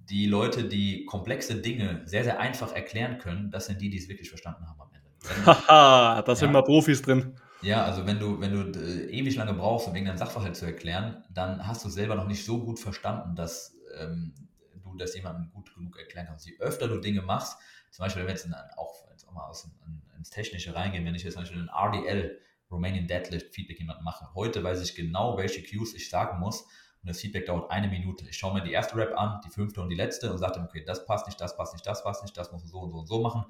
die 0.09 0.27
Leute, 0.27 0.65
die 0.65 1.05
komplexe 1.05 1.57
Dinge 1.57 2.03
sehr, 2.05 2.25
sehr 2.25 2.41
einfach 2.41 2.73
erklären 2.73 3.19
können, 3.19 3.51
das 3.51 3.67
sind 3.67 3.81
die, 3.81 3.91
die 3.91 3.99
es 3.99 4.09
wirklich 4.09 4.29
verstanden 4.29 4.67
haben 4.67 4.81
am 4.81 4.91
Ende. 4.93 5.47
Haha, 5.47 6.23
da 6.27 6.35
sind 6.35 6.53
wir 6.53 6.63
Profis 6.63 7.03
drin. 7.03 7.35
ja, 7.61 7.85
also 7.85 8.07
wenn 8.07 8.19
du, 8.19 8.41
wenn 8.41 8.53
du 8.53 8.79
äh, 8.79 9.11
ewig 9.11 9.37
lange 9.37 9.53
brauchst, 9.53 9.87
um 9.87 9.95
irgendeinen 9.95 10.19
Sachverhalt 10.19 10.57
zu 10.57 10.65
erklären, 10.65 11.25
dann 11.31 11.67
hast 11.67 11.85
du 11.85 11.91
selber 11.91 12.15
noch 12.15 12.27
nicht 12.27 12.45
so 12.45 12.65
gut 12.65 12.79
verstanden, 12.79 13.37
dass 13.37 13.77
ähm, 14.01 14.35
du 14.83 14.97
das 14.97 15.15
jemandem 15.15 15.51
gut 15.53 15.75
genug 15.75 15.99
erklären 15.99 16.27
kannst. 16.27 16.47
Je 16.47 16.59
öfter 16.59 16.89
du 16.89 16.99
Dinge 16.99 17.23
machst, 17.23 17.59
zum 17.91 18.05
Beispiel, 18.05 18.23
wenn 18.23 18.29
wir 18.29 18.35
jetzt 18.35 18.47
in, 18.47 18.55
auch, 18.77 18.95
jetzt 19.11 19.29
auch 19.29 19.33
mal 19.33 19.47
aus, 19.47 19.71
in, 19.87 20.03
ins 20.17 20.31
Technische 20.31 20.75
reingehen, 20.75 21.05
wenn 21.05 21.15
ich 21.15 21.23
jetzt 21.23 21.35
zum 21.35 21.43
Beispiel 21.43 21.59
einen 21.59 21.69
RDL, 21.69 22.39
Romanian 22.71 23.07
Deadlift 23.07 23.55
Feedback 23.55 23.79
jemand 23.79 24.03
mache, 24.03 24.29
heute 24.35 24.63
weiß 24.63 24.83
ich 24.83 24.95
genau, 24.95 25.39
welche 25.39 25.63
Cues 25.63 25.95
ich 25.95 26.11
sagen 26.11 26.39
muss 26.39 26.67
das 27.09 27.21
Feedback 27.21 27.47
dauert 27.47 27.71
eine 27.71 27.89
Minute. 27.89 28.29
Ich 28.29 28.37
schaue 28.37 28.55
mir 28.55 28.63
die 28.63 28.73
erste 28.73 28.97
Rap 28.97 29.19
an, 29.19 29.41
die 29.45 29.51
fünfte 29.51 29.81
und 29.81 29.89
die 29.89 29.97
letzte 29.97 30.31
und 30.31 30.39
sage 30.39 30.55
dann, 30.55 30.65
okay, 30.67 30.85
das 30.85 31.05
passt 31.05 31.27
nicht, 31.27 31.41
das 31.41 31.57
passt 31.57 31.73
nicht, 31.73 31.87
das 31.87 32.03
passt 32.05 32.23
nicht, 32.23 32.37
das 32.37 32.53
muss 32.53 32.63
so 32.65 32.79
und 32.81 32.91
so 32.91 32.99
und 32.99 33.07
so 33.07 33.21
machen. 33.21 33.45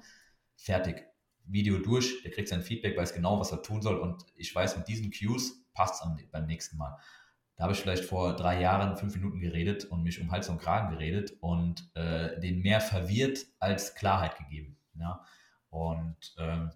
Fertig. 0.55 1.05
Video 1.45 1.79
durch, 1.79 2.21
der 2.21 2.31
kriegt 2.31 2.47
sein 2.47 2.61
Feedback, 2.61 2.95
weiß 2.97 3.13
genau, 3.13 3.39
was 3.39 3.51
er 3.51 3.61
tun 3.61 3.81
soll 3.81 3.97
und 3.97 4.23
ich 4.35 4.53
weiß, 4.53 4.77
mit 4.77 4.87
diesen 4.87 5.11
Cues 5.11 5.63
passt 5.73 6.03
es 6.03 6.31
beim 6.31 6.45
nächsten 6.45 6.77
Mal. 6.77 6.97
Da 7.55 7.63
habe 7.63 7.73
ich 7.73 7.79
vielleicht 7.79 8.05
vor 8.05 8.35
drei 8.35 8.61
Jahren 8.61 8.95
fünf 8.95 9.15
Minuten 9.15 9.39
geredet 9.39 9.85
und 9.85 10.03
mich 10.03 10.21
um 10.21 10.31
Hals 10.31 10.47
und 10.47 10.59
Kragen 10.59 10.91
geredet 10.91 11.33
und 11.41 11.89
äh, 11.95 12.39
den 12.39 12.61
mehr 12.61 12.79
verwirrt 12.79 13.45
als 13.59 13.95
Klarheit 13.95 14.37
gegeben. 14.37 14.77
Ja? 14.93 15.25
Und 15.69 16.35
ähm, 16.37 16.71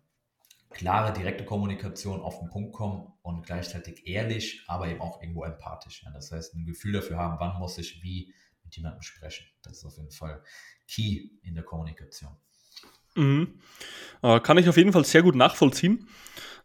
klare, 0.74 1.13
direkte 1.13 1.45
Kommunikation 1.45 2.21
auf 2.21 2.39
den 2.39 2.49
Punkt 2.49 2.74
kommen 2.74 3.13
und 3.21 3.45
gleichzeitig 3.45 4.05
ehrlich, 4.07 4.63
aber 4.67 4.88
eben 4.88 5.01
auch 5.01 5.21
irgendwo 5.21 5.43
empathisch. 5.43 6.03
Ja? 6.03 6.11
Das 6.11 6.32
heißt, 6.32 6.55
ein 6.55 6.65
Gefühl 6.65 6.93
dafür 6.93 7.17
haben, 7.17 7.39
wann 7.39 7.59
muss 7.59 7.78
ich 7.78 8.01
wie 8.03 8.34
mit 8.63 8.76
jemandem 8.76 9.01
sprechen. 9.01 9.45
Das 9.61 9.78
ist 9.78 9.86
auf 9.86 9.97
jeden 9.97 10.11
Fall 10.11 10.43
key 10.88 11.30
in 11.43 11.55
der 11.55 11.63
Kommunikation. 11.63 12.36
Mhm. 13.15 13.59
Äh, 14.21 14.39
kann 14.39 14.57
ich 14.57 14.67
auf 14.67 14.78
jeden 14.78 14.91
Fall 14.91 15.05
sehr 15.05 15.21
gut 15.21 15.36
nachvollziehen, 15.36 16.07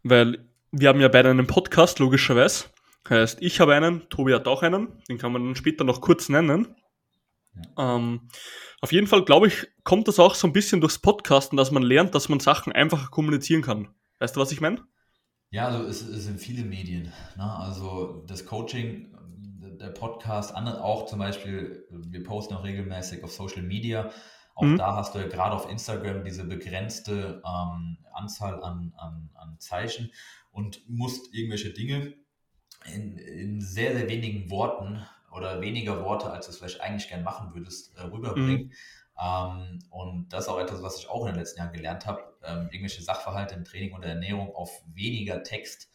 weil 0.03 0.49
wir 0.71 0.89
haben 0.89 1.01
ja 1.01 1.07
beide 1.07 1.29
einen 1.29 1.47
Podcast, 1.47 1.99
logischerweise. 1.99 2.65
Heißt, 3.07 3.41
ich 3.41 3.59
habe 3.59 3.73
einen, 3.73 4.07
Tobi 4.09 4.33
hat 4.33 4.47
auch 4.47 4.61
einen, 4.61 5.01
den 5.07 5.17
kann 5.17 5.31
man 5.31 5.43
dann 5.43 5.55
später 5.55 5.83
noch 5.83 6.01
kurz 6.01 6.29
nennen. 6.29 6.75
Ähm, 7.77 8.29
auf 8.81 8.91
jeden 8.91 9.07
Fall, 9.07 9.25
glaube 9.25 9.47
ich, 9.47 9.67
kommt 9.83 10.07
das 10.07 10.19
auch 10.19 10.35
so 10.35 10.47
ein 10.47 10.53
bisschen 10.53 10.81
durchs 10.81 10.99
Podcasten, 10.99 11.57
dass 11.57 11.71
man 11.71 11.83
lernt, 11.83 12.15
dass 12.15 12.29
man 12.29 12.39
Sachen 12.39 12.71
einfacher 12.71 13.09
kommunizieren 13.09 13.61
kann. 13.61 13.89
Weißt 14.19 14.35
du, 14.35 14.41
was 14.41 14.51
ich 14.51 14.61
meine? 14.61 14.83
Ja, 15.51 15.67
also 15.67 15.83
es, 15.85 16.01
es 16.01 16.25
sind 16.25 16.39
viele 16.39 16.63
Medien. 16.63 17.11
Ne? 17.37 17.43
Also 17.43 18.23
das 18.27 18.45
Coaching, 18.45 19.15
der 19.79 19.89
Podcast, 19.89 20.53
andere 20.53 20.83
auch 20.83 21.05
zum 21.05 21.19
Beispiel, 21.19 21.87
wir 21.89 22.23
posten 22.23 22.53
auch 22.53 22.63
regelmäßig 22.63 23.23
auf 23.23 23.31
Social 23.31 23.63
Media. 23.63 24.11
Auch 24.55 24.63
Mhm. 24.63 24.77
da 24.77 24.95
hast 24.95 25.15
du 25.15 25.19
ja 25.19 25.27
gerade 25.27 25.55
auf 25.55 25.69
Instagram 25.71 26.25
diese 26.25 26.43
begrenzte 26.43 27.41
ähm, 27.45 27.97
Anzahl 28.13 28.61
an, 28.61 28.93
an, 28.97 29.29
an 29.33 29.55
Zeichen 29.59 30.11
und 30.51 30.87
musst 30.89 31.33
irgendwelche 31.33 31.71
Dinge 31.71 32.13
in, 32.93 33.17
in 33.17 33.61
sehr, 33.61 33.95
sehr 33.95 34.09
wenigen 34.09 34.51
Worten 34.51 35.05
oder 35.31 35.61
weniger 35.61 36.03
Worte, 36.03 36.29
als 36.29 36.47
du 36.47 36.51
es 36.51 36.57
vielleicht 36.57 36.81
eigentlich 36.81 37.07
gern 37.07 37.23
machen 37.23 37.53
würdest, 37.53 37.95
äh, 37.95 38.01
rüberbringen. 38.01 38.73
Ähm, 39.21 39.79
und 39.89 40.29
das 40.29 40.45
ist 40.45 40.49
auch 40.49 40.59
etwas, 40.59 40.81
was 40.81 40.99
ich 40.99 41.09
auch 41.09 41.25
in 41.25 41.33
den 41.33 41.39
letzten 41.39 41.59
Jahren 41.59 41.73
gelernt 41.73 42.05
habe, 42.05 42.37
ähm, 42.43 42.69
irgendwelche 42.71 43.01
Sachverhalte 43.01 43.55
im 43.55 43.65
Training 43.65 43.93
und 43.93 44.03
der 44.03 44.11
Ernährung 44.11 44.55
auf 44.55 44.83
weniger 44.93 45.43
Text 45.43 45.89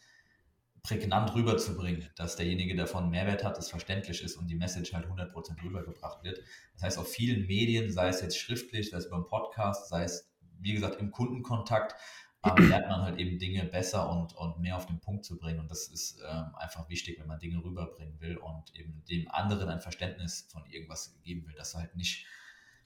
prägnant 0.85 1.33
rüberzubringen, 1.33 2.07
dass 2.15 2.35
derjenige 2.35 2.75
davon 2.75 3.09
Mehrwert 3.09 3.43
hat, 3.43 3.57
das 3.57 3.69
verständlich 3.69 4.21
ist 4.21 4.37
und 4.37 4.47
die 4.47 4.55
Message 4.55 4.93
halt 4.93 5.07
100% 5.07 5.63
rübergebracht 5.63 6.23
wird. 6.23 6.39
Das 6.73 6.83
heißt, 6.83 6.97
auf 6.99 7.11
vielen 7.11 7.47
Medien, 7.47 7.91
sei 7.91 8.09
es 8.09 8.21
jetzt 8.21 8.37
schriftlich, 8.37 8.91
sei 8.91 8.97
es 8.97 9.09
beim 9.09 9.25
Podcast, 9.25 9.89
sei 9.89 10.03
es, 10.03 10.31
wie 10.59 10.73
gesagt, 10.73 11.01
im 11.01 11.09
Kundenkontakt, 11.09 11.95
ähm, 12.43 12.55
lernt 12.69 12.87
man 12.87 13.01
halt 13.01 13.17
eben 13.19 13.39
Dinge 13.39 13.65
besser 13.65 14.09
und, 14.11 14.35
und 14.35 14.59
mehr 14.59 14.77
auf 14.77 14.85
den 14.85 14.99
Punkt 14.99 15.25
zu 15.25 15.39
bringen. 15.39 15.59
Und 15.59 15.71
das 15.71 15.87
ist 15.87 16.19
ähm, 16.29 16.55
einfach 16.55 16.87
wichtig, 16.87 17.19
wenn 17.19 17.27
man 17.27 17.39
Dinge 17.39 17.63
rüberbringen 17.63 18.19
will 18.21 18.37
und 18.37 18.75
eben 18.75 19.03
dem 19.09 19.27
anderen 19.31 19.69
ein 19.69 19.81
Verständnis 19.81 20.47
von 20.51 20.65
irgendwas 20.67 21.19
geben 21.23 21.47
will, 21.47 21.55
dass 21.55 21.73
er 21.73 21.81
halt 21.81 21.95
nicht, 21.95 22.27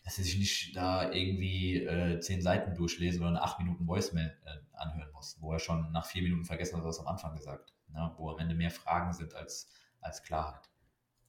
dass 0.10 0.18
er 0.18 0.24
sich 0.24 0.40
nicht 0.40 0.76
da 0.76 1.12
irgendwie 1.12 1.84
äh, 1.84 2.20
zehn 2.20 2.42
Seiten 2.42 2.74
durchlesen 2.74 3.22
oder 3.22 3.30
eine 3.30 3.44
acht 3.44 3.60
Minuten 3.60 3.86
Voicemail 3.86 4.36
äh, 4.44 4.50
anhören 4.76 5.12
muss, 5.14 5.38
wo 5.40 5.54
er 5.54 5.60
schon 5.60 5.92
nach 5.92 6.08
vier 6.08 6.24
Minuten 6.24 6.46
vergessen 6.46 6.78
hat, 6.78 6.84
was 6.84 6.98
er 6.98 7.02
am 7.02 7.10
Anfang 7.10 7.36
gesagt, 7.36 7.76
ne? 7.94 8.12
wo 8.18 8.32
am 8.32 8.40
Ende 8.40 8.56
mehr 8.56 8.72
Fragen 8.72 9.14
sind 9.14 9.36
als, 9.36 9.70
als 10.02 10.24
Klarheit. 10.24 10.68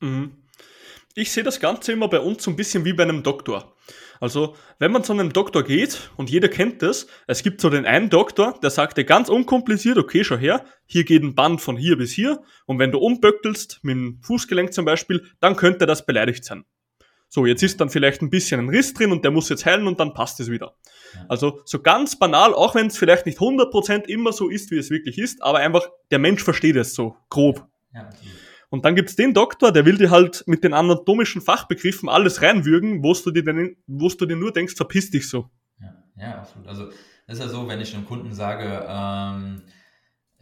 Mhm. 0.00 0.44
Ich 1.14 1.30
sehe 1.30 1.44
das 1.44 1.60
Ganze 1.60 1.92
immer 1.92 2.08
bei 2.08 2.20
uns 2.20 2.42
so 2.42 2.50
ein 2.50 2.56
bisschen 2.56 2.86
wie 2.86 2.94
bei 2.94 3.02
einem 3.02 3.22
Doktor. 3.22 3.76
Also, 4.18 4.56
wenn 4.78 4.92
man 4.92 5.04
zu 5.04 5.12
einem 5.12 5.30
Doktor 5.30 5.62
geht, 5.62 6.10
und 6.16 6.30
jeder 6.30 6.48
kennt 6.48 6.80
das, 6.80 7.06
es 7.26 7.42
gibt 7.42 7.60
so 7.60 7.68
den 7.68 7.84
einen 7.84 8.08
Doktor, 8.08 8.58
der 8.62 8.70
sagt 8.70 8.96
dir 8.96 9.04
ganz 9.04 9.28
unkompliziert, 9.28 9.98
okay, 9.98 10.24
schau 10.24 10.38
her, 10.38 10.64
hier 10.86 11.04
geht 11.04 11.22
ein 11.22 11.34
Band 11.34 11.60
von 11.60 11.76
hier 11.76 11.98
bis 11.98 12.12
hier, 12.12 12.42
und 12.64 12.78
wenn 12.78 12.92
du 12.92 12.98
umböckelst, 12.98 13.80
mit 13.82 13.92
dem 13.92 14.20
Fußgelenk 14.22 14.72
zum 14.72 14.86
Beispiel, 14.86 15.26
dann 15.38 15.56
könnte 15.56 15.84
das 15.84 16.06
beleidigt 16.06 16.46
sein. 16.46 16.64
So, 17.32 17.46
jetzt 17.46 17.62
ist 17.62 17.80
dann 17.80 17.90
vielleicht 17.90 18.22
ein 18.22 18.28
bisschen 18.28 18.60
ein 18.60 18.68
Riss 18.68 18.92
drin 18.92 19.12
und 19.12 19.24
der 19.24 19.30
muss 19.30 19.48
jetzt 19.48 19.64
heilen 19.64 19.86
und 19.86 20.00
dann 20.00 20.14
passt 20.14 20.40
es 20.40 20.50
wieder. 20.50 20.74
Also, 21.28 21.60
so 21.64 21.80
ganz 21.80 22.18
banal, 22.18 22.52
auch 22.52 22.74
wenn 22.74 22.88
es 22.88 22.98
vielleicht 22.98 23.24
nicht 23.24 23.38
100% 23.38 24.06
immer 24.06 24.32
so 24.32 24.48
ist, 24.48 24.72
wie 24.72 24.78
es 24.78 24.90
wirklich 24.90 25.16
ist, 25.16 25.40
aber 25.40 25.58
einfach, 25.58 25.88
der 26.10 26.18
Mensch 26.18 26.42
versteht 26.42 26.74
es 26.74 26.92
so 26.92 27.16
grob. 27.28 27.64
Ja, 27.94 28.02
absolut. 28.02 28.34
Und 28.68 28.84
dann 28.84 28.96
gibt's 28.96 29.16
den 29.16 29.32
Doktor, 29.32 29.72
der 29.72 29.84
will 29.84 29.96
dir 29.96 30.10
halt 30.10 30.44
mit 30.46 30.64
den 30.64 30.74
anatomischen 30.74 31.40
Fachbegriffen 31.40 32.08
alles 32.08 32.42
reinwürgen, 32.42 33.02
wo 33.02 33.12
du 33.12 33.30
dir, 33.30 33.44
denn, 33.44 33.76
wo 33.86 34.08
du 34.08 34.26
dir 34.26 34.36
nur 34.36 34.52
denkst, 34.52 34.74
verpiss 34.76 35.10
dich 35.10 35.28
so. 35.28 35.50
Ja, 35.80 35.94
ja, 36.16 36.38
absolut. 36.38 36.66
Also 36.66 36.86
das 37.26 37.38
ist 37.38 37.44
ja 37.44 37.48
so, 37.48 37.68
wenn 37.68 37.80
ich 37.80 37.94
einem 37.94 38.06
Kunden 38.06 38.32
sage, 38.32 38.86
ähm, 38.88 39.62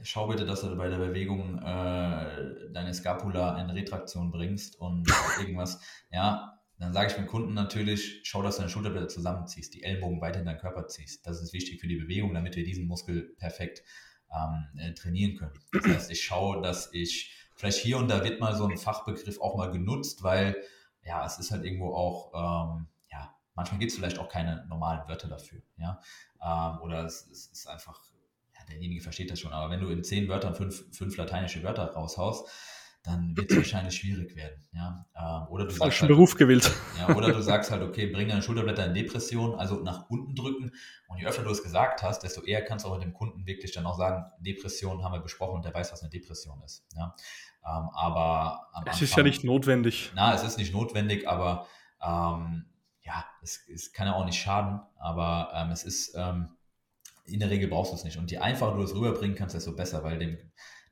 schau 0.03 0.28
bitte, 0.28 0.47
dass 0.47 0.62
du 0.62 0.74
bei 0.76 0.89
der 0.89 0.99
Bewegung 0.99 1.59
äh, 1.59 2.70
deine 2.72 2.93
Scapula 2.93 3.61
in 3.61 3.70
Retraktion 3.70 4.30
bringst 4.30 4.78
und 4.78 5.07
irgendwas, 5.41 5.80
ja, 6.11 6.57
dann 6.78 6.92
sage 6.92 7.08
ich 7.08 7.14
dem 7.14 7.26
Kunden 7.26 7.54
natürlich, 7.54 8.20
schau, 8.22 8.42
dass 8.42 8.56
du 8.56 8.62
deine 8.62 8.70
Schulterblätter 8.70 9.08
zusammenziehst, 9.08 9.74
die 9.74 9.82
Ellbogen 9.82 10.20
weit 10.20 10.36
in 10.36 10.44
deinen 10.44 10.58
Körper 10.58 10.86
ziehst. 10.86 11.26
Das 11.26 11.42
ist 11.42 11.52
wichtig 11.52 11.80
für 11.80 11.88
die 11.88 11.96
Bewegung, 11.96 12.32
damit 12.34 12.54
wir 12.54 12.64
diesen 12.64 12.86
Muskel 12.86 13.34
perfekt 13.38 13.82
ähm, 14.32 14.78
äh, 14.78 14.94
trainieren 14.94 15.36
können. 15.36 15.58
Das 15.72 15.84
heißt, 15.86 16.10
ich 16.10 16.22
schaue, 16.22 16.62
dass 16.62 16.92
ich, 16.92 17.34
vielleicht 17.56 17.78
hier 17.78 17.98
und 17.98 18.08
da 18.08 18.22
wird 18.24 18.40
mal 18.40 18.54
so 18.54 18.66
ein 18.66 18.78
Fachbegriff 18.78 19.40
auch 19.40 19.56
mal 19.56 19.70
genutzt, 19.70 20.22
weil 20.22 20.56
ja, 21.02 21.24
es 21.24 21.38
ist 21.38 21.50
halt 21.50 21.64
irgendwo 21.64 21.94
auch, 21.94 22.32
ähm, 22.34 22.86
ja, 23.10 23.34
manchmal 23.54 23.80
gibt 23.80 23.90
es 23.90 23.98
vielleicht 23.98 24.18
auch 24.18 24.28
keine 24.28 24.64
normalen 24.68 25.08
Wörter 25.08 25.28
dafür, 25.28 25.62
ja, 25.78 26.00
ähm, 26.42 26.80
oder 26.82 27.04
es, 27.04 27.26
es 27.26 27.46
ist 27.46 27.66
einfach, 27.66 28.00
ja, 28.56 28.64
derjenige 28.66 29.00
versteht 29.00 29.30
das 29.30 29.40
schon, 29.40 29.52
aber 29.52 29.70
wenn 29.70 29.80
du 29.80 29.88
in 29.88 30.04
zehn 30.04 30.28
Wörtern 30.28 30.54
fünf, 30.54 30.84
fünf 30.94 31.16
lateinische 31.16 31.62
Wörter 31.62 31.92
raushaust, 31.92 32.48
dann 33.09 33.36
wird 33.36 33.50
es 33.50 33.56
wahrscheinlich 33.56 33.96
schwierig 33.96 34.36
werden, 34.36 34.62
ja, 34.72 35.06
ähm, 35.16 35.48
oder 35.48 35.64
du 35.64 35.70
sagst 35.70 35.78
Falschen 35.78 36.00
halt, 36.02 36.09
Beruf 36.11 36.34
gewählt. 36.34 36.70
ja, 36.98 37.14
oder 37.16 37.32
du 37.32 37.40
sagst 37.42 37.70
halt, 37.70 37.82
okay, 37.82 38.06
bring 38.06 38.28
deine 38.28 38.42
Schulterblätter 38.42 38.86
in 38.86 38.94
Depression, 38.94 39.59
also 39.59 39.76
nach 39.82 40.11
unten 40.11 40.34
drücken. 40.34 40.72
Und 41.06 41.18
je 41.18 41.26
öfter 41.26 41.42
du 41.42 41.50
es 41.50 41.62
gesagt 41.62 42.02
hast, 42.02 42.22
desto 42.22 42.42
eher 42.42 42.62
kannst 42.64 42.84
du 42.84 42.90
auch 42.90 42.94
mit 42.94 43.04
dem 43.04 43.14
Kunden 43.14 43.46
wirklich 43.46 43.72
dann 43.72 43.86
auch 43.86 43.96
sagen, 43.96 44.26
Depression 44.40 45.02
haben 45.02 45.12
wir 45.12 45.20
besprochen 45.20 45.56
und 45.56 45.64
der 45.64 45.72
weiß, 45.72 45.90
was 45.92 46.02
eine 46.02 46.11
Depression 46.11 46.61
ist. 46.62 46.84
Ja? 46.94 47.14
Ähm, 47.64 47.88
aber 47.94 48.68
am 48.72 48.84
Es 48.86 49.00
ist 49.00 49.16
ja 49.16 49.22
nicht 49.22 49.42
notwendig. 49.42 50.12
Na, 50.14 50.34
es 50.34 50.42
ist 50.42 50.59
nicht 50.59 50.72
notwendig, 50.72 51.26
aber 51.26 51.66
ähm, 52.02 52.66
ja, 53.02 53.24
es, 53.42 53.66
es 53.72 53.92
kann 53.92 54.06
ja 54.06 54.14
auch 54.14 54.26
nicht 54.26 54.38
schaden, 54.38 54.80
aber 54.98 55.50
ähm, 55.54 55.70
es 55.70 55.84
ist, 55.84 56.14
ähm, 56.14 56.50
in 57.24 57.40
der 57.40 57.50
Regel 57.50 57.68
brauchst 57.68 57.92
du 57.92 57.96
es 57.96 58.04
nicht. 58.04 58.18
Und 58.18 58.30
je 58.30 58.38
einfacher 58.38 58.74
du 58.74 58.82
es 58.82 58.94
rüberbringen 58.94 59.36
kannst, 59.36 59.54
desto 59.54 59.74
besser, 59.74 60.04
weil 60.04 60.18
dem, 60.18 60.38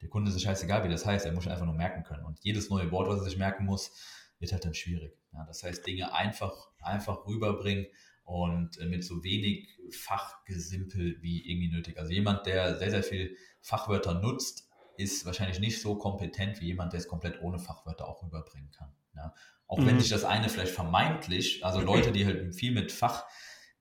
der 0.01 0.09
Kunde 0.09 0.31
ist 0.31 0.37
es 0.37 0.43
scheißegal, 0.43 0.85
wie 0.85 0.89
das 0.89 1.07
heißt, 1.07 1.27
er 1.27 1.33
muss 1.33 1.47
einfach 1.47 1.67
nur 1.67 1.75
merken 1.75 2.03
können. 2.05 2.25
Und 2.25 2.39
jedes 2.43 2.71
neue 2.71 2.91
Wort, 2.91 3.09
was 3.09 3.19
er 3.21 3.25
sich 3.25 3.39
merken 3.39 3.65
muss, 3.65 3.93
wird 4.39 4.53
halt 4.53 4.65
dann 4.65 4.75
schwierig. 4.75 5.17
Ja, 5.33 5.45
das 5.47 5.63
heißt, 5.63 5.87
Dinge 5.87 6.13
einfach, 6.13 6.71
einfach 6.81 7.27
rüberbringen 7.27 7.87
und 8.25 8.79
äh, 8.79 8.87
mit 8.87 9.05
so 9.05 9.23
wenig 9.25 9.69
Fachgesimpel 9.93 11.19
wie 11.23 11.49
irgendwie 11.51 11.69
nötig. 11.71 11.99
Also 11.99 12.13
jemand, 12.13 12.47
der 12.47 12.77
sehr, 12.79 12.91
sehr 12.91 13.03
viel 13.03 13.37
Fachwörter 13.61 14.21
nutzt, 14.21 14.69
ist 14.97 15.25
wahrscheinlich 15.27 15.61
nicht 15.61 15.81
so 15.81 15.97
kompetent 15.97 16.61
wie 16.61 16.67
jemand, 16.67 16.93
der 16.93 17.01
es 17.01 17.09
komplett 17.09 17.41
ohne 17.43 17.59
Fachwörter 17.59 18.09
auch 18.09 18.23
rüberbringen 18.23 18.71
kann. 18.71 18.93
Ja. 19.15 19.35
Auch 19.67 19.79
wenn 19.79 19.97
Mhm. 19.97 20.01
sich 20.01 20.09
das 20.11 20.25
eine 20.25 20.49
vielleicht 20.49 20.73
vermeintlich, 20.73 21.65
also 21.65 21.81
Leute, 21.81 22.13
die 22.13 22.25
halt 22.25 22.55
viel 22.55 22.73
mit 22.73 22.93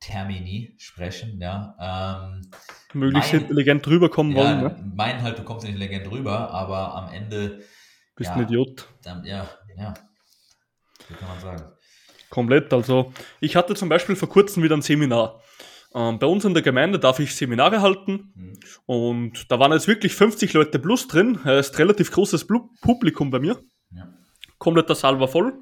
Fachtermini 0.06 0.76
sprechen, 0.78 1.40
ja, 1.40 1.76
ähm, 1.80 2.42
Möglichst 2.94 3.34
Mein- 3.34 3.42
intelligent 3.42 3.88
rüberkommen 3.88 4.36
ja, 4.36 4.44
wollen, 4.44 4.62
ne? 4.62 4.94
meinen 4.96 5.22
halt, 5.22 5.40
du 5.40 5.44
kommst 5.44 5.66
intelligent 5.66 6.10
rüber, 6.12 6.52
aber 6.52 6.96
am 6.96 7.14
Ende, 7.14 7.64
Bist 8.16 8.30
ja. 8.30 8.36
ein 8.36 8.44
Idiot. 8.44 8.88
dann, 9.04 9.24
ja, 9.26 9.48
ja, 9.78 9.94
wie 11.08 11.14
kann 11.16 11.28
man 11.28 11.40
sagen. 11.40 11.64
Komplett. 12.30 12.74
Also 12.74 13.14
ich 13.40 13.56
hatte 13.56 13.76
zum 13.76 13.88
Beispiel 13.88 14.16
vor 14.16 14.30
kurzem 14.30 14.64
wieder 14.64 14.76
ein 14.76 14.82
Seminar. 14.82 15.42
Ähm, 15.94 16.20
bei 16.20 16.28
uns 16.28 16.44
in 16.44 16.54
der 16.54 16.64
Gemeinde 16.64 17.00
darf 17.00 17.20
ich 17.20 17.36
Seminare 17.36 17.82
halten 17.82 18.34
mhm. 18.36 18.54
und 18.86 19.52
da 19.52 19.60
waren 19.60 19.72
jetzt 19.72 19.88
wirklich 19.88 20.14
50 20.14 20.52
Leute 20.54 20.80
plus 20.80 21.08
drin. 21.08 21.40
Es 21.46 21.68
ist 21.68 21.76
ein 21.76 21.78
relativ 21.78 22.12
großes 22.12 22.48
Publikum 22.82 23.32
bei 23.32 23.40
mir. 23.40 23.62
Ja. 23.92 24.10
Kompletter 24.58 24.96
Saal 24.96 25.20
war 25.20 25.28
voll. 25.28 25.54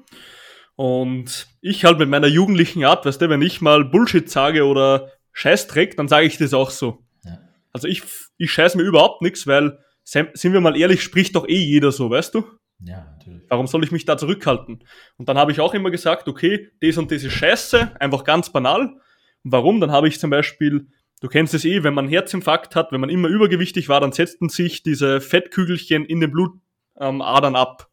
Und 0.76 1.46
ich 1.60 1.84
halt 1.84 1.98
mit 1.98 2.08
meiner 2.08 2.26
jugendlichen 2.26 2.84
Art, 2.84 3.06
weißt 3.06 3.20
du, 3.20 3.28
wenn 3.28 3.42
ich 3.42 3.60
mal 3.60 3.84
Bullshit 3.84 4.28
sage 4.28 4.64
oder 4.64 5.12
Scheißdreck, 5.32 5.96
dann 5.96 6.08
sage 6.08 6.26
ich 6.26 6.36
das 6.36 6.54
auch 6.54 6.70
so. 6.70 7.04
Ja. 7.24 7.38
Also 7.72 7.86
ich, 7.88 8.02
ich 8.38 8.52
scheiß 8.52 8.74
mir 8.74 8.82
überhaupt 8.82 9.22
nichts, 9.22 9.46
weil, 9.46 9.78
sind 10.02 10.52
wir 10.52 10.60
mal 10.60 10.76
ehrlich, 10.76 11.02
spricht 11.02 11.36
doch 11.36 11.48
eh 11.48 11.58
jeder 11.58 11.92
so, 11.92 12.10
weißt 12.10 12.34
du? 12.34 12.44
Ja, 12.80 13.06
natürlich. 13.16 13.42
Warum 13.48 13.66
soll 13.66 13.84
ich 13.84 13.92
mich 13.92 14.04
da 14.04 14.18
zurückhalten? 14.18 14.84
Und 15.16 15.28
dann 15.28 15.38
habe 15.38 15.52
ich 15.52 15.60
auch 15.60 15.74
immer 15.74 15.90
gesagt, 15.90 16.28
okay, 16.28 16.70
das 16.80 16.98
und 16.98 17.10
das 17.10 17.22
ist 17.22 17.32
scheiße, 17.32 18.00
einfach 18.00 18.24
ganz 18.24 18.50
banal. 18.50 18.96
Warum? 19.44 19.80
Dann 19.80 19.92
habe 19.92 20.08
ich 20.08 20.18
zum 20.18 20.30
Beispiel, 20.30 20.88
du 21.20 21.28
kennst 21.28 21.54
es 21.54 21.64
eh, 21.64 21.84
wenn 21.84 21.94
man 21.94 22.08
Herzinfarkt 22.08 22.74
hat, 22.74 22.90
wenn 22.90 23.00
man 23.00 23.10
immer 23.10 23.28
übergewichtig 23.28 23.88
war, 23.88 24.00
dann 24.00 24.12
setzten 24.12 24.48
sich 24.48 24.82
diese 24.82 25.20
Fettkügelchen 25.20 26.04
in 26.04 26.20
den 26.20 26.32
Blutadern 26.32 27.54
ähm, 27.54 27.56
ab. 27.56 27.90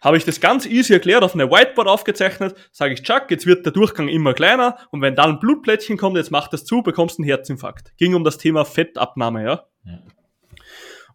Habe 0.00 0.16
ich 0.16 0.24
das 0.24 0.40
ganz 0.40 0.66
easy 0.66 0.94
erklärt, 0.94 1.22
auf 1.22 1.34
eine 1.34 1.50
Whiteboard 1.50 1.88
aufgezeichnet, 1.88 2.54
sage 2.72 2.94
ich, 2.94 3.02
Chuck, 3.02 3.30
jetzt 3.30 3.46
wird 3.46 3.66
der 3.66 3.72
Durchgang 3.72 4.08
immer 4.08 4.32
kleiner 4.32 4.78
und 4.90 5.02
wenn 5.02 5.14
dann 5.14 5.30
ein 5.30 5.40
Blutplättchen 5.40 5.98
kommt, 5.98 6.16
jetzt 6.16 6.30
mach 6.30 6.48
das 6.48 6.64
zu, 6.64 6.82
bekommst 6.82 7.18
einen 7.18 7.26
Herzinfarkt. 7.26 7.96
Ging 7.98 8.14
um 8.14 8.24
das 8.24 8.38
Thema 8.38 8.64
Fettabnahme, 8.64 9.44
ja. 9.44 9.66
ja. 9.84 9.98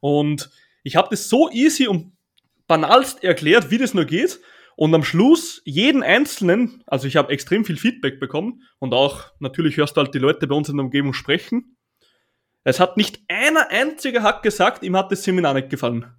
Und 0.01 0.51
ich 0.83 0.95
habe 0.95 1.07
das 1.09 1.29
so 1.29 1.49
easy 1.49 1.87
und 1.87 2.15
banalst 2.67 3.23
erklärt, 3.23 3.71
wie 3.71 3.79
das 3.79 3.93
nur 3.93 4.05
geht 4.05 4.39
und 4.75 4.93
am 4.93 5.03
Schluss 5.03 5.61
jeden 5.65 6.03
einzelnen, 6.03 6.83
also 6.85 7.07
ich 7.07 7.15
habe 7.15 7.31
extrem 7.31 7.65
viel 7.65 7.77
Feedback 7.77 8.19
bekommen 8.19 8.63
und 8.79 8.93
auch 8.93 9.31
natürlich 9.39 9.77
hörst 9.77 9.97
du 9.97 10.01
halt 10.01 10.13
die 10.13 10.19
Leute 10.19 10.47
bei 10.47 10.55
uns 10.55 10.69
in 10.69 10.77
der 10.77 10.85
Umgebung 10.85 11.13
sprechen. 11.13 11.77
Es 12.63 12.79
hat 12.79 12.97
nicht 12.97 13.21
einer 13.27 13.69
einziger 13.69 14.23
hat 14.23 14.43
gesagt, 14.43 14.83
ihm 14.83 14.97
hat 14.97 15.11
das 15.11 15.23
Seminar 15.23 15.53
nicht 15.53 15.69
gefallen. 15.69 16.13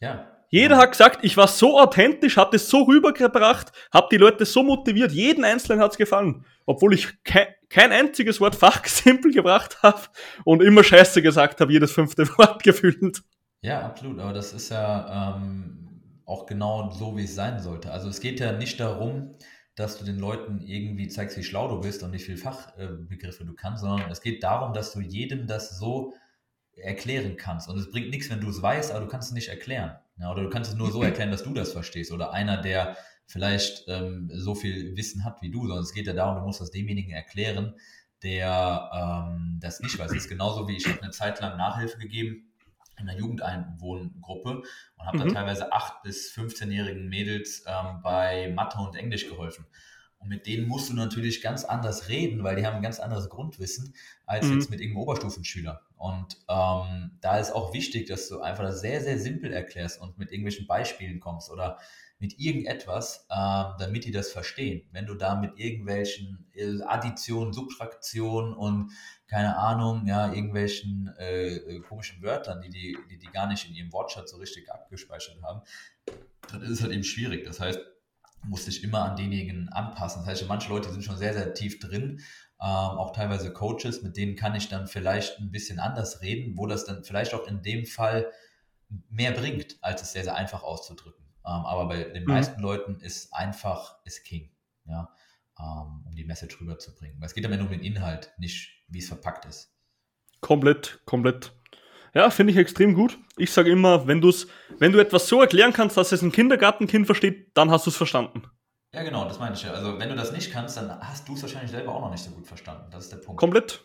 Ja. 0.00 0.37
Jeder 0.50 0.78
hat 0.78 0.92
gesagt, 0.92 1.24
ich 1.24 1.36
war 1.36 1.46
so 1.46 1.78
authentisch, 1.78 2.36
hat 2.36 2.54
es 2.54 2.68
so 2.68 2.82
rübergebracht, 2.82 3.70
habe 3.92 4.08
die 4.10 4.16
Leute 4.16 4.46
so 4.46 4.62
motiviert, 4.62 5.12
jeden 5.12 5.44
Einzelnen 5.44 5.80
hat 5.80 5.92
es 5.92 5.98
gefallen. 5.98 6.44
Obwohl 6.64 6.94
ich 6.94 7.22
kein, 7.22 7.48
kein 7.68 7.92
einziges 7.92 8.40
Wort 8.40 8.56
fachsimpel 8.56 9.32
gebracht 9.32 9.82
habe 9.82 10.00
und 10.44 10.62
immer 10.62 10.82
Scheiße 10.82 11.20
gesagt 11.20 11.60
habe, 11.60 11.72
jedes 11.72 11.92
fünfte 11.92 12.26
Wort 12.38 12.62
gefühlt. 12.62 13.22
Ja, 13.60 13.82
absolut. 13.82 14.20
Aber 14.20 14.32
das 14.32 14.52
ist 14.52 14.70
ja 14.70 15.36
ähm, 15.36 15.88
auch 16.24 16.46
genau 16.46 16.90
so, 16.90 17.16
wie 17.16 17.24
es 17.24 17.34
sein 17.34 17.58
sollte. 17.58 17.90
Also 17.90 18.08
es 18.08 18.20
geht 18.20 18.40
ja 18.40 18.52
nicht 18.52 18.80
darum, 18.80 19.34
dass 19.74 19.98
du 19.98 20.04
den 20.04 20.18
Leuten 20.18 20.60
irgendwie 20.60 21.08
zeigst, 21.08 21.36
wie 21.36 21.44
schlau 21.44 21.68
du 21.68 21.80
bist 21.80 22.02
und 22.02 22.12
wie 22.12 22.18
viele 22.18 22.36
Fachbegriffe 22.36 23.44
du 23.44 23.54
kannst, 23.54 23.82
sondern 23.82 24.10
es 24.10 24.20
geht 24.20 24.42
darum, 24.42 24.72
dass 24.72 24.92
du 24.92 25.00
jedem 25.00 25.46
das 25.46 25.78
so 25.78 26.14
erklären 26.78 27.36
kannst. 27.36 27.68
Und 27.68 27.78
es 27.78 27.90
bringt 27.90 28.10
nichts, 28.10 28.30
wenn 28.30 28.40
du 28.40 28.48
es 28.48 28.62
weißt, 28.62 28.90
aber 28.92 29.00
du 29.00 29.10
kannst 29.10 29.28
es 29.28 29.34
nicht 29.34 29.48
erklären. 29.48 29.96
Ja, 30.18 30.32
oder 30.32 30.42
du 30.42 30.50
kannst 30.50 30.70
es 30.70 30.76
nur 30.76 30.90
so 30.90 31.02
erklären, 31.02 31.30
dass 31.30 31.42
du 31.42 31.54
das 31.54 31.72
verstehst. 31.72 32.12
Oder 32.12 32.32
einer, 32.32 32.60
der 32.60 32.96
vielleicht 33.26 33.84
ähm, 33.88 34.30
so 34.32 34.54
viel 34.54 34.96
Wissen 34.96 35.24
hat 35.24 35.42
wie 35.42 35.50
du, 35.50 35.60
sondern 35.66 35.84
es 35.84 35.92
geht 35.92 36.06
ja 36.06 36.14
darum, 36.14 36.36
du 36.36 36.46
musst 36.46 36.60
das 36.60 36.70
demjenigen 36.70 37.12
erklären, 37.12 37.74
der 38.22 38.90
ähm, 38.92 39.58
das 39.60 39.80
nicht 39.80 39.98
weiß. 39.98 40.08
Das 40.08 40.16
ist 40.16 40.28
genauso 40.28 40.66
wie 40.66 40.76
ich 40.76 40.86
habe 40.88 41.02
eine 41.02 41.10
Zeit 41.10 41.40
lang 41.40 41.56
Nachhilfe 41.56 41.98
gegeben 41.98 42.52
in 42.98 43.08
einer 43.08 43.18
Jugendeinwohngruppe 43.18 44.62
und 44.96 45.06
habe 45.06 45.18
mhm. 45.18 45.28
da 45.28 45.34
teilweise 45.34 45.72
8- 45.72 46.02
bis 46.02 46.32
15-jährigen 46.34 47.08
Mädels 47.08 47.64
ähm, 47.66 48.00
bei 48.02 48.52
Mathe 48.54 48.78
und 48.78 48.96
Englisch 48.96 49.28
geholfen. 49.28 49.66
Und 50.18 50.28
mit 50.28 50.46
denen 50.46 50.66
musst 50.66 50.90
du 50.90 50.94
natürlich 50.94 51.42
ganz 51.42 51.64
anders 51.64 52.08
reden, 52.08 52.42
weil 52.42 52.56
die 52.56 52.66
haben 52.66 52.76
ein 52.76 52.82
ganz 52.82 52.98
anderes 52.98 53.28
Grundwissen 53.28 53.94
als 54.26 54.46
mhm. 54.46 54.54
jetzt 54.54 54.70
mit 54.70 54.80
irgendeinem 54.80 55.02
Oberstufenschüler. 55.02 55.82
Und 55.98 56.36
ähm, 56.48 57.18
da 57.20 57.38
ist 57.38 57.50
auch 57.50 57.74
wichtig, 57.74 58.06
dass 58.06 58.28
du 58.28 58.40
einfach 58.40 58.62
das 58.62 58.80
sehr, 58.80 59.00
sehr 59.00 59.18
simpel 59.18 59.52
erklärst 59.52 60.00
und 60.00 60.16
mit 60.16 60.30
irgendwelchen 60.30 60.66
Beispielen 60.66 61.18
kommst 61.18 61.50
oder 61.50 61.78
mit 62.20 62.38
irgendetwas, 62.38 63.26
äh, 63.28 63.64
damit 63.78 64.04
die 64.04 64.12
das 64.12 64.30
verstehen. 64.30 64.88
Wenn 64.92 65.06
du 65.06 65.14
da 65.14 65.36
mit 65.36 65.58
irgendwelchen 65.58 66.50
äh, 66.54 66.80
Additionen, 66.82 67.52
Subtraktionen 67.52 68.54
und 68.54 68.92
keine 69.26 69.56
Ahnung, 69.56 70.06
ja, 70.06 70.32
irgendwelchen 70.32 71.12
äh, 71.18 71.56
äh, 71.56 71.80
komischen 71.80 72.22
Wörtern, 72.22 72.60
die 72.60 72.70
die, 72.70 72.98
die 73.10 73.18
die 73.18 73.26
gar 73.26 73.46
nicht 73.46 73.68
in 73.68 73.74
ihrem 73.74 73.92
Wortschatz 73.92 74.30
so 74.30 74.38
richtig 74.38 74.70
abgespeichert 74.72 75.42
haben, 75.42 75.62
dann 76.50 76.62
ist 76.62 76.70
es 76.70 76.82
halt 76.82 76.92
eben 76.92 77.04
schwierig. 77.04 77.44
Das 77.44 77.60
heißt, 77.60 77.78
musst 78.44 78.66
dich 78.66 78.82
immer 78.82 79.04
an 79.04 79.16
denjenigen 79.16 79.68
anpassen. 79.68 80.22
Das 80.22 80.28
heißt, 80.28 80.48
manche 80.48 80.68
Leute 80.70 80.90
sind 80.90 81.04
schon 81.04 81.18
sehr, 81.18 81.34
sehr 81.34 81.54
tief 81.54 81.78
drin, 81.78 82.20
ähm, 82.20 82.22
auch 82.66 83.12
teilweise 83.12 83.52
Coaches, 83.52 84.02
mit 84.02 84.16
denen 84.16 84.34
kann 84.34 84.54
ich 84.54 84.68
dann 84.68 84.86
vielleicht 84.86 85.38
ein 85.38 85.50
bisschen 85.50 85.78
anders 85.78 86.22
reden, 86.22 86.56
wo 86.56 86.66
das 86.66 86.84
dann 86.84 87.04
vielleicht 87.04 87.34
auch 87.34 87.46
in 87.46 87.62
dem 87.62 87.86
Fall 87.86 88.30
mehr 89.08 89.32
bringt, 89.32 89.76
als 89.80 90.02
es 90.02 90.12
sehr, 90.12 90.24
sehr 90.24 90.34
einfach 90.34 90.62
auszudrücken. 90.62 91.24
Ähm, 91.46 91.64
aber 91.64 91.86
bei 91.86 92.04
den 92.04 92.24
mhm. 92.24 92.30
meisten 92.30 92.60
Leuten 92.60 93.00
ist 93.00 93.32
einfach, 93.32 93.98
ist 94.04 94.24
King. 94.24 94.50
Ja 94.86 95.12
ähm, 95.60 96.04
um 96.06 96.14
die 96.14 96.24
Message 96.24 96.60
rüberzubringen. 96.60 97.20
Weil 97.20 97.26
es 97.26 97.34
geht 97.34 97.44
am 97.44 97.52
Ende 97.52 97.64
um 97.64 97.70
den 97.70 97.82
Inhalt, 97.82 98.32
nicht 98.38 98.70
wie 98.88 98.98
es 98.98 99.08
verpackt 99.08 99.44
ist. 99.44 99.74
Komplett, 100.40 101.00
komplett. 101.04 101.52
Ja, 102.14 102.30
finde 102.30 102.52
ich 102.52 102.58
extrem 102.58 102.94
gut. 102.94 103.18
Ich 103.36 103.52
sage 103.52 103.70
immer, 103.70 104.06
wenn, 104.06 104.20
du's, 104.20 104.46
wenn 104.78 104.92
du 104.92 104.98
etwas 104.98 105.28
so 105.28 105.40
erklären 105.40 105.72
kannst, 105.72 105.96
dass 105.96 106.12
es 106.12 106.22
ein 106.22 106.32
Kindergartenkind 106.32 107.06
versteht, 107.06 107.56
dann 107.56 107.70
hast 107.70 107.86
du 107.86 107.90
es 107.90 107.96
verstanden. 107.96 108.42
Ja, 108.98 109.04
genau, 109.04 109.26
das 109.26 109.38
meine 109.38 109.54
ich 109.54 109.62
ja. 109.62 109.70
Also, 109.70 109.96
wenn 110.00 110.08
du 110.08 110.16
das 110.16 110.32
nicht 110.32 110.50
kannst, 110.50 110.76
dann 110.76 110.90
hast 111.00 111.28
du 111.28 111.34
es 111.34 111.42
wahrscheinlich 111.42 111.70
selber 111.70 111.94
auch 111.94 112.00
noch 112.00 112.10
nicht 112.10 112.24
so 112.24 112.32
gut 112.32 112.48
verstanden. 112.48 112.90
Das 112.90 113.04
ist 113.04 113.12
der 113.12 113.18
Punkt. 113.18 113.38
Komplett. 113.38 113.84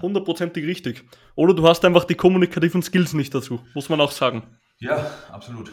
Hundertprozentig 0.00 0.62
ja. 0.62 0.68
richtig. 0.68 1.04
Oder 1.34 1.52
du 1.52 1.66
hast 1.66 1.84
einfach 1.84 2.04
die 2.04 2.14
kommunikativen 2.14 2.80
Skills 2.80 3.12
nicht 3.12 3.34
dazu, 3.34 3.60
muss 3.74 3.88
man 3.88 4.00
auch 4.00 4.12
sagen. 4.12 4.56
Ja, 4.78 5.10
absolut. 5.32 5.72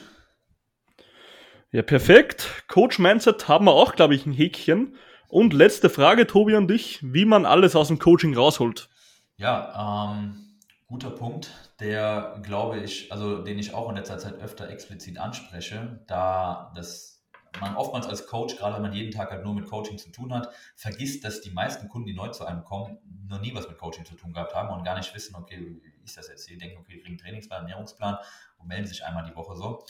Ja, 1.71 1.83
perfekt. 1.83 2.63
Coach 2.67 2.97
Mindset 2.97 3.47
haben 3.47 3.65
wir 3.65 3.73
auch, 3.73 3.93
glaube 3.93 4.15
ich, 4.15 4.25
ein 4.25 4.33
Häkchen. 4.33 4.95
Und 5.29 5.53
letzte 5.53 5.91
Frage, 5.91 6.25
Tobi, 6.25 6.55
an 6.55 6.67
dich, 6.67 6.99
wie 7.03 7.25
man 7.25 7.45
alles 7.45 7.75
aus 7.75 7.89
dem 7.89 7.99
Coaching 7.99 8.35
rausholt. 8.35 8.89
Ja, 9.37 10.15
ähm, 10.15 10.57
guter 10.87 11.11
Punkt, 11.11 11.51
der 11.79 12.39
glaube 12.41 12.79
ich, 12.79 13.11
also 13.11 13.43
den 13.43 13.59
ich 13.59 13.75
auch 13.75 13.87
in 13.89 13.97
letzter 13.97 14.17
Zeit 14.17 14.41
öfter 14.41 14.67
explizit 14.67 15.19
anspreche, 15.19 16.03
da 16.07 16.73
das 16.75 17.20
man 17.59 17.75
oftmals 17.75 18.07
als 18.07 18.27
Coach, 18.27 18.55
gerade 18.55 18.75
wenn 18.75 18.81
man 18.81 18.93
jeden 18.93 19.11
Tag 19.11 19.29
halt 19.29 19.43
nur 19.43 19.53
mit 19.53 19.65
Coaching 19.65 19.97
zu 19.97 20.09
tun 20.09 20.33
hat, 20.33 20.49
vergisst, 20.75 21.23
dass 21.25 21.41
die 21.41 21.51
meisten 21.51 21.89
Kunden, 21.89 22.07
die 22.07 22.13
neu 22.13 22.29
zu 22.29 22.45
einem 22.45 22.63
kommen, 22.63 22.99
noch 23.27 23.41
nie 23.41 23.53
was 23.53 23.67
mit 23.67 23.77
Coaching 23.77 24.05
zu 24.05 24.15
tun 24.15 24.33
gehabt 24.33 24.55
haben 24.55 24.69
und 24.69 24.83
gar 24.83 24.95
nicht 24.97 25.13
wissen, 25.13 25.35
okay, 25.35 25.59
wie 25.59 26.03
ist 26.03 26.17
das 26.17 26.29
jetzt? 26.29 26.49
Die 26.49 26.57
denken, 26.57 26.77
okay, 26.77 26.93
die 26.93 26.99
kriegen 26.99 27.13
einen 27.13 27.17
Trainingsplan, 27.17 27.63
Ernährungsplan 27.63 28.17
und 28.57 28.67
melden 28.67 28.87
sich 28.87 29.03
einmal 29.05 29.25
die 29.25 29.35
Woche 29.35 29.55
so. 29.55 29.83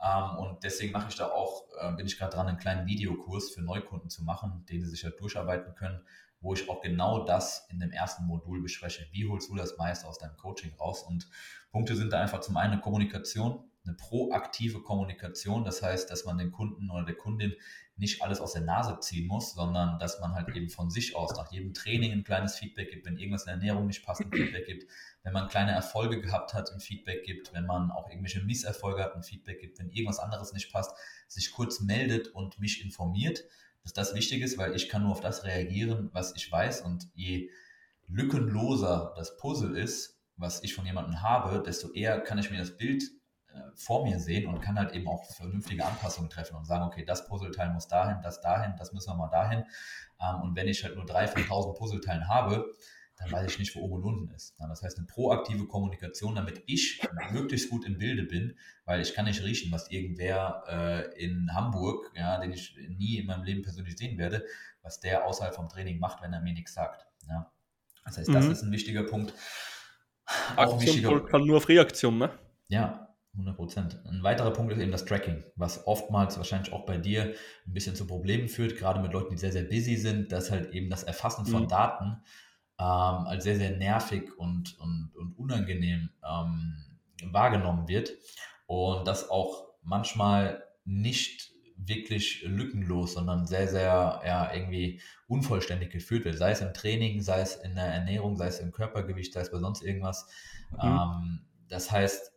Ähm, 0.00 0.36
und 0.38 0.62
deswegen 0.62 0.92
mache 0.92 1.08
ich 1.08 1.16
da 1.16 1.26
auch, 1.26 1.64
äh, 1.80 1.92
bin 1.92 2.06
ich 2.06 2.18
gerade 2.18 2.34
dran, 2.34 2.46
einen 2.46 2.58
kleinen 2.58 2.86
Videokurs 2.86 3.50
für 3.50 3.62
Neukunden 3.62 4.10
zu 4.10 4.22
machen, 4.24 4.64
den 4.68 4.82
sie 4.82 4.90
sich 4.90 5.04
halt 5.04 5.18
durcharbeiten 5.20 5.74
können, 5.74 6.04
wo 6.40 6.54
ich 6.54 6.68
auch 6.68 6.80
genau 6.80 7.24
das 7.24 7.66
in 7.70 7.80
dem 7.80 7.90
ersten 7.90 8.26
Modul 8.26 8.62
bespreche. 8.62 9.06
Wie 9.10 9.28
holst 9.28 9.48
du 9.48 9.56
das 9.56 9.76
meiste 9.76 10.06
aus 10.06 10.18
deinem 10.18 10.36
Coaching 10.36 10.72
raus? 10.74 11.02
Und 11.02 11.28
Punkte 11.72 11.96
sind 11.96 12.12
da 12.12 12.20
einfach 12.20 12.40
zum 12.40 12.56
einen 12.56 12.74
eine 12.74 12.80
Kommunikation, 12.80 13.68
eine 13.88 13.96
proaktive 13.96 14.82
Kommunikation. 14.82 15.64
Das 15.64 15.82
heißt, 15.82 16.10
dass 16.10 16.24
man 16.24 16.38
den 16.38 16.52
Kunden 16.52 16.90
oder 16.90 17.04
der 17.04 17.16
Kundin 17.16 17.54
nicht 17.96 18.22
alles 18.22 18.40
aus 18.40 18.52
der 18.52 18.62
Nase 18.62 18.98
ziehen 19.00 19.26
muss, 19.26 19.54
sondern 19.54 19.98
dass 19.98 20.20
man 20.20 20.32
halt 20.32 20.54
eben 20.54 20.68
von 20.68 20.88
sich 20.88 21.16
aus 21.16 21.36
nach 21.36 21.50
jedem 21.50 21.74
Training 21.74 22.12
ein 22.12 22.22
kleines 22.22 22.54
Feedback 22.54 22.90
gibt, 22.90 23.06
wenn 23.06 23.18
irgendwas 23.18 23.42
in 23.42 23.46
der 23.46 23.54
Ernährung 23.54 23.86
nicht 23.88 24.04
passt, 24.04 24.20
ein 24.20 24.30
Feedback 24.30 24.66
gibt, 24.66 24.88
wenn 25.24 25.32
man 25.32 25.48
kleine 25.48 25.72
Erfolge 25.72 26.20
gehabt 26.20 26.54
hat, 26.54 26.70
ein 26.70 26.80
Feedback 26.80 27.24
gibt, 27.24 27.52
wenn 27.52 27.66
man 27.66 27.90
auch 27.90 28.08
irgendwelche 28.08 28.40
Misserfolge 28.40 29.02
hat, 29.02 29.16
ein 29.16 29.24
Feedback 29.24 29.60
gibt, 29.60 29.80
wenn 29.80 29.90
irgendwas 29.90 30.20
anderes 30.20 30.52
nicht 30.52 30.72
passt, 30.72 30.92
sich 31.26 31.50
kurz 31.50 31.80
meldet 31.80 32.28
und 32.28 32.60
mich 32.60 32.84
informiert, 32.84 33.42
dass 33.82 33.92
das 33.92 34.14
wichtig 34.14 34.42
ist, 34.42 34.58
weil 34.58 34.76
ich 34.76 34.88
kann 34.88 35.02
nur 35.02 35.12
auf 35.12 35.20
das 35.20 35.44
reagieren, 35.44 36.10
was 36.12 36.36
ich 36.36 36.50
weiß. 36.50 36.82
Und 36.82 37.08
je 37.14 37.50
lückenloser 38.06 39.12
das 39.16 39.36
Puzzle 39.38 39.76
ist, 39.76 40.20
was 40.36 40.62
ich 40.62 40.74
von 40.74 40.86
jemandem 40.86 41.20
habe, 41.20 41.62
desto 41.64 41.90
eher 41.92 42.20
kann 42.20 42.38
ich 42.38 42.50
mir 42.50 42.58
das 42.58 42.76
Bild 42.76 43.02
vor 43.74 44.04
mir 44.04 44.18
sehen 44.18 44.46
und 44.46 44.60
kann 44.60 44.78
halt 44.78 44.92
eben 44.92 45.08
auch 45.08 45.24
vernünftige 45.34 45.84
Anpassungen 45.84 46.30
treffen 46.30 46.56
und 46.56 46.66
sagen, 46.66 46.84
okay, 46.84 47.04
das 47.04 47.26
Puzzleteil 47.26 47.72
muss 47.72 47.88
dahin, 47.88 48.18
das 48.22 48.40
dahin, 48.40 48.74
das 48.76 48.92
müssen 48.92 49.10
wir 49.10 49.16
mal 49.16 49.28
dahin. 49.28 49.64
Ähm, 50.20 50.42
und 50.42 50.56
wenn 50.56 50.68
ich 50.68 50.84
halt 50.84 50.96
nur 50.96 51.06
drei 51.06 51.26
von 51.26 51.44
tausend 51.46 51.76
Puzzleteilen 51.76 52.28
habe, 52.28 52.72
dann 53.18 53.32
weiß 53.32 53.50
ich 53.50 53.58
nicht, 53.58 53.74
wo 53.74 53.80
oben 53.80 53.94
und 53.94 54.04
unten 54.04 54.34
ist. 54.34 54.54
Das 54.58 54.82
heißt, 54.82 54.96
eine 54.98 55.06
proaktive 55.06 55.66
Kommunikation, 55.66 56.36
damit 56.36 56.62
ich 56.66 57.00
möglichst 57.32 57.68
gut 57.68 57.84
im 57.84 57.98
Bilde 57.98 58.22
bin, 58.22 58.56
weil 58.84 59.00
ich 59.00 59.12
kann 59.12 59.24
nicht 59.24 59.42
riechen, 59.42 59.72
was 59.72 59.90
irgendwer 59.90 60.62
äh, 60.68 61.24
in 61.24 61.52
Hamburg, 61.52 62.12
ja, 62.14 62.38
den 62.40 62.52
ich 62.52 62.76
nie 62.88 63.18
in 63.18 63.26
meinem 63.26 63.42
Leben 63.42 63.62
persönlich 63.62 63.96
sehen 63.98 64.18
werde, 64.18 64.44
was 64.82 65.00
der 65.00 65.26
außerhalb 65.26 65.54
vom 65.54 65.68
Training 65.68 65.98
macht, 65.98 66.22
wenn 66.22 66.32
er 66.32 66.40
mir 66.40 66.52
nichts 66.52 66.74
sagt. 66.74 67.06
Ja. 67.28 67.50
Das 68.04 68.18
heißt, 68.18 68.28
das 68.28 68.46
mhm. 68.46 68.52
ist 68.52 68.62
ein 68.62 68.72
wichtiger 68.72 69.02
Punkt. 69.02 69.34
Auch 70.56 70.74
Aktion 70.74 70.80
wichtiger, 70.80 71.20
kann 71.24 71.44
nur 71.44 71.56
auf 71.56 71.68
Reaktion, 71.68 72.18
ne? 72.18 72.30
Ja, 72.68 73.07
100 73.34 73.56
Prozent. 73.56 74.00
Ein 74.06 74.22
weiterer 74.22 74.52
Punkt 74.52 74.72
ist 74.72 74.80
eben 74.80 74.90
das 74.90 75.04
Tracking, 75.04 75.44
was 75.54 75.86
oftmals 75.86 76.36
wahrscheinlich 76.38 76.72
auch 76.72 76.86
bei 76.86 76.96
dir 76.96 77.34
ein 77.66 77.72
bisschen 77.72 77.94
zu 77.94 78.06
Problemen 78.06 78.48
führt, 78.48 78.76
gerade 78.76 79.00
mit 79.00 79.12
Leuten, 79.12 79.30
die 79.30 79.38
sehr, 79.38 79.52
sehr 79.52 79.62
busy 79.62 79.96
sind, 79.96 80.32
dass 80.32 80.50
halt 80.50 80.72
eben 80.72 80.90
das 80.90 81.04
Erfassen 81.04 81.46
von 81.46 81.64
mhm. 81.64 81.68
Daten 81.68 82.22
ähm, 82.80 83.26
als 83.26 83.44
sehr, 83.44 83.56
sehr 83.56 83.76
nervig 83.76 84.36
und, 84.38 84.78
und, 84.78 85.12
und 85.16 85.38
unangenehm 85.38 86.10
ähm, 86.24 86.84
wahrgenommen 87.30 87.88
wird 87.88 88.12
und 88.66 89.06
das 89.06 89.30
auch 89.30 89.68
manchmal 89.82 90.64
nicht 90.84 91.52
wirklich 91.76 92.42
lückenlos, 92.42 93.14
sondern 93.14 93.46
sehr, 93.46 93.68
sehr 93.68 94.20
ja, 94.24 94.52
irgendwie 94.52 95.00
unvollständig 95.28 95.90
geführt 95.90 96.24
wird. 96.24 96.36
Sei 96.36 96.50
es 96.50 96.60
im 96.60 96.74
Training, 96.74 97.20
sei 97.22 97.40
es 97.40 97.56
in 97.56 97.74
der 97.76 97.86
Ernährung, 97.86 98.36
sei 98.36 98.48
es 98.48 98.58
im 98.58 98.72
Körpergewicht, 98.72 99.32
sei 99.32 99.40
es 99.40 99.50
bei 99.50 99.58
sonst 99.58 99.82
irgendwas. 99.82 100.26
Mhm. 100.72 100.78
Ähm, 100.82 101.40
das 101.68 101.90
heißt, 101.90 102.32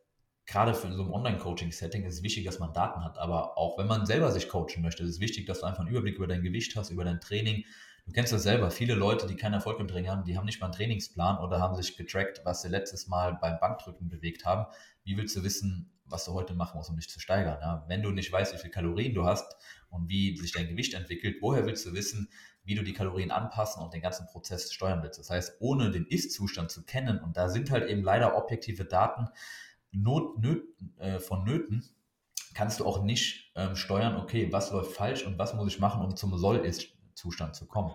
gerade 0.45 0.73
für 0.73 0.91
so 0.91 1.03
ein 1.03 1.09
Online-Coaching-Setting 1.09 2.03
ist 2.03 2.15
es 2.15 2.23
wichtig, 2.23 2.45
dass 2.45 2.59
man 2.59 2.73
Daten 2.73 3.03
hat. 3.03 3.17
Aber 3.17 3.57
auch 3.57 3.77
wenn 3.77 3.87
man 3.87 4.05
selber 4.05 4.31
sich 4.31 4.49
coachen 4.49 4.81
möchte, 4.81 5.03
ist 5.03 5.09
es 5.09 5.19
wichtig, 5.19 5.45
dass 5.45 5.61
du 5.61 5.65
einfach 5.65 5.81
einen 5.81 5.89
Überblick 5.89 6.15
über 6.15 6.27
dein 6.27 6.41
Gewicht 6.41 6.75
hast, 6.75 6.89
über 6.89 7.03
dein 7.03 7.21
Training. 7.21 7.63
Du 8.05 8.11
kennst 8.11 8.33
das 8.33 8.43
selber. 8.43 8.71
Viele 8.71 8.95
Leute, 8.95 9.27
die 9.27 9.35
keinen 9.35 9.53
Erfolg 9.53 9.79
im 9.79 9.87
Training 9.87 10.09
haben, 10.09 10.23
die 10.23 10.37
haben 10.37 10.45
nicht 10.45 10.59
mal 10.59 10.67
einen 10.67 10.73
Trainingsplan 10.73 11.37
oder 11.39 11.59
haben 11.59 11.75
sich 11.75 11.95
getrackt, 11.95 12.41
was 12.43 12.61
sie 12.61 12.69
letztes 12.69 13.07
Mal 13.07 13.37
beim 13.39 13.59
Bankdrücken 13.59 14.09
bewegt 14.09 14.43
haben. 14.45 14.65
Wie 15.03 15.17
willst 15.17 15.35
du 15.35 15.43
wissen, 15.43 15.91
was 16.05 16.25
du 16.25 16.33
heute 16.33 16.53
machen 16.53 16.77
musst, 16.77 16.89
um 16.89 16.97
dich 16.97 17.09
zu 17.09 17.19
steigern? 17.19 17.59
Ja? 17.61 17.85
Wenn 17.87 18.01
du 18.01 18.11
nicht 18.11 18.31
weißt, 18.31 18.53
wie 18.53 18.57
viele 18.57 18.71
Kalorien 18.71 19.13
du 19.13 19.25
hast 19.25 19.55
und 19.89 20.09
wie 20.09 20.35
sich 20.35 20.51
dein 20.51 20.67
Gewicht 20.67 20.93
entwickelt, 20.93 21.37
woher 21.41 21.65
willst 21.65 21.85
du 21.85 21.93
wissen, 21.93 22.29
wie 22.63 22.75
du 22.75 22.83
die 22.83 22.93
Kalorien 22.93 23.31
anpassen 23.31 23.81
und 23.81 23.93
den 23.93 24.01
ganzen 24.01 24.27
Prozess 24.27 24.73
steuern 24.73 25.01
willst? 25.03 25.19
Das 25.19 25.29
heißt, 25.29 25.57
ohne 25.59 25.91
den 25.91 26.05
Ist-Zustand 26.05 26.71
zu 26.71 26.83
kennen, 26.83 27.19
und 27.19 27.37
da 27.37 27.49
sind 27.49 27.71
halt 27.71 27.87
eben 27.89 28.03
leider 28.03 28.35
objektive 28.35 28.85
Daten, 28.85 29.27
Not, 29.91 30.39
nöt, 30.39 30.63
äh, 30.97 31.19
von 31.19 31.43
Nöten 31.43 31.83
kannst 32.53 32.79
du 32.79 32.85
auch 32.85 33.03
nicht 33.03 33.51
ähm, 33.55 33.75
steuern, 33.75 34.17
okay, 34.17 34.47
was 34.51 34.71
läuft 34.71 34.93
falsch 34.93 35.25
und 35.25 35.37
was 35.37 35.53
muss 35.53 35.67
ich 35.73 35.79
machen, 35.79 36.03
um 36.03 36.15
zum 36.15 36.37
Soll-Ist-Zustand 36.37 37.55
zu 37.55 37.65
kommen. 37.65 37.91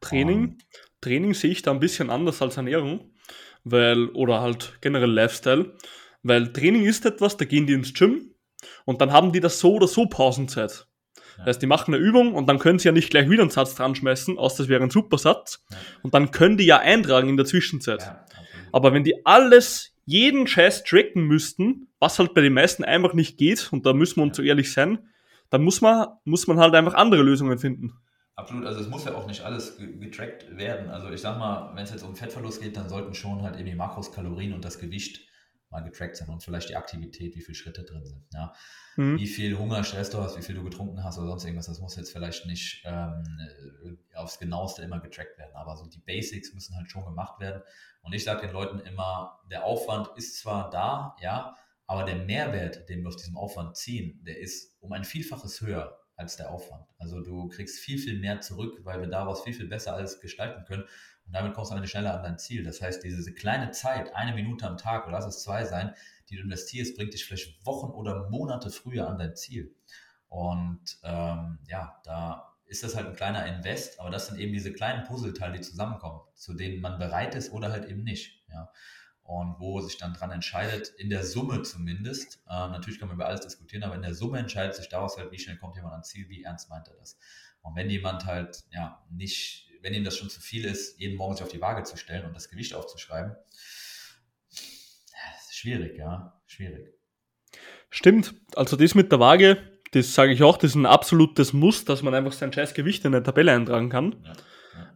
Training, 0.00 0.44
um, 0.44 0.58
Training 1.00 1.34
sehe 1.34 1.50
ich 1.50 1.62
da 1.62 1.70
ein 1.70 1.80
bisschen 1.80 2.10
anders 2.10 2.42
als 2.42 2.56
Ernährung, 2.56 3.12
weil, 3.64 4.06
oder 4.10 4.40
halt 4.40 4.78
generell 4.80 5.10
Lifestyle, 5.10 5.74
weil 6.22 6.52
Training 6.52 6.84
ist 6.84 7.04
etwas, 7.06 7.36
da 7.36 7.44
gehen 7.44 7.66
die 7.66 7.72
ins 7.72 7.94
Gym 7.94 8.34
und 8.84 9.00
dann 9.00 9.12
haben 9.12 9.32
die 9.32 9.40
das 9.40 9.58
so 9.58 9.74
oder 9.74 9.88
so 9.88 10.06
Pausenzeit. 10.06 10.86
Ja. 11.16 11.22
Das 11.38 11.46
heißt, 11.46 11.62
die 11.62 11.66
machen 11.66 11.94
eine 11.94 12.02
Übung 12.02 12.34
und 12.34 12.48
dann 12.48 12.58
können 12.58 12.78
sie 12.78 12.88
ja 12.88 12.92
nicht 12.92 13.10
gleich 13.10 13.28
wieder 13.28 13.42
einen 13.42 13.50
Satz 13.50 13.74
dran 13.74 13.94
schmeißen, 13.94 14.38
aus 14.38 14.56
das 14.56 14.68
wäre 14.68 14.82
ein 14.82 14.90
Supersatz. 14.90 15.64
Ja. 15.70 15.76
Und 16.02 16.14
dann 16.14 16.30
können 16.30 16.56
die 16.56 16.66
ja 16.66 16.78
eintragen 16.78 17.28
in 17.28 17.36
der 17.36 17.46
Zwischenzeit. 17.46 18.02
Ja, 18.02 18.24
Aber 18.72 18.92
wenn 18.92 19.04
die 19.04 19.26
alles 19.26 19.95
jeden 20.06 20.46
Scheiß 20.46 20.84
tracken 20.84 21.24
müssten, 21.24 21.88
was 21.98 22.18
halt 22.18 22.32
bei 22.32 22.40
den 22.40 22.54
meisten 22.54 22.84
einfach 22.84 23.12
nicht 23.12 23.36
geht, 23.36 23.72
und 23.72 23.84
da 23.84 23.92
müssen 23.92 24.16
wir 24.16 24.22
uns 24.22 24.36
so 24.36 24.42
ehrlich 24.42 24.72
sein, 24.72 25.10
dann 25.50 25.62
muss 25.62 25.80
man, 25.80 26.08
muss 26.24 26.46
man 26.46 26.58
halt 26.58 26.74
einfach 26.74 26.94
andere 26.94 27.22
Lösungen 27.22 27.58
finden. 27.58 27.92
Absolut, 28.36 28.66
also 28.66 28.80
es 28.80 28.88
muss 28.88 29.04
ja 29.04 29.14
auch 29.14 29.26
nicht 29.26 29.42
alles 29.42 29.78
getrackt 29.78 30.56
werden. 30.56 30.90
Also 30.90 31.10
ich 31.10 31.20
sag 31.20 31.38
mal, 31.38 31.74
wenn 31.74 31.84
es 31.84 31.90
jetzt 31.90 32.02
um 32.02 32.14
Fettverlust 32.14 32.62
geht, 32.62 32.76
dann 32.76 32.88
sollten 32.88 33.14
schon 33.14 33.42
halt 33.42 33.56
eben 33.56 33.66
die 33.66 33.74
Makros, 33.74 34.12
Kalorien 34.12 34.52
und 34.52 34.64
das 34.64 34.78
Gewicht 34.78 35.26
mal 35.70 35.80
getrackt 35.82 36.16
sein 36.16 36.28
und 36.28 36.42
vielleicht 36.42 36.68
die 36.68 36.76
Aktivität, 36.76 37.34
wie 37.34 37.40
viele 37.40 37.54
Schritte 37.54 37.82
drin 37.84 38.04
sind. 38.04 38.24
Ja. 38.32 38.52
Mhm. 38.96 39.18
Wie 39.18 39.26
viel 39.26 39.58
Hunger, 39.58 39.82
Stress 39.84 40.10
du 40.10 40.18
hast, 40.18 40.38
wie 40.38 40.42
viel 40.42 40.54
du 40.54 40.64
getrunken 40.64 41.02
hast 41.02 41.18
oder 41.18 41.28
sonst 41.28 41.44
irgendwas, 41.44 41.66
das 41.66 41.80
muss 41.80 41.96
jetzt 41.96 42.12
vielleicht 42.12 42.46
nicht 42.46 42.82
ähm, 42.84 43.98
aufs 44.14 44.38
genaueste 44.38 44.82
immer 44.82 45.00
getrackt 45.00 45.38
werden. 45.38 45.54
Aber 45.54 45.76
so 45.76 45.86
die 45.86 46.00
Basics 46.00 46.52
müssen 46.54 46.76
halt 46.76 46.90
schon 46.90 47.04
gemacht 47.04 47.40
werden. 47.40 47.62
Und 48.02 48.12
ich 48.12 48.24
sage 48.24 48.42
den 48.46 48.52
Leuten 48.52 48.78
immer, 48.80 49.40
der 49.50 49.64
Aufwand 49.64 50.08
ist 50.16 50.38
zwar 50.38 50.70
da, 50.70 51.16
ja, 51.20 51.56
aber 51.86 52.04
der 52.04 52.16
Mehrwert, 52.16 52.88
den 52.88 53.00
wir 53.00 53.08
aus 53.08 53.16
diesem 53.16 53.36
Aufwand 53.36 53.76
ziehen, 53.76 54.20
der 54.24 54.38
ist 54.38 54.76
um 54.80 54.92
ein 54.92 55.04
Vielfaches 55.04 55.60
höher 55.60 56.00
als 56.16 56.36
der 56.36 56.50
Aufwand. 56.50 56.86
Also 56.98 57.20
du 57.20 57.48
kriegst 57.48 57.78
viel, 57.78 57.98
viel 57.98 58.18
mehr 58.18 58.40
zurück, 58.40 58.80
weil 58.84 59.00
wir 59.00 59.08
daraus 59.08 59.42
viel, 59.42 59.52
viel 59.52 59.68
besser 59.68 59.94
alles 59.94 60.20
gestalten 60.20 60.64
können. 60.64 60.84
Und 61.26 61.32
damit 61.32 61.54
kommst 61.54 61.72
du 61.72 61.76
am 61.76 61.86
schneller 61.86 62.14
an 62.14 62.22
dein 62.22 62.38
Ziel. 62.38 62.62
Das 62.62 62.80
heißt, 62.80 63.02
diese 63.02 63.32
kleine 63.34 63.72
Zeit, 63.72 64.14
eine 64.14 64.34
Minute 64.34 64.66
am 64.66 64.76
Tag 64.76 65.06
oder 65.06 65.16
lass 65.16 65.26
es 65.26 65.42
zwei 65.42 65.64
sein, 65.64 65.94
die 66.28 66.36
du 66.36 66.42
investierst, 66.42 66.96
bringt 66.96 67.14
dich 67.14 67.24
vielleicht 67.24 67.64
Wochen 67.66 67.90
oder 67.90 68.28
Monate 68.30 68.70
früher 68.70 69.08
an 69.08 69.18
dein 69.18 69.36
Ziel. 69.36 69.74
Und 70.28 70.98
ähm, 71.02 71.58
ja, 71.66 72.00
da 72.04 72.56
ist 72.66 72.82
das 72.82 72.96
halt 72.96 73.06
ein 73.06 73.14
kleiner 73.14 73.46
Invest, 73.46 74.00
aber 74.00 74.10
das 74.10 74.26
sind 74.26 74.38
eben 74.38 74.52
diese 74.52 74.72
kleinen 74.72 75.04
Puzzleteile, 75.04 75.54
die 75.54 75.60
zusammenkommen, 75.60 76.20
zu 76.34 76.54
denen 76.54 76.80
man 76.80 76.98
bereit 76.98 77.34
ist 77.34 77.52
oder 77.52 77.70
halt 77.70 77.86
eben 77.86 78.02
nicht. 78.02 78.44
Ja. 78.48 78.70
Und 79.22 79.58
wo 79.58 79.80
sich 79.80 79.98
dann 79.98 80.14
dran 80.14 80.30
entscheidet, 80.30 80.88
in 80.98 81.10
der 81.10 81.24
Summe 81.24 81.62
zumindest, 81.62 82.42
äh, 82.48 82.68
natürlich 82.68 83.00
kann 83.00 83.08
man 83.08 83.16
über 83.16 83.26
alles 83.26 83.40
diskutieren, 83.40 83.82
aber 83.82 83.96
in 83.96 84.02
der 84.02 84.14
Summe 84.14 84.38
entscheidet 84.38 84.76
sich 84.76 84.88
daraus 84.88 85.16
halt, 85.16 85.32
wie 85.32 85.38
schnell 85.38 85.56
kommt 85.56 85.74
jemand 85.74 85.94
ans 85.94 86.08
Ziel, 86.08 86.28
wie 86.28 86.44
ernst 86.44 86.70
meint 86.70 86.86
er 86.88 86.94
das. 86.94 87.18
Und 87.62 87.74
wenn 87.74 87.90
jemand 87.90 88.26
halt 88.26 88.64
ja 88.70 89.04
nicht, 89.10 89.65
wenn 89.86 89.94
ihm 89.94 90.02
das 90.02 90.16
schon 90.16 90.28
zu 90.28 90.40
viel 90.40 90.64
ist, 90.64 90.98
jeden 90.98 91.16
Morgen 91.16 91.36
sich 91.36 91.44
auf 91.44 91.52
die 91.52 91.60
Waage 91.60 91.84
zu 91.84 91.96
stellen 91.96 92.24
und 92.24 92.34
das 92.34 92.50
Gewicht 92.50 92.74
aufzuschreiben, 92.74 93.36
schwierig, 95.48 95.96
ja, 95.96 96.42
schwierig. 96.46 96.92
Stimmt. 97.88 98.34
Also 98.56 98.76
das 98.76 98.96
mit 98.96 99.12
der 99.12 99.20
Waage, 99.20 99.58
das 99.92 100.12
sage 100.12 100.32
ich 100.32 100.42
auch, 100.42 100.56
das 100.56 100.70
ist 100.70 100.74
ein 100.74 100.86
absolutes 100.86 101.52
Muss, 101.52 101.84
dass 101.84 102.02
man 102.02 102.16
einfach 102.16 102.32
sein 102.32 102.52
scheiß 102.52 102.74
Gewicht 102.74 103.04
in 103.04 103.14
eine 103.14 103.22
Tabelle 103.22 103.52
eintragen 103.52 103.88
kann. 103.88 104.24
Ja, 104.24 104.32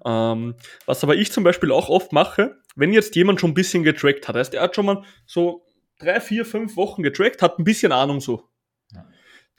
ja. 0.04 0.32
Ähm, 0.32 0.56
was 0.86 1.04
aber 1.04 1.14
ich 1.14 1.30
zum 1.30 1.44
Beispiel 1.44 1.70
auch 1.70 1.88
oft 1.88 2.12
mache, 2.12 2.56
wenn 2.74 2.92
jetzt 2.92 3.14
jemand 3.14 3.40
schon 3.40 3.52
ein 3.52 3.54
bisschen 3.54 3.84
getrackt 3.84 4.26
hat, 4.26 4.34
heißt, 4.34 4.54
er 4.54 4.62
hat 4.62 4.74
schon 4.74 4.86
mal 4.86 5.04
so 5.24 5.64
drei, 6.00 6.20
vier, 6.20 6.44
fünf 6.44 6.74
Wochen 6.74 7.04
getrackt, 7.04 7.42
hat 7.42 7.60
ein 7.60 7.64
bisschen 7.64 7.92
Ahnung 7.92 8.20
so. 8.20 8.49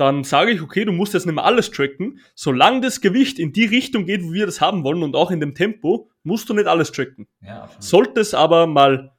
Ja. 0.01 0.11
Dann 0.11 0.23
sage 0.23 0.51
ich, 0.51 0.61
okay, 0.61 0.85
du 0.85 0.91
musst 0.91 1.13
jetzt 1.13 1.25
nicht 1.25 1.35
mehr 1.35 1.45
alles 1.45 1.71
tracken. 1.71 2.19
Solange 2.35 2.81
das 2.81 3.01
Gewicht 3.01 3.39
in 3.39 3.53
die 3.53 3.65
Richtung 3.65 4.05
geht, 4.05 4.23
wo 4.23 4.33
wir 4.33 4.45
das 4.45 4.59
haben 4.59 4.83
wollen 4.83 5.03
und 5.03 5.15
auch 5.15 5.31
in 5.31 5.39
dem 5.39 5.53
Tempo, 5.53 6.09
musst 6.23 6.49
du 6.49 6.53
nicht 6.53 6.67
alles 6.67 6.91
tracken. 6.91 7.27
Sollte 7.79 8.19
es 8.19 8.33
aber 8.33 8.67
mal 8.67 9.11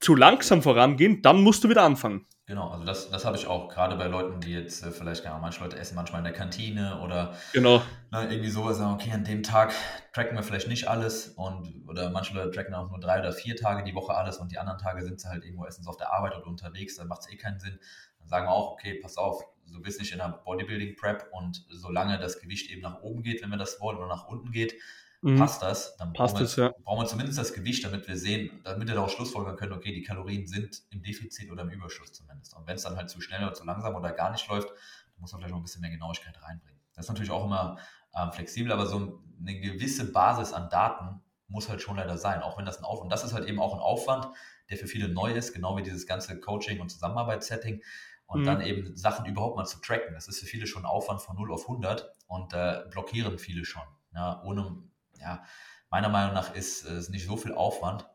zu 0.00 0.14
langsam 0.14 0.62
vorangehen, 0.62 1.20
dann 1.20 1.42
musst 1.42 1.62
du 1.62 1.68
wieder 1.68 1.82
anfangen. 1.82 2.26
Genau, 2.46 2.68
also 2.70 2.84
das, 2.84 3.10
das 3.10 3.24
habe 3.24 3.36
ich 3.36 3.46
auch 3.46 3.68
gerade 3.68 3.94
bei 3.94 4.08
Leuten, 4.08 4.40
die 4.40 4.52
jetzt 4.52 4.84
äh, 4.84 4.90
vielleicht, 4.90 5.22
genau, 5.22 5.38
manche 5.38 5.62
Leute 5.62 5.78
essen 5.78 5.94
manchmal 5.94 6.18
in 6.18 6.24
der 6.24 6.32
Kantine 6.32 7.00
oder 7.00 7.34
genau. 7.52 7.80
na, 8.10 8.24
ne, 8.24 8.32
irgendwie 8.32 8.50
sowas, 8.50 8.78
sagen, 8.78 8.94
okay, 8.94 9.12
an 9.12 9.22
dem 9.22 9.44
Tag 9.44 9.72
tracken 10.12 10.36
wir 10.36 10.42
vielleicht 10.42 10.66
nicht 10.66 10.88
alles 10.88 11.28
und 11.28 11.84
oder 11.86 12.10
manche 12.10 12.34
Leute 12.34 12.50
tracken 12.50 12.74
auch 12.74 12.90
nur 12.90 12.98
drei 12.98 13.20
oder 13.20 13.32
vier 13.32 13.54
Tage 13.54 13.84
die 13.84 13.94
Woche 13.94 14.14
alles 14.14 14.38
und 14.38 14.50
die 14.50 14.58
anderen 14.58 14.80
Tage 14.80 15.04
sind 15.04 15.20
sie 15.20 15.28
halt 15.28 15.44
irgendwo 15.44 15.64
essen 15.64 15.86
auf 15.86 15.96
der 15.96 16.12
Arbeit 16.12 16.34
oder 16.36 16.48
unterwegs, 16.48 16.96
dann 16.96 17.06
macht 17.06 17.20
es 17.20 17.30
eh 17.30 17.36
keinen 17.36 17.60
Sinn. 17.60 17.78
Dann 18.18 18.26
sagen 18.26 18.46
wir 18.46 18.50
auch, 18.50 18.72
okay, 18.72 18.98
pass 19.00 19.16
auf, 19.16 19.44
du 19.72 19.80
bist 19.80 20.00
nicht 20.00 20.12
in 20.12 20.20
einer 20.20 20.32
Bodybuilding-Prep 20.32 21.28
und 21.32 21.64
solange 21.68 22.18
das 22.18 22.40
Gewicht 22.40 22.70
eben 22.70 22.82
nach 22.82 23.00
oben 23.02 23.22
geht, 23.22 23.42
wenn 23.42 23.50
wir 23.50 23.58
das 23.58 23.80
wollen, 23.80 23.98
oder 23.98 24.08
nach 24.08 24.26
unten 24.28 24.50
geht, 24.52 24.74
mhm. 25.22 25.38
passt 25.38 25.62
das, 25.62 25.96
dann 25.96 26.12
passt 26.12 26.34
brauchen, 26.34 26.44
es, 26.44 26.56
wir, 26.56 26.64
ja. 26.64 26.74
brauchen 26.84 27.02
wir 27.02 27.06
zumindest 27.06 27.38
das 27.38 27.52
Gewicht, 27.52 27.84
damit 27.84 28.08
wir 28.08 28.16
sehen, 28.16 28.60
damit 28.64 28.88
wir 28.88 28.94
daraus 28.94 29.12
schlussfolgern 29.12 29.56
können, 29.56 29.72
okay, 29.72 29.92
die 29.92 30.02
Kalorien 30.02 30.46
sind 30.46 30.82
im 30.90 31.02
Defizit 31.02 31.50
oder 31.50 31.62
im 31.62 31.70
Überschuss 31.70 32.12
zumindest. 32.12 32.54
Und 32.56 32.66
wenn 32.66 32.76
es 32.76 32.82
dann 32.82 32.96
halt 32.96 33.10
zu 33.10 33.20
schnell 33.20 33.42
oder 33.42 33.54
zu 33.54 33.64
langsam 33.64 33.94
oder 33.94 34.12
gar 34.12 34.30
nicht 34.30 34.48
läuft, 34.48 34.68
dann 34.68 35.20
muss 35.20 35.32
man 35.32 35.40
vielleicht 35.40 35.52
noch 35.52 35.60
ein 35.60 35.64
bisschen 35.64 35.80
mehr 35.80 35.90
Genauigkeit 35.90 36.40
reinbringen. 36.42 36.80
Das 36.94 37.06
ist 37.06 37.08
natürlich 37.08 37.30
auch 37.30 37.44
immer 37.44 37.78
ähm, 38.14 38.32
flexibel, 38.32 38.72
aber 38.72 38.86
so 38.86 39.22
eine 39.40 39.60
gewisse 39.60 40.10
Basis 40.12 40.52
an 40.52 40.68
Daten 40.68 41.20
muss 41.48 41.68
halt 41.68 41.82
schon 41.82 41.96
leider 41.96 42.16
sein, 42.16 42.42
auch 42.42 42.58
wenn 42.58 42.64
das 42.64 42.78
ein 42.78 42.84
Aufwand, 42.84 43.04
und 43.04 43.10
das 43.10 43.24
ist 43.24 43.32
halt 43.32 43.48
eben 43.48 43.58
auch 43.58 43.74
ein 43.74 43.80
Aufwand, 43.80 44.28
der 44.70 44.78
für 44.78 44.86
viele 44.86 45.08
neu 45.08 45.32
ist, 45.32 45.52
genau 45.52 45.76
wie 45.76 45.82
dieses 45.82 46.06
ganze 46.06 46.38
Coaching- 46.38 46.80
und 46.80 46.90
Zusammenarbeitssetting 46.90 47.82
und 48.30 48.42
mhm. 48.42 48.46
dann 48.46 48.60
eben 48.60 48.96
Sachen 48.96 49.26
überhaupt 49.26 49.56
mal 49.56 49.66
zu 49.66 49.80
tracken. 49.80 50.14
Das 50.14 50.28
ist 50.28 50.38
für 50.38 50.46
viele 50.46 50.66
schon 50.66 50.82
ein 50.82 50.86
Aufwand 50.86 51.20
von 51.20 51.36
0 51.36 51.52
auf 51.52 51.62
100 51.62 52.12
und 52.28 52.54
äh, 52.54 52.84
blockieren 52.88 53.38
viele 53.38 53.64
schon, 53.64 53.82
ja, 54.14 54.40
ohne 54.44 54.84
ja, 55.18 55.42
meiner 55.90 56.08
Meinung 56.08 56.32
nach 56.32 56.54
ist 56.54 56.84
es 56.84 57.08
nicht 57.08 57.26
so 57.26 57.36
viel 57.36 57.52
Aufwand 57.52 58.08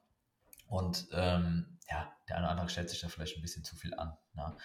und 0.68 1.10
ähm, 1.12 1.78
ja, 1.90 2.12
der 2.30 2.38
eine 2.38 2.46
oder 2.46 2.52
andere 2.52 2.70
stellt 2.70 2.90
sich 2.90 3.02
da 3.02 3.10
vielleicht 3.10 3.38
ein 3.38 3.42
bisschen 3.42 3.66
zu 3.66 3.76
viel 3.76 3.94
an. 3.94 4.18
Ne? 4.34 4.56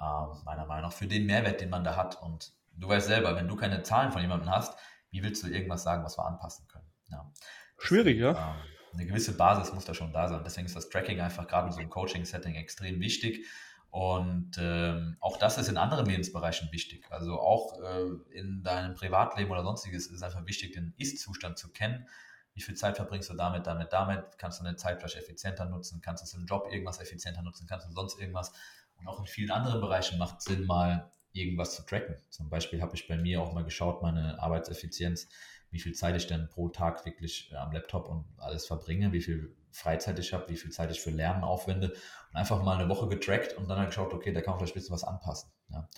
Ähm, 0.00 0.42
meiner 0.44 0.64
Meinung 0.64 0.90
nach 0.90 0.96
für 0.96 1.06
den 1.06 1.26
Mehrwert, 1.26 1.60
den 1.60 1.70
man 1.70 1.84
da 1.84 1.96
hat. 1.96 2.20
Und 2.20 2.52
du 2.72 2.88
weißt 2.88 3.06
selber, 3.06 3.36
wenn 3.36 3.46
du 3.46 3.56
keine 3.56 3.82
Zahlen 3.82 4.10
von 4.10 4.22
jemandem 4.22 4.50
hast, 4.50 4.76
wie 5.10 5.22
willst 5.22 5.42
du 5.42 5.48
irgendwas 5.48 5.84
sagen, 5.84 6.02
was 6.02 6.18
wir 6.18 6.24
anpassen 6.24 6.66
können? 6.66 6.90
Ja. 7.08 7.30
Schwierig, 7.78 8.18
ja. 8.18 8.30
Ähm, 8.30 8.56
eine 8.94 9.06
gewisse 9.06 9.36
Basis 9.36 9.72
muss 9.74 9.84
da 9.84 9.92
schon 9.92 10.12
da 10.12 10.28
sein. 10.28 10.42
Deswegen 10.44 10.66
ist 10.66 10.74
das 10.74 10.88
Tracking 10.88 11.20
einfach 11.20 11.46
gerade 11.46 11.66
in 11.66 11.72
so 11.72 11.80
einem 11.80 11.90
Coaching-Setting 11.90 12.54
extrem 12.54 13.00
wichtig. 13.00 13.46
Und 13.94 14.58
ähm, 14.58 15.16
auch 15.20 15.36
das 15.36 15.56
ist 15.56 15.68
in 15.68 15.76
anderen 15.76 16.04
Lebensbereichen 16.06 16.72
wichtig. 16.72 17.06
Also 17.10 17.38
auch 17.38 17.80
äh, 17.80 18.36
in 18.36 18.64
deinem 18.64 18.96
Privatleben 18.96 19.52
oder 19.52 19.62
sonstiges 19.62 20.08
ist 20.08 20.16
es 20.16 20.22
einfach 20.24 20.44
wichtig, 20.48 20.72
den 20.72 20.94
Ist-Zustand 20.98 21.58
zu 21.58 21.70
kennen. 21.70 22.08
Wie 22.54 22.60
viel 22.60 22.74
Zeit 22.74 22.96
verbringst 22.96 23.30
du 23.30 23.34
damit, 23.34 23.68
damit, 23.68 23.92
damit? 23.92 24.36
Kannst 24.36 24.58
du 24.58 24.64
eine 24.64 24.74
Zeit 24.74 24.98
vielleicht 24.98 25.18
effizienter 25.18 25.66
nutzen? 25.66 26.00
Kannst 26.00 26.34
du 26.34 26.36
im 26.36 26.44
Job 26.44 26.66
irgendwas 26.72 27.00
effizienter 27.00 27.42
nutzen? 27.42 27.68
Kannst 27.68 27.86
du 27.86 27.92
sonst 27.92 28.18
irgendwas? 28.18 28.52
Und 28.96 29.06
auch 29.06 29.20
in 29.20 29.26
vielen 29.26 29.52
anderen 29.52 29.80
Bereichen 29.80 30.18
macht 30.18 30.38
es 30.38 30.46
Sinn, 30.46 30.66
mal 30.66 31.12
irgendwas 31.30 31.76
zu 31.76 31.86
tracken. 31.86 32.16
Zum 32.30 32.50
Beispiel 32.50 32.82
habe 32.82 32.96
ich 32.96 33.06
bei 33.06 33.16
mir 33.16 33.40
auch 33.40 33.52
mal 33.52 33.62
geschaut, 33.62 34.02
meine 34.02 34.42
Arbeitseffizienz, 34.42 35.28
wie 35.74 35.80
viel 35.80 35.92
Zeit 35.92 36.14
ich 36.14 36.28
denn 36.28 36.48
pro 36.48 36.68
Tag 36.68 37.04
wirklich 37.04 37.50
äh, 37.52 37.56
am 37.56 37.72
Laptop 37.72 38.08
und 38.08 38.24
alles 38.38 38.64
verbringe, 38.64 39.12
wie 39.12 39.20
viel 39.20 39.56
Freizeit 39.72 40.16
ich 40.20 40.32
habe, 40.32 40.48
wie 40.48 40.56
viel 40.56 40.70
Zeit 40.70 40.92
ich 40.92 41.00
für 41.00 41.10
Lernen 41.10 41.42
aufwende 41.42 41.88
und 41.88 42.36
einfach 42.36 42.62
mal 42.62 42.78
eine 42.78 42.88
Woche 42.88 43.08
getrackt 43.08 43.54
und 43.58 43.68
dann 43.68 43.78
halt 43.78 43.88
geschaut, 43.88 44.14
okay, 44.14 44.32
da 44.32 44.40
kann 44.40 44.52
man 44.52 44.60
vielleicht 44.60 44.76
ein 44.76 44.78
bisschen 44.78 44.94
was 44.94 45.02
anpassen. 45.02 45.50
Ja. 45.70 45.88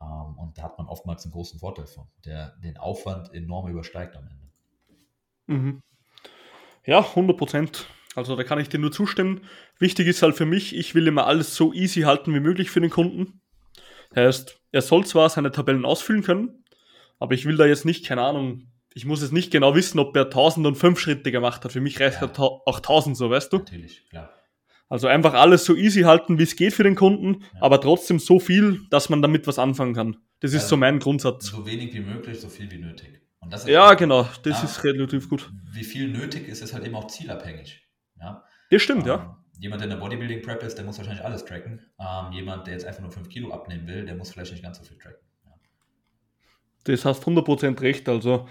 Ähm, 0.00 0.38
und 0.38 0.56
da 0.56 0.62
hat 0.62 0.78
man 0.78 0.86
oftmals 0.86 1.24
einen 1.24 1.32
großen 1.32 1.58
Vorteil 1.58 1.88
von, 1.88 2.06
der 2.24 2.50
den 2.62 2.76
Aufwand 2.76 3.34
enorm 3.34 3.68
übersteigt 3.68 4.14
am 4.14 4.28
Ende. 4.28 4.46
Mhm. 5.46 5.82
Ja, 6.84 7.00
100 7.00 7.36
Prozent. 7.36 7.86
Also 8.14 8.36
da 8.36 8.44
kann 8.44 8.60
ich 8.60 8.68
dir 8.68 8.78
nur 8.78 8.92
zustimmen. 8.92 9.40
Wichtig 9.80 10.06
ist 10.06 10.22
halt 10.22 10.36
für 10.36 10.46
mich, 10.46 10.74
ich 10.76 10.94
will 10.94 11.08
immer 11.08 11.26
alles 11.26 11.56
so 11.56 11.72
easy 11.72 12.02
halten 12.02 12.32
wie 12.32 12.40
möglich 12.40 12.70
für 12.70 12.80
den 12.80 12.90
Kunden. 12.90 13.40
Heißt, 14.14 14.60
er 14.70 14.82
soll 14.82 15.04
zwar 15.04 15.28
seine 15.30 15.50
Tabellen 15.50 15.84
ausfüllen 15.84 16.22
können, 16.22 16.64
aber 17.18 17.34
ich 17.34 17.44
will 17.44 17.56
da 17.56 17.66
jetzt 17.66 17.84
nicht, 17.84 18.06
keine 18.06 18.22
Ahnung, 18.22 18.68
ich 18.96 19.04
muss 19.04 19.20
jetzt 19.20 19.32
nicht 19.32 19.50
genau 19.50 19.74
wissen, 19.74 19.98
ob 19.98 20.16
er 20.16 20.24
1005 20.24 20.98
Schritte 20.98 21.30
gemacht 21.30 21.62
hat. 21.62 21.72
Für 21.72 21.82
mich 21.82 22.00
reicht 22.00 22.22
ja. 22.22 22.32
auch 22.38 22.76
1000 22.76 23.14
so, 23.14 23.28
weißt 23.28 23.52
du? 23.52 23.58
Natürlich, 23.58 24.08
klar. 24.08 24.32
Also 24.88 25.06
einfach 25.06 25.34
alles 25.34 25.66
so 25.66 25.76
easy 25.76 26.02
halten, 26.02 26.38
wie 26.38 26.44
es 26.44 26.56
geht 26.56 26.72
für 26.72 26.82
den 26.82 26.94
Kunden, 26.94 27.42
ja. 27.42 27.60
aber 27.60 27.78
trotzdem 27.78 28.18
so 28.18 28.40
viel, 28.40 28.86
dass 28.88 29.10
man 29.10 29.20
damit 29.20 29.46
was 29.46 29.58
anfangen 29.58 29.92
kann. 29.92 30.16
Das 30.40 30.54
ist 30.54 30.68
so 30.68 30.78
mein 30.78 30.98
Grundsatz. 30.98 31.46
So 31.46 31.66
wenig 31.66 31.92
wie 31.92 32.00
möglich, 32.00 32.40
so 32.40 32.48
viel 32.48 32.70
wie 32.70 32.78
nötig. 32.78 33.20
ja, 33.66 33.92
genau, 33.92 34.26
das 34.42 34.62
ja, 34.62 34.64
ist 34.64 34.82
relativ 34.82 35.28
gut. 35.28 35.52
Wie 35.72 35.84
viel 35.84 36.08
nötig 36.08 36.48
ist, 36.48 36.62
ist 36.62 36.72
halt 36.72 36.86
eben 36.86 36.94
auch 36.94 37.08
zielabhängig. 37.08 37.86
Ja, 38.18 38.44
das 38.70 38.80
stimmt, 38.80 39.02
ähm, 39.02 39.08
ja. 39.08 39.44
Jemand, 39.58 39.82
der 39.82 39.90
in 39.90 39.98
der 39.98 40.02
Bodybuilding-Prep 40.02 40.62
ist, 40.62 40.76
der 40.78 40.86
muss 40.86 40.96
wahrscheinlich 40.96 41.24
alles 41.24 41.44
tracken. 41.44 41.82
Ähm, 42.00 42.32
jemand, 42.32 42.66
der 42.66 42.72
jetzt 42.72 42.86
einfach 42.86 43.02
nur 43.02 43.10
5 43.10 43.28
Kilo 43.28 43.52
abnehmen 43.52 43.86
will, 43.86 44.06
der 44.06 44.14
muss 44.14 44.32
vielleicht 44.32 44.52
nicht 44.52 44.62
ganz 44.62 44.78
so 44.78 44.84
viel 44.84 44.96
tracken. 44.96 45.20
Ja. 45.44 45.52
Das 46.84 47.04
hast 47.04 47.24
100% 47.24 47.80
recht. 47.82 48.08
Also, 48.08 48.46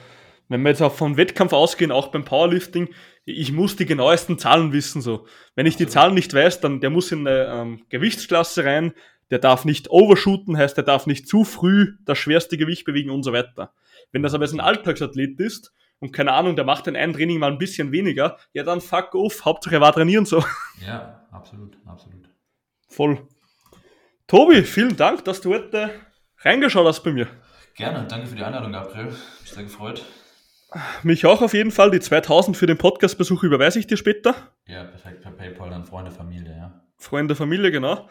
wenn 0.48 0.62
wir 0.62 0.70
jetzt 0.70 0.82
auch 0.82 0.94
vom 0.94 1.18
Wettkampf 1.18 1.54
ausgehen, 1.54 1.92
auch 1.92 2.08
beim 2.08 2.26
Powerlifting, 2.26 2.90
ich 3.26 3.52
muss 3.52 3.76
die 3.76 3.86
genauesten 3.86 4.38
Zahlen 4.38 4.72
wissen. 4.72 5.02
So. 5.02 5.26
Wenn 5.56 5.66
ich 5.66 5.76
die 5.76 5.88
Zahlen 5.88 6.14
nicht 6.14 6.34
weiß, 6.34 6.62
dann 6.62 6.80
der 6.80 6.90
muss 6.90 7.12
in 7.12 7.28
eine 7.28 7.46
ähm, 7.46 7.82
Gewichtsklasse 7.90 8.64
rein, 8.66 8.94
der 9.32 9.40
darf 9.40 9.66
nicht 9.66 9.90
overshooten, 9.90 10.58
heißt, 10.58 10.78
der 10.78 10.84
darf 10.84 11.08
nicht 11.08 11.28
zu 11.28 11.44
früh 11.44 11.94
das 12.06 12.18
schwerste 12.18 12.58
Gewicht 12.58 12.86
bewegen 12.86 13.10
und 13.10 13.24
so 13.24 13.34
weiter. 13.34 13.74
Wenn 14.12 14.22
das 14.22 14.34
aber 14.34 14.46
jetzt 14.46 14.54
ein 14.54 14.60
Alltagsathlet 14.60 15.40
ist 15.40 15.74
und 16.00 16.14
keine 16.14 16.34
Ahnung, 16.34 16.56
der 16.56 16.66
macht 16.66 16.86
in 16.88 16.96
einem 16.96 17.14
Training 17.14 17.40
mal 17.40 17.52
ein 17.52 17.58
bisschen 17.58 17.92
weniger, 17.92 18.38
ja 18.54 18.64
dann 18.64 18.82
fuck 18.82 19.16
off, 19.16 19.44
Hauptsache 19.46 19.76
er 19.76 19.82
war 19.82 19.94
trainieren 19.94 20.26
so. 20.26 20.44
Ja, 20.86 21.26
absolut, 21.32 21.78
absolut. 21.86 22.30
Voll. 22.88 23.28
Tobi, 24.28 24.64
vielen 24.64 24.96
Dank, 24.96 25.26
dass 25.26 25.42
du 25.42 25.54
heute 25.54 25.90
reingeschaut 26.40 26.86
hast 26.86 27.04
bei 27.04 27.12
mir. 27.12 27.28
Gerne, 27.76 28.08
danke 28.08 28.28
für 28.28 28.36
die 28.36 28.44
Einladung, 28.44 28.72
Gabriel. 28.72 29.08
Mich 29.42 29.52
sehr 29.52 29.64
gefreut. 29.64 30.06
Mich 31.04 31.26
auch 31.26 31.42
auf 31.42 31.54
jeden 31.54 31.72
Fall. 31.72 31.92
Die 31.92 32.00
2000 32.00 32.58
für 32.58 32.66
den 32.66 32.78
Podcastbesuch 32.78 33.44
überweise 33.44 33.80
ich 33.80 33.88
dir 33.88 33.98
später. 33.98 34.36
Ja, 34.68 34.84
perfekt. 34.84 35.22
Per 35.22 35.32
PayPal 35.32 35.70
dann 35.70 35.86
Freunde, 35.86 36.12
Familie, 36.12 36.56
ja. 36.56 36.82
Freunde, 36.98 37.36
Familie, 37.36 37.72
genau. 37.72 38.10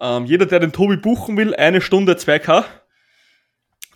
Ja. 0.00 0.16
Ähm, 0.16 0.26
jeder, 0.26 0.46
der 0.46 0.60
den 0.60 0.72
Tobi 0.72 0.96
buchen 0.96 1.36
will, 1.36 1.54
eine 1.54 1.80
Stunde 1.80 2.14
2K. 2.14 2.64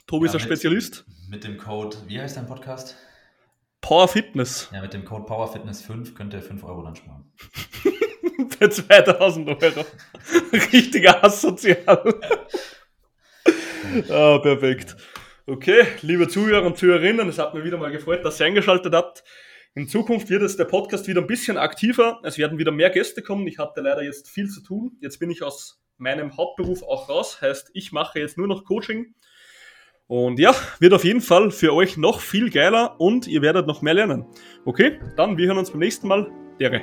Tobi 0.07 0.27
ja, 0.27 0.31
ist 0.31 0.35
ein 0.35 0.39
mit, 0.39 0.43
Spezialist. 0.43 1.05
Mit 1.29 1.45
dem 1.45 1.57
Code, 1.57 1.97
wie 2.07 2.21
heißt 2.21 2.37
dein 2.37 2.47
Podcast? 2.47 2.97
Power 3.81 4.09
Fitness. 4.09 4.69
Ja, 4.73 4.83
mit 4.83 4.93
dem 4.93 5.05
Code 5.05 5.25
Power 5.25 5.51
Fitness 5.51 5.83
5 5.83 6.15
könnt 6.15 6.35
ihr 6.35 6.43
5 6.43 6.65
Euro 6.65 6.83
dann 6.83 6.97
sparen. 6.97 7.33
Für 8.59 8.69
2000 8.71 9.49
Euro. 9.49 9.85
Richtiger 10.73 11.25
asozial. 11.25 11.79
ah, 14.11 14.39
perfekt. 14.39 14.97
Okay, 15.47 15.85
liebe 16.03 16.29
Zuhörer 16.29 16.67
und 16.67 16.77
Zuhörerinnen, 16.77 17.29
es 17.29 17.39
hat 17.39 17.55
mir 17.55 17.65
wieder 17.65 17.79
mal 17.79 17.91
gefreut, 17.91 18.25
dass 18.25 18.41
ihr 18.41 18.47
eingeschaltet 18.47 18.95
habt. 18.95 19.25
In 19.75 19.89
Zukunft 19.89 20.31
wird 20.31 20.43
es 20.43 20.57
der 20.57 20.65
Podcast 20.65 21.07
wieder 21.09 21.21
ein 21.21 21.27
bisschen 21.27 21.57
aktiver. 21.57 22.21
Es 22.25 22.39
werden 22.39 22.59
wieder 22.59 22.73
mehr 22.73 22.91
Gäste 22.91 23.23
kommen. 23.23 23.47
Ich 23.47 23.59
hatte 23.59 23.81
leider 23.81 24.03
jetzt 24.03 24.29
viel 24.29 24.49
zu 24.49 24.63
tun. 24.63 24.97
Jetzt 25.01 25.19
bin 25.19 25.31
ich 25.31 25.43
aus 25.43 25.81
meinem 25.97 26.37
Hauptberuf 26.37 26.83
auch 26.83 27.09
raus. 27.09 27.41
Heißt, 27.41 27.71
ich 27.75 27.93
mache 27.93 28.19
jetzt 28.19 28.37
nur 28.37 28.49
noch 28.49 28.65
Coaching. 28.65 29.15
Und 30.09 30.41
ja, 30.41 30.55
wird 30.81 30.93
auf 30.93 31.05
jeden 31.05 31.21
Fall 31.21 31.53
für 31.53 31.73
euch 31.73 31.97
noch 31.97 32.21
viel 32.21 32.51
geiler 32.51 33.01
und 33.01 33.29
ihr 33.29 33.43
werdet 33.43 33.69
noch 33.69 33.81
mehr 33.81 33.95
lernen. 33.95 34.27
Okay, 34.65 34.99
dann 35.17 35.39
wir 35.39 35.47
hören 35.47 35.59
uns 35.59 35.71
beim 35.71 35.79
nächsten 35.79 36.09
Mal. 36.09 36.29
Dere. 36.59 36.81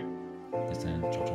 Bis 0.70 0.80
dann. 0.80 1.02
Ciao. 1.12 1.27